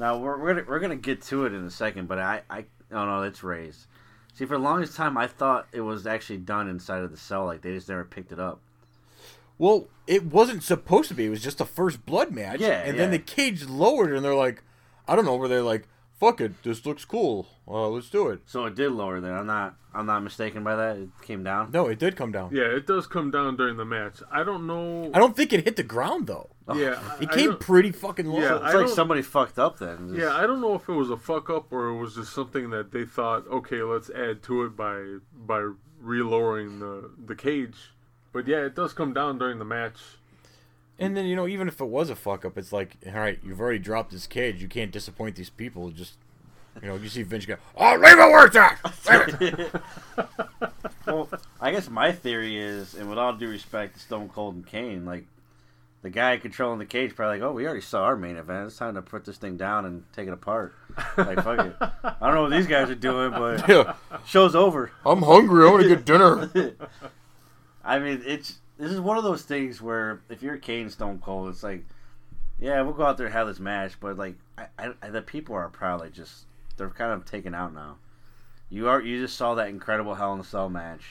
Now 0.00 0.16
we're 0.16 0.38
we're 0.38 0.54
gonna, 0.54 0.66
we're 0.66 0.80
gonna 0.80 0.96
get 0.96 1.20
to 1.24 1.44
it 1.44 1.52
in 1.52 1.62
a 1.62 1.70
second, 1.70 2.08
but 2.08 2.18
I 2.18 2.40
I 2.48 2.64
oh 2.90 3.04
no, 3.04 3.22
it's 3.22 3.44
raised. 3.44 3.86
See, 4.32 4.46
for 4.46 4.56
the 4.56 4.62
longest 4.62 4.96
time, 4.96 5.18
I 5.18 5.26
thought 5.26 5.68
it 5.72 5.82
was 5.82 6.06
actually 6.06 6.38
done 6.38 6.68
inside 6.68 7.02
of 7.02 7.10
the 7.10 7.18
cell. 7.18 7.44
Like 7.44 7.60
they 7.60 7.74
just 7.74 7.90
never 7.90 8.04
picked 8.04 8.32
it 8.32 8.40
up. 8.40 8.60
Well, 9.58 9.88
it 10.06 10.24
wasn't 10.24 10.62
supposed 10.62 11.08
to 11.08 11.14
be. 11.14 11.26
It 11.26 11.28
was 11.28 11.42
just 11.42 11.58
the 11.58 11.66
first 11.66 12.06
blood 12.06 12.32
match. 12.32 12.60
Yeah, 12.60 12.80
And 12.80 12.98
then 12.98 13.10
the 13.10 13.18
cage 13.18 13.66
lowered, 13.66 14.14
and 14.14 14.24
they're 14.24 14.34
like, 14.34 14.62
I 15.06 15.14
don't 15.14 15.26
know, 15.26 15.36
were 15.36 15.48
they 15.48 15.60
like, 15.60 15.86
fuck 16.20 16.40
it, 16.40 16.62
this 16.62 16.84
looks 16.86 17.04
cool. 17.04 17.46
Uh, 17.66 17.88
let's 17.88 18.10
do 18.10 18.28
it. 18.28 18.40
So 18.46 18.66
it 18.66 18.74
did 18.76 18.92
lower 18.92 19.20
there. 19.20 19.36
I'm 19.36 19.46
not 19.46 19.74
I'm 19.92 20.06
not 20.06 20.22
mistaken 20.22 20.62
by 20.62 20.76
that. 20.76 20.96
It 20.98 21.08
came 21.22 21.42
down. 21.42 21.70
No, 21.72 21.88
it 21.88 21.98
did 21.98 22.14
come 22.14 22.30
down. 22.30 22.50
Yeah, 22.54 22.64
it 22.64 22.86
does 22.86 23.06
come 23.08 23.30
down 23.32 23.56
during 23.56 23.76
the 23.76 23.84
match. 23.84 24.20
I 24.30 24.44
don't 24.44 24.66
know. 24.68 25.10
I 25.12 25.18
don't 25.18 25.34
think 25.34 25.52
it 25.52 25.64
hit 25.64 25.74
the 25.76 25.82
ground, 25.82 26.28
though. 26.28 26.50
yeah, 26.74 27.00
It 27.20 27.28
I 27.30 27.34
came 27.34 27.50
don't- 27.50 27.60
pretty 27.60 27.90
fucking 27.90 28.26
low. 28.26 28.38
Yeah, 28.38 28.54
It's 28.56 28.62
I 28.62 28.66
like 28.66 28.86
don't- 28.86 28.88
somebody 28.94 29.22
fucked 29.22 29.58
up 29.58 29.78
then. 29.80 30.14
Yeah, 30.14 30.32
I 30.36 30.46
don't 30.46 30.60
know 30.60 30.74
if 30.74 30.88
it 30.88 30.92
was 30.92 31.10
a 31.10 31.16
fuck 31.16 31.50
up 31.50 31.72
or 31.72 31.88
it 31.88 31.96
was 31.98 32.14
just 32.14 32.32
something 32.32 32.70
that 32.70 32.92
they 32.92 33.04
thought, 33.04 33.48
okay, 33.48 33.82
let's 33.82 34.10
add 34.10 34.42
to 34.44 34.64
it 34.64 34.76
by 34.76 35.16
by 35.34 35.70
re-lowering 36.00 36.78
the 36.80 37.10
the 37.26 37.34
cage. 37.34 37.76
But 38.32 38.46
yeah, 38.46 38.58
it 38.64 38.74
does 38.76 38.92
come 38.92 39.12
down 39.12 39.38
during 39.38 39.58
the 39.58 39.64
match. 39.64 39.98
And 41.00 41.16
then, 41.16 41.24
you 41.24 41.34
know, 41.34 41.48
even 41.48 41.66
if 41.66 41.80
it 41.80 41.86
was 41.86 42.10
a 42.10 42.16
fuck 42.16 42.44
up, 42.44 42.58
it's 42.58 42.72
like, 42.72 42.96
all 43.06 43.14
right, 43.14 43.38
you've 43.42 43.60
already 43.60 43.78
dropped 43.78 44.12
this 44.12 44.26
cage. 44.26 44.60
You 44.60 44.68
can't 44.68 44.92
disappoint 44.92 45.34
these 45.34 45.50
people. 45.50 45.90
Just, 45.90 46.14
you 46.82 46.88
know, 46.88 46.96
you 46.96 47.08
see 47.08 47.22
Vince 47.22 47.46
go, 47.46 47.56
oh, 47.76 47.96
leave 47.96 48.12
it 48.12 48.16
where 48.18 48.46
it's 48.46 48.56
at. 48.56 49.72
Well, 51.06 51.28
I 51.60 51.72
guess 51.72 51.88
my 51.88 52.12
theory 52.12 52.58
is, 52.58 52.94
and 52.94 53.08
with 53.08 53.18
all 53.18 53.32
due 53.32 53.48
respect 53.48 53.94
to 53.94 54.00
Stone 54.00 54.28
Cold 54.28 54.54
and 54.54 54.66
Kane, 54.66 55.04
like 55.04 55.24
the 56.02 56.10
guy 56.10 56.36
controlling 56.36 56.78
the 56.78 56.86
cage 56.86 57.14
probably 57.14 57.40
like, 57.40 57.48
oh, 57.48 57.52
we 57.52 57.66
already 57.66 57.80
saw 57.80 58.04
our 58.04 58.16
main 58.16 58.36
event. 58.36 58.68
It's 58.68 58.76
time 58.76 58.94
to 58.94 59.02
put 59.02 59.24
this 59.24 59.36
thing 59.36 59.56
down 59.56 59.84
and 59.84 60.04
take 60.12 60.28
it 60.28 60.32
apart. 60.32 60.74
Like 61.16 61.42
fuck 61.42 61.66
it. 61.66 61.76
I 61.80 62.14
don't 62.20 62.34
know 62.34 62.42
what 62.42 62.50
these 62.50 62.66
guys 62.66 62.90
are 62.90 62.94
doing, 62.94 63.30
but 63.32 63.68
yeah, 63.68 63.94
show's 64.24 64.54
over. 64.54 64.92
I'm 65.04 65.22
hungry. 65.22 65.66
I 65.66 65.70
want 65.70 65.82
to 65.82 65.88
get 65.88 66.04
dinner. 66.04 66.50
I 67.84 67.98
mean, 67.98 68.22
it's 68.24 68.58
this 68.80 68.90
is 68.90 69.00
one 69.00 69.16
of 69.18 69.24
those 69.24 69.42
things 69.42 69.80
where 69.80 70.20
if 70.28 70.42
you're 70.42 70.56
Kane 70.56 70.90
Stone 70.90 71.20
Cold, 71.20 71.48
it's 71.50 71.62
like, 71.62 71.84
yeah, 72.58 72.80
we'll 72.82 72.92
go 72.94 73.04
out 73.04 73.16
there 73.16 73.26
and 73.26 73.32
have 73.34 73.46
this 73.46 73.60
match, 73.60 73.92
but 74.00 74.16
like, 74.18 74.34
I, 74.58 74.66
I, 74.78 74.92
I- 75.02 75.10
the 75.10 75.22
people 75.22 75.54
are 75.54 75.68
probably 75.68 76.10
just 76.10 76.44
they're 76.76 76.90
kind 76.90 77.12
of 77.12 77.24
taken 77.24 77.54
out 77.54 77.72
now. 77.74 77.96
You 78.70 78.88
are 78.88 79.00
you 79.02 79.20
just 79.20 79.36
saw 79.36 79.54
that 79.56 79.68
incredible 79.68 80.14
Hell 80.14 80.34
in 80.34 80.40
a 80.40 80.44
Cell 80.44 80.68
match, 80.68 81.02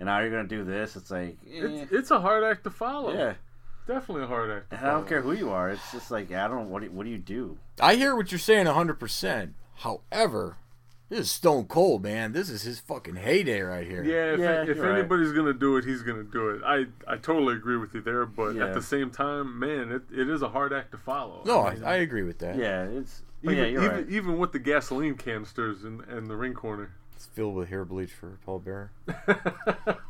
and 0.00 0.06
now 0.06 0.20
you're 0.20 0.30
gonna 0.30 0.48
do 0.48 0.64
this. 0.64 0.96
It's 0.96 1.10
like, 1.10 1.36
eh, 1.46 1.60
It's 1.82 1.92
it's 1.92 2.10
a 2.10 2.20
hard 2.20 2.42
act 2.44 2.64
to 2.64 2.70
follow. 2.70 3.12
yeah. 3.12 3.34
definitely 3.86 4.24
a 4.24 4.26
hard 4.28 4.50
act. 4.50 4.70
To 4.70 4.76
And 4.78 4.86
I 4.86 4.90
don't 4.92 5.08
care 5.08 5.22
who 5.22 5.32
you 5.32 5.50
are. 5.50 5.70
It's 5.70 5.92
just 5.92 6.10
like 6.10 6.30
I 6.32 6.46
don't. 6.48 6.70
What 6.70 6.82
do, 6.82 6.90
what 6.90 7.04
do 7.04 7.10
you 7.10 7.18
do? 7.18 7.58
I 7.80 7.94
hear 7.96 8.14
what 8.16 8.30
you're 8.32 8.38
saying 8.38 8.66
100%. 8.66 9.52
However, 9.76 10.56
this 11.08 11.20
is 11.20 11.30
Stone 11.30 11.66
Cold, 11.66 12.02
man. 12.02 12.32
This 12.32 12.50
is 12.50 12.62
his 12.62 12.80
fucking 12.80 13.16
heyday 13.16 13.60
right 13.60 13.86
here. 13.86 14.02
Yeah, 14.04 14.34
if, 14.34 14.40
Yeah, 14.40 14.62
if 14.70 14.76
you're 14.76 14.90
right. 14.90 14.98
anybody's 14.98 15.32
gonna 15.32 15.52
do 15.54 15.76
it, 15.76 15.84
he's 15.84 16.02
gonna 16.02 16.22
do 16.24 16.50
it. 16.50 16.62
I, 16.64 16.84
I 17.06 17.16
totally 17.16 17.54
agree 17.54 17.76
with 17.78 17.94
you 17.94 18.00
there, 18.02 18.26
but 18.26 18.54
Yeah. 18.56 18.66
at 18.66 18.74
the 18.74 18.82
same 18.82 19.10
time, 19.10 19.58
man, 19.58 19.90
it, 19.92 20.02
it 20.12 20.28
is 20.28 20.42
a 20.42 20.48
hard 20.48 20.72
act 20.72 20.90
to 20.92 20.98
follow. 20.98 21.42
No, 21.46 21.62
I, 21.66 21.74
mean, 21.74 21.84
I 21.84 21.96
agree 21.96 22.22
with 22.22 22.38
that. 22.40 22.56
Yeah, 22.56 22.84
it's. 22.84 23.22
Even, 23.42 23.56
yeah, 23.56 23.64
you're 23.66 23.82
even, 23.84 23.96
right. 23.96 24.08
even 24.10 24.38
with 24.38 24.50
the 24.52 24.58
gasoline 24.58 25.14
canisters 25.14 25.84
in, 25.84 26.02
in 26.10 26.26
the 26.26 26.36
ring 26.36 26.54
corner. 26.54 26.90
It's 27.14 27.26
filled 27.26 27.54
with 27.56 27.68
hair 27.68 27.84
bleach 27.84 28.12
for 28.12 28.38
Paul 28.44 28.58
Bearer. 28.60 28.90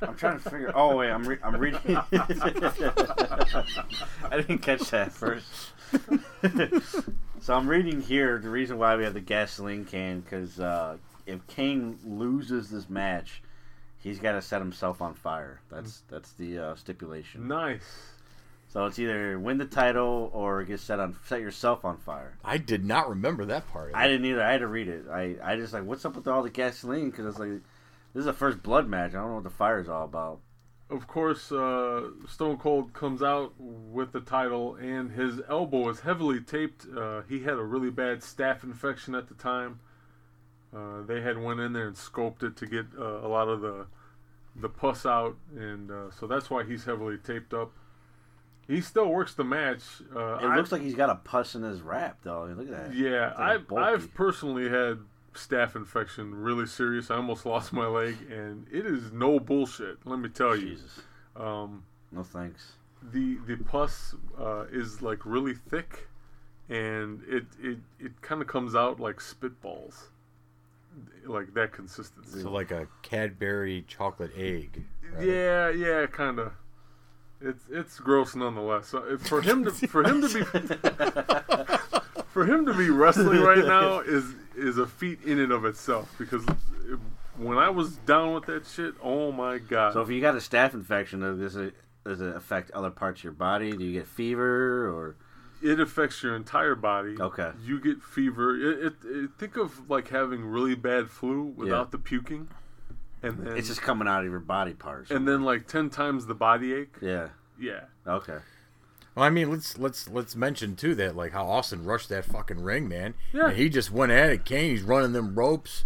I'm 0.03 0.15
trying 0.17 0.39
to 0.41 0.51
figure. 0.51 0.73
Oh 0.75 0.97
wait, 0.97 1.11
I'm 1.11 1.27
re- 1.27 1.39
I'm 1.43 1.57
reading. 1.57 1.81
I 1.97 2.03
didn't 4.33 4.59
catch 4.59 4.91
that 4.91 5.13
first. 5.13 5.47
so 7.41 7.55
I'm 7.55 7.69
reading 7.69 8.01
here 8.03 8.39
the 8.39 8.51
reason 8.51 8.79
why 8.79 8.97
we 8.97 9.05
have 9.05 9.15
the 9.15 9.21
gasoline 9.21 9.85
can 9.85 10.21
because 10.21 10.61
uh, 10.61 10.97
if 11.27 11.47
Kane 11.47 11.99
loses 12.05 12.71
this 12.71 12.89
match, 12.89 13.43
he's 13.99 14.19
got 14.19 14.33
to 14.33 14.43
set 14.43 14.61
himself 14.61 15.03
on 15.03 15.15
fire. 15.15 15.61
That's 15.71 16.03
that's 16.09 16.33
the 16.33 16.59
uh, 16.59 16.75
stipulation. 16.77 17.49
Nice. 17.49 17.83
So 18.71 18.85
it's 18.85 18.99
either 18.99 19.39
win 19.39 19.57
the 19.57 19.65
title 19.65 20.31
or 20.35 20.63
get 20.63 20.81
set 20.81 21.01
on 21.01 21.17
set 21.27 21.41
yourself 21.41 21.85
on 21.85 21.97
fire. 21.97 22.37
I 22.45 22.59
did 22.59 22.85
not 22.85 23.09
remember 23.09 23.47
that 23.47 23.69
part. 23.69 23.93
I 23.95 24.09
didn't 24.09 24.27
either. 24.27 24.43
I 24.43 24.53
had 24.53 24.61
to 24.61 24.67
read 24.67 24.89
it. 24.89 25.07
I 25.11 25.37
I 25.43 25.57
just 25.57 25.73
like 25.73 25.85
what's 25.85 26.05
up 26.05 26.17
with 26.17 26.29
all 26.29 26.43
the 26.43 26.51
gasoline 26.51 27.11
because 27.11 27.27
it's 27.27 27.39
like 27.39 27.49
this 28.15 28.23
is 28.23 28.27
a 28.27 28.33
first 28.33 28.63
blood 28.63 28.87
match. 28.87 29.13
I 29.13 29.15
don't 29.15 29.29
know 29.29 29.35
what 29.37 29.45
the 29.45 29.51
fire 29.51 29.81
is 29.81 29.89
all 29.89 30.05
about. 30.05 30.41
Of 30.91 31.07
course, 31.07 31.53
uh, 31.53 32.09
Stone 32.27 32.57
Cold 32.59 32.95
comes 32.95 33.23
out 33.23 33.53
with 33.59 34.13
the 34.13 34.21
title, 34.21 34.75
and 34.77 35.11
his 35.11 35.41
elbow 35.49 35.91
is 35.91 36.01
heavily 36.01 36.41
taped. 36.41 36.87
Uh, 36.97 37.23
he 37.29 37.43
had 37.43 37.55
a 37.59 37.63
really 37.63 37.91
bad 37.91 38.21
staph 38.21 38.65
infection 38.65 39.15
at 39.15 39.29
the 39.29 39.35
time. 39.35 39.81
Uh, 40.75 41.03
they 41.03 41.21
had 41.21 41.37
went 41.43 41.61
in 41.61 41.75
there 41.75 41.89
and 41.89 41.97
scoped 41.97 42.43
it 42.43 42.57
to 42.57 42.67
get 42.67 42.87
uh, 42.99 43.03
a 43.21 43.29
lot 43.29 43.49
of 43.49 43.61
the 43.61 43.87
the 44.57 44.69
pus 44.69 45.05
out, 45.07 45.37
and 45.57 45.91
uh, 45.91 46.11
so 46.11 46.27
that's 46.27 46.51
why 46.51 46.65
he's 46.65 46.85
heavily 46.85 47.17
taped 47.19 47.53
up. 47.55 47.71
He 48.67 48.81
still 48.81 49.09
works 49.09 49.35
the 49.35 49.45
match. 49.45 49.83
Uh, 50.15 50.37
It 50.43 50.47
I- 50.47 50.57
looks 50.57 50.73
like 50.73 50.83
he's 50.83 50.95
got 50.95 51.11
a 51.11 51.15
pus 51.17 51.55
in 51.55 51.63
his 51.63 51.81
wrap, 51.83 52.19
though. 52.23 52.45
Look 52.47 52.69
at 52.69 52.91
that. 52.91 52.95
Yeah, 52.95 53.29
like 53.39 53.39
I've. 53.39 53.73
I've 53.75 54.15
personally 54.15 54.69
had 54.69 54.99
staph 55.39 55.77
infection, 55.77 56.35
really 56.35 56.67
serious. 56.67 57.11
I 57.11 57.17
almost 57.17 57.47
lost 57.47 57.73
my 57.73 57.87
leg, 57.87 58.17
and 58.31 58.67
it 58.73 58.85
is 58.87 59.13
no 59.13 59.39
bullshit. 59.41 59.99
Let 60.05 60.19
me 60.19 60.29
tell 60.29 60.57
you. 60.57 60.71
Jesus. 60.71 61.01
Um, 61.37 61.85
No 62.13 62.23
thanks. 62.23 62.73
the 63.13 63.39
the 63.47 63.57
pus 63.57 64.15
uh, 64.41 64.65
is 64.73 65.01
like 65.03 65.25
really 65.25 65.55
thick, 65.55 66.09
and 66.69 67.23
it 67.29 67.47
it, 67.63 67.79
it 68.01 68.21
kind 68.23 68.41
of 68.43 68.49
comes 68.49 68.75
out 68.75 68.99
like 69.01 69.17
spitballs, 69.17 69.95
like 71.27 71.55
that 71.55 71.73
consistency. 71.73 72.43
So 72.43 72.51
like 72.51 72.71
a 72.71 72.89
Cadbury 73.03 73.85
chocolate 73.87 74.33
egg. 74.37 74.85
right? 75.15 75.27
Yeah, 75.27 75.71
yeah, 75.71 76.07
kind 76.07 76.39
of. 76.41 76.53
It's 77.41 77.65
it's 77.71 78.01
gross 78.01 78.35
nonetheless. 78.35 78.89
So 78.89 79.17
for 79.19 79.41
him 79.43 79.65
to 79.65 79.71
for 79.71 80.03
him 80.03 80.21
to 80.23 80.29
be 80.35 80.43
for 82.33 82.45
him 82.47 82.67
to 82.67 82.75
be 82.75 82.91
wrestling 82.91 83.41
right 83.41 83.65
now 83.65 84.01
is 84.01 84.25
is 84.59 84.79
a 84.79 84.87
feat 84.87 85.23
in 85.25 85.39
and 85.39 85.53
of 85.53 85.65
itself 85.65 86.15
because 86.19 86.45
it, 86.47 86.99
when 87.37 87.59
I 87.59 87.71
was 87.71 87.97
down 87.99 88.35
with 88.35 88.47
that 88.47 88.67
shit, 88.67 88.95
oh 89.03 89.33
my 89.33 89.59
god. 89.59 89.93
So 89.95 90.01
if 90.01 90.09
you 90.11 90.21
got 90.21 90.35
a 90.35 90.39
staph 90.39 90.75
infection, 90.75 91.21
does 91.21 91.57
it 91.57 91.75
does 92.05 92.21
it 92.21 92.35
affect 92.35 92.71
other 92.73 92.91
parts 92.91 93.21
of 93.21 93.25
your 93.25 93.33
body? 93.35 93.73
Do 93.73 93.85
you 93.85 93.93
get 93.93 94.07
fever 94.07 94.89
or? 94.89 95.17
it 95.61 95.81
affects 95.81 96.23
your 96.23 96.37
entire 96.37 96.77
body. 96.77 97.17
Okay. 97.21 97.51
You 97.65 97.81
get 97.81 98.01
fever. 98.01 98.55
It, 98.57 98.87
it, 98.87 98.93
it 99.05 99.31
think 99.39 99.57
of 99.57 99.91
like 99.91 100.09
having 100.09 100.45
really 100.45 100.77
bad 100.77 101.11
flu 101.11 101.43
without 101.57 101.87
Yeah. 101.87 101.91
the 101.91 101.99
puking, 101.99 102.47
and 103.25 103.39
then 103.39 103.57
It's 103.57 103.67
just 103.67 103.83
coming 103.83 104.07
out 104.07 104.25
of 104.25 104.31
your 104.31 104.39
body 104.39 104.75
parts. 104.75 105.11
and 105.11 105.27
then 105.27 105.43
like 105.43 105.67
ten 105.67 105.91
times 105.91 106.27
the 106.27 106.35
body 106.35 106.73
ache. 106.75 106.95
yeah. 107.01 107.29
Yeah. 107.61 107.81
Okay. 108.07 108.39
Well, 109.19 109.27
I 109.27 109.31
mean, 109.31 109.51
let's 109.51 109.77
let's 109.77 110.09
let's 110.09 110.37
mention 110.37 110.77
too 110.77 110.95
that 110.95 111.17
like 111.17 111.33
how 111.33 111.45
Austin 111.45 111.85
rushed 111.85 112.09
that 112.11 112.25
fucking 112.25 112.63
ring, 112.63 112.89
man. 112.89 113.15
Yeah. 113.33 113.49
And 113.49 113.57
he 113.57 113.69
just 113.69 113.91
went 113.91 114.13
at 114.13 114.31
it. 114.31 114.45
Kane, 114.45 114.71
he's 114.71 114.85
running 114.85 115.13
them 115.13 115.35
ropes. 115.35 115.85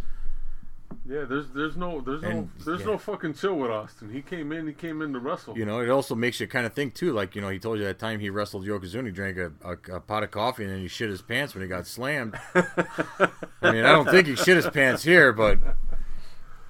Yeah, 1.08 1.24
there's 1.24 1.48
there's 1.54 1.74
no 1.74 2.02
there's 2.02 2.22
And, 2.22 2.34
no 2.34 2.48
there's 2.62 2.80
yeah. 2.80 2.88
no 2.88 2.98
fucking 2.98 3.32
chill 3.32 3.54
with 3.54 3.70
Austin. 3.70 4.12
He 4.12 4.20
came 4.20 4.52
in, 4.52 4.66
he 4.66 4.74
came 4.74 5.00
in 5.00 5.14
to 5.14 5.18
wrestle. 5.18 5.56
You 5.56 5.64
know, 5.64 5.80
it 5.80 5.88
also 5.88 6.14
makes 6.14 6.40
you 6.40 6.46
kind 6.46 6.66
of 6.66 6.74
think 6.74 6.92
too. 6.92 7.14
Like 7.14 7.34
you 7.34 7.40
know, 7.40 7.48
he 7.48 7.58
told 7.58 7.78
you 7.78 7.86
that 7.86 7.98
time 7.98 8.20
he 8.20 8.28
wrestled 8.28 8.66
Yokozuna, 8.66 9.06
he 9.06 9.12
drank 9.12 9.38
a, 9.38 9.50
a, 9.64 9.96
a 9.96 10.00
pot 10.00 10.24
of 10.24 10.30
coffee 10.30 10.64
and 10.64 10.72
then 10.74 10.80
he 10.80 10.88
shit 10.88 11.08
his 11.08 11.22
pants 11.22 11.54
when 11.54 11.62
he 11.62 11.68
got 11.68 11.86
slammed. 11.86 12.38
I 12.54 13.72
mean, 13.72 13.86
I 13.86 13.92
don't 13.92 14.10
think 14.10 14.26
he 14.26 14.36
shit 14.36 14.56
his 14.56 14.68
pants 14.68 15.04
here, 15.04 15.32
but 15.32 15.58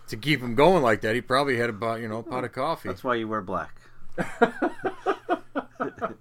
to 0.07 0.17
keep 0.17 0.41
him 0.41 0.55
going 0.55 0.85
like 0.85 1.01
that, 1.01 1.17
he 1.17 1.23
probably 1.23 1.57
had 1.57 1.71
about 1.71 2.01
you 2.01 2.07
know 2.07 2.19
a 2.19 2.23
pot 2.23 2.45
of 2.45 2.53
coffee. 2.53 2.89
That's 2.89 3.03
why 3.03 3.17
you 3.17 3.27
wear 3.27 3.41
black. 3.41 3.81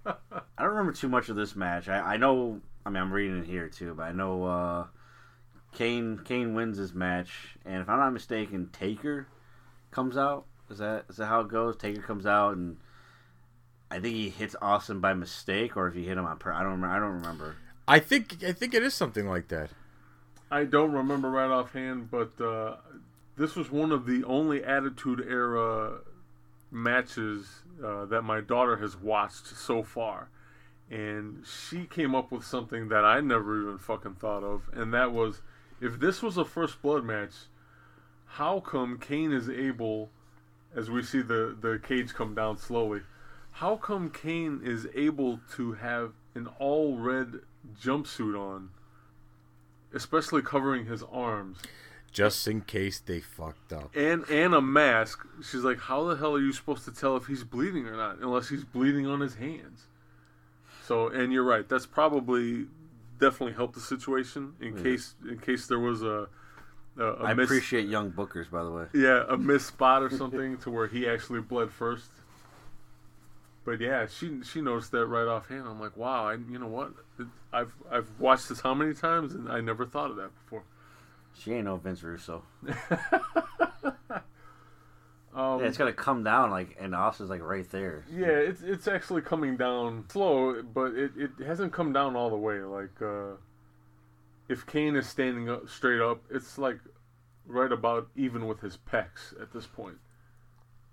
I 0.06 0.64
don't 0.64 0.70
remember 0.70 0.94
too 0.94 1.10
much 1.10 1.30
of 1.30 1.36
this 1.36 1.56
match. 1.56 1.90
I, 1.90 2.14
I 2.14 2.18
know. 2.18 2.62
I 2.86 2.90
mean, 2.90 3.02
I'm 3.02 3.12
reading 3.14 3.40
it 3.40 3.46
here 3.46 3.68
too, 3.68 3.94
but 3.96 4.04
I 4.04 4.12
know 4.12 4.44
uh, 4.44 4.88
Kane 5.74 6.20
Kane 6.24 6.54
wins 6.54 6.78
this 6.78 6.94
match, 6.94 7.58
and 7.66 7.82
if 7.82 7.90
I'm 7.90 8.00
not 8.00 8.12
mistaken, 8.12 8.70
Taker 8.72 9.28
comes 9.92 10.18
out. 10.18 10.46
Is 10.70 10.80
that 10.80 11.06
is 11.10 11.18
that 11.18 11.28
how 11.28 11.42
it 11.42 11.50
goes? 11.50 11.78
Taker 11.78 12.02
comes 12.02 12.26
out, 12.26 12.56
and 12.56 12.78
I 13.90 14.00
think 14.00 14.16
he 14.16 14.30
hits 14.30 14.56
Austin 14.62 15.00
by 15.00 15.14
mistake, 15.14 15.76
or 15.76 15.88
if 15.88 15.94
he 15.94 16.06
hit 16.06 16.18
him 16.18 16.26
on 16.26 16.38
per. 16.38 16.52
I 16.52 16.64
don't 16.64 16.74
remember. 16.74 16.96
I 16.96 17.00
don't 17.00 17.22
remember. 17.22 17.56
I 17.88 18.00
think 18.00 18.44
I 18.44 18.54
think 18.54 18.74
it 18.74 18.84
is 18.84 18.94
something 18.94 19.28
like 19.28 19.50
that. 19.50 19.70
I 20.50 20.66
don't 20.66 20.92
remember 20.92 21.30
right 21.30 21.50
offhand, 21.50 22.12
but 22.12 22.40
uh, 22.42 22.76
this 23.38 23.56
was 23.56 23.72
one 23.72 23.92
of 23.92 24.06
the 24.06 24.24
only 24.26 24.64
Attitude 24.64 25.26
Era 25.28 26.00
matches 26.70 27.64
uh, 27.84 28.06
that 28.06 28.24
my 28.24 28.42
daughter 28.42 28.78
has 28.78 28.96
watched 28.96 29.48
so 29.48 29.84
far. 29.84 30.30
And 30.90 31.46
she 31.46 31.86
came 31.86 32.14
up 32.14 32.32
with 32.32 32.44
something 32.44 32.90
that 32.90 33.06
I 33.06 33.22
never 33.22 33.62
even 33.62 33.78
fucking 33.78 34.16
thought 34.16 34.44
of, 34.44 34.64
and 34.74 34.94
that 34.94 35.14
was 35.14 35.42
if 35.80 36.00
this 36.00 36.22
was 36.22 36.38
a 36.38 36.46
first 36.46 36.82
blood 36.82 37.06
match, 37.06 37.34
how 38.26 38.60
come 38.60 39.00
Kane 39.00 39.32
is 39.32 39.50
able 39.50 40.12
as 40.76 40.90
we 40.90 41.04
see 41.04 41.22
the 41.22 41.56
the 41.60 41.80
cage 41.86 42.14
come 42.14 42.34
down 42.34 42.58
slowly. 42.58 43.02
How 43.52 43.76
come 43.76 44.10
Kane 44.10 44.62
is 44.64 44.88
able 44.96 45.40
to 45.56 45.74
have 45.74 46.14
an 46.36 46.48
all 46.60 46.98
red 46.98 47.42
jumpsuit 47.82 48.40
on, 48.40 48.70
especially 49.94 50.42
covering 50.42 50.86
his 50.86 51.04
arms, 51.04 51.58
Just 52.12 52.46
in 52.48 52.62
case 52.62 53.00
they 53.00 53.22
fucked 53.22 53.72
up. 53.72 53.96
and 53.96 54.26
and 54.30 54.54
a 54.54 54.62
mask? 54.62 55.26
She's 55.50 55.64
like, 55.64 55.80
how 55.80 56.04
the 56.06 56.16
hell 56.18 56.36
are 56.36 56.40
you 56.42 56.52
supposed 56.52 56.84
to 56.86 56.92
tell 56.92 57.16
if 57.16 57.26
he's 57.28 57.44
bleeding 57.44 57.88
or 57.88 57.96
not, 57.96 58.18
unless 58.20 58.50
he's 58.50 58.64
bleeding 58.66 59.08
on 59.08 59.22
his 59.22 59.36
hands? 59.36 59.88
So, 60.86 61.08
and 61.08 61.32
you're 61.32 61.44
right. 61.46 61.68
That's 61.70 61.86
probably 61.86 62.66
definitely 63.20 63.54
helped 63.54 63.76
the 63.76 63.80
situation 63.82 64.54
in 64.60 64.82
case 64.84 65.16
in 65.30 65.38
case 65.40 65.68
there 65.68 65.80
was 65.80 66.02
a. 66.04 66.28
a, 66.98 67.04
a 67.06 67.24
I 67.24 67.34
miss- 67.34 67.46
appreciate 67.46 67.88
young 67.88 68.12
bookers, 68.12 68.52
by 68.52 68.64
the 68.64 68.72
way. 68.72 68.86
yeah, 68.94 69.24
a 69.30 69.38
missed 69.38 69.68
spot 69.68 70.04
or 70.04 70.10
something 70.10 70.58
to 70.60 70.70
where 70.72 70.88
he 70.88 71.08
actually 71.08 71.40
bled 71.40 71.72
first. 71.72 72.10
But 73.64 73.80
yeah, 73.80 74.08
she 74.08 74.40
she 74.44 74.60
noticed 74.60 74.92
that 74.92 75.06
right 75.06 75.28
offhand. 75.28 75.66
I'm 75.68 75.80
like, 75.80 75.96
wow, 75.96 76.28
I, 76.28 76.34
you 76.34 76.58
know 76.60 76.68
what? 76.68 76.92
It, 77.20 77.28
I've 77.54 77.74
I've 77.90 78.10
watched 78.20 78.50
this 78.50 78.60
how 78.62 78.74
many 78.74 78.94
times, 78.94 79.34
and 79.34 79.48
I 79.50 79.62
never 79.62 79.86
thought 79.86 80.10
of 80.10 80.18
that 80.18 80.32
before. 80.44 80.64
She 81.34 81.54
ain't 81.54 81.66
no 81.66 81.78
Vince 81.78 82.04
Russo. 82.04 82.44
Um, 85.34 85.62
Yeah, 85.62 85.68
it's 85.68 85.78
gonna 85.78 85.94
come 85.94 86.24
down 86.24 86.52
like, 86.52 86.76
and 86.80 86.94
Austin's 86.94 87.30
like 87.30 87.42
right 87.42 87.70
there. 87.72 88.04
yeah, 88.12 88.28
it's 88.28 88.62
it's 88.64 88.88
actually 88.88 89.22
coming 89.22 89.56
down 89.56 90.04
slow, 90.10 90.62
but 90.62 90.94
it, 90.94 91.12
it 91.16 91.32
hasn't 91.46 91.72
come 91.72 91.94
down 91.94 92.18
all 92.18 92.30
the 92.30 92.36
way. 92.36 92.60
Like 92.60 93.02
uh, 93.02 93.36
if 94.50 94.66
Kane 94.66 94.96
is 94.98 95.08
standing 95.08 95.50
up 95.50 95.70
straight 95.70 96.02
up, 96.02 96.22
it's 96.30 96.58
like 96.58 96.80
right 97.46 97.72
about 97.72 98.10
even 98.18 98.46
with 98.46 98.60
his 98.60 98.78
pecs 98.78 99.40
at 99.42 99.54
this 99.54 99.66
point. 99.66 99.98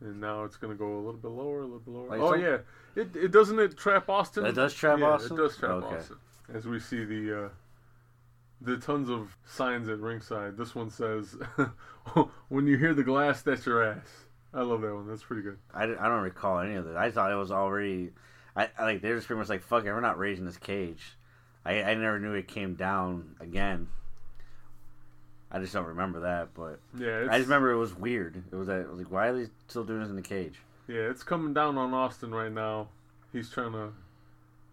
And 0.00 0.20
now 0.20 0.44
it's 0.44 0.56
gonna 0.56 0.76
go 0.76 0.94
a 0.94 1.02
little 1.02 1.14
bit 1.14 1.32
lower, 1.32 1.62
a 1.62 1.64
little 1.64 1.80
bit 1.80 1.92
lower. 1.92 2.08
Like 2.08 2.20
oh 2.20 2.34
yeah, 2.34 2.58
it 2.94 3.16
it 3.16 3.32
doesn't 3.32 3.58
it 3.58 3.76
trap 3.76 4.08
Austin? 4.08 4.46
It 4.46 4.52
does 4.52 4.72
trap 4.72 5.00
yeah, 5.00 5.06
Austin? 5.06 5.36
It 5.36 5.40
does 5.40 5.56
trap 5.56 5.70
Okay. 5.72 5.96
Austin. 5.96 6.16
As 6.54 6.64
we 6.64 6.78
see 6.78 7.04
the 7.04 7.46
uh, 7.46 7.48
the 8.60 8.76
tons 8.76 9.08
of 9.10 9.36
signs 9.46 9.88
at 9.88 9.98
ringside. 10.00 10.56
This 10.56 10.74
one 10.74 10.90
says, 10.90 11.36
"When 12.48 12.66
you 12.66 12.76
hear 12.78 12.94
the 12.94 13.04
glass, 13.04 13.42
that's 13.42 13.66
your 13.66 13.82
ass." 13.82 14.24
I 14.52 14.62
love 14.62 14.80
that 14.80 14.94
one. 14.94 15.06
That's 15.06 15.22
pretty 15.22 15.42
good. 15.42 15.58
I, 15.74 15.84
I 15.84 15.86
don't 16.08 16.22
recall 16.22 16.58
any 16.60 16.74
of 16.74 16.84
this. 16.86 16.96
I 16.96 17.10
thought 17.10 17.30
it 17.30 17.36
was 17.36 17.50
already. 17.52 18.10
I, 18.56 18.68
I 18.78 18.84
like 18.84 19.02
they're 19.02 19.14
just 19.14 19.26
pretty 19.26 19.38
much 19.38 19.48
like 19.48 19.62
fuck 19.62 19.84
it, 19.84 19.92
we're 19.92 20.00
not 20.00 20.18
raising 20.18 20.44
this 20.46 20.56
cage. 20.56 21.16
I 21.64 21.82
I 21.82 21.94
never 21.94 22.18
knew 22.18 22.32
it 22.34 22.48
came 22.48 22.74
down 22.74 23.36
again. 23.40 23.88
I 25.50 25.58
just 25.60 25.72
don't 25.72 25.86
remember 25.86 26.20
that, 26.20 26.52
but 26.54 26.80
Yeah, 26.98 27.26
I 27.30 27.38
just 27.38 27.48
remember 27.48 27.72
it 27.72 27.78
was 27.78 27.94
weird. 27.94 28.42
It 28.52 28.54
was, 28.54 28.66
that, 28.66 28.80
it 28.80 28.90
was 28.90 28.98
like, 28.98 29.10
why 29.10 29.28
are 29.28 29.32
they 29.38 29.50
still 29.66 29.82
doing 29.84 30.00
this 30.00 30.10
in 30.10 30.16
the 30.16 30.20
cage? 30.22 30.58
yeah, 30.86 31.08
it's 31.08 31.22
coming 31.22 31.54
down 31.54 31.78
on 31.78 31.94
Austin 31.94 32.34
right 32.34 32.52
now. 32.52 32.88
He's 33.32 33.48
trying 33.50 33.72
to 33.72 33.92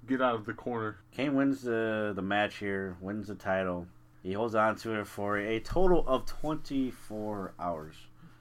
get 0.08 0.22
out 0.22 0.36
of 0.36 0.46
the 0.46 0.54
corner. 0.54 0.98
Kane 1.12 1.36
wins 1.36 1.62
the 1.62 2.14
the 2.16 2.22
match 2.22 2.58
here, 2.58 2.98
wins 3.02 3.28
the 3.28 3.36
title. 3.36 3.88
He 4.24 4.34
holds 4.34 4.56
on 4.56 4.76
to 4.78 5.00
it 5.00 5.06
for 5.08 5.38
a 5.38 5.60
total 5.60 6.04
of 6.08 6.26
24 6.26 7.54
hours. 7.60 7.96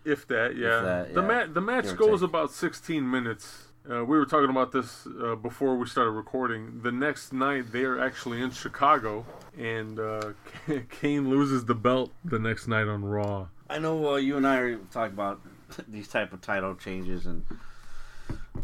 If 0.04 0.26
that, 0.28 0.56
yeah. 0.56 0.80
that, 0.80 1.14
The 1.14 1.20
yeah. 1.20 1.26
ma- 1.46 1.52
the 1.52 1.60
match 1.60 1.94
goes 1.96 2.20
take. 2.20 2.28
about 2.30 2.50
16 2.52 3.10
minutes. 3.10 3.68
Uh, 3.90 4.02
we 4.02 4.16
were 4.16 4.24
talking 4.24 4.48
about 4.48 4.72
this 4.72 5.06
uh, 5.22 5.34
before 5.34 5.76
we 5.76 5.86
started 5.86 6.12
recording. 6.12 6.80
The 6.82 6.90
next 6.92 7.34
night, 7.34 7.70
they 7.70 7.84
are 7.84 8.00
actually 8.00 8.40
in 8.40 8.50
Chicago, 8.50 9.26
and 9.58 9.98
uh, 10.00 10.32
Kane 11.00 11.28
loses 11.28 11.66
the 11.66 11.74
belt 11.74 12.10
the 12.24 12.38
next 12.38 12.66
night 12.66 12.86
on 12.88 13.04
Raw. 13.04 13.48
I 13.68 13.78
know 13.78 14.14
uh, 14.14 14.16
you 14.16 14.38
and 14.38 14.46
I 14.46 14.56
are 14.56 14.76
talking 14.90 15.12
about 15.12 15.40
these 15.88 16.08
type 16.08 16.32
of 16.32 16.40
title 16.40 16.74
changes, 16.76 17.26
and 17.26 17.44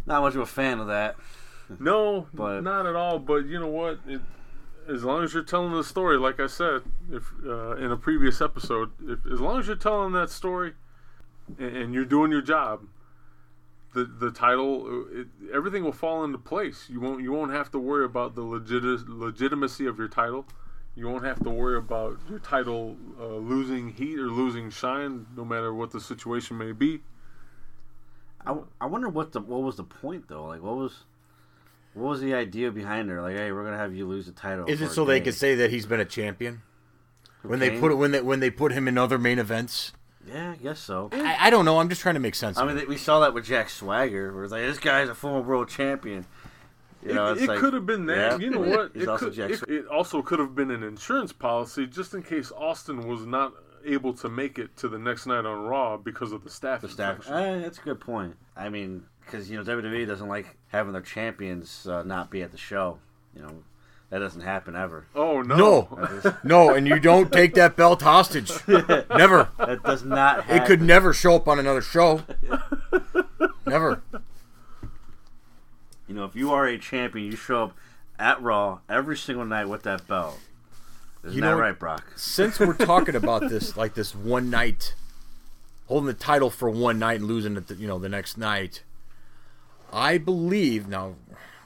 not 0.07 0.22
much 0.22 0.34
of 0.34 0.40
a 0.40 0.46
fan 0.46 0.78
of 0.80 0.86
that. 0.86 1.16
No, 1.80 2.26
But- 2.34 2.62
not 2.62 2.86
at 2.86 2.96
all. 2.96 3.18
But 3.18 3.46
you 3.46 3.58
know 3.60 3.68
what? 3.68 4.00
It, 4.06 4.20
as 4.88 5.04
long 5.04 5.22
as 5.22 5.32
you're 5.34 5.42
telling 5.44 5.72
the 5.72 5.84
story, 5.84 6.16
like 6.18 6.40
I 6.40 6.46
said, 6.46 6.82
if 7.12 7.32
uh, 7.46 7.76
in 7.76 7.92
a 7.92 7.96
previous 7.96 8.40
episode, 8.40 8.90
if 9.06 9.24
as 9.32 9.40
long 9.40 9.60
as 9.60 9.66
you're 9.66 9.76
telling 9.76 10.12
that 10.14 10.30
story 10.30 10.72
and, 11.58 11.76
and 11.76 11.94
you're 11.94 12.04
doing 12.04 12.32
your 12.32 12.42
job, 12.42 12.86
the 13.94 14.04
the 14.04 14.30
title, 14.32 14.86
uh, 15.12 15.20
it, 15.20 15.26
everything 15.52 15.84
will 15.84 15.92
fall 15.92 16.24
into 16.24 16.38
place. 16.38 16.86
You 16.88 16.98
won't 17.00 17.22
you 17.22 17.30
won't 17.30 17.52
have 17.52 17.70
to 17.72 17.78
worry 17.78 18.04
about 18.04 18.34
the 18.34 18.42
legit 18.42 18.82
legitimacy 19.08 19.86
of 19.86 19.98
your 19.98 20.08
title. 20.08 20.46
You 20.96 21.06
won't 21.06 21.24
have 21.24 21.40
to 21.44 21.50
worry 21.50 21.78
about 21.78 22.18
your 22.28 22.40
title 22.40 22.96
uh, 23.20 23.26
losing 23.26 23.90
heat 23.92 24.18
or 24.18 24.26
losing 24.26 24.70
shine, 24.70 25.26
no 25.36 25.44
matter 25.44 25.72
what 25.72 25.92
the 25.92 26.00
situation 26.00 26.58
may 26.58 26.72
be. 26.72 27.02
I, 28.44 28.56
I 28.80 28.86
wonder 28.86 29.08
what 29.08 29.32
the 29.32 29.40
what 29.40 29.62
was 29.62 29.76
the 29.76 29.84
point 29.84 30.26
though? 30.28 30.46
Like, 30.46 30.62
what 30.62 30.76
was 30.76 31.04
what 31.95 32.11
was 32.11 32.20
the 32.20 32.34
idea 32.34 32.70
behind 32.70 33.11
her? 33.11 33.20
Like, 33.20 33.36
hey, 33.36 33.53
we're 33.53 33.64
gonna 33.64 33.76
have 33.76 33.95
you 33.95 34.07
lose 34.07 34.26
the 34.26 34.32
title. 34.32 34.66
Is 34.66 34.80
it 34.80 34.91
so 34.91 35.05
they 35.05 35.18
day. 35.18 35.24
could 35.26 35.34
say 35.34 35.55
that 35.57 35.70
he's 35.70 35.86
been 35.86 36.01
a 36.01 36.05
champion? 36.05 36.62
When 37.43 37.59
they 37.59 37.78
put 37.78 37.97
when 37.97 38.11
they 38.11 38.20
when 38.20 38.41
they 38.41 38.51
put 38.51 38.72
him 38.72 38.86
in 38.86 38.99
other 38.99 39.18
main 39.18 39.38
events? 39.38 39.93
Yeah, 40.26 40.53
I 40.53 40.57
guess 40.57 40.78
so. 40.78 41.09
I, 41.12 41.47
I 41.47 41.51
don't 41.51 41.64
know. 41.64 41.80
I'm 41.80 41.88
just 41.88 42.03
trying 42.03 42.14
to 42.14 42.20
make 42.20 42.34
sense. 42.34 42.59
I 42.59 42.62
of 42.62 42.68
mean, 42.68 42.78
it. 42.78 42.88
we 42.88 42.99
saw 42.99 43.20
that 43.20 43.32
with 43.32 43.47
Jack 43.47 43.70
Swagger, 43.70 44.34
where 44.34 44.45
it's 44.45 44.53
like 44.53 44.62
this 44.62 44.78
guy's 44.78 45.09
a 45.09 45.14
former 45.14 45.41
world 45.41 45.68
champion. 45.68 46.26
You 47.03 47.14
know, 47.14 47.32
it 47.32 47.43
it 47.43 47.49
like, 47.49 47.59
could 47.59 47.72
have 47.72 47.86
been 47.86 48.07
that. 48.07 48.32
yeah. 48.32 48.38
You 48.38 48.51
know 48.51 48.61
what? 48.61 48.93
It, 48.95 49.09
also 49.09 49.26
could, 49.26 49.34
Jack 49.34 49.51
it, 49.51 49.62
it 49.68 49.86
also 49.86 50.20
could 50.20 50.38
have 50.38 50.55
been 50.55 50.70
an 50.70 50.82
insurance 50.82 51.32
policy 51.32 51.86
just 51.86 52.12
in 52.12 52.22
case 52.22 52.53
Austin 52.53 53.09
was 53.09 53.24
not 53.24 53.55
able 53.86 54.12
to 54.12 54.28
make 54.28 54.59
it 54.59 54.76
to 54.76 54.88
the 54.88 54.99
next 54.99 55.24
night 55.26 55.47
on 55.47 55.64
Raw 55.64 55.97
because 55.97 56.32
of 56.32 56.45
the 56.45 56.51
staph. 56.51 56.82
the 56.82 56.88
staph. 56.88 57.16
infection. 57.16 57.32
Eh, 57.32 57.59
that's 57.61 57.78
a 57.78 57.82
good 57.82 58.01
point. 58.01 58.36
I 58.55 58.68
mean, 58.68 59.05
because 59.31 59.51
you 59.51 59.57
know 59.57 59.64
WWE 59.64 60.07
doesn't 60.07 60.28
like 60.28 60.57
having 60.68 60.93
their 60.93 61.03
champions 61.03 61.87
uh, 61.87 62.03
not 62.03 62.31
be 62.31 62.43
at 62.43 62.51
the 62.51 62.59
show. 62.59 62.99
You 63.35 63.43
know, 63.43 63.62
that 64.11 64.18
doesn't 64.18 64.41
happen 64.41 64.74
ever. 64.74 65.07
oh 65.14 65.41
no! 65.43 65.57
no, 65.57 66.37
no, 66.45 66.70
and 66.74 66.87
you 66.89 66.99
don't 66.99 67.33
take 67.33 67.55
that 67.55 67.76
belt 67.76 68.03
hostage. 68.03 68.51
never. 68.66 69.49
That 69.59 69.83
does 69.85 70.05
not. 70.05 70.49
It 70.51 70.64
could 70.66 70.83
never 70.83 71.12
show 71.12 71.37
up 71.37 71.47
on 71.49 71.59
another 71.59 71.83
show. 71.83 72.22
never. 73.66 74.03
You 76.09 76.14
know, 76.16 76.24
if 76.24 76.35
you 76.35 76.51
are 76.53 76.66
a 76.66 76.76
champion, 76.76 77.26
you 77.26 77.37
show 77.37 77.64
up 77.64 77.76
at 78.18 78.43
Raw 78.43 78.81
every 78.89 79.16
single 79.16 79.45
night 79.45 79.66
with 79.68 79.85
that 79.85 80.09
belt. 80.09 80.39
Isn't 81.22 81.37
You 81.37 81.43
that 81.43 81.51
know- 81.51 81.59
right, 81.61 81.78
Brock? 81.78 82.12
Since 82.16 82.59
we're 82.59 82.74
talking 82.74 83.14
about 83.14 83.49
this, 83.49 83.76
like 83.76 83.95
this 83.95 84.12
one 84.14 84.51
night, 84.51 84.95
holding 85.87 86.09
the 86.09 86.14
title 86.14 86.51
for 86.51 86.68
one 86.68 86.99
night 86.99 87.20
and 87.20 87.28
losing 87.28 87.57
it, 87.57 87.68
the, 87.68 87.76
you 87.76 87.87
know, 87.87 87.99
the 88.01 88.09
next 88.09 88.37
night, 88.39 88.83
I 89.93 90.18
believe 90.18 90.88
now 90.88 91.14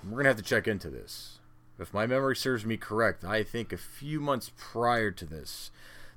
we're 0.04 0.16
gonna 0.18 0.28
have 0.28 0.36
to 0.36 0.42
check 0.42 0.66
into 0.68 0.90
this. 0.90 1.38
If 1.78 1.92
my 1.92 2.06
memory 2.06 2.36
serves 2.36 2.64
me 2.64 2.76
correct, 2.76 3.24
I 3.24 3.42
think 3.42 3.72
a 3.72 3.76
few 3.76 4.20
months 4.20 4.52
prior 4.56 5.10
to 5.10 5.24
this, 5.24 5.70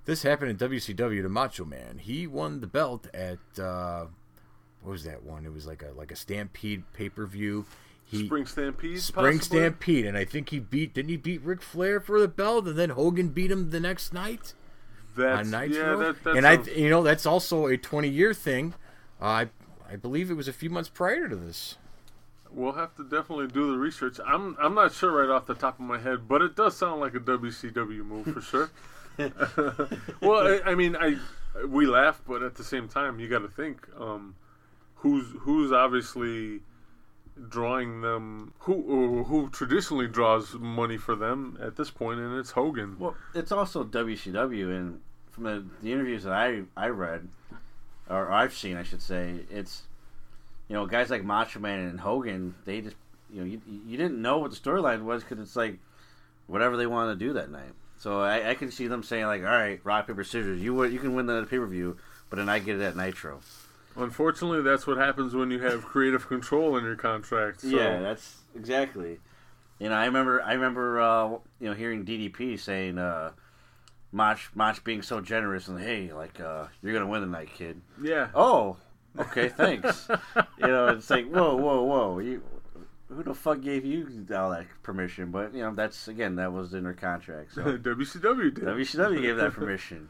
this 0.06 0.24
happened 0.24 0.52
in 0.52 0.58
WCW 0.70 1.22
to 1.24 1.30
Macho 1.30 1.66
Man. 1.66 1.98
He 1.98 2.28
won 2.28 2.62
the 2.62 2.68
belt 2.68 3.08
at 3.14 3.40
uh, 3.60 4.06
what 4.82 4.92
was 4.92 5.04
that 5.04 5.24
one? 5.24 5.46
It 5.46 5.54
was 5.54 5.66
like 5.66 5.84
a 5.84 5.92
like 5.98 6.12
a 6.12 6.16
Stampede 6.16 6.84
pay 6.94 7.10
per 7.10 7.26
view. 7.26 7.66
He 8.06 8.26
Spring 8.26 8.46
Stampede. 8.46 9.02
Spring 9.02 9.40
possibly? 9.40 9.60
Stampede, 9.60 10.06
and 10.06 10.18
I 10.18 10.24
think 10.24 10.50
he 10.50 10.60
beat 10.60 10.94
didn't 10.94 11.10
he 11.10 11.18
beat 11.18 11.42
Ric 11.42 11.62
Flair 11.62 12.00
for 12.00 12.22
the 12.22 12.28
belt, 12.28 12.68
and 12.68 12.78
then 12.78 12.92
Hogan 12.92 13.30
beat 13.30 13.52
him 13.52 13.72
the 13.72 13.82
next 13.82 14.14
night 14.14 14.54
That's, 15.18 15.52
on 15.52 15.72
yeah, 15.72 15.96
that, 15.96 16.24
that 16.24 16.36
and 16.38 16.44
sounds- 16.46 16.70
I, 16.70 16.72
you 16.72 16.90
know, 16.90 17.04
that's 17.04 17.26
also 17.26 17.66
a 17.66 17.78
twenty 17.78 18.08
year 18.10 18.34
thing. 18.34 18.76
Uh, 19.22 19.26
I 19.26 19.50
I 19.90 19.96
believe 19.96 20.30
it 20.30 20.36
was 20.36 20.48
a 20.48 20.54
few 20.54 20.70
months 20.70 20.90
prior 20.90 21.28
to 21.28 21.36
this. 21.36 21.78
We'll 22.58 22.74
have 22.74 22.96
to 22.96 23.04
definitely 23.04 23.48
do 23.48 23.72
the 23.72 23.78
research. 23.78 24.20
I'm 24.26 24.58
I'm 24.60 24.74
not 24.74 24.92
sure 24.92 25.12
right 25.12 25.30
off 25.30 25.46
the 25.46 25.54
top 25.54 25.80
of 25.80 25.86
my 25.86 26.00
head, 26.00 26.28
but 26.28 26.42
it 26.42 26.56
does 26.56 26.76
sound 26.76 27.00
like 27.00 27.14
a 27.14 27.20
WCW 27.20 28.04
move 28.04 28.34
for 28.34 28.42
sure. 28.42 28.70
well, 30.22 30.48
I, 30.48 30.72
I 30.72 30.76
mean, 30.76 30.96
I 30.96 31.18
we 31.66 31.86
laugh, 31.86 32.22
but 32.28 32.42
at 32.42 32.56
the 32.56 32.64
same 32.64 32.88
time, 32.88 33.20
you 33.20 33.30
got 33.30 33.40
to 33.40 33.48
think 33.48 33.88
um, 33.98 34.36
who's 34.96 35.26
who's 35.40 35.72
obviously 35.72 36.62
drawing 37.50 38.02
them 38.02 38.54
who 38.60 39.24
who 39.24 39.50
traditionally 39.50 40.08
draws 40.08 40.54
money 40.56 40.98
for 40.98 41.16
them 41.16 41.58
at 41.62 41.76
this 41.76 41.92
point, 41.92 42.20
and 42.20 42.38
it's 42.38 42.52
Hogan. 42.52 42.98
Well, 43.00 43.16
it's 43.36 43.52
also 43.52 43.84
WCW, 43.84 44.76
and 44.76 45.02
from 45.32 45.44
the, 45.44 45.66
the 45.82 45.94
interviews 45.94 46.24
that 46.24 46.34
I 46.34 46.64
I 46.76 46.88
read, 46.88 47.28
or 48.10 48.32
I've 48.32 48.54
seen, 48.54 48.78
I 48.78 48.84
should 48.84 49.02
say, 49.02 49.42
it's 49.52 49.84
you 50.68 50.76
know 50.76 50.86
guys 50.86 51.10
like 51.10 51.24
Macho 51.24 51.60
Man 51.60 51.80
and 51.80 52.00
Hogan. 52.00 52.56
They 52.66 52.82
just 52.82 52.96
you 53.32 53.42
know 53.42 53.46
you, 53.46 53.62
you 53.86 53.98
didn't 53.98 54.22
know 54.22 54.38
what 54.40 54.52
the 54.52 54.58
storyline 54.58 55.04
was 55.04 55.24
because 55.24 55.40
it's 55.40 55.56
like 55.56 55.80
whatever 56.48 56.78
they 56.78 56.88
wanted 56.88 57.20
to 57.20 57.26
do 57.26 57.34
that 57.34 57.50
night. 57.52 57.74
So 57.98 58.22
I, 58.22 58.52
I 58.52 58.54
can 58.54 58.72
see 58.72 58.88
them 58.88 59.04
saying 59.04 59.26
like, 59.26 59.42
all 59.42 59.48
right, 59.48 59.80
rock 59.84 60.08
paper 60.08 60.24
scissors, 60.24 60.62
you 60.62 60.84
you 60.86 61.00
can 61.00 61.16
win 61.16 61.26
the 61.26 61.46
pay 61.50 61.58
per 61.58 61.66
view, 61.66 61.98
but 62.30 62.38
then 62.38 62.50
I 62.50 62.60
get 62.60 62.80
it 62.80 62.82
at 62.82 62.96
Nitro. 62.96 63.42
Unfortunately, 63.96 64.62
that's 64.62 64.86
what 64.86 64.98
happens 64.98 65.34
when 65.34 65.50
you 65.50 65.60
have 65.60 65.84
creative 65.84 66.28
control 66.28 66.78
in 66.78 66.84
your 66.84 66.96
contract. 66.96 67.62
So. 67.62 67.68
Yeah, 67.68 68.00
that's 68.00 68.38
exactly. 68.56 69.20
You 69.80 69.90
know, 69.90 69.96
I 69.96 70.06
remember, 70.06 70.42
I 70.42 70.54
remember, 70.54 71.02
uh, 71.02 71.30
you 71.60 71.70
know, 71.70 71.74
hearing 71.74 72.06
DDP 72.06 72.60
saying, 72.60 73.00
uh, 73.00 73.32
"Mach, 74.12 74.40
Mach 74.56 74.84
being 74.84 75.02
so 75.02 75.20
generous 75.20 75.68
and 75.68 75.80
hey, 75.80 76.12
like, 76.14 76.40
uh, 76.40 76.68
you're 76.82 76.94
gonna 76.94 77.08
win 77.08 77.22
tonight, 77.22 77.50
kid." 77.56 77.82
yeah. 78.02 78.28
Oh, 78.36 78.78
Okay, 79.20 79.50
thanks. 79.50 80.08
you 80.58 80.68
know, 80.68 80.88
it's 80.90 81.10
like 81.10 81.30
whoa, 81.30 81.56
whoa, 81.56 81.84
whoa. 81.84 82.20
You, 82.20 82.44
who 83.10 83.24
the 83.24 83.34
fuck 83.34 83.62
gave 83.62 83.86
you 83.86 84.26
all 84.36 84.52
that 84.52 84.68
permission? 84.84 85.32
But 85.32 85.54
you 85.54 85.62
know, 85.62 85.74
that's 85.74 86.08
again, 86.08 86.36
that 86.36 86.52
was 86.54 86.74
in 86.74 86.84
their 86.84 86.94
contract. 86.94 87.54
So 87.54 87.62
WCW 87.78 88.54
did. 88.54 88.64
WCW 88.66 89.22
gave 89.22 89.38
that 89.38 89.54
permission. 89.54 90.10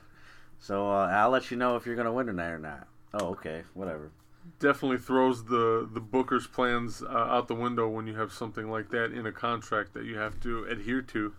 So 0.60 0.90
uh, 0.90 1.08
I'll 1.08 1.30
let 1.30 1.52
you 1.52 1.58
know 1.58 1.76
if 1.76 1.86
you're 1.86 1.96
gonna 1.96 2.14
win 2.14 2.28
tonight 2.28 2.50
or 2.50 2.60
not. 2.60 2.88
Oh, 3.14 3.28
okay, 3.28 3.64
whatever. 3.74 4.12
Definitely 4.60 4.98
throws 4.98 5.46
the 5.46 5.88
the 5.92 6.00
booker's 6.00 6.48
plans 6.48 7.04
uh, 7.04 7.08
out 7.08 7.48
the 7.48 7.56
window 7.56 7.88
when 7.88 8.08
you 8.08 8.16
have 8.16 8.32
something 8.32 8.70
like 8.72 8.90
that 8.90 9.12
in 9.12 9.26
a 9.26 9.32
contract 9.32 9.94
that 9.94 10.06
you 10.06 10.18
have 10.18 10.40
to 10.42 10.64
adhere 10.66 11.02
to. 11.04 11.34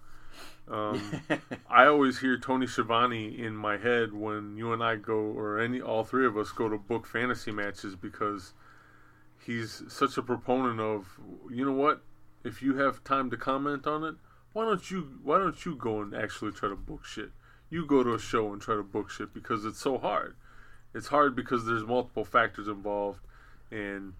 Um, 0.71 1.23
I 1.71 1.87
always 1.87 2.19
hear 2.19 2.39
Tony 2.39 2.67
Schiavone 2.67 3.39
in 3.39 3.57
my 3.57 3.79
head 3.79 4.13
when 4.13 4.57
you 4.57 4.73
and 4.73 4.83
I 4.83 4.97
go, 4.97 5.15
or 5.15 5.59
any 5.59 5.81
all 5.81 6.05
three 6.05 6.27
of 6.27 6.37
us 6.37 6.51
go 6.51 6.69
to 6.69 6.77
book 6.77 7.07
fantasy 7.07 7.51
matches 7.51 7.97
because 7.97 8.53
he's 9.45 9.83
such 9.89 10.19
a 10.19 10.23
proponent 10.23 10.81
of, 10.81 11.19
you 11.51 11.65
know 11.65 11.73
what? 11.73 12.03
If 12.45 12.63
you 12.63 12.77
have 12.77 13.03
time 13.03 13.31
to 13.31 13.37
comment 13.37 13.87
on 13.87 14.05
it, 14.05 14.15
why 14.53 14.65
don't 14.65 14.91
you 14.91 15.19
why 15.23 15.39
don't 15.39 15.65
you 15.65 15.75
go 15.75 16.01
and 16.01 16.15
actually 16.15 16.53
try 16.53 16.69
to 16.69 16.77
book 16.77 17.05
shit? 17.05 17.31
You 17.71 17.87
go 17.87 18.03
to 18.03 18.15
a 18.15 18.19
show 18.19 18.53
and 18.53 18.61
try 18.61 18.77
to 18.77 18.83
book 18.83 19.11
shit 19.11 19.35
because 19.35 19.65
it's 19.65 19.81
so 19.81 19.99
hard. 19.99 20.37
It's 20.95 21.09
hard 21.09 21.37
because 21.37 21.67
there's 21.67 21.85
multiple 21.85 22.25
factors 22.25 22.67
involved, 22.67 23.21
and 23.71 24.15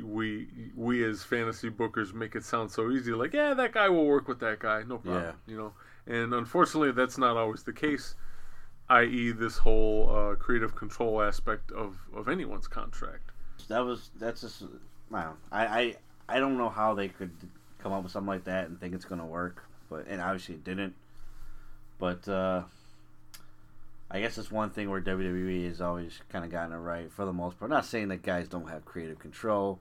we 0.00 0.48
we 0.76 1.04
as 1.04 1.22
fantasy 1.22 1.70
bookers 1.70 2.12
make 2.14 2.34
it 2.34 2.44
sound 2.44 2.70
so 2.70 2.90
easy. 2.90 3.12
Like, 3.12 3.32
yeah, 3.32 3.54
that 3.54 3.72
guy 3.72 3.88
will 3.88 4.06
work 4.06 4.28
with 4.28 4.40
that 4.40 4.58
guy, 4.60 4.82
no 4.82 4.98
problem. 4.98 5.22
Yeah. 5.24 5.52
You 5.52 5.58
know, 5.58 5.72
and 6.06 6.32
unfortunately, 6.34 6.92
that's 6.92 7.18
not 7.18 7.36
always 7.36 7.62
the 7.62 7.72
case. 7.72 8.14
I.e., 8.88 9.32
this 9.32 9.58
whole 9.58 10.14
uh, 10.14 10.34
creative 10.36 10.74
control 10.74 11.22
aspect 11.22 11.70
of 11.72 11.96
of 12.14 12.28
anyone's 12.28 12.68
contract. 12.68 13.30
That 13.68 13.80
was 13.80 14.10
that's 14.18 14.40
just 14.42 14.64
wow. 15.10 15.34
I, 15.50 15.66
I 15.66 15.96
I 16.28 16.40
don't 16.40 16.58
know 16.58 16.68
how 16.68 16.94
they 16.94 17.08
could 17.08 17.32
come 17.78 17.92
up 17.92 18.02
with 18.02 18.12
something 18.12 18.28
like 18.28 18.44
that 18.44 18.68
and 18.68 18.78
think 18.78 18.94
it's 18.94 19.04
gonna 19.04 19.26
work, 19.26 19.64
but 19.88 20.06
and 20.08 20.20
obviously 20.20 20.56
it 20.56 20.64
didn't. 20.64 20.94
But 21.98 22.26
uh, 22.28 22.62
I 24.12 24.20
guess 24.20 24.36
it's 24.36 24.50
one 24.50 24.68
thing 24.68 24.90
where 24.90 25.00
WWE 25.00 25.66
has 25.68 25.80
always 25.80 26.20
kind 26.28 26.44
of 26.44 26.50
gotten 26.50 26.74
it 26.74 26.76
right 26.76 27.10
for 27.10 27.24
the 27.24 27.32
most 27.32 27.58
part. 27.58 27.70
Not 27.70 27.86
saying 27.86 28.08
that 28.08 28.22
guys 28.22 28.46
don't 28.46 28.68
have 28.68 28.84
creative 28.84 29.18
control, 29.18 29.80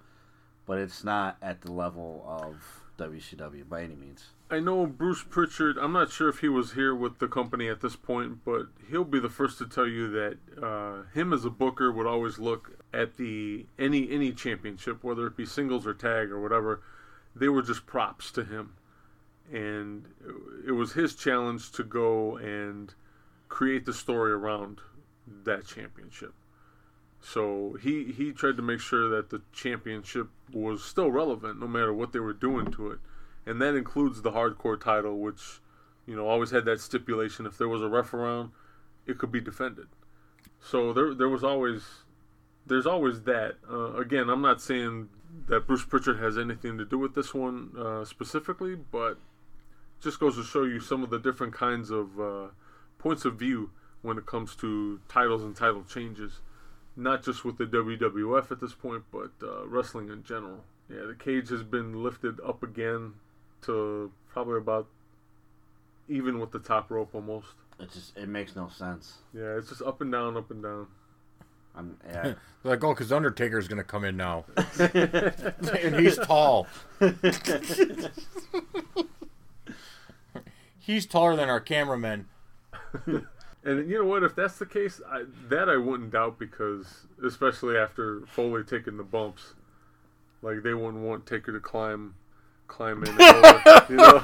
but 0.65 0.77
it's 0.77 1.03
not 1.03 1.35
at 1.41 1.61
the 1.61 1.71
level 1.73 2.23
of 2.25 2.81
WCW 2.97 3.67
by 3.67 3.83
any 3.83 3.95
means. 3.95 4.27
I 4.49 4.61
know 4.61 4.85
Bruce 4.85 5.21
Pritchard. 5.21 5.77
I'm 5.77 5.91
not 5.91 6.11
sure 6.11 6.29
if 6.29 6.39
he 6.39 6.47
was 6.47 6.73
here 6.73 6.95
with 6.95 7.19
the 7.19 7.27
company 7.27 7.67
at 7.67 7.81
this 7.81 7.97
point, 7.97 8.45
but 8.45 8.67
he'll 8.89 9.03
be 9.03 9.19
the 9.19 9.29
first 9.29 9.57
to 9.57 9.67
tell 9.67 9.87
you 9.87 10.09
that 10.11 10.37
uh, 10.63 11.03
him 11.13 11.33
as 11.33 11.43
a 11.43 11.49
booker 11.49 11.91
would 11.91 12.07
always 12.07 12.39
look 12.39 12.77
at 12.93 13.17
the 13.17 13.65
any 13.77 14.09
any 14.09 14.31
championship, 14.31 15.03
whether 15.03 15.27
it 15.27 15.35
be 15.35 15.45
singles 15.45 15.85
or 15.85 15.93
tag 15.93 16.31
or 16.31 16.39
whatever. 16.39 16.81
They 17.35 17.49
were 17.49 17.61
just 17.61 17.85
props 17.85 18.31
to 18.31 18.45
him, 18.45 18.75
and 19.51 20.05
it 20.65 20.73
was 20.73 20.93
his 20.93 21.15
challenge 21.15 21.71
to 21.73 21.83
go 21.83 22.37
and 22.37 22.93
create 23.51 23.85
the 23.85 23.93
story 23.93 24.31
around 24.31 24.79
that 25.43 25.67
championship. 25.67 26.33
So 27.21 27.77
he 27.81 28.11
he 28.11 28.31
tried 28.31 28.57
to 28.57 28.63
make 28.63 28.79
sure 28.79 29.07
that 29.09 29.29
the 29.29 29.43
championship 29.53 30.29
was 30.51 30.83
still 30.83 31.11
relevant, 31.11 31.59
no 31.59 31.67
matter 31.67 31.93
what 31.93 32.13
they 32.13 32.19
were 32.19 32.33
doing 32.33 32.71
to 32.71 32.89
it 32.91 32.99
and 33.45 33.61
that 33.61 33.75
includes 33.75 34.21
the 34.21 34.31
hardcore 34.31 34.79
title, 34.79 35.19
which 35.19 35.61
you 36.05 36.15
know 36.15 36.27
always 36.27 36.51
had 36.51 36.65
that 36.65 36.79
stipulation: 36.79 37.45
if 37.45 37.57
there 37.57 37.67
was 37.67 37.81
a 37.81 37.87
ref 37.87 38.13
around, 38.13 38.51
it 39.05 39.17
could 39.17 39.31
be 39.31 39.41
defended. 39.41 39.87
So 40.59 40.93
there 40.93 41.13
there 41.13 41.29
was 41.29 41.43
always 41.43 41.83
there's 42.65 42.85
always 42.85 43.23
that. 43.23 43.55
Uh, 43.69 43.93
again, 43.95 44.29
I'm 44.29 44.41
not 44.41 44.61
saying 44.61 45.09
that 45.47 45.65
Bruce 45.65 45.85
Pritchard 45.85 46.19
has 46.19 46.37
anything 46.37 46.77
to 46.77 46.85
do 46.85 46.97
with 46.97 47.15
this 47.15 47.33
one 47.33 47.71
uh, 47.77 48.05
specifically, 48.05 48.75
but 48.75 49.17
just 50.01 50.19
goes 50.19 50.35
to 50.35 50.43
show 50.43 50.63
you 50.63 50.79
some 50.79 51.03
of 51.03 51.09
the 51.09 51.19
different 51.19 51.53
kinds 51.53 51.89
of 51.89 52.19
uh, 52.19 52.47
points 53.01 53.25
of 53.25 53.35
view 53.35 53.71
when 54.01 54.17
it 54.17 54.25
comes 54.25 54.55
to 54.57 54.99
titles 55.09 55.43
and 55.43 55.55
title 55.55 55.83
changes. 55.83 56.39
Not 56.95 57.23
just 57.23 57.43
with 57.45 57.57
the 57.57 57.65
WWF 57.65 58.51
at 58.51 58.59
this 58.59 58.73
point, 58.73 59.03
but 59.11 59.31
uh, 59.41 59.65
wrestling 59.67 60.09
in 60.09 60.23
general. 60.23 60.63
Yeah, 60.89 61.05
the 61.07 61.15
cage 61.15 61.49
has 61.49 61.63
been 61.63 62.03
lifted 62.03 62.39
up 62.45 62.63
again 62.63 63.13
to 63.63 64.11
probably 64.29 64.57
about 64.57 64.87
even 66.09 66.39
with 66.39 66.51
the 66.51 66.59
top 66.59 66.91
rope 66.91 67.09
almost. 67.13 67.47
It 67.79 67.91
just 67.91 68.17
it 68.17 68.27
makes 68.27 68.55
no 68.55 68.67
sense. 68.67 69.19
Yeah, 69.33 69.57
it's 69.57 69.69
just 69.69 69.81
up 69.81 70.01
and 70.01 70.11
down, 70.11 70.35
up 70.37 70.51
and 70.51 70.61
down. 70.61 70.87
I'm 71.73 71.97
yeah. 72.05 72.33
like, 72.63 72.83
oh, 72.83 72.93
because 72.93 73.11
Undertaker's 73.11 73.67
going 73.67 73.77
to 73.77 73.83
come 73.83 74.03
in 74.03 74.17
now. 74.17 74.45
and 74.79 75.95
he's 75.95 76.17
tall. 76.17 76.67
he's 80.79 81.05
taller 81.05 81.35
than 81.35 81.49
our 81.49 81.61
cameraman. 81.61 82.27
And 83.63 83.89
you 83.89 83.99
know 83.99 84.05
what? 84.05 84.23
If 84.23 84.35
that's 84.35 84.57
the 84.57 84.65
case, 84.65 85.01
I, 85.07 85.25
that 85.49 85.69
I 85.69 85.77
wouldn't 85.77 86.11
doubt 86.11 86.39
because, 86.39 87.05
especially 87.23 87.77
after 87.77 88.21
Foley 88.25 88.63
taking 88.63 88.97
the 88.97 89.03
bumps, 89.03 89.53
like 90.41 90.63
they 90.63 90.73
wouldn't 90.73 91.03
want 91.03 91.27
Taker 91.27 91.51
to 91.53 91.59
climb, 91.59 92.15
climb 92.67 93.03
in. 93.03 93.09
Over, 93.09 93.85
you 93.87 93.97
know, 93.97 94.13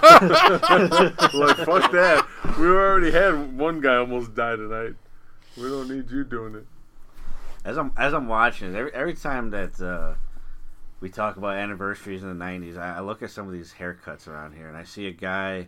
like 1.34 1.58
fuck 1.58 1.92
that. 1.92 2.26
We 2.58 2.66
already 2.66 3.12
had 3.12 3.56
one 3.56 3.80
guy 3.80 3.98
almost 3.98 4.34
die 4.34 4.56
tonight. 4.56 4.96
We 5.56 5.64
don't 5.64 5.90
need 5.90 6.10
you 6.10 6.24
doing 6.24 6.56
it. 6.56 6.66
As 7.64 7.78
I'm 7.78 7.92
as 7.96 8.16
I'm 8.16 8.28
watching 8.28 8.74
it, 8.74 8.76
every 8.76 8.94
every 8.94 9.14
time 9.14 9.52
that 9.52 9.80
uh, 9.80 10.16
we 11.00 11.10
talk 11.10 11.38
about 11.38 11.58
anniversaries 11.58 12.24
in 12.24 12.36
the 12.36 12.44
'90s, 12.44 12.76
I, 12.76 12.98
I 12.98 13.00
look 13.02 13.22
at 13.22 13.30
some 13.30 13.46
of 13.46 13.54
these 13.54 13.76
haircuts 13.78 14.28
around 14.28 14.54
here, 14.54 14.68
and 14.68 14.76
I 14.76 14.84
see 14.84 15.06
a 15.06 15.12
guy 15.12 15.68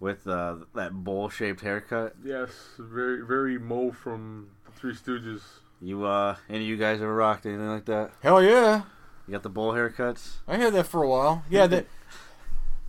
with 0.00 0.26
uh, 0.26 0.56
that 0.74 0.92
bowl-shaped 0.92 1.60
haircut. 1.60 2.14
Yes, 2.24 2.50
very 2.78 3.24
very 3.24 3.58
Moe 3.58 3.92
from 3.92 4.50
Three 4.74 4.94
Stooges. 4.94 5.42
You 5.80 6.04
uh, 6.04 6.36
any 6.48 6.64
of 6.64 6.68
you 6.68 6.76
guys 6.76 7.00
ever 7.00 7.14
rocked 7.14 7.46
anything 7.46 7.68
like 7.68 7.86
that? 7.86 8.10
Hell 8.22 8.42
yeah. 8.42 8.82
You 9.26 9.32
got 9.32 9.42
the 9.42 9.48
bowl 9.48 9.72
haircuts? 9.72 10.36
I 10.46 10.56
had 10.56 10.72
that 10.74 10.86
for 10.86 11.02
a 11.02 11.08
while. 11.08 11.44
Yeah, 11.50 11.66
that. 11.66 11.86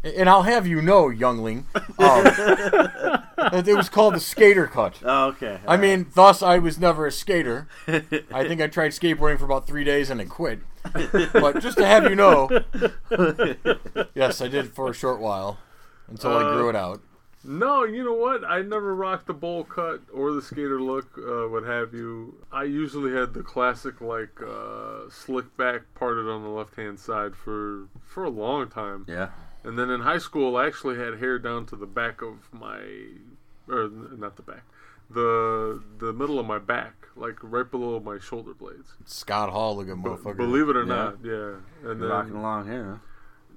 And 0.04 0.30
I'll 0.30 0.44
have 0.44 0.68
you 0.68 0.82
know, 0.82 1.10
youngling, 1.10 1.66
um, 1.76 1.84
it 1.98 3.76
was 3.76 3.90
called 3.90 4.14
the 4.14 4.20
skater 4.20 4.68
cut. 4.68 5.00
Oh, 5.04 5.30
okay. 5.30 5.60
I 5.68 5.76
mean, 5.76 6.06
thus 6.14 6.42
I 6.44 6.60
was 6.60 6.80
never 6.80 7.08
a 7.08 7.12
skater. 7.12 7.68
I 7.88 8.48
think 8.48 8.62
I 8.62 8.68
tried 8.68 8.92
skateboarding 8.92 9.40
for 9.40 9.46
about 9.46 9.68
three 9.68 9.84
days 9.84 10.10
and 10.10 10.20
then 10.20 10.30
quit. 10.30 10.60
But 11.34 11.60
just 11.60 11.78
to 11.80 11.86
have 11.86 12.04
you 12.06 12.16
know, 12.16 12.48
yes, 14.14 14.40
I 14.40 14.48
did 14.48 14.74
for 14.74 14.90
a 14.92 14.94
short 14.94 15.20
while 15.20 15.58
until 16.08 16.38
I 16.38 16.44
grew 16.54 16.70
it 16.70 16.76
out. 16.76 17.02
No, 17.44 17.84
you 17.86 18.04
know 18.04 18.14
what? 18.14 18.44
I 18.44 18.62
never 18.62 18.94
rocked 18.94 19.28
the 19.28 19.34
bowl 19.34 19.64
cut 19.64 20.02
or 20.14 20.34
the 20.34 20.42
skater 20.42 20.82
look, 20.82 21.18
uh, 21.18 21.48
what 21.48 21.64
have 21.64 21.94
you. 21.94 22.44
I 22.52 22.64
usually 22.64 23.14
had 23.14 23.34
the 23.34 23.44
classic 23.44 24.02
like 24.02 24.42
uh, 24.42 25.10
slick 25.10 25.56
back 25.56 25.82
parted 25.96 26.28
on 26.30 26.44
the 26.44 26.50
left 26.50 26.76
hand 26.76 27.00
side 27.00 27.36
for 27.36 27.88
for 28.06 28.24
a 28.24 28.30
long 28.30 28.70
time. 28.70 29.06
yeah. 29.08 29.30
And 29.64 29.78
then 29.78 29.90
in 29.90 30.02
high 30.02 30.18
school, 30.20 30.56
I 30.58 30.66
actually 30.68 30.98
had 30.98 31.20
hair 31.20 31.40
down 31.40 31.66
to 31.68 31.76
the 31.76 31.86
back 31.88 32.22
of 32.22 32.48
my, 32.54 32.80
or 33.68 33.90
not 34.18 34.36
the 34.38 34.42
back, 34.42 34.64
the 35.10 35.82
the 36.00 36.14
middle 36.14 36.40
of 36.40 36.46
my 36.46 36.58
back, 36.60 37.08
like 37.16 37.36
right 37.42 37.70
below 37.70 38.00
my 38.00 38.18
shoulder 38.20 38.54
blades. 38.54 38.94
Scott 39.06 39.50
Hall, 39.52 39.76
look 39.78 39.90
at 39.90 39.96
B- 40.04 40.10
motherfucker. 40.10 40.38
believe 40.38 40.70
it 40.70 40.76
or 40.78 40.84
Yeah. 40.84 40.96
not, 40.96 41.18
yeah. 41.24 41.90
And 41.90 42.00
You're 42.02 42.10
rocking 42.10 42.34
then 42.34 42.42
along 42.42 42.68
here. 42.68 43.02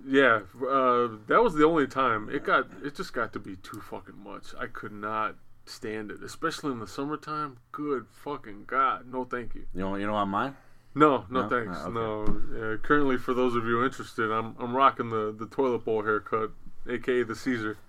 Yeah, 0.06 0.40
uh, 0.66 1.09
that 1.27 1.40
was 1.43 1.55
the 1.55 1.64
only 1.66 1.86
time 1.86 2.28
it 2.31 2.44
got. 2.44 2.66
It 2.85 2.94
just 2.97 3.12
got 3.12 3.32
to 3.35 3.39
be 3.39 3.56
too 3.56 3.81
fucking 3.81 4.18
much. 4.22 4.55
I 4.59 4.66
could 4.66 4.93
not 4.93 5.36
stand 5.66 6.10
it, 6.10 6.22
especially 6.22 6.72
in 6.72 6.78
the 6.81 6.86
summertime. 6.86 7.59
Good 7.72 8.06
fucking 8.10 8.64
god, 8.66 9.12
no 9.12 9.24
thank 9.24 9.55
you. 9.55 9.66
You 9.74 9.81
know, 9.81 9.94
you 9.97 10.06
know 10.06 10.14
on 10.14 10.28
mine. 10.28 10.56
No, 10.94 11.24
no, 11.31 11.43
No? 11.43 11.48
thanks. 11.48 11.78
Oh, 11.85 11.90
No. 11.90 12.22
Uh, 12.24 12.77
currently, 12.78 13.16
for 13.16 13.32
those 13.35 13.55
of 13.55 13.64
you 13.64 13.85
interested, 13.85 14.31
I'm 14.32 14.56
I'm 14.59 14.74
rocking 14.77 15.10
the, 15.10 15.32
the 15.39 15.47
toilet 15.47 15.85
bowl 15.85 16.02
haircut, 16.02 16.51
aka 16.89 17.22
the 17.22 17.35
Caesar. 17.36 17.78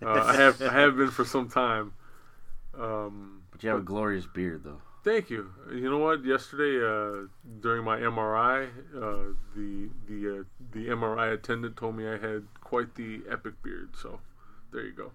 Uh, 0.00 0.22
I 0.24 0.36
have 0.36 0.62
I 0.62 0.72
have 0.72 0.96
been 0.96 1.10
for 1.10 1.24
some 1.24 1.48
time. 1.48 1.92
Um, 2.78 3.42
But 3.50 3.62
you 3.64 3.70
have 3.70 3.80
a 3.80 3.82
glorious 3.82 4.24
beard, 4.26 4.62
though. 4.62 4.80
Thank 5.06 5.30
you. 5.30 5.50
You 5.72 5.88
know 5.88 5.98
what? 5.98 6.22
Yesterday, 6.24 6.74
uh, 6.84 7.28
during 7.60 7.84
my 7.84 7.98
MRI, 7.98 8.68
uh, 8.94 9.32
the 9.54 9.88
the 10.08 10.40
uh, 10.40 10.42
the 10.72 10.88
MRI 10.88 11.32
attendant 11.32 11.76
told 11.78 11.96
me 11.96 12.06
I 12.06 12.18
had 12.18 12.42
quite 12.60 12.94
the 12.96 13.22
epic 13.30 13.54
beard. 13.62 13.90
So, 13.96 14.20
there 14.72 14.84
you 14.84 14.92
go. 14.92 15.12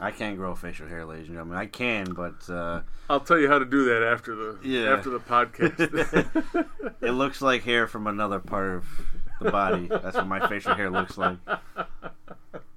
I 0.00 0.10
can't 0.10 0.36
grow 0.36 0.54
facial 0.54 0.86
hair, 0.88 1.04
ladies 1.04 1.26
and 1.26 1.34
gentlemen. 1.36 1.58
I 1.58 1.66
can, 1.66 2.14
but 2.14 2.48
uh, 2.48 2.80
I'll 3.10 3.20
tell 3.20 3.38
you 3.38 3.48
how 3.48 3.58
to 3.58 3.64
do 3.64 3.84
that 3.86 4.02
after 4.02 4.34
the 4.34 4.58
Yeah. 4.62 4.94
after 4.94 5.10
the 5.10 5.18
podcast. 5.18 6.96
it 7.02 7.10
looks 7.10 7.42
like 7.42 7.64
hair 7.64 7.86
from 7.86 8.06
another 8.06 8.38
part 8.38 8.76
of 8.76 8.86
the 9.40 9.50
body. 9.50 9.88
That's 9.88 10.16
what 10.16 10.26
my 10.26 10.46
facial 10.48 10.74
hair 10.74 10.90
looks 10.90 11.18
like. 11.18 11.38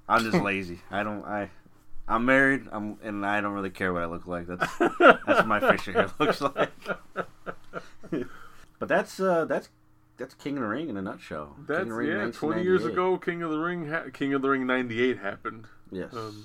I'm 0.08 0.30
just 0.30 0.42
lazy. 0.42 0.80
I 0.90 1.02
don't. 1.02 1.24
I. 1.24 1.50
I'm 2.08 2.24
married. 2.24 2.68
I'm, 2.70 2.98
and 3.02 3.26
I 3.26 3.40
don't 3.40 3.52
really 3.52 3.70
care 3.70 3.92
what 3.92 4.02
I 4.02 4.06
look 4.06 4.26
like. 4.26 4.46
That's 4.46 4.78
that's 4.78 5.26
what 5.26 5.46
my 5.46 5.60
facial 5.60 5.92
hair 5.92 6.10
looks 6.18 6.40
like. 6.40 6.70
but 7.14 7.28
But 8.78 8.88
that's 8.88 9.18
uh, 9.18 9.44
that's 9.46 9.70
that's 10.16 10.34
King 10.34 10.56
of 10.56 10.62
the 10.62 10.68
Ring 10.68 10.88
in 10.88 10.96
a 10.96 11.02
nutshell. 11.02 11.56
That's 11.66 11.80
King 11.80 11.82
of 11.82 11.88
the 11.88 11.94
Ring 11.94 12.26
yeah. 12.26 12.30
Twenty 12.30 12.62
years 12.62 12.84
ago, 12.84 13.16
King 13.18 13.42
of 13.42 13.50
the 13.50 13.58
Ring, 13.58 13.88
ha- 13.88 14.04
King 14.12 14.34
of 14.34 14.42
the 14.42 14.48
Ring 14.48 14.66
'98 14.66 15.18
happened. 15.18 15.64
Yes. 15.90 16.12
Um, 16.12 16.44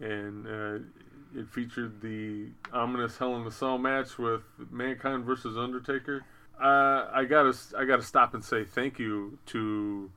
and 0.00 0.46
uh, 0.46 1.38
it 1.38 1.48
featured 1.48 2.00
the 2.00 2.48
ominous 2.72 3.16
Hell 3.16 3.36
in 3.36 3.46
a 3.46 3.50
Cell 3.50 3.78
match 3.78 4.18
with 4.18 4.42
Mankind 4.70 5.24
versus 5.24 5.56
Undertaker. 5.56 6.24
Uh, 6.60 7.08
I 7.12 7.24
gotta 7.24 7.56
I 7.76 7.84
gotta 7.84 8.02
stop 8.02 8.34
and 8.34 8.44
say 8.44 8.64
thank 8.64 8.98
you 8.98 9.38
to 9.46 10.10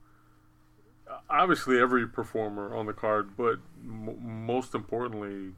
obviously 1.30 1.80
every 1.80 2.08
performer 2.08 2.76
on 2.76 2.86
the 2.86 2.94
card, 2.94 3.36
but 3.36 3.60
m- 3.84 4.46
most 4.46 4.74
importantly, 4.74 5.54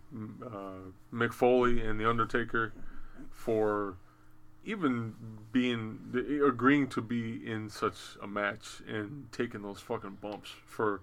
uh, 0.46 0.92
Mick 1.14 1.34
Foley 1.34 1.82
and 1.82 2.00
the 2.00 2.10
Undertaker 2.10 2.74
for 3.32 3.98
even 4.64 5.14
being 5.52 6.00
agreeing 6.46 6.88
to 6.88 7.02
be 7.02 7.40
in 7.46 7.70
such 7.70 8.18
a 8.22 8.28
match 8.28 8.82
and 8.88 9.28
taking 9.32 9.62
those 9.62 9.80
fucking 9.80 10.18
bumps 10.22 10.50
for 10.66 11.02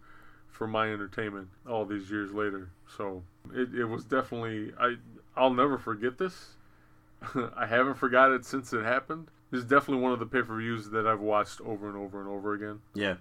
for 0.48 0.66
my 0.66 0.92
entertainment 0.92 1.48
all 1.68 1.84
these 1.84 2.10
years 2.10 2.32
later. 2.32 2.70
So 2.96 3.22
it, 3.54 3.74
it 3.74 3.84
was 3.84 4.04
definitely 4.04 4.72
I 4.78 4.96
I'll 5.36 5.54
never 5.54 5.78
forget 5.78 6.18
this. 6.18 6.56
I 7.56 7.66
haven't 7.66 7.94
forgot 7.94 8.32
it 8.32 8.44
since 8.44 8.72
it 8.72 8.82
happened. 8.84 9.28
It's 9.52 9.64
definitely 9.64 10.02
one 10.02 10.12
of 10.12 10.18
the 10.18 10.26
pay 10.26 10.42
per 10.42 10.56
views 10.58 10.90
that 10.90 11.06
I've 11.06 11.20
watched 11.20 11.60
over 11.60 11.88
and 11.88 11.96
over 11.96 12.20
and 12.20 12.28
over 12.28 12.54
again. 12.54 12.80
yeah. 12.94 13.14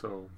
So 0.00 0.28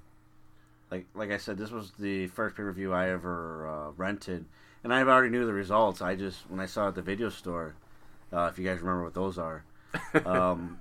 Like 0.91 1.07
like 1.15 1.31
I 1.31 1.39
said, 1.39 1.59
this 1.59 1.70
was 1.70 1.93
the 1.99 2.27
first 2.29 2.57
pay 2.57 2.62
per 2.62 2.73
view 2.73 2.93
I 2.93 3.11
ever 3.11 3.69
uh, 3.69 3.91
rented, 3.97 4.45
and 4.85 4.93
I 4.93 5.03
already 5.03 5.31
knew 5.31 5.47
the 5.47 5.53
results. 5.53 6.03
I 6.03 6.16
just 6.16 6.49
when 6.51 6.61
I 6.61 6.66
saw 6.66 6.87
it 6.87 6.89
at 6.89 6.95
the 6.97 7.03
video 7.03 7.29
store, 7.29 7.74
uh, 8.33 8.49
if 8.53 8.59
you 8.59 8.65
guys 8.65 8.81
remember 8.81 9.05
what 9.05 9.15
those 9.15 9.39
are, 9.39 9.65
um, 10.27 10.81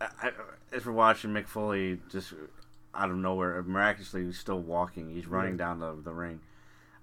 I, 0.00 0.32
as 0.72 0.86
we're 0.86 0.92
watching 0.92 1.30
Mick 1.30 1.46
Foley 1.46 1.98
just 2.10 2.32
out 2.94 3.10
of 3.10 3.16
nowhere, 3.16 3.62
miraculously 3.62 4.30
still 4.32 4.60
walking. 4.60 5.10
He's 5.14 5.26
running 5.26 5.56
down 5.56 5.78
the 5.80 5.94
the 6.02 6.12
ring. 6.12 6.40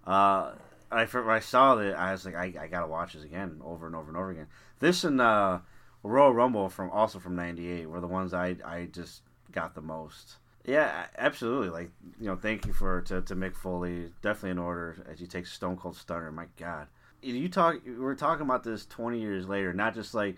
Uh, 0.06 0.54
I 0.92 1.06
when 1.06 1.30
I 1.30 1.40
saw 1.40 1.78
it, 1.80 1.94
I 1.94 2.12
was 2.12 2.26
like, 2.26 2.36
I, 2.36 2.54
I 2.60 2.68
gotta 2.68 2.88
watch 2.88 3.14
this 3.14 3.24
again, 3.24 3.62
over 3.64 3.88
and 3.88 3.96
over 3.96 4.08
and 4.10 4.18
over 4.18 4.32
again. 4.32 4.48
This 4.80 5.04
and 5.04 5.20
uh, 5.20 5.60
Royal 6.04 6.34
Rumble 6.34 6.70
from 6.70 6.90
also 6.92 7.20
from 7.20 7.36
'98 7.36 7.90
were 7.90 8.00
the 8.00 8.08
ones 8.08 8.34
I 8.34 8.56
I 8.64 8.88
just 8.92 9.22
got 9.52 9.76
the 9.76 9.82
most. 9.82 10.38
Yeah, 10.68 11.06
absolutely. 11.18 11.70
Like 11.70 11.90
you 12.20 12.28
know, 12.28 12.36
thank 12.36 12.68
you 12.68 12.74
for 12.74 13.02
to, 13.04 13.22
to 13.22 13.36
Mick 13.36 13.56
Foley. 13.56 14.12
Definitely 14.22 14.52
in 14.52 14.60
order 14.60 14.98
as 15.10 15.22
you 15.22 15.26
take 15.26 15.48
Stone 15.48 15.78
Cold 15.78 15.96
Stunner. 15.96 16.30
My 16.30 16.48
God, 16.60 16.88
you 17.22 17.48
talk. 17.48 17.78
We're 17.98 18.16
talking 18.16 18.46
about 18.46 18.66
this 18.66 18.86
20 18.86 19.20
years 19.20 19.48
later, 19.48 19.74
not 19.74 19.96
just 19.96 20.14
like 20.14 20.36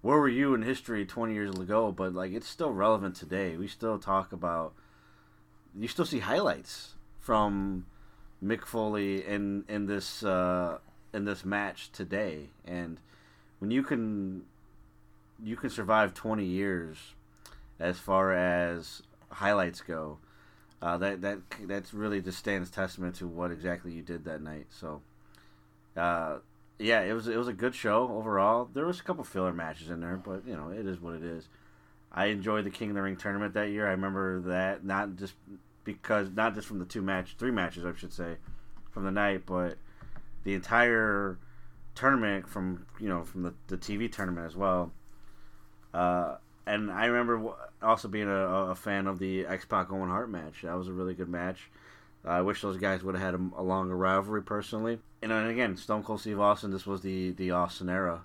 where 0.00 0.16
were 0.16 0.28
you 0.28 0.54
in 0.54 0.62
history 0.62 1.04
20 1.04 1.34
years 1.34 1.58
ago, 1.58 1.90
but 1.90 2.14
like 2.14 2.32
it's 2.32 2.48
still 2.48 2.70
relevant 2.70 3.16
today. 3.16 3.56
We 3.56 3.66
still 3.66 3.98
talk 3.98 4.32
about. 4.32 4.74
You 5.76 5.88
still 5.88 6.06
see 6.06 6.20
highlights 6.20 6.94
from 7.18 7.86
Mick 8.42 8.64
Foley 8.64 9.26
in 9.26 9.64
in 9.68 9.86
this 9.86 10.22
uh, 10.22 10.78
in 11.12 11.24
this 11.24 11.44
match 11.44 11.90
today, 11.90 12.50
and 12.64 13.00
when 13.58 13.72
you 13.72 13.82
can 13.82 14.44
you 15.42 15.56
can 15.56 15.68
survive 15.68 16.14
20 16.14 16.44
years 16.44 17.14
as 17.80 17.98
far 17.98 18.32
as 18.32 19.02
highlights 19.34 19.80
go. 19.80 20.18
Uh, 20.82 20.98
that 20.98 21.22
that 21.22 21.38
that's 21.62 21.94
really 21.94 22.20
just 22.20 22.38
stands 22.38 22.70
testament 22.70 23.14
to 23.16 23.26
what 23.26 23.50
exactly 23.50 23.92
you 23.92 24.02
did 24.02 24.24
that 24.24 24.42
night. 24.42 24.66
So, 24.70 25.00
uh, 25.96 26.38
yeah, 26.78 27.00
it 27.02 27.12
was 27.12 27.28
it 27.28 27.36
was 27.36 27.48
a 27.48 27.52
good 27.52 27.74
show 27.74 28.08
overall. 28.12 28.68
There 28.72 28.86
was 28.86 29.00
a 29.00 29.02
couple 29.02 29.24
filler 29.24 29.52
matches 29.52 29.90
in 29.90 30.00
there, 30.00 30.16
but 30.16 30.46
you 30.46 30.54
know 30.54 30.68
it 30.68 30.86
is 30.86 31.00
what 31.00 31.14
it 31.14 31.22
is. 31.22 31.48
I 32.12 32.26
enjoyed 32.26 32.64
the 32.64 32.70
King 32.70 32.90
of 32.90 32.96
the 32.96 33.02
Ring 33.02 33.16
tournament 33.16 33.54
that 33.54 33.70
year. 33.70 33.86
I 33.86 33.92
remember 33.92 34.40
that 34.42 34.84
not 34.84 35.16
just 35.16 35.34
because 35.84 36.28
not 36.30 36.54
just 36.54 36.66
from 36.66 36.78
the 36.78 36.84
two 36.84 37.02
match, 37.02 37.36
three 37.38 37.50
matches 37.50 37.84
I 37.84 37.94
should 37.96 38.12
say, 38.12 38.36
from 38.90 39.04
the 39.04 39.10
night, 39.10 39.46
but 39.46 39.78
the 40.44 40.54
entire 40.54 41.38
tournament 41.94 42.48
from 42.48 42.86
you 43.00 43.08
know 43.08 43.24
from 43.24 43.42
the, 43.42 43.54
the 43.68 43.76
TV 43.76 44.10
tournament 44.10 44.46
as 44.46 44.56
well. 44.56 44.92
Uh, 45.92 46.36
and 46.66 46.90
I 46.90 47.06
remember 47.06 47.54
also 47.84 48.08
being 48.08 48.28
a, 48.28 48.46
a 48.70 48.74
fan 48.74 49.06
of 49.06 49.18
the 49.18 49.46
X 49.46 49.64
Pac 49.64 49.92
Owen 49.92 50.08
Hart 50.08 50.30
match. 50.30 50.62
That 50.62 50.76
was 50.76 50.88
a 50.88 50.92
really 50.92 51.14
good 51.14 51.28
match. 51.28 51.70
I 52.24 52.40
wish 52.40 52.62
those 52.62 52.78
guys 52.78 53.02
would 53.02 53.14
have 53.14 53.24
had 53.24 53.34
a, 53.34 53.60
a 53.60 53.62
longer 53.62 53.96
rivalry 53.96 54.42
personally. 54.42 54.98
And 55.22 55.30
then 55.30 55.46
again, 55.46 55.76
Stone 55.76 56.04
Cold 56.04 56.20
Steve 56.20 56.40
Austin. 56.40 56.70
This 56.70 56.86
was 56.86 57.02
the 57.02 57.32
the 57.32 57.50
Austin 57.50 57.88
era, 57.88 58.22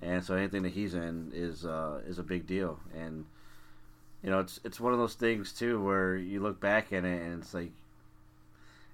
and 0.00 0.24
so 0.24 0.34
anything 0.34 0.62
that 0.62 0.72
he's 0.72 0.94
in 0.94 1.32
is 1.34 1.64
uh, 1.64 2.00
is 2.06 2.18
a 2.18 2.22
big 2.22 2.46
deal. 2.46 2.80
And 2.96 3.26
you 4.22 4.30
know, 4.30 4.40
it's 4.40 4.60
it's 4.64 4.80
one 4.80 4.92
of 4.92 4.98
those 4.98 5.14
things 5.14 5.52
too 5.52 5.82
where 5.82 6.16
you 6.16 6.40
look 6.40 6.60
back 6.60 6.92
at 6.92 7.04
it 7.04 7.22
and 7.22 7.42
it's 7.42 7.54
like 7.54 7.72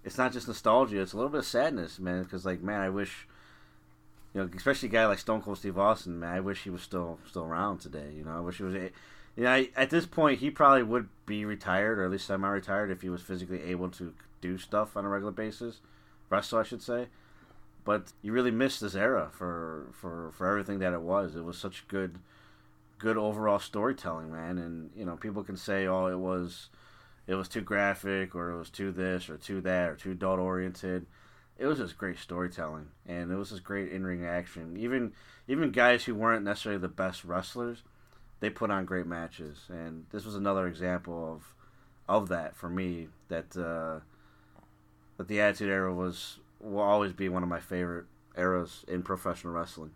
it's 0.04 0.18
not 0.18 0.32
just 0.32 0.48
nostalgia; 0.48 1.00
it's 1.00 1.12
a 1.12 1.16
little 1.16 1.30
bit 1.30 1.40
of 1.40 1.46
sadness, 1.46 1.98
man. 1.98 2.22
Because 2.22 2.44
like, 2.44 2.62
man, 2.62 2.80
I 2.80 2.88
wish 2.88 3.26
you 4.34 4.40
know, 4.42 4.50
especially 4.56 4.88
a 4.88 4.92
guy 4.92 5.06
like 5.06 5.18
Stone 5.18 5.42
Cold 5.42 5.58
Steve 5.58 5.78
Austin, 5.78 6.18
man, 6.18 6.34
I 6.34 6.40
wish 6.40 6.64
he 6.64 6.70
was 6.70 6.82
still 6.82 7.18
still 7.28 7.44
around 7.44 7.78
today. 7.78 8.10
You 8.16 8.24
know, 8.24 8.36
I 8.36 8.40
wish 8.40 8.56
he 8.58 8.64
was. 8.64 8.74
I, 9.38 9.70
at 9.76 9.90
this 9.90 10.06
point, 10.06 10.40
he 10.40 10.50
probably 10.50 10.82
would 10.82 11.08
be 11.26 11.44
retired, 11.44 11.98
or 11.98 12.04
at 12.04 12.10
least 12.10 12.26
semi-retired, 12.26 12.90
if 12.90 13.02
he 13.02 13.08
was 13.08 13.22
physically 13.22 13.62
able 13.62 13.90
to 13.90 14.14
do 14.40 14.58
stuff 14.58 14.96
on 14.96 15.04
a 15.04 15.08
regular 15.08 15.32
basis, 15.32 15.80
wrestle, 16.30 16.58
I 16.58 16.62
should 16.62 16.82
say. 16.82 17.08
But 17.84 18.12
you 18.22 18.32
really 18.32 18.50
missed 18.50 18.80
this 18.80 18.94
era 18.94 19.30
for 19.32 19.88
for 19.92 20.30
for 20.32 20.48
everything 20.48 20.78
that 20.78 20.94
it 20.94 21.02
was. 21.02 21.36
It 21.36 21.44
was 21.44 21.58
such 21.58 21.86
good, 21.88 22.18
good 22.98 23.18
overall 23.18 23.58
storytelling, 23.58 24.32
man. 24.32 24.56
And 24.56 24.90
you 24.96 25.04
know, 25.04 25.16
people 25.16 25.42
can 25.44 25.56
say, 25.56 25.86
"Oh, 25.86 26.06
it 26.06 26.18
was, 26.18 26.70
it 27.26 27.34
was 27.34 27.48
too 27.48 27.60
graphic, 27.60 28.34
or 28.34 28.52
it 28.52 28.58
was 28.58 28.70
too 28.70 28.90
this, 28.90 29.28
or 29.28 29.36
too 29.36 29.60
that, 29.62 29.90
or 29.90 29.96
too 29.96 30.12
adult 30.12 30.38
oriented." 30.38 31.06
it 31.56 31.66
was 31.66 31.78
just 31.78 31.96
great 31.96 32.18
storytelling 32.18 32.88
and 33.06 33.30
it 33.30 33.36
was 33.36 33.50
just 33.50 33.62
great 33.62 33.92
in-ring 33.92 34.24
action 34.24 34.76
even 34.76 35.12
even 35.46 35.70
guys 35.70 36.04
who 36.04 36.12
weren't 36.14 36.44
necessarily 36.44 36.80
the 36.80 36.88
best 36.88 37.24
wrestlers 37.24 37.82
they 38.40 38.50
put 38.50 38.70
on 38.70 38.84
great 38.84 39.06
matches 39.06 39.66
and 39.68 40.06
this 40.10 40.24
was 40.24 40.34
another 40.34 40.66
example 40.66 41.32
of 41.32 41.54
of 42.08 42.28
that 42.28 42.54
for 42.56 42.68
me 42.68 43.08
that 43.28 43.56
uh 43.56 44.00
that 45.16 45.28
the 45.28 45.40
attitude 45.40 45.70
era 45.70 45.92
was 45.92 46.38
will 46.60 46.80
always 46.80 47.12
be 47.12 47.28
one 47.28 47.42
of 47.42 47.48
my 47.48 47.60
favorite 47.60 48.06
eras 48.36 48.84
in 48.88 49.02
professional 49.02 49.52
wrestling 49.52 49.90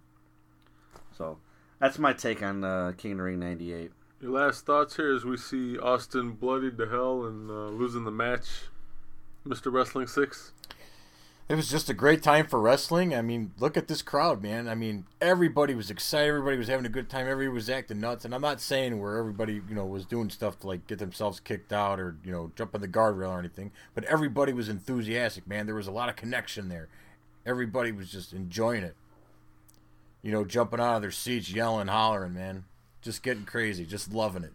so 1.17 1.39
that's 1.79 1.99
my 1.99 2.13
take 2.13 2.43
on 2.43 2.65
uh, 2.65 2.93
King 2.97 3.13
of 3.13 3.19
the 3.19 3.25
Ring 3.25 3.41
98 3.41 3.93
your 4.21 4.33
last 4.33 4.67
thoughts 4.67 4.97
here 4.97 5.15
as 5.15 5.25
we 5.25 5.37
see 5.37 5.79
Austin 5.79 6.33
bloodied 6.33 6.77
to 6.79 6.89
hell 6.89 7.25
and 7.25 7.49
uh, 7.49 7.69
losing 7.69 8.03
the 8.03 8.11
match, 8.11 8.63
Mr. 9.47 9.73
Wrestling 9.73 10.09
Six. 10.09 10.53
It 11.49 11.55
was 11.55 11.71
just 11.71 11.89
a 11.89 11.95
great 11.95 12.23
time 12.23 12.47
for 12.47 12.61
wrestling. 12.61 13.15
I 13.15 13.23
mean, 13.23 13.53
look 13.59 13.79
at 13.79 13.89
this 13.89 14.03
crowd, 14.03 14.43
man. 14.43 14.69
I 14.69 14.75
mean, 14.75 15.07
everybody 15.19 15.75
was 15.75 15.91
excited. 15.91 16.29
Everybody 16.29 16.59
was 16.59 16.69
having 16.69 16.85
a 16.85 16.91
good 16.91 17.09
time. 17.09 17.27
Everybody 17.27 17.55
was 17.55 17.71
acting 17.71 18.01
nuts. 18.01 18.27
And 18.27 18.35
I'm 18.35 18.43
not 18.43 18.61
saying 18.61 19.01
where 19.01 19.17
everybody, 19.17 19.55
you 19.55 19.75
know, 19.75 19.87
was 19.87 20.05
doing 20.05 20.29
stuff 20.29 20.61
to 20.61 20.67
like 20.67 20.87
get 20.87 20.99
themselves 20.99 21.41
kicked 21.41 21.73
out 21.73 21.99
or 21.99 22.17
you 22.23 22.31
know 22.31 22.53
jump 22.55 22.75
on 22.75 22.83
the 22.83 22.89
guardrail 22.89 23.31
or 23.31 23.39
anything. 23.39 23.71
But 23.95 24.05
everybody 24.05 24.53
was 24.53 24.69
enthusiastic, 24.69 25.49
man. 25.49 25.65
There 25.65 25.75
was 25.75 25.87
a 25.87 25.93
lot 25.93 26.11
of 26.11 26.17
connection 26.17 26.69
there. 26.69 26.89
Everybody 27.47 27.93
was 27.93 28.13
just 28.13 28.35
enjoying 28.35 28.83
it. 28.83 28.95
You 30.21 30.33
know, 30.33 30.45
jumping 30.45 30.81
out 30.81 30.97
of 30.97 31.03
their 31.03 31.11
seats, 31.11 31.51
yelling, 31.51 31.89
hollering, 31.89 32.35
man. 32.35 32.65
Just 33.01 33.23
getting 33.23 33.47
crazy, 33.47 33.87
just 33.87 34.13
loving 34.13 34.45
it. 34.45 34.53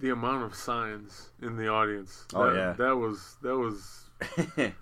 The 0.00 0.10
amount 0.10 0.42
of 0.42 0.56
signs 0.56 1.30
in 1.40 1.56
the 1.56 1.68
audience. 1.68 2.26
Oh, 2.34 2.50
that, 2.50 2.56
yeah. 2.56 2.72
that 2.72 2.96
was 2.96 3.36
that 3.42 3.56
was 3.56 4.06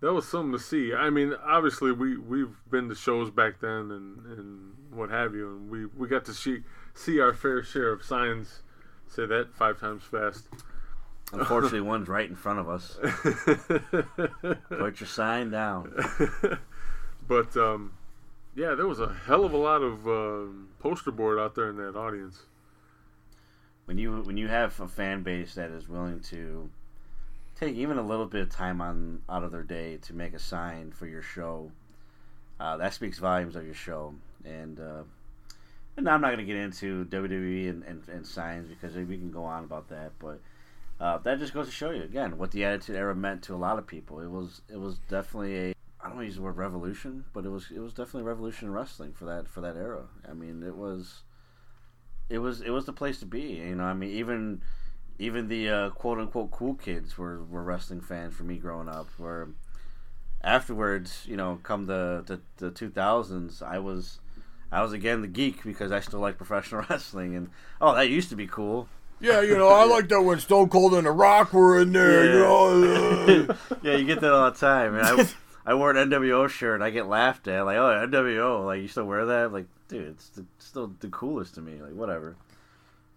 that 0.00 0.12
was 0.12 0.26
something 0.26 0.52
to 0.52 0.58
see. 0.58 0.94
I 0.94 1.10
mean, 1.10 1.34
obviously 1.44 1.92
we 1.92 2.16
we've 2.16 2.56
been 2.70 2.88
to 2.88 2.94
shows 2.94 3.30
back 3.30 3.60
then 3.60 3.90
and 3.90 4.26
and 4.26 4.72
what 4.92 5.10
have 5.10 5.34
you, 5.34 5.48
and 5.48 5.70
we 5.70 5.86
we 5.86 6.08
got 6.08 6.24
to 6.26 6.34
see 6.34 6.60
see 6.94 7.20
our 7.20 7.32
fair 7.32 7.62
share 7.62 7.92
of 7.92 8.02
signs. 8.02 8.62
Say 9.08 9.26
that 9.26 9.54
five 9.54 9.78
times 9.80 10.02
fast. 10.04 10.44
unfortunately 11.32 11.80
one's 11.92 12.08
right 12.08 12.28
in 12.28 12.34
front 12.34 12.58
of 12.58 12.68
us 12.68 12.98
put 14.68 14.98
your 14.98 15.06
sign 15.06 15.48
down 15.50 15.92
but 17.28 17.56
um, 17.56 17.92
yeah, 18.56 18.74
there 18.74 18.86
was 18.88 18.98
a 18.98 19.14
hell 19.26 19.44
of 19.44 19.52
a 19.52 19.56
lot 19.56 19.80
of 19.82 20.06
um 20.08 20.68
poster 20.80 21.12
board 21.12 21.38
out 21.38 21.54
there 21.54 21.70
in 21.70 21.76
that 21.76 21.96
audience. 21.96 22.42
when 23.84 23.96
you 23.98 24.22
when 24.22 24.36
you 24.36 24.48
have 24.48 24.78
a 24.80 24.88
fan 24.88 25.22
base 25.22 25.54
that 25.54 25.70
is 25.70 25.88
willing 25.88 26.20
to 26.20 26.68
take 27.60 27.76
even 27.76 27.98
a 27.98 28.06
little 28.06 28.26
bit 28.26 28.40
of 28.40 28.50
time 28.50 28.80
on 28.80 29.20
out 29.28 29.44
of 29.44 29.52
their 29.52 29.62
day 29.62 29.98
to 29.98 30.14
make 30.14 30.32
a 30.32 30.38
sign 30.38 30.90
for 30.90 31.06
your 31.06 31.22
show, 31.22 31.70
uh, 32.58 32.76
that 32.78 32.94
speaks 32.94 33.18
volumes 33.18 33.54
of 33.54 33.64
your 33.64 33.74
show. 33.74 34.14
And 34.44 34.80
uh, 34.80 35.02
and 35.96 36.08
I'm 36.08 36.20
not 36.20 36.28
going 36.28 36.38
to 36.38 36.44
get 36.44 36.56
into 36.56 37.04
WWE 37.06 37.68
and, 37.68 37.84
and, 37.84 38.02
and 38.08 38.26
signs 38.26 38.68
because 38.68 38.94
we 38.94 39.18
can 39.18 39.30
go 39.30 39.44
on 39.44 39.64
about 39.64 39.88
that, 39.90 40.12
but. 40.18 40.40
Uh, 40.98 41.16
that 41.16 41.38
just 41.38 41.54
goes 41.54 41.64
to 41.64 41.72
show 41.72 41.92
you 41.92 42.02
again 42.02 42.36
what 42.36 42.50
the 42.50 42.62
Attitude 42.62 42.94
Era 42.94 43.14
meant 43.14 43.42
to 43.42 43.54
a 43.54 43.56
lot 43.56 43.78
of 43.78 43.86
people. 43.86 44.20
It 44.20 44.30
was 44.30 44.60
it 44.68 44.78
was 44.78 44.98
definitely 45.08 45.56
a 45.56 45.74
I 45.98 46.08
don't 46.08 46.16
want 46.16 46.24
to 46.24 46.26
use 46.26 46.36
the 46.36 46.42
word 46.42 46.58
revolution, 46.58 47.24
but 47.32 47.46
it 47.46 47.48
was 47.48 47.70
it 47.74 47.78
was 47.78 47.94
definitely 47.94 48.22
a 48.22 48.24
revolution 48.24 48.68
in 48.68 48.74
wrestling 48.74 49.14
for 49.14 49.24
that 49.24 49.48
for 49.48 49.62
that 49.62 49.76
era. 49.76 50.02
I 50.28 50.34
mean, 50.34 50.62
it 50.62 50.76
was 50.76 51.22
it 52.28 52.38
was 52.38 52.60
it 52.60 52.68
was 52.68 52.84
the 52.84 52.92
place 52.92 53.18
to 53.20 53.26
be. 53.26 53.40
You 53.40 53.76
know, 53.76 53.84
I 53.84 53.94
mean, 53.94 54.10
even 54.10 54.62
even 55.20 55.48
the 55.48 55.68
uh, 55.68 55.90
quote 55.90 56.18
unquote 56.18 56.50
cool 56.50 56.74
kids 56.74 57.16
were, 57.16 57.44
were 57.44 57.62
wrestling 57.62 58.00
fans 58.00 58.34
for 58.34 58.42
me 58.44 58.56
growing 58.56 58.88
up. 58.88 59.08
Where 59.18 59.48
afterwards, 60.42 61.24
you 61.26 61.36
know, 61.36 61.60
come 61.62 61.86
the 61.86 62.22
the, 62.26 62.40
the 62.56 62.70
2000s, 62.70 63.62
I 63.62 63.78
was 63.78 64.18
I 64.72 64.82
was 64.82 64.92
again 64.92 65.20
the 65.22 65.28
geek 65.28 65.62
because 65.64 65.92
I 65.92 66.00
still 66.00 66.20
like 66.20 66.36
professional 66.36 66.84
wrestling, 66.90 67.34
and 67.36 67.50
oh, 67.80 67.94
that 67.94 68.08
used 68.08 68.30
to 68.30 68.36
be 68.36 68.46
cool. 68.46 68.88
Yeah, 69.20 69.42
you 69.42 69.56
know, 69.58 69.68
I 69.68 69.84
like 69.96 70.08
that 70.08 70.22
when 70.22 70.40
Stone 70.40 70.70
Cold 70.70 70.94
and 70.94 71.06
The 71.06 71.10
Rock 71.10 71.52
were 71.52 71.78
in 71.80 71.92
there. 71.92 72.24
You 72.24 72.38
Yeah. 72.38 72.38
know, 72.38 73.46
uh, 73.50 73.56
yeah, 73.82 73.96
you 73.96 74.06
get 74.06 74.20
that 74.22 74.32
all 74.32 74.50
the 74.50 74.56
time. 74.56 74.94
And 74.94 75.04
I, 75.04 75.28
I 75.72 75.74
wore 75.74 75.90
an 75.90 76.08
NWO 76.10 76.48
shirt 76.48 76.76
and 76.76 76.82
I 76.84 76.88
get 76.88 77.06
laughed 77.06 77.46
at. 77.46 77.66
Like, 77.66 77.76
oh, 77.76 78.06
NWO, 78.08 78.64
like, 78.64 78.80
you 78.80 78.88
still 78.88 79.04
wear 79.04 79.26
that? 79.26 79.52
Like, 79.52 79.66
dude, 79.88 80.08
it's 80.08 80.30
the, 80.30 80.46
still 80.58 80.94
the 81.00 81.08
coolest 81.08 81.56
to 81.56 81.60
me. 81.60 81.82
Like, 81.82 81.92
whatever. 81.92 82.36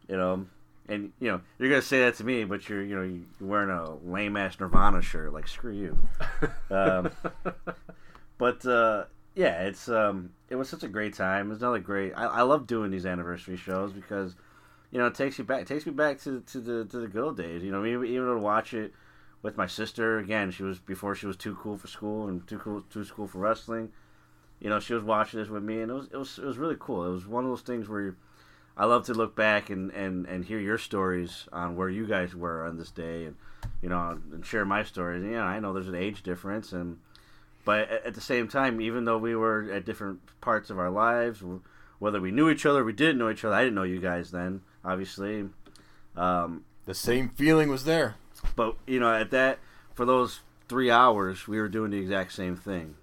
You 0.09 0.17
know? 0.17 0.45
And, 0.89 1.13
you 1.19 1.31
know, 1.31 1.41
you're 1.57 1.69
going 1.69 1.81
to 1.81 1.87
say 1.87 2.01
that 2.01 2.15
to 2.15 2.25
me, 2.25 2.43
but 2.43 2.67
you're, 2.67 2.83
you 2.83 2.95
know, 2.95 3.03
you're 3.03 3.49
wearing 3.49 3.69
a 3.69 3.95
lame 4.05 4.35
ass 4.35 4.59
Nirvana 4.59 5.01
shirt. 5.01 5.33
Like, 5.33 5.47
screw 5.47 5.71
you. 5.71 5.97
um, 6.69 7.09
but, 8.37 8.65
uh, 8.65 9.05
yeah, 9.35 9.63
it's 9.63 9.89
um, 9.89 10.31
it 10.49 10.55
was 10.55 10.69
such 10.69 10.83
a 10.83 10.87
great 10.87 11.15
time. 11.15 11.47
It 11.47 11.49
was 11.49 11.61
another 11.61 11.79
great. 11.79 12.13
I, 12.13 12.25
I 12.25 12.41
love 12.43 12.67
doing 12.67 12.91
these 12.91 13.05
anniversary 13.05 13.57
shows 13.57 13.91
because, 13.91 14.35
you 14.91 14.99
know, 14.99 15.07
it 15.07 15.15
takes 15.15 15.39
you 15.39 15.43
back. 15.43 15.61
It 15.61 15.67
takes 15.67 15.85
me 15.85 15.91
back 15.91 16.19
to, 16.21 16.41
to 16.41 16.59
the 16.59 16.85
to 16.85 16.99
the 16.99 17.07
good 17.07 17.23
old 17.23 17.37
days. 17.37 17.63
You 17.63 17.71
know, 17.71 17.85
even 17.85 18.05
even 18.05 18.27
to 18.27 18.37
watch 18.37 18.73
it 18.73 18.93
with 19.41 19.57
my 19.57 19.65
sister 19.65 20.19
again. 20.19 20.51
She 20.51 20.63
was 20.63 20.79
before 20.79 21.15
she 21.15 21.25
was 21.25 21.35
too 21.35 21.55
cool 21.55 21.77
for 21.77 21.87
school 21.87 22.27
and 22.27 22.47
too 22.47 22.59
cool 22.59 22.81
too 22.89 23.05
cool 23.05 23.27
for 23.27 23.39
wrestling. 23.39 23.91
You 24.59 24.69
know, 24.69 24.79
she 24.79 24.93
was 24.93 25.03
watching 25.03 25.39
this 25.39 25.49
with 25.49 25.63
me, 25.63 25.81
and 25.81 25.89
it 25.89 25.93
was 25.95 26.07
it 26.11 26.17
was 26.17 26.37
it 26.37 26.45
was 26.45 26.57
really 26.57 26.77
cool. 26.79 27.05
It 27.05 27.11
was 27.11 27.27
one 27.27 27.43
of 27.43 27.49
those 27.49 27.61
things 27.61 27.89
where 27.89 28.15
I 28.75 28.85
love 28.85 29.05
to 29.05 29.13
look 29.13 29.35
back 29.35 29.69
and, 29.69 29.91
and, 29.91 30.25
and 30.25 30.45
hear 30.45 30.59
your 30.59 30.77
stories 30.77 31.47
on 31.53 31.75
where 31.75 31.89
you 31.89 32.07
guys 32.07 32.35
were 32.35 32.65
on 32.65 32.77
this 32.77 32.91
day, 32.91 33.25
and 33.25 33.35
you 33.81 33.89
know, 33.89 34.19
and 34.31 34.45
share 34.45 34.65
my 34.65 34.83
stories. 34.83 35.23
And, 35.23 35.31
yeah, 35.31 35.43
I 35.43 35.59
know 35.59 35.73
there's 35.73 35.87
an 35.87 35.95
age 35.95 36.23
difference, 36.23 36.71
and 36.73 36.97
but 37.65 37.89
at, 37.89 38.05
at 38.07 38.13
the 38.15 38.21
same 38.21 38.47
time, 38.47 38.81
even 38.81 39.05
though 39.05 39.17
we 39.17 39.35
were 39.35 39.71
at 39.71 39.85
different 39.85 40.19
parts 40.41 40.69
of 40.69 40.79
our 40.79 40.89
lives, 40.89 41.43
whether 41.99 42.19
we 42.19 42.31
knew 42.31 42.49
each 42.49 42.65
other, 42.65 42.81
or 42.81 42.83
we 42.83 42.93
didn't 42.93 43.17
know 43.17 43.29
each 43.29 43.45
other. 43.45 43.55
I 43.55 43.61
didn't 43.63 43.75
know 43.75 43.83
you 43.83 43.99
guys 43.99 44.31
then, 44.31 44.61
obviously. 44.83 45.45
Um, 46.15 46.65
the 46.85 46.93
same 46.93 47.29
feeling 47.29 47.69
was 47.69 47.85
there. 47.85 48.15
but 48.55 48.75
you 48.85 48.99
know, 48.99 49.13
at 49.13 49.31
that 49.31 49.59
for 49.93 50.05
those 50.05 50.41
three 50.67 50.91
hours, 50.91 51.47
we 51.47 51.59
were 51.59 51.69
doing 51.69 51.91
the 51.91 51.97
exact 51.97 52.33
same 52.33 52.55
thing. 52.55 52.95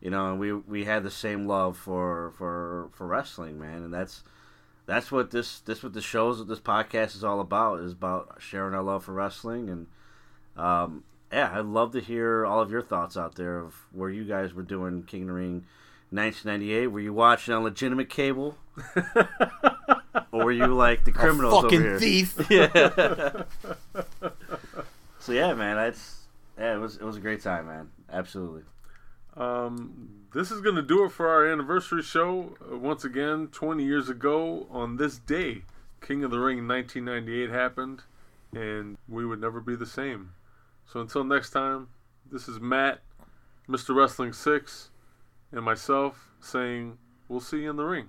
You 0.00 0.10
know, 0.10 0.30
and 0.30 0.38
we 0.38 0.52
we 0.52 0.84
had 0.84 1.02
the 1.02 1.10
same 1.10 1.46
love 1.46 1.76
for 1.76 2.32
for 2.38 2.90
for 2.92 3.06
wrestling, 3.06 3.58
man, 3.58 3.82
and 3.82 3.92
that's 3.92 4.22
that's 4.88 5.12
what 5.12 5.30
this 5.30 5.60
this 5.60 5.82
what 5.84 5.92
the 5.92 6.00
shows 6.00 6.44
this 6.46 6.58
podcast 6.58 7.14
is 7.14 7.22
all 7.22 7.38
about 7.40 7.80
is 7.80 7.92
about 7.92 8.38
sharing 8.40 8.74
our 8.74 8.82
love 8.82 9.04
for 9.04 9.12
wrestling 9.12 9.68
and 9.68 9.86
um, 10.56 11.04
yeah, 11.32 11.52
I'd 11.54 11.66
love 11.66 11.92
to 11.92 12.00
hear 12.00 12.44
all 12.44 12.60
of 12.60 12.70
your 12.70 12.82
thoughts 12.82 13.16
out 13.16 13.36
there 13.36 13.58
of 13.60 13.74
where 13.92 14.10
you 14.10 14.24
guys 14.24 14.54
were 14.54 14.62
doing 14.62 15.02
King 15.04 15.22
of 15.22 15.26
the 15.28 15.32
Ring 15.34 15.52
1998. 16.10 16.86
Were 16.88 17.00
you 17.00 17.12
watching 17.12 17.52
on 17.54 17.62
legitimate 17.64 18.08
cable, 18.08 18.56
or 20.32 20.44
were 20.44 20.52
you 20.52 20.66
like 20.68 21.04
the 21.04 21.12
criminals 21.12 21.52
over 21.52 21.68
Fucking 21.68 21.80
here? 21.82 21.98
thief. 22.00 22.38
Yeah. 22.50 23.42
so 25.20 25.32
yeah, 25.32 25.52
man, 25.54 25.76
that's 25.76 26.22
yeah, 26.58 26.74
it 26.74 26.78
was 26.78 26.96
it 26.96 27.04
was 27.04 27.16
a 27.16 27.20
great 27.20 27.42
time, 27.42 27.66
man. 27.66 27.90
Absolutely. 28.10 28.62
Um, 29.38 30.26
this 30.34 30.50
is 30.50 30.60
going 30.60 30.74
to 30.74 30.82
do 30.82 31.04
it 31.04 31.12
for 31.12 31.28
our 31.28 31.46
anniversary 31.46 32.02
show. 32.02 32.56
Uh, 32.60 32.76
once 32.76 33.04
again, 33.04 33.48
20 33.48 33.84
years 33.84 34.08
ago 34.08 34.66
on 34.70 34.96
this 34.96 35.18
day, 35.18 35.62
King 36.00 36.24
of 36.24 36.32
the 36.32 36.40
Ring 36.40 36.66
1998 36.66 37.50
happened, 37.50 38.02
and 38.52 38.98
we 39.08 39.24
would 39.24 39.40
never 39.40 39.60
be 39.60 39.76
the 39.76 39.86
same. 39.86 40.32
So 40.86 41.00
until 41.00 41.22
next 41.22 41.50
time, 41.50 41.88
this 42.30 42.48
is 42.48 42.58
Matt, 42.58 43.00
Mr. 43.68 43.94
Wrestling 43.94 44.32
6, 44.32 44.90
and 45.52 45.64
myself 45.64 46.30
saying, 46.40 46.98
we'll 47.28 47.40
see 47.40 47.62
you 47.62 47.70
in 47.70 47.76
the 47.76 47.84
ring. 47.84 48.08